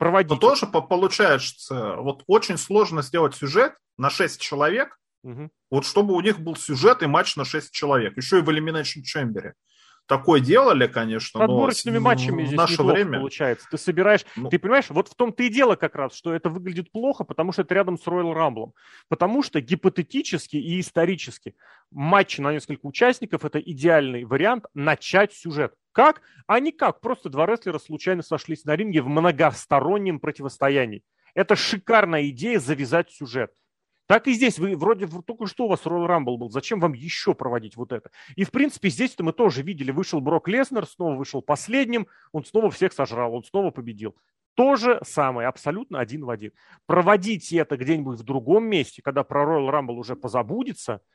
проводить. 0.00 0.30
Но 0.30 0.36
тоже 0.36 0.66
получается, 0.66 1.96
вот 1.96 2.24
очень 2.26 2.56
сложно 2.56 3.02
сделать 3.02 3.34
сюжет 3.36 3.74
на 3.98 4.08
6 4.08 4.40
человек, 4.40 4.98
угу. 5.22 5.50
вот 5.70 5.84
чтобы 5.84 6.14
у 6.14 6.20
них 6.22 6.40
был 6.40 6.56
сюжет 6.56 7.02
и 7.02 7.06
матч 7.06 7.36
на 7.36 7.44
6 7.44 7.70
человек, 7.70 8.16
еще 8.16 8.38
и 8.38 8.42
в 8.42 8.48
Elimination 8.48 9.02
Chamber 9.04 9.52
такое 10.10 10.40
делали, 10.40 10.88
конечно, 10.88 11.44
Отборочными 11.44 11.98
но 11.98 12.02
матчами 12.02 12.44
здесь 12.44 12.58
наше 12.58 12.82
время 12.82 13.18
получается. 13.18 13.68
Ты 13.70 13.78
собираешь, 13.78 14.24
ну, 14.34 14.48
ты 14.48 14.58
понимаешь, 14.58 14.86
вот 14.88 15.06
в 15.06 15.14
том-то 15.14 15.44
и 15.44 15.48
дело 15.48 15.76
как 15.76 15.94
раз, 15.94 16.16
что 16.16 16.34
это 16.34 16.48
выглядит 16.48 16.90
плохо, 16.90 17.22
потому 17.22 17.52
что 17.52 17.62
это 17.62 17.74
рядом 17.76 17.96
с 17.96 18.04
Royal 18.06 18.34
Rumble. 18.34 18.72
Потому 19.08 19.44
что 19.44 19.60
гипотетически 19.60 20.56
и 20.56 20.80
исторически 20.80 21.54
матч 21.92 22.38
на 22.38 22.52
несколько 22.52 22.86
участников– 22.86 23.44
это 23.44 23.60
идеальный 23.60 24.24
вариант 24.24 24.64
начать 24.74 25.32
сюжет. 25.32 25.74
Как? 25.92 26.22
А 26.46 26.60
никак. 26.60 27.00
Просто 27.00 27.28
два 27.28 27.46
рестлера 27.46 27.78
случайно 27.78 28.22
сошлись 28.22 28.64
на 28.64 28.76
ринге 28.76 29.02
в 29.02 29.08
многостороннем 29.08 30.20
противостоянии. 30.20 31.02
Это 31.34 31.56
шикарная 31.56 32.28
идея 32.28 32.58
завязать 32.58 33.10
сюжет. 33.10 33.52
Так 34.06 34.26
и 34.26 34.32
здесь, 34.32 34.58
вы 34.58 34.76
вроде 34.76 35.06
только 35.06 35.46
что 35.46 35.66
у 35.66 35.68
вас 35.68 35.82
Royal 35.84 36.08
Rumble 36.08 36.36
был, 36.36 36.50
зачем 36.50 36.80
вам 36.80 36.94
еще 36.94 37.32
проводить 37.32 37.76
вот 37.76 37.92
это? 37.92 38.10
И 38.34 38.42
в 38.42 38.50
принципе 38.50 38.88
здесь-то 38.88 39.22
мы 39.22 39.32
тоже 39.32 39.62
видели, 39.62 39.92
вышел 39.92 40.20
Брок 40.20 40.48
Леснер, 40.48 40.84
снова 40.84 41.14
вышел 41.14 41.42
последним, 41.42 42.08
он 42.32 42.44
снова 42.44 42.72
всех 42.72 42.92
сожрал, 42.92 43.32
он 43.32 43.44
снова 43.44 43.70
победил. 43.70 44.16
То 44.54 44.74
же 44.74 45.00
самое, 45.04 45.46
абсолютно 45.46 46.00
один 46.00 46.24
в 46.24 46.30
один. 46.30 46.50
Проводите 46.86 47.58
это 47.58 47.76
где-нибудь 47.76 48.18
в 48.18 48.24
другом 48.24 48.64
месте, 48.64 49.00
когда 49.00 49.22
про 49.22 49.44
Royal 49.44 49.70
Rumble 49.70 49.94
уже 49.94 50.16
позабудется– 50.16 51.02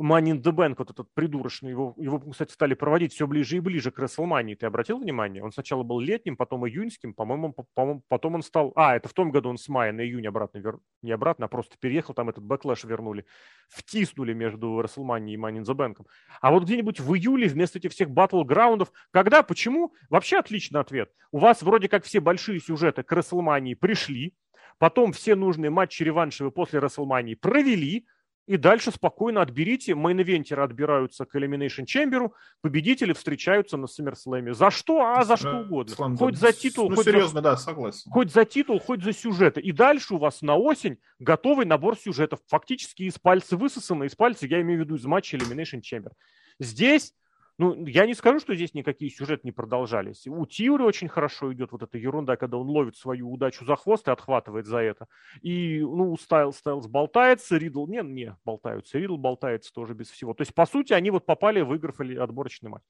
Money 0.00 0.32
in 0.32 0.42
the 0.42 0.52
Bank, 0.52 0.76
вот 0.78 0.90
этот 0.90 1.08
придурочный, 1.12 1.70
его, 1.70 1.94
его, 1.98 2.18
кстати, 2.18 2.52
стали 2.52 2.74
проводить 2.74 3.12
все 3.12 3.26
ближе 3.26 3.56
и 3.56 3.60
ближе 3.60 3.90
к 3.90 3.98
WrestleMania. 3.98 4.56
Ты 4.56 4.66
обратил 4.66 4.98
внимание? 4.98 5.42
Он 5.42 5.52
сначала 5.52 5.82
был 5.82 6.00
летним, 6.00 6.36
потом 6.36 6.66
июньским, 6.66 7.12
по-моему, 7.14 7.52
по 7.52 8.02
потом 8.08 8.36
он 8.36 8.42
стал... 8.42 8.72
А, 8.76 8.96
это 8.96 9.08
в 9.08 9.12
том 9.12 9.30
году 9.30 9.50
он 9.50 9.58
с 9.58 9.68
мая 9.68 9.92
на 9.92 10.00
июнь 10.00 10.26
обратно, 10.26 10.58
вер... 10.58 10.78
не 11.02 11.12
обратно, 11.12 11.46
а 11.46 11.48
просто 11.48 11.76
переехал, 11.78 12.14
там 12.14 12.28
этот 12.28 12.44
Backlash 12.44 12.84
вернули. 12.84 13.26
Втиснули 13.68 14.32
между 14.32 14.80
WrestleMania 14.80 15.34
и 15.34 15.36
Money 15.36 15.58
in 15.58 15.64
the 15.64 15.74
Bank. 15.74 16.06
А 16.40 16.50
вот 16.50 16.64
где-нибудь 16.64 17.00
в 17.00 17.14
июле 17.14 17.48
вместо 17.48 17.78
этих 17.78 17.92
всех 17.92 18.10
Battleground 18.10 18.76
ов, 18.76 18.92
когда, 19.10 19.42
почему? 19.42 19.94
Вообще 20.08 20.38
отличный 20.38 20.80
ответ. 20.80 21.10
У 21.32 21.38
вас 21.38 21.62
вроде 21.62 21.88
как 21.88 22.04
все 22.04 22.20
большие 22.20 22.60
сюжеты 22.60 23.02
к 23.02 23.12
WrestleMania 23.12 23.76
пришли, 23.76 24.34
потом 24.78 25.12
все 25.12 25.34
нужные 25.34 25.70
матчи 25.70 26.02
реваншевые 26.02 26.52
после 26.52 26.80
WrestleMania 26.80 27.36
провели, 27.36 28.06
и 28.50 28.56
дальше 28.56 28.90
спокойно 28.90 29.42
отберите. 29.42 29.92
Мейн-ивентеры 29.92 30.64
отбираются 30.64 31.24
к 31.24 31.36
Elimination 31.36 31.84
Chamber, 31.84 32.32
победители 32.60 33.12
встречаются 33.12 33.76
на 33.76 33.84
SummerSlam. 33.84 34.54
За 34.54 34.72
что? 34.72 35.02
А 35.02 35.22
за 35.24 35.36
что 35.36 35.60
угодно. 35.60 35.94
Слам, 35.94 36.16
хоть 36.16 36.36
за 36.36 36.52
титул, 36.52 36.90
ну, 36.90 36.96
хоть 36.96 37.04
серьезно, 37.04 37.38
за... 37.38 37.42
да, 37.42 37.56
согласен. 37.56 38.10
Хоть 38.10 38.32
за 38.32 38.44
титул, 38.44 38.80
хоть 38.80 39.04
за 39.04 39.12
сюжеты. 39.12 39.60
И 39.60 39.70
дальше 39.70 40.14
у 40.14 40.18
вас 40.18 40.42
на 40.42 40.56
осень 40.56 40.98
готовый 41.20 41.64
набор 41.64 41.96
сюжетов. 41.96 42.40
Фактически 42.48 43.04
из 43.04 43.20
пальца 43.20 43.56
высосано, 43.56 44.02
из 44.02 44.16
пальца, 44.16 44.48
я 44.48 44.60
имею 44.62 44.80
в 44.80 44.82
виду 44.82 44.96
из 44.96 45.04
матча 45.04 45.36
Elimination 45.36 45.80
Chamber. 45.80 46.10
Здесь 46.58 47.14
ну, 47.60 47.84
я 47.84 48.06
не 48.06 48.14
скажу, 48.14 48.40
что 48.40 48.54
здесь 48.54 48.72
никакие 48.72 49.10
сюжеты 49.10 49.42
не 49.44 49.52
продолжались. 49.52 50.26
У 50.26 50.46
Тиури 50.46 50.82
очень 50.82 51.08
хорошо 51.08 51.52
идет 51.52 51.72
вот 51.72 51.82
эта 51.82 51.98
ерунда, 51.98 52.36
когда 52.36 52.56
он 52.56 52.66
ловит 52.66 52.96
свою 52.96 53.30
удачу 53.30 53.66
за 53.66 53.76
хвост 53.76 54.08
и 54.08 54.10
отхватывает 54.10 54.64
за 54.64 54.78
это. 54.78 55.08
И, 55.42 55.80
ну, 55.80 56.16
Стайлз, 56.16 56.56
Стайлз 56.56 56.86
болтается, 56.86 57.58
Ридл, 57.58 57.86
не, 57.86 58.02
не, 58.02 58.34
болтаются, 58.46 58.98
Ридл 58.98 59.18
болтается 59.18 59.74
тоже 59.74 59.92
без 59.92 60.08
всего. 60.08 60.32
То 60.32 60.40
есть, 60.40 60.54
по 60.54 60.64
сути, 60.64 60.94
они 60.94 61.10
вот 61.10 61.26
попали, 61.26 61.60
выиграли 61.60 62.16
отборочный 62.16 62.70
матч. 62.70 62.82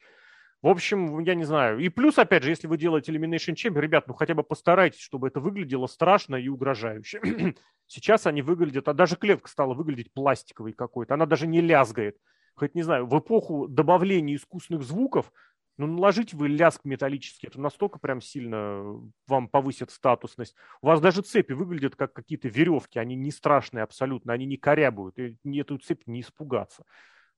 В 0.62 0.68
общем, 0.68 1.18
я 1.18 1.34
не 1.34 1.42
знаю. 1.42 1.80
И 1.80 1.88
плюс, 1.88 2.16
опять 2.18 2.44
же, 2.44 2.51
если 2.51 2.68
вы 2.68 2.78
делаете 2.78 3.10
Elimination 3.10 3.56
Chamber, 3.56 3.80
ребят, 3.80 4.06
ну 4.06 4.14
хотя 4.14 4.34
бы 4.34 4.44
постарайтесь, 4.44 5.01
чтобы 5.01 5.26
это 5.26 5.40
выглядело 5.40 5.88
страшно 5.88 6.36
и 6.36 6.47
угрожающе. 6.47 7.20
Сейчас 7.88 8.28
они 8.28 8.40
выглядят, 8.40 8.86
а 8.86 8.92
даже 8.94 9.16
клетка 9.16 9.48
стала 9.48 9.74
выглядеть 9.74 10.12
пластиковой 10.12 10.74
какой-то. 10.74 11.14
Она 11.14 11.26
даже 11.26 11.48
не 11.48 11.60
лязгает 11.60 12.18
хоть 12.60 12.74
не 12.74 12.82
знаю, 12.82 13.06
в 13.06 13.18
эпоху 13.18 13.66
добавления 13.68 14.36
искусственных 14.36 14.82
звуков, 14.82 15.32
ну, 15.78 15.86
наложите 15.86 16.36
вы 16.36 16.48
ляск 16.48 16.84
металлический, 16.84 17.46
это 17.46 17.58
настолько 17.58 17.98
прям 17.98 18.20
сильно 18.20 18.84
вам 19.26 19.48
повысит 19.48 19.90
статусность. 19.90 20.54
У 20.82 20.88
вас 20.88 21.00
даже 21.00 21.22
цепи 21.22 21.54
выглядят 21.54 21.96
как 21.96 22.12
какие-то 22.12 22.48
веревки, 22.48 22.98
они 22.98 23.16
не 23.16 23.30
страшные 23.30 23.82
абсолютно, 23.82 24.34
они 24.34 24.44
не 24.44 24.58
корябают, 24.58 25.18
и 25.18 25.38
эту 25.58 25.78
цепь 25.78 26.06
не 26.06 26.20
испугаться. 26.20 26.84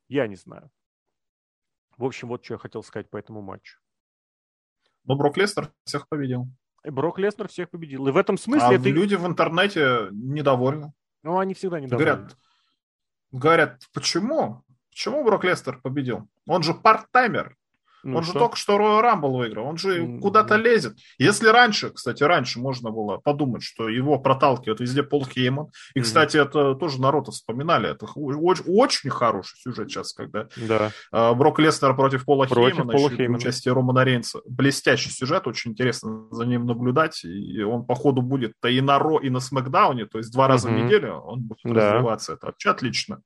Я 0.08 0.26
не 0.26 0.34
знаю. 0.34 0.70
В 1.96 2.04
общем, 2.04 2.26
вот 2.26 2.44
что 2.44 2.54
я 2.54 2.58
хотел 2.58 2.82
сказать 2.82 3.08
по 3.08 3.16
этому 3.16 3.42
матчу. 3.42 3.78
Но 5.04 5.14
Брок 5.14 5.36
Лестер 5.36 5.72
всех 5.84 6.08
победил. 6.08 6.48
И 6.84 6.90
Брок 6.90 7.20
Леснер 7.20 7.46
всех 7.46 7.70
победил. 7.70 8.08
И 8.08 8.10
в 8.10 8.16
этом 8.16 8.36
смысле... 8.36 8.66
А 8.66 8.74
это... 8.74 8.88
люди 8.88 9.14
в 9.14 9.24
интернете 9.24 10.08
недовольны. 10.10 10.92
Ну, 11.22 11.38
они 11.38 11.54
всегда 11.54 11.78
недовольны. 11.78 12.12
Говорят, 12.12 12.36
говорят, 13.30 13.82
почему? 13.92 14.64
Почему 14.92 15.24
Брок 15.24 15.44
Лестер 15.44 15.80
победил? 15.82 16.28
Он 16.46 16.62
же 16.62 16.74
парт-таймер. 16.74 17.56
Ну, 18.04 18.18
он 18.18 18.24
что? 18.24 18.32
же 18.32 18.38
только 18.40 18.56
что 18.56 18.76
Royal 18.76 19.02
Rumble 19.02 19.38
выиграл, 19.38 19.66
он 19.66 19.76
же 19.76 20.02
mm-hmm. 20.02 20.18
куда-то 20.18 20.56
лезет. 20.56 20.98
Если 21.18 21.46
раньше, 21.46 21.90
кстати, 21.90 22.22
раньше 22.24 22.58
можно 22.58 22.90
было 22.90 23.18
подумать, 23.18 23.62
что 23.62 23.88
его 23.88 24.18
проталкивает 24.18 24.80
везде 24.80 25.04
Пол 25.04 25.24
Хейман, 25.24 25.68
и, 25.94 25.98
mm-hmm. 25.98 26.02
кстати, 26.02 26.36
это 26.36 26.74
тоже 26.74 27.00
народ 27.00 27.28
вспоминали, 27.28 27.90
это 27.90 28.06
очень, 28.16 28.64
очень 28.66 29.10
хороший 29.10 29.56
сюжет 29.58 29.88
сейчас, 29.88 30.12
когда 30.14 30.48
да. 30.56 30.90
uh, 31.12 31.34
Брок 31.34 31.60
Лестер 31.60 31.94
против 31.94 32.24
Пола 32.24 32.46
против 32.46 32.74
Хеймана, 32.74 32.92
Пола 32.92 33.10
Хеймана. 33.10 33.38
участие 33.38 33.72
Романа 33.72 34.04
Рейнса. 34.04 34.40
Блестящий 34.46 35.10
сюжет, 35.10 35.46
очень 35.46 35.70
интересно 35.70 36.26
за 36.32 36.44
ним 36.44 36.66
наблюдать, 36.66 37.24
и 37.24 37.62
он, 37.62 37.86
походу, 37.86 38.20
будет 38.20 38.54
и 38.66 38.80
на 38.80 38.98
Ро, 38.98 39.20
и 39.20 39.30
на 39.30 39.38
Смакдауне, 39.38 40.06
то 40.06 40.18
есть 40.18 40.32
два 40.32 40.48
раза 40.48 40.68
mm-hmm. 40.68 40.80
в 40.80 40.84
неделю 40.84 41.14
он 41.18 41.42
будет 41.42 41.60
да. 41.62 41.92
развиваться, 41.92 42.32
это 42.32 42.46
вообще 42.46 42.70
отлично. 42.70 43.22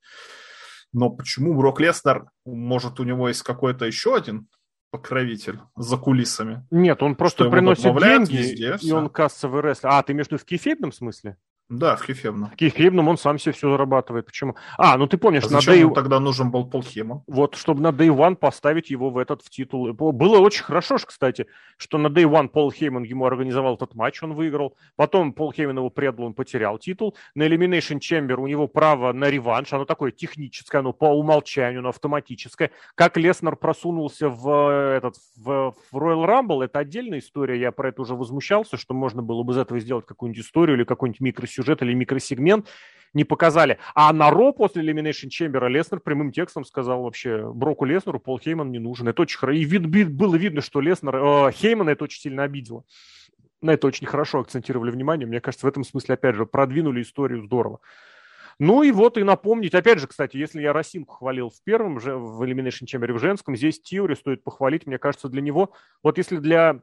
Но 0.93 1.11
почему 1.11 1.55
Брок 1.55 1.81
Леснер, 1.81 2.31
может, 2.45 3.01
у 3.01 3.05
него 3.05 3.29
есть 3.29 3.43
какой-то 3.43 3.85
еще 3.85 4.17
один 4.17 4.49
покровитель 4.91 5.61
за 5.77 5.97
кулисами? 5.97 6.67
Нет, 6.71 7.03
он 7.03 7.17
просто 7.17 7.51
приносит 7.51 7.97
деньги, 7.99 8.37
везде, 8.37 8.75
и 8.75 8.77
все. 8.79 8.97
он 8.97 9.11
кассовый 9.11 9.63
рестлер. 9.63 9.91
А, 9.91 10.03
ты 10.03 10.15
между 10.15 10.39
в 10.39 10.45
кефебном 10.45 10.93
смысле? 10.93 11.37
Да, 11.69 11.97
в 11.97 12.07
Кефебном. 12.07 12.51
В 12.51 12.57
Кефебном 12.57 13.09
он 13.09 13.19
сам 13.19 13.41
себе 13.41 13.51
все 13.51 13.69
зарабатывает. 13.69 14.27
Почему? 14.27 14.55
А, 14.79 14.97
ну 14.97 15.09
ты 15.09 15.19
помнишь, 15.19 15.43
а 15.47 15.51
на 15.51 15.59
Day... 15.59 15.79
ему 15.79 15.95
тогда 15.95 16.21
нужен 16.21 16.53
был 16.53 16.65
Пол 16.65 16.85
Хейман? 16.85 17.23
Вот, 17.27 17.57
чтобы 17.57 17.83
на 17.83 17.89
Day 17.89 18.07
One 18.07 18.37
поставить 18.37 18.89
его 18.91 19.11
в 19.11 19.19
этот 19.19 19.43
в 19.43 19.51
титул. 19.51 19.93
Было 19.93 20.39
очень 20.39 20.63
хорошо, 20.63 20.97
кстати, 21.05 21.49
что 21.77 21.99
на 21.99 22.07
Day 22.07 22.23
One 22.23 22.49
Пол 22.49 22.71
Хейман 22.71 23.03
ему 23.03 23.27
организовал 23.27 23.75
этот 23.75 23.97
матч, 23.97 24.23
он 24.23 24.35
выиграл. 24.35 24.77
Потом 24.95 25.33
Пол 25.33 25.53
Хейман 25.53 25.79
его 25.79 25.91
предал, 25.91 26.27
он 26.27 26.35
потерял 26.35 26.79
титул. 26.79 27.17
На 27.35 27.49
Elimination 27.49 27.99
Chamber 27.99 28.35
у 28.35 28.47
него 28.47 28.69
право 28.69 29.13
на 29.13 29.29
реванш, 29.29 29.73
оно 29.73 29.85
такое 29.85 30.13
техническое, 30.13 30.79
оно 30.79 30.93
по 30.93 31.07
умолчанию, 31.07 31.81
оно 31.81 31.89
автоматическое. 31.89 32.71
Как 32.95 33.17
Леснер 33.17 33.57
просунулся 33.57 34.29
в 34.29 34.71
этот 34.97 35.17
в, 35.37 35.75
в 35.91 35.97
Royal 35.97 36.27
Rumble, 36.27 36.65
это 36.65 36.79
отдельная 36.79 37.19
история, 37.19 37.59
я 37.59 37.73
про 37.73 37.89
это 37.89 38.03
уже 38.03 38.15
возмущался, 38.15 38.77
что 38.77 38.95
можно 38.95 39.21
было 39.21 39.43
бы 39.43 39.53
из 39.53 39.57
этого 39.57 39.81
сделать 39.81 40.07
какую-нибудь 40.07 40.45
историю 40.45 40.77
или 40.77 40.85
какой-нибудь 40.85 41.21
микросюжет 41.21 41.56
сюжет 41.57 41.83
или 41.83 41.95
микросегмент 41.95 42.69
не 43.15 43.25
показали. 43.25 43.79
А 43.95 44.13
на 44.13 44.31
Ро 44.31 44.53
после 44.53 44.85
Elimination 44.85 45.29
Chamber 45.29 45.69
Леснер 45.69 46.01
прямым 46.01 46.33
текстом 46.33 46.65
сказал 46.65 47.03
вообще 47.03 47.51
Броку 47.51 47.85
Леснеру 47.85 48.21
Пол 48.21 48.39
Хейман 48.39 48.71
не 48.71 48.79
нужен. 48.79 49.09
Это 49.09 49.23
очень 49.23 49.39
хорошо. 49.39 49.59
И 49.59 49.65
вид, 49.65 49.87
вид, 49.87 50.13
было 50.13 50.37
видно, 50.37 50.61
что 50.61 50.81
Леснер, 50.81 51.17
э, 51.17 51.53
Хеймана 51.53 51.91
это 51.91 52.05
очень 52.05 52.21
сильно 52.21 52.43
обидело. 52.43 52.85
На 53.63 53.73
это 53.73 53.87
очень 53.87 54.07
хорошо 54.07 54.41
акцентировали 54.41 54.91
внимание. 54.91 55.27
Мне 55.27 55.41
кажется, 55.41 55.67
в 55.67 55.69
этом 55.69 55.83
смысле, 55.83 56.15
опять 56.15 56.37
же, 56.37 56.45
продвинули 56.45 57.01
историю 57.01 57.43
здорово. 57.43 57.81
Ну 58.59 58.83
и 58.83 58.91
вот 58.91 59.19
и 59.19 59.23
напомнить, 59.23 59.75
опять 59.75 59.99
же, 59.99 60.07
кстати, 60.07 60.37
если 60.37 60.63
я 60.63 60.73
Росинку 60.73 61.15
хвалил 61.15 61.51
в 61.51 61.63
первом, 61.63 62.01
же 62.01 62.17
в 62.17 62.43
Elimination 62.43 62.85
Chamber 62.87 63.13
в 63.13 63.19
женском, 63.19 63.55
здесь 63.55 63.81
Тиори 63.81 64.15
стоит 64.15 64.45
похвалить, 64.45 64.87
мне 64.87 64.99
кажется, 64.99 65.29
для 65.29 65.43
него, 65.43 65.73
вот 66.03 66.17
если 66.17 66.39
для 66.39 66.81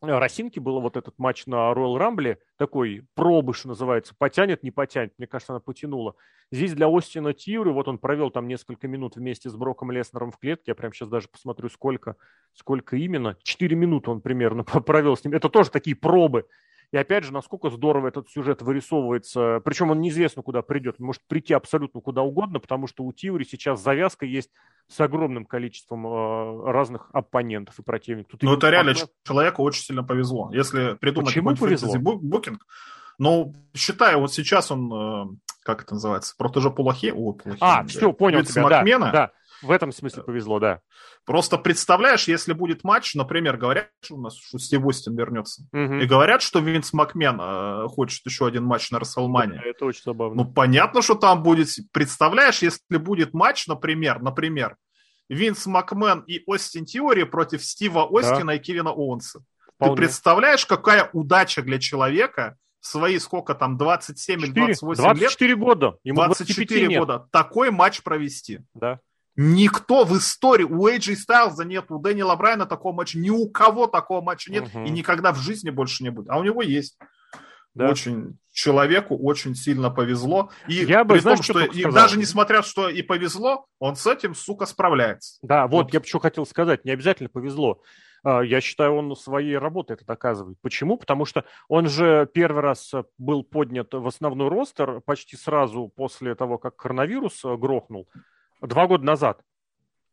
Росинки 0.00 0.58
было 0.58 0.80
вот 0.80 0.96
этот 0.96 1.18
матч 1.18 1.46
на 1.46 1.72
Royal 1.72 1.98
Rumble, 1.98 2.38
такой 2.56 3.06
пробы, 3.14 3.52
что 3.52 3.68
называется, 3.68 4.14
потянет, 4.16 4.62
не 4.62 4.70
потянет, 4.70 5.12
мне 5.18 5.26
кажется, 5.26 5.52
она 5.52 5.60
потянула. 5.60 6.14
Здесь 6.50 6.72
для 6.72 6.88
Остина 6.88 7.34
Тьюри, 7.34 7.70
вот 7.70 7.86
он 7.86 7.98
провел 7.98 8.30
там 8.30 8.48
несколько 8.48 8.88
минут 8.88 9.16
вместе 9.16 9.50
с 9.50 9.54
Броком 9.54 9.90
Леснером 9.90 10.32
в 10.32 10.38
клетке, 10.38 10.64
я 10.68 10.74
прямо 10.74 10.94
сейчас 10.94 11.08
даже 11.08 11.28
посмотрю, 11.28 11.68
сколько, 11.68 12.16
сколько 12.54 12.96
именно, 12.96 13.36
Четыре 13.42 13.76
минуты 13.76 14.10
он 14.10 14.20
примерно 14.20 14.64
провел 14.86 15.16
с 15.16 15.24
ним, 15.24 15.34
это 15.34 15.48
тоже 15.48 15.70
такие 15.70 15.94
пробы, 15.94 16.46
и 16.92 16.96
опять 16.96 17.24
же, 17.24 17.32
насколько 17.32 17.70
здорово 17.70 18.08
этот 18.08 18.28
сюжет 18.30 18.62
вырисовывается. 18.62 19.60
Причем 19.64 19.92
он 19.92 20.00
неизвестно, 20.00 20.42
куда 20.42 20.60
придет. 20.62 20.96
Он 20.98 21.06
может 21.06 21.22
прийти 21.28 21.54
абсолютно 21.54 22.00
куда 22.00 22.22
угодно, 22.22 22.58
потому 22.58 22.88
что 22.88 23.04
у 23.04 23.12
Тиури 23.12 23.44
сейчас 23.44 23.80
завязка 23.80 24.26
есть 24.26 24.50
с 24.88 25.00
огромным 25.00 25.44
количеством 25.44 26.04
э, 26.06 26.72
разных 26.72 27.08
оппонентов 27.12 27.78
и 27.78 27.82
противников. 27.82 28.32
Тут 28.32 28.42
ну, 28.42 28.54
это 28.54 28.70
реально 28.70 28.94
похож... 28.94 29.08
человеку 29.24 29.62
очень 29.62 29.82
сильно 29.84 30.02
повезло. 30.02 30.50
Если 30.52 30.94
придумать 30.94 31.28
Почему 31.28 31.54
повезло? 31.54 31.96
букинг, 32.16 32.66
ну, 33.18 33.54
считаю, 33.72 34.18
вот 34.18 34.32
сейчас 34.32 34.72
он, 34.72 34.92
э, 34.92 35.26
как 35.62 35.82
это 35.82 35.94
называется, 35.94 36.34
протеже 36.36 36.70
Пулахе, 36.70 37.12
о, 37.12 37.34
Пулахе, 37.34 37.58
а, 37.60 37.84
все, 37.84 38.12
понял 38.12 38.42
тебя, 38.42 38.62
Макмена, 38.62 39.06
да, 39.06 39.12
да. 39.12 39.32
В 39.62 39.70
этом 39.70 39.92
смысле 39.92 40.22
повезло, 40.22 40.58
да. 40.58 40.80
Просто 41.24 41.58
представляешь, 41.58 42.28
если 42.28 42.52
будет 42.52 42.84
матч, 42.84 43.14
например, 43.14 43.56
говорят, 43.56 43.90
что 44.02 44.16
у 44.16 44.20
нас 44.20 44.36
что 44.36 44.58
Стив 44.58 44.84
Остин 44.84 45.16
вернется, 45.16 45.62
угу. 45.72 45.94
и 45.94 46.06
говорят, 46.06 46.42
что 46.42 46.60
Винс 46.60 46.92
Макмен 46.92 47.38
э, 47.40 47.86
хочет 47.88 48.24
еще 48.24 48.46
один 48.46 48.64
матч 48.64 48.90
на 48.90 48.98
Расселмане. 48.98 49.60
Да, 49.62 49.68
это 49.68 49.84
очень 49.84 50.02
забавно. 50.04 50.44
Ну, 50.44 50.50
понятно, 50.50 51.02
что 51.02 51.14
там 51.14 51.42
будет... 51.42 51.68
Представляешь, 51.92 52.62
если 52.62 52.96
будет 52.96 53.34
матч, 53.34 53.66
например, 53.66 54.20
например, 54.22 54.76
Винс 55.28 55.66
Макмен 55.66 56.20
и 56.26 56.42
Остин 56.46 56.84
Теори 56.84 57.24
против 57.24 57.64
Стива 57.64 58.08
Остина 58.10 58.46
да. 58.46 58.54
и 58.54 58.58
Кевина 58.58 58.90
Оуэнса. 58.90 59.44
Вполне. 59.76 59.94
Ты 59.94 60.02
представляешь, 60.02 60.66
какая 60.66 61.08
удача 61.12 61.62
для 61.62 61.78
человека, 61.78 62.56
свои 62.80 63.18
сколько 63.18 63.54
там, 63.54 63.76
27 63.76 64.40
4, 64.40 64.48
или 64.48 64.54
28 64.54 65.02
24 65.02 65.12
лет? 65.12 65.20
24 65.20 65.56
года. 65.56 65.98
Ему 66.02 66.24
24 66.24 66.98
года. 66.98 67.28
Такой 67.30 67.70
матч 67.70 68.02
провести. 68.02 68.60
Да. 68.74 69.00
Никто 69.36 70.04
в 70.04 70.16
истории, 70.16 70.64
у 70.64 70.88
AJ 70.88 71.16
Стайлза 71.16 71.64
нет, 71.64 71.86
у 71.90 71.98
Дэниела 71.98 72.34
Брайана 72.36 72.66
такого 72.66 72.92
матча, 72.92 73.18
ни 73.18 73.30
у 73.30 73.48
кого 73.48 73.86
такого 73.86 74.20
матча 74.20 74.52
нет, 74.52 74.68
угу. 74.68 74.84
и 74.84 74.90
никогда 74.90 75.32
в 75.32 75.38
жизни 75.38 75.70
больше 75.70 76.02
не 76.02 76.10
будет. 76.10 76.28
А 76.30 76.38
у 76.38 76.44
него 76.44 76.62
есть. 76.62 76.98
Да. 77.74 77.88
Очень 77.88 78.38
человеку 78.52 79.16
очень 79.16 79.54
сильно 79.54 79.90
повезло. 79.90 80.50
И 80.66 80.74
я 80.74 81.04
бы, 81.04 81.14
при 81.14 81.20
знаешь, 81.20 81.38
том, 81.38 81.44
что, 81.44 81.72
что 81.72 81.72
и 81.72 81.92
даже 81.92 82.18
несмотря, 82.18 82.62
что 82.62 82.88
и 82.88 83.00
повезло, 83.02 83.66
он 83.78 83.94
с 83.94 84.06
этим, 84.06 84.34
сука, 84.34 84.66
справляется. 84.66 85.38
Да, 85.42 85.68
вот, 85.68 85.84
вот. 85.84 85.94
я 85.94 86.00
бы 86.00 86.06
что 86.06 86.18
хотел 86.18 86.44
сказать, 86.46 86.84
не 86.84 86.90
обязательно 86.90 87.28
повезло. 87.28 87.80
А, 88.22 88.40
я 88.40 88.60
считаю, 88.60 88.94
он 88.94 89.14
своей 89.16 89.56
работой 89.56 89.94
это 89.94 90.04
доказывает. 90.04 90.58
Почему? 90.60 90.96
Потому 90.96 91.24
что 91.24 91.44
он 91.68 91.88
же 91.88 92.28
первый 92.32 92.60
раз 92.60 92.92
был 93.18 93.44
поднят 93.44 93.92
в 93.92 94.06
основной 94.06 94.48
ростер 94.48 95.00
почти 95.00 95.36
сразу 95.36 95.88
после 95.94 96.34
того, 96.34 96.58
как 96.58 96.76
коронавирус 96.76 97.44
э, 97.44 97.56
грохнул 97.56 98.08
два 98.60 98.86
года 98.86 99.04
назад. 99.04 99.42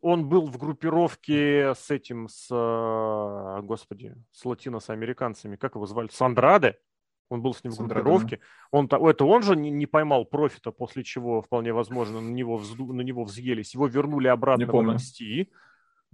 Он 0.02 0.30
был 0.30 0.46
в 0.46 0.58
группировке 0.58 1.74
с 1.74 1.90
этим, 1.90 2.28
с, 2.30 2.48
э, 2.52 3.62
господи, 3.64 4.16
с 4.32 4.46
латинос-американцами, 4.46 5.56
как 5.56 5.76
его 5.76 5.86
звали, 5.86 6.10
Сандраде. 6.12 6.78
Он 7.30 7.42
был 7.42 7.54
с 7.54 7.64
ним 7.64 7.74
в 7.74 7.78
группировке. 7.78 8.40
Он, 8.72 8.86
это 8.86 9.26
он 9.26 9.44
же 9.44 9.56
не, 9.56 9.70
не 9.70 9.86
поймал 9.86 10.26
профита, 10.26 10.72
после 10.72 11.04
чего, 11.04 11.42
вполне 11.42 11.74
возможно, 11.74 12.22
на 12.22 12.30
него, 12.30 12.58
взду, 12.58 12.94
на 12.94 13.02
него 13.02 13.24
взъелись. 13.24 13.74
Его 13.74 13.88
вернули 13.88 14.28
обратно 14.28 14.66
в 14.66 14.70
NXT. 14.70 15.48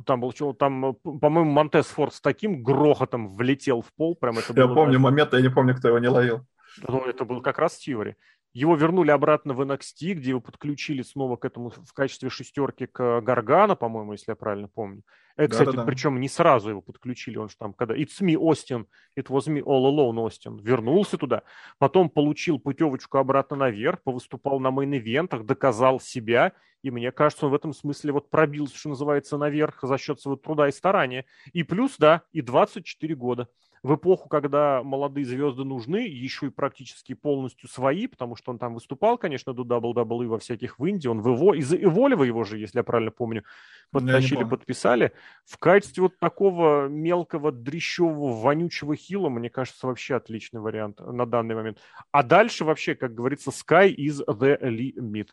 Там 0.05 0.22
был, 0.22 0.31
там, 0.55 0.95
по-моему, 0.95 1.51
Монтес 1.51 1.85
Форд 1.88 2.15
с 2.15 2.22
таким 2.22 2.64
грохотом 2.64 3.35
влетел 3.35 3.81
в 3.81 3.93
пол. 3.93 4.15
Прям 4.15 4.39
это 4.39 4.53
я 4.55 4.68
помню 4.68 4.99
момент, 4.99 5.34
я 5.34 5.41
не 5.41 5.49
помню, 5.49 5.76
кто 5.76 5.89
его 5.89 5.99
не 5.99 6.07
ловил. 6.07 6.47
Это 6.81 7.26
был 7.26 7.41
как 7.41 7.60
раз 7.60 7.77
Тивори. 7.77 8.15
Его 8.54 8.76
вернули 8.76 9.10
обратно 9.10 9.56
в 9.56 9.62
NXT, 9.62 10.14
где 10.14 10.30
его 10.30 10.40
подключили 10.40 11.02
снова 11.02 11.38
к 11.38 11.46
этому 11.46 11.72
в 11.72 11.94
качестве 11.94 12.30
шестерки 12.30 12.86
к 12.86 13.22
Гаргана, 13.22 13.76
по-моему, 13.76 14.12
если 14.12 14.32
я 14.32 14.36
правильно 14.36 14.68
помню. 14.68 15.02
Это, 15.36 15.50
да, 15.50 15.60
кстати, 15.60 15.76
да, 15.76 15.82
да. 15.82 15.86
причем 15.88 16.20
не 16.20 16.30
сразу 16.30 16.70
его 16.70 16.82
подключили, 16.82 17.38
он 17.38 17.50
же 17.50 17.56
там, 17.58 17.74
когда 17.74 17.96
It's 17.96 18.22
me, 18.22 18.38
Остин, 18.38 18.86
it 19.18 19.26
was 19.30 19.48
me 19.48 19.64
all 19.64 19.86
alone, 19.86 20.20
Остин, 20.20 20.58
вернулся 20.58 21.18
туда, 21.18 21.42
потом 21.80 22.12
получил 22.12 22.60
путевочку 22.60 23.18
обратно 23.18 23.58
наверх, 23.58 24.04
повыступал 24.04 24.60
на 24.60 24.68
мейн-ивентах, 24.68 25.44
доказал 25.44 26.00
себя, 26.00 26.54
и 26.84 26.92
мне 26.92 27.12
кажется, 27.12 27.48
он 27.48 27.52
в 27.52 27.56
этом 27.56 27.74
смысле 27.74 28.12
вот 28.12 28.30
пробился, 28.30 28.78
что 28.78 28.90
называется, 28.90 29.38
наверх 29.38 29.80
за 29.82 29.98
счет 29.98 30.20
своего 30.20 30.36
труда 30.36 30.68
и 30.68 30.72
старания. 30.72 31.26
И 31.54 31.64
плюс, 31.64 31.96
да, 31.98 32.24
и 32.32 32.42
24 32.42 33.16
года 33.16 33.48
в 33.84 33.95
эпоху, 33.95 34.30
когда 34.30 34.81
молодые 34.81 35.26
звезды 35.26 35.65
нужны, 35.65 36.07
еще 36.07 36.47
и 36.47 36.49
практически 36.49 37.14
полностью 37.14 37.68
свои, 37.68 38.07
потому 38.07 38.38
что 38.38 38.51
он 38.51 38.57
там 38.57 38.73
выступал, 38.76 39.18
конечно, 39.18 39.53
до 39.53 39.64
WWE 39.64 40.27
во 40.27 40.39
всяких 40.39 40.80
в 40.80 40.85
Индии, 40.85 41.10
он 41.10 41.19
в 41.19 41.27
Эво, 41.27 41.53
из 41.53 41.73
Эволева 41.73 42.23
его 42.23 42.45
же, 42.45 42.57
если 42.57 42.80
я 42.80 42.84
правильно 42.84 43.11
помню, 43.11 43.43
подтащили, 43.91 44.45
подписали. 44.45 45.11
В 45.45 45.57
качестве 45.57 46.03
вот 46.03 46.18
такого 46.18 46.88
мелкого, 46.88 47.51
дрещевого, 47.51 48.41
вонючего 48.41 48.95
хила, 48.95 49.27
мне 49.27 49.49
кажется, 49.49 49.85
вообще 49.85 50.15
отличный 50.15 50.61
вариант 50.61 51.01
на 51.01 51.26
данный 51.26 51.55
момент. 51.55 51.80
А 52.11 52.23
дальше 52.23 52.64
вообще, 52.64 52.95
как 52.95 53.14
говорится, 53.14 53.51
sky 53.51 53.93
is 53.93 54.23
the 54.26 54.57
limit. 54.61 55.27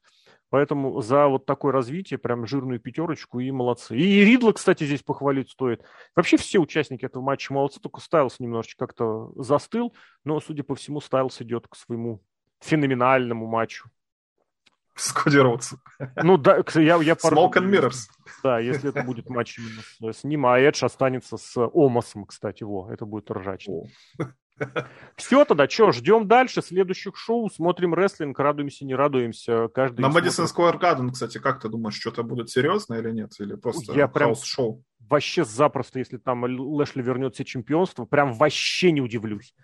Поэтому 0.50 1.00
за 1.00 1.28
вот 1.28 1.46
такое 1.46 1.72
развитие 1.72 2.18
прям 2.18 2.44
жирную 2.44 2.80
пятерочку 2.80 3.38
и 3.38 3.50
молодцы. 3.50 3.96
И 3.96 4.24
Ридла, 4.24 4.52
кстати, 4.52 4.84
здесь 4.84 5.02
похвалить 5.02 5.50
стоит. 5.50 5.82
Вообще 6.16 6.36
все 6.36 6.58
участники 6.58 7.04
этого 7.04 7.22
матча 7.22 7.52
молодцы, 7.52 7.80
только 7.80 8.00
Стайлс 8.00 8.40
немножечко 8.40 8.86
как-то 8.86 9.32
застыл, 9.36 9.94
но, 10.24 10.40
судя 10.40 10.64
по 10.64 10.74
всему, 10.74 11.00
Стайлс 11.00 11.40
идет 11.40 11.68
к 11.68 11.76
своему 11.76 12.20
феноменальному 12.60 13.46
матчу. 13.46 13.88
С 14.96 15.12
Коди 15.12 15.38
Роудс. 15.38 15.74
Ну 16.16 16.36
да, 16.36 16.56
я, 16.74 16.96
я 16.96 17.14
Smoke 17.14 17.54
and 17.54 17.70
Mirrors. 17.70 18.08
Да, 18.42 18.58
если 18.58 18.90
это 18.90 19.02
будет 19.02 19.30
матч 19.30 19.58
именно 19.58 20.12
с, 20.12 20.18
с 20.20 20.24
ним, 20.24 20.46
а 20.46 20.58
Эдж 20.58 20.84
останется 20.84 21.36
с 21.36 21.56
Омасом, 21.56 22.26
кстати, 22.26 22.64
во, 22.64 22.92
это 22.92 23.06
будет 23.06 23.30
ржачно. 23.30 23.84
Все 25.16 25.44
тогда, 25.44 25.68
что, 25.68 25.92
ждем 25.92 26.26
дальше 26.28 26.62
следующих 26.62 27.16
шоу, 27.16 27.50
смотрим 27.50 27.94
рестлинг, 27.94 28.38
радуемся, 28.38 28.84
не 28.84 28.94
радуемся. 28.94 29.68
Каждый 29.68 30.00
На 30.00 30.06
Madison 30.08 30.46
Square 30.46 30.80
Garden, 30.80 31.10
кстати, 31.10 31.38
как 31.38 31.60
ты 31.60 31.68
думаешь, 31.68 31.98
что-то 31.98 32.22
будет 32.22 32.50
серьезно 32.50 32.94
или 32.94 33.10
нет? 33.10 33.32
Или 33.38 33.54
просто 33.54 33.92
Я 33.92 34.08
прям 34.08 34.34
шоу? 34.34 34.84
Вообще 35.08 35.44
запросто, 35.44 35.98
если 35.98 36.18
там 36.18 36.44
Лэшли 36.44 37.02
вернется 37.02 37.44
чемпионство, 37.44 38.04
прям 38.04 38.32
вообще 38.34 38.92
не 38.92 39.00
удивлюсь. 39.00 39.54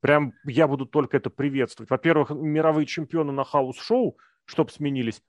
Прям 0.00 0.34
я 0.44 0.68
буду 0.68 0.86
только 0.86 1.16
это 1.16 1.30
приветствовать. 1.30 1.90
Во-первых, 1.90 2.30
мировые 2.30 2.86
чемпионы 2.86 3.32
на 3.32 3.44
house 3.44 3.80
show, 3.80 4.16
чтобы 4.44 4.70
сменились. 4.70 5.20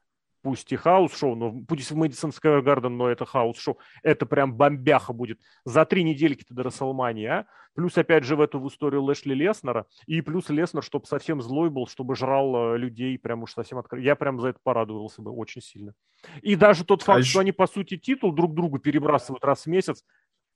Пусть 0.42 0.72
и 0.72 0.76
house 0.76 1.06
show, 1.06 1.36
но 1.36 1.54
пусть 1.68 1.92
в 1.92 1.96
Madison 1.96 2.32
Square 2.32 2.62
Garden, 2.62 2.98
но 2.98 3.10
это 3.10 3.26
house 3.26 3.53
show, 3.53 3.80
это 4.04 4.26
прям 4.26 4.56
бомбяха 4.56 5.14
будет. 5.14 5.40
За 5.66 5.86
три 5.86 6.04
недельки-то 6.04 6.54
до 6.54 6.64
Рестлмании, 6.64 7.26
а? 7.26 7.46
Плюс, 7.76 7.96
опять 7.96 8.24
же, 8.24 8.36
в 8.36 8.42
эту 8.42 8.60
в 8.60 8.68
историю 8.68 9.04
Лэшли 9.04 9.36
Леснера, 9.36 9.86
и 10.08 10.22
плюс 10.22 10.50
Леснер, 10.50 10.82
чтобы 10.84 11.06
совсем 11.06 11.42
злой 11.44 11.70
был, 11.70 11.86
чтобы 11.86 12.16
жрал 12.16 12.74
э, 12.74 12.78
людей 12.80 13.20
прям 13.20 13.44
уж 13.44 13.54
совсем 13.54 13.78
открыто. 13.78 14.04
Я 14.04 14.16
прям 14.16 14.40
за 14.40 14.50
это 14.50 14.60
порадовался 14.64 15.22
бы 15.22 15.32
очень 15.32 15.62
сильно. 15.62 15.94
И 16.42 16.56
даже 16.56 16.84
тот 16.84 17.04
факт, 17.04 17.20
а 17.20 17.22
что 17.22 17.30
еще... 17.30 17.40
они, 17.42 17.52
по 17.52 17.68
сути, 17.68 17.98
титул 17.98 18.34
друг 18.34 18.56
другу 18.56 18.80
перебрасывают 18.80 19.46
раз 19.46 19.64
в 19.64 19.68
месяц, 19.68 20.04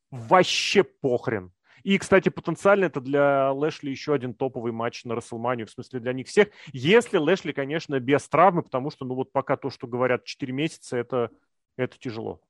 вообще 0.10 0.84
похрен. 0.84 1.52
И, 1.84 1.98
кстати, 1.98 2.30
потенциально 2.30 2.86
это 2.86 3.02
для 3.02 3.52
Лэшли 3.52 3.90
еще 3.90 4.14
один 4.14 4.34
топовый 4.34 4.72
матч 4.72 5.06
на 5.06 5.16
Рестлманию, 5.16 5.68
в 5.68 5.72
смысле 5.72 6.00
для 6.00 6.14
них 6.14 6.28
всех. 6.28 6.50
Если 6.74 7.18
Лэшли, 7.18 7.52
конечно, 7.52 8.00
без 8.00 8.28
травмы, 8.28 8.64
потому 8.64 8.92
что, 8.92 9.06
ну 9.06 9.16
вот 9.16 9.32
пока 9.32 9.58
то, 9.58 9.70
что 9.70 9.88
говорят 9.88 10.24
4 10.26 10.54
месяца, 10.54 10.98
это, 10.98 11.30
это 11.78 11.98
тяжело. 11.98 12.42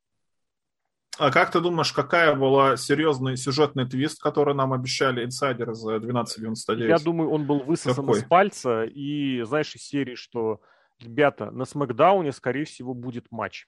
А 1.18 1.30
как 1.30 1.52
ты 1.52 1.60
думаешь, 1.60 1.92
какая 1.92 2.36
была 2.36 2.78
серьезный 2.78 3.36
сюжетный 3.36 3.88
твист, 3.88 4.22
который 4.22 4.56
нам 4.56 4.74
обещали 4.74 5.26
инсайдеры 5.26 5.76
за 5.76 5.98
12.99? 5.98 6.88
Я 6.88 7.00
думаю, 7.00 7.30
он 7.30 7.46
был 7.46 7.60
высосан 7.60 8.06
Какой? 8.06 8.20
из 8.20 8.24
пальца. 8.24 8.86
И, 8.86 9.42
знаешь, 9.44 9.76
из 9.76 9.84
серии, 9.84 10.16
что, 10.16 10.62
ребята, 11.00 11.52
на 11.52 11.66
Смакдауне, 11.66 12.32
скорее 12.32 12.64
всего, 12.64 12.94
будет 12.94 13.30
матч. 13.30 13.68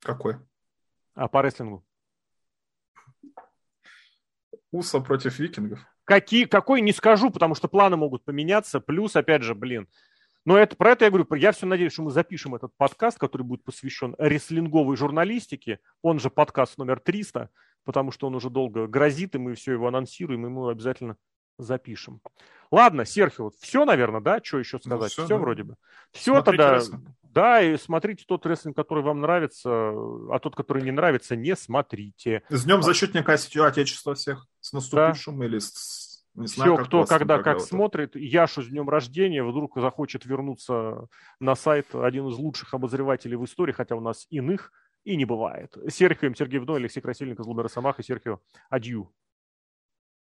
Какой? 0.00 0.36
А 1.14 1.28
по 1.28 1.42
рестлингу. 1.42 1.84
Уса 4.70 5.00
против 5.00 5.38
викингов. 5.38 5.80
Какие, 6.04 6.44
какой 6.44 6.80
не 6.80 6.92
скажу, 6.92 7.30
потому 7.30 7.54
что 7.54 7.68
планы 7.68 7.96
могут 7.96 8.24
поменяться. 8.24 8.80
Плюс, 8.80 9.16
опять 9.16 9.42
же, 9.42 9.54
блин, 9.54 9.88
но 10.46 10.56
это, 10.56 10.76
про 10.76 10.92
это 10.92 11.04
я 11.04 11.10
говорю, 11.10 11.26
я 11.34 11.50
все 11.50 11.66
надеюсь, 11.66 11.92
что 11.92 12.02
мы 12.02 12.12
запишем 12.12 12.54
этот 12.54 12.70
подкаст, 12.76 13.18
который 13.18 13.42
будет 13.42 13.64
посвящен 13.64 14.14
рестлинговой 14.16 14.96
журналистике, 14.96 15.80
он 16.02 16.20
же 16.20 16.30
подкаст 16.30 16.78
номер 16.78 17.00
300, 17.00 17.50
потому 17.84 18.12
что 18.12 18.28
он 18.28 18.36
уже 18.36 18.48
долго 18.48 18.86
грозит, 18.86 19.34
и 19.34 19.38
мы 19.38 19.56
все 19.56 19.72
его 19.72 19.88
анонсируем, 19.88 20.46
и 20.46 20.48
мы 20.48 20.60
его 20.60 20.68
обязательно 20.68 21.16
запишем. 21.58 22.20
Ладно, 22.70 23.04
Серхио, 23.04 23.50
все, 23.58 23.84
наверное, 23.84 24.20
да? 24.20 24.40
Что 24.42 24.60
еще 24.60 24.78
сказать? 24.78 25.00
Ну, 25.00 25.08
все, 25.08 25.24
все 25.24 25.34
да. 25.34 25.38
вроде 25.38 25.64
бы. 25.64 25.76
Все 26.12 26.34
Смотрите 26.34 26.62
тогда. 26.62 26.74
Рестлинг. 26.76 27.08
Да, 27.36 27.60
и 27.60 27.76
смотрите 27.76 28.24
тот 28.26 28.46
рестлинг, 28.46 28.74
который 28.74 29.04
вам 29.04 29.20
нравится, 29.20 29.68
а 29.70 30.38
тот, 30.40 30.56
который 30.56 30.82
не 30.82 30.90
нравится, 30.90 31.36
не 31.36 31.54
смотрите. 31.54 32.42
С 32.48 32.64
Днем 32.64 32.82
Защитника 32.82 33.34
Отечества 33.34 34.14
всех, 34.14 34.46
с 34.60 34.72
наступившим 34.72 35.38
да. 35.38 35.44
или 35.44 35.58
с 35.58 36.24
не 36.34 36.46
знаю, 36.46 36.76
Все, 36.76 36.84
кто 36.84 37.04
когда 37.04 37.42
как 37.42 37.56
это. 37.56 37.66
смотрит, 37.66 38.14
Яшу 38.14 38.62
с 38.62 38.68
днем 38.68 38.88
рождения, 38.88 39.42
вдруг 39.42 39.78
захочет 39.78 40.26
вернуться 40.26 41.08
на 41.40 41.54
сайт 41.54 41.94
один 41.94 42.28
из 42.28 42.36
лучших 42.36 42.72
обозревателей 42.74 43.36
в 43.36 43.44
истории, 43.44 43.72
хотя 43.72 43.96
у 43.96 44.00
нас 44.00 44.26
иных 44.30 44.70
и 45.04 45.16
не 45.16 45.24
бывает. 45.24 45.76
Серхио, 45.88 46.32
Сергей 46.34 46.58
Вдой, 46.58 46.78
Алексей 46.78 47.00
Красильников, 47.00 47.44
Злобер 47.44 47.68
Самах 47.68 48.00
и 48.00 48.02
Серхио, 48.02 48.40
адью. 48.68 49.12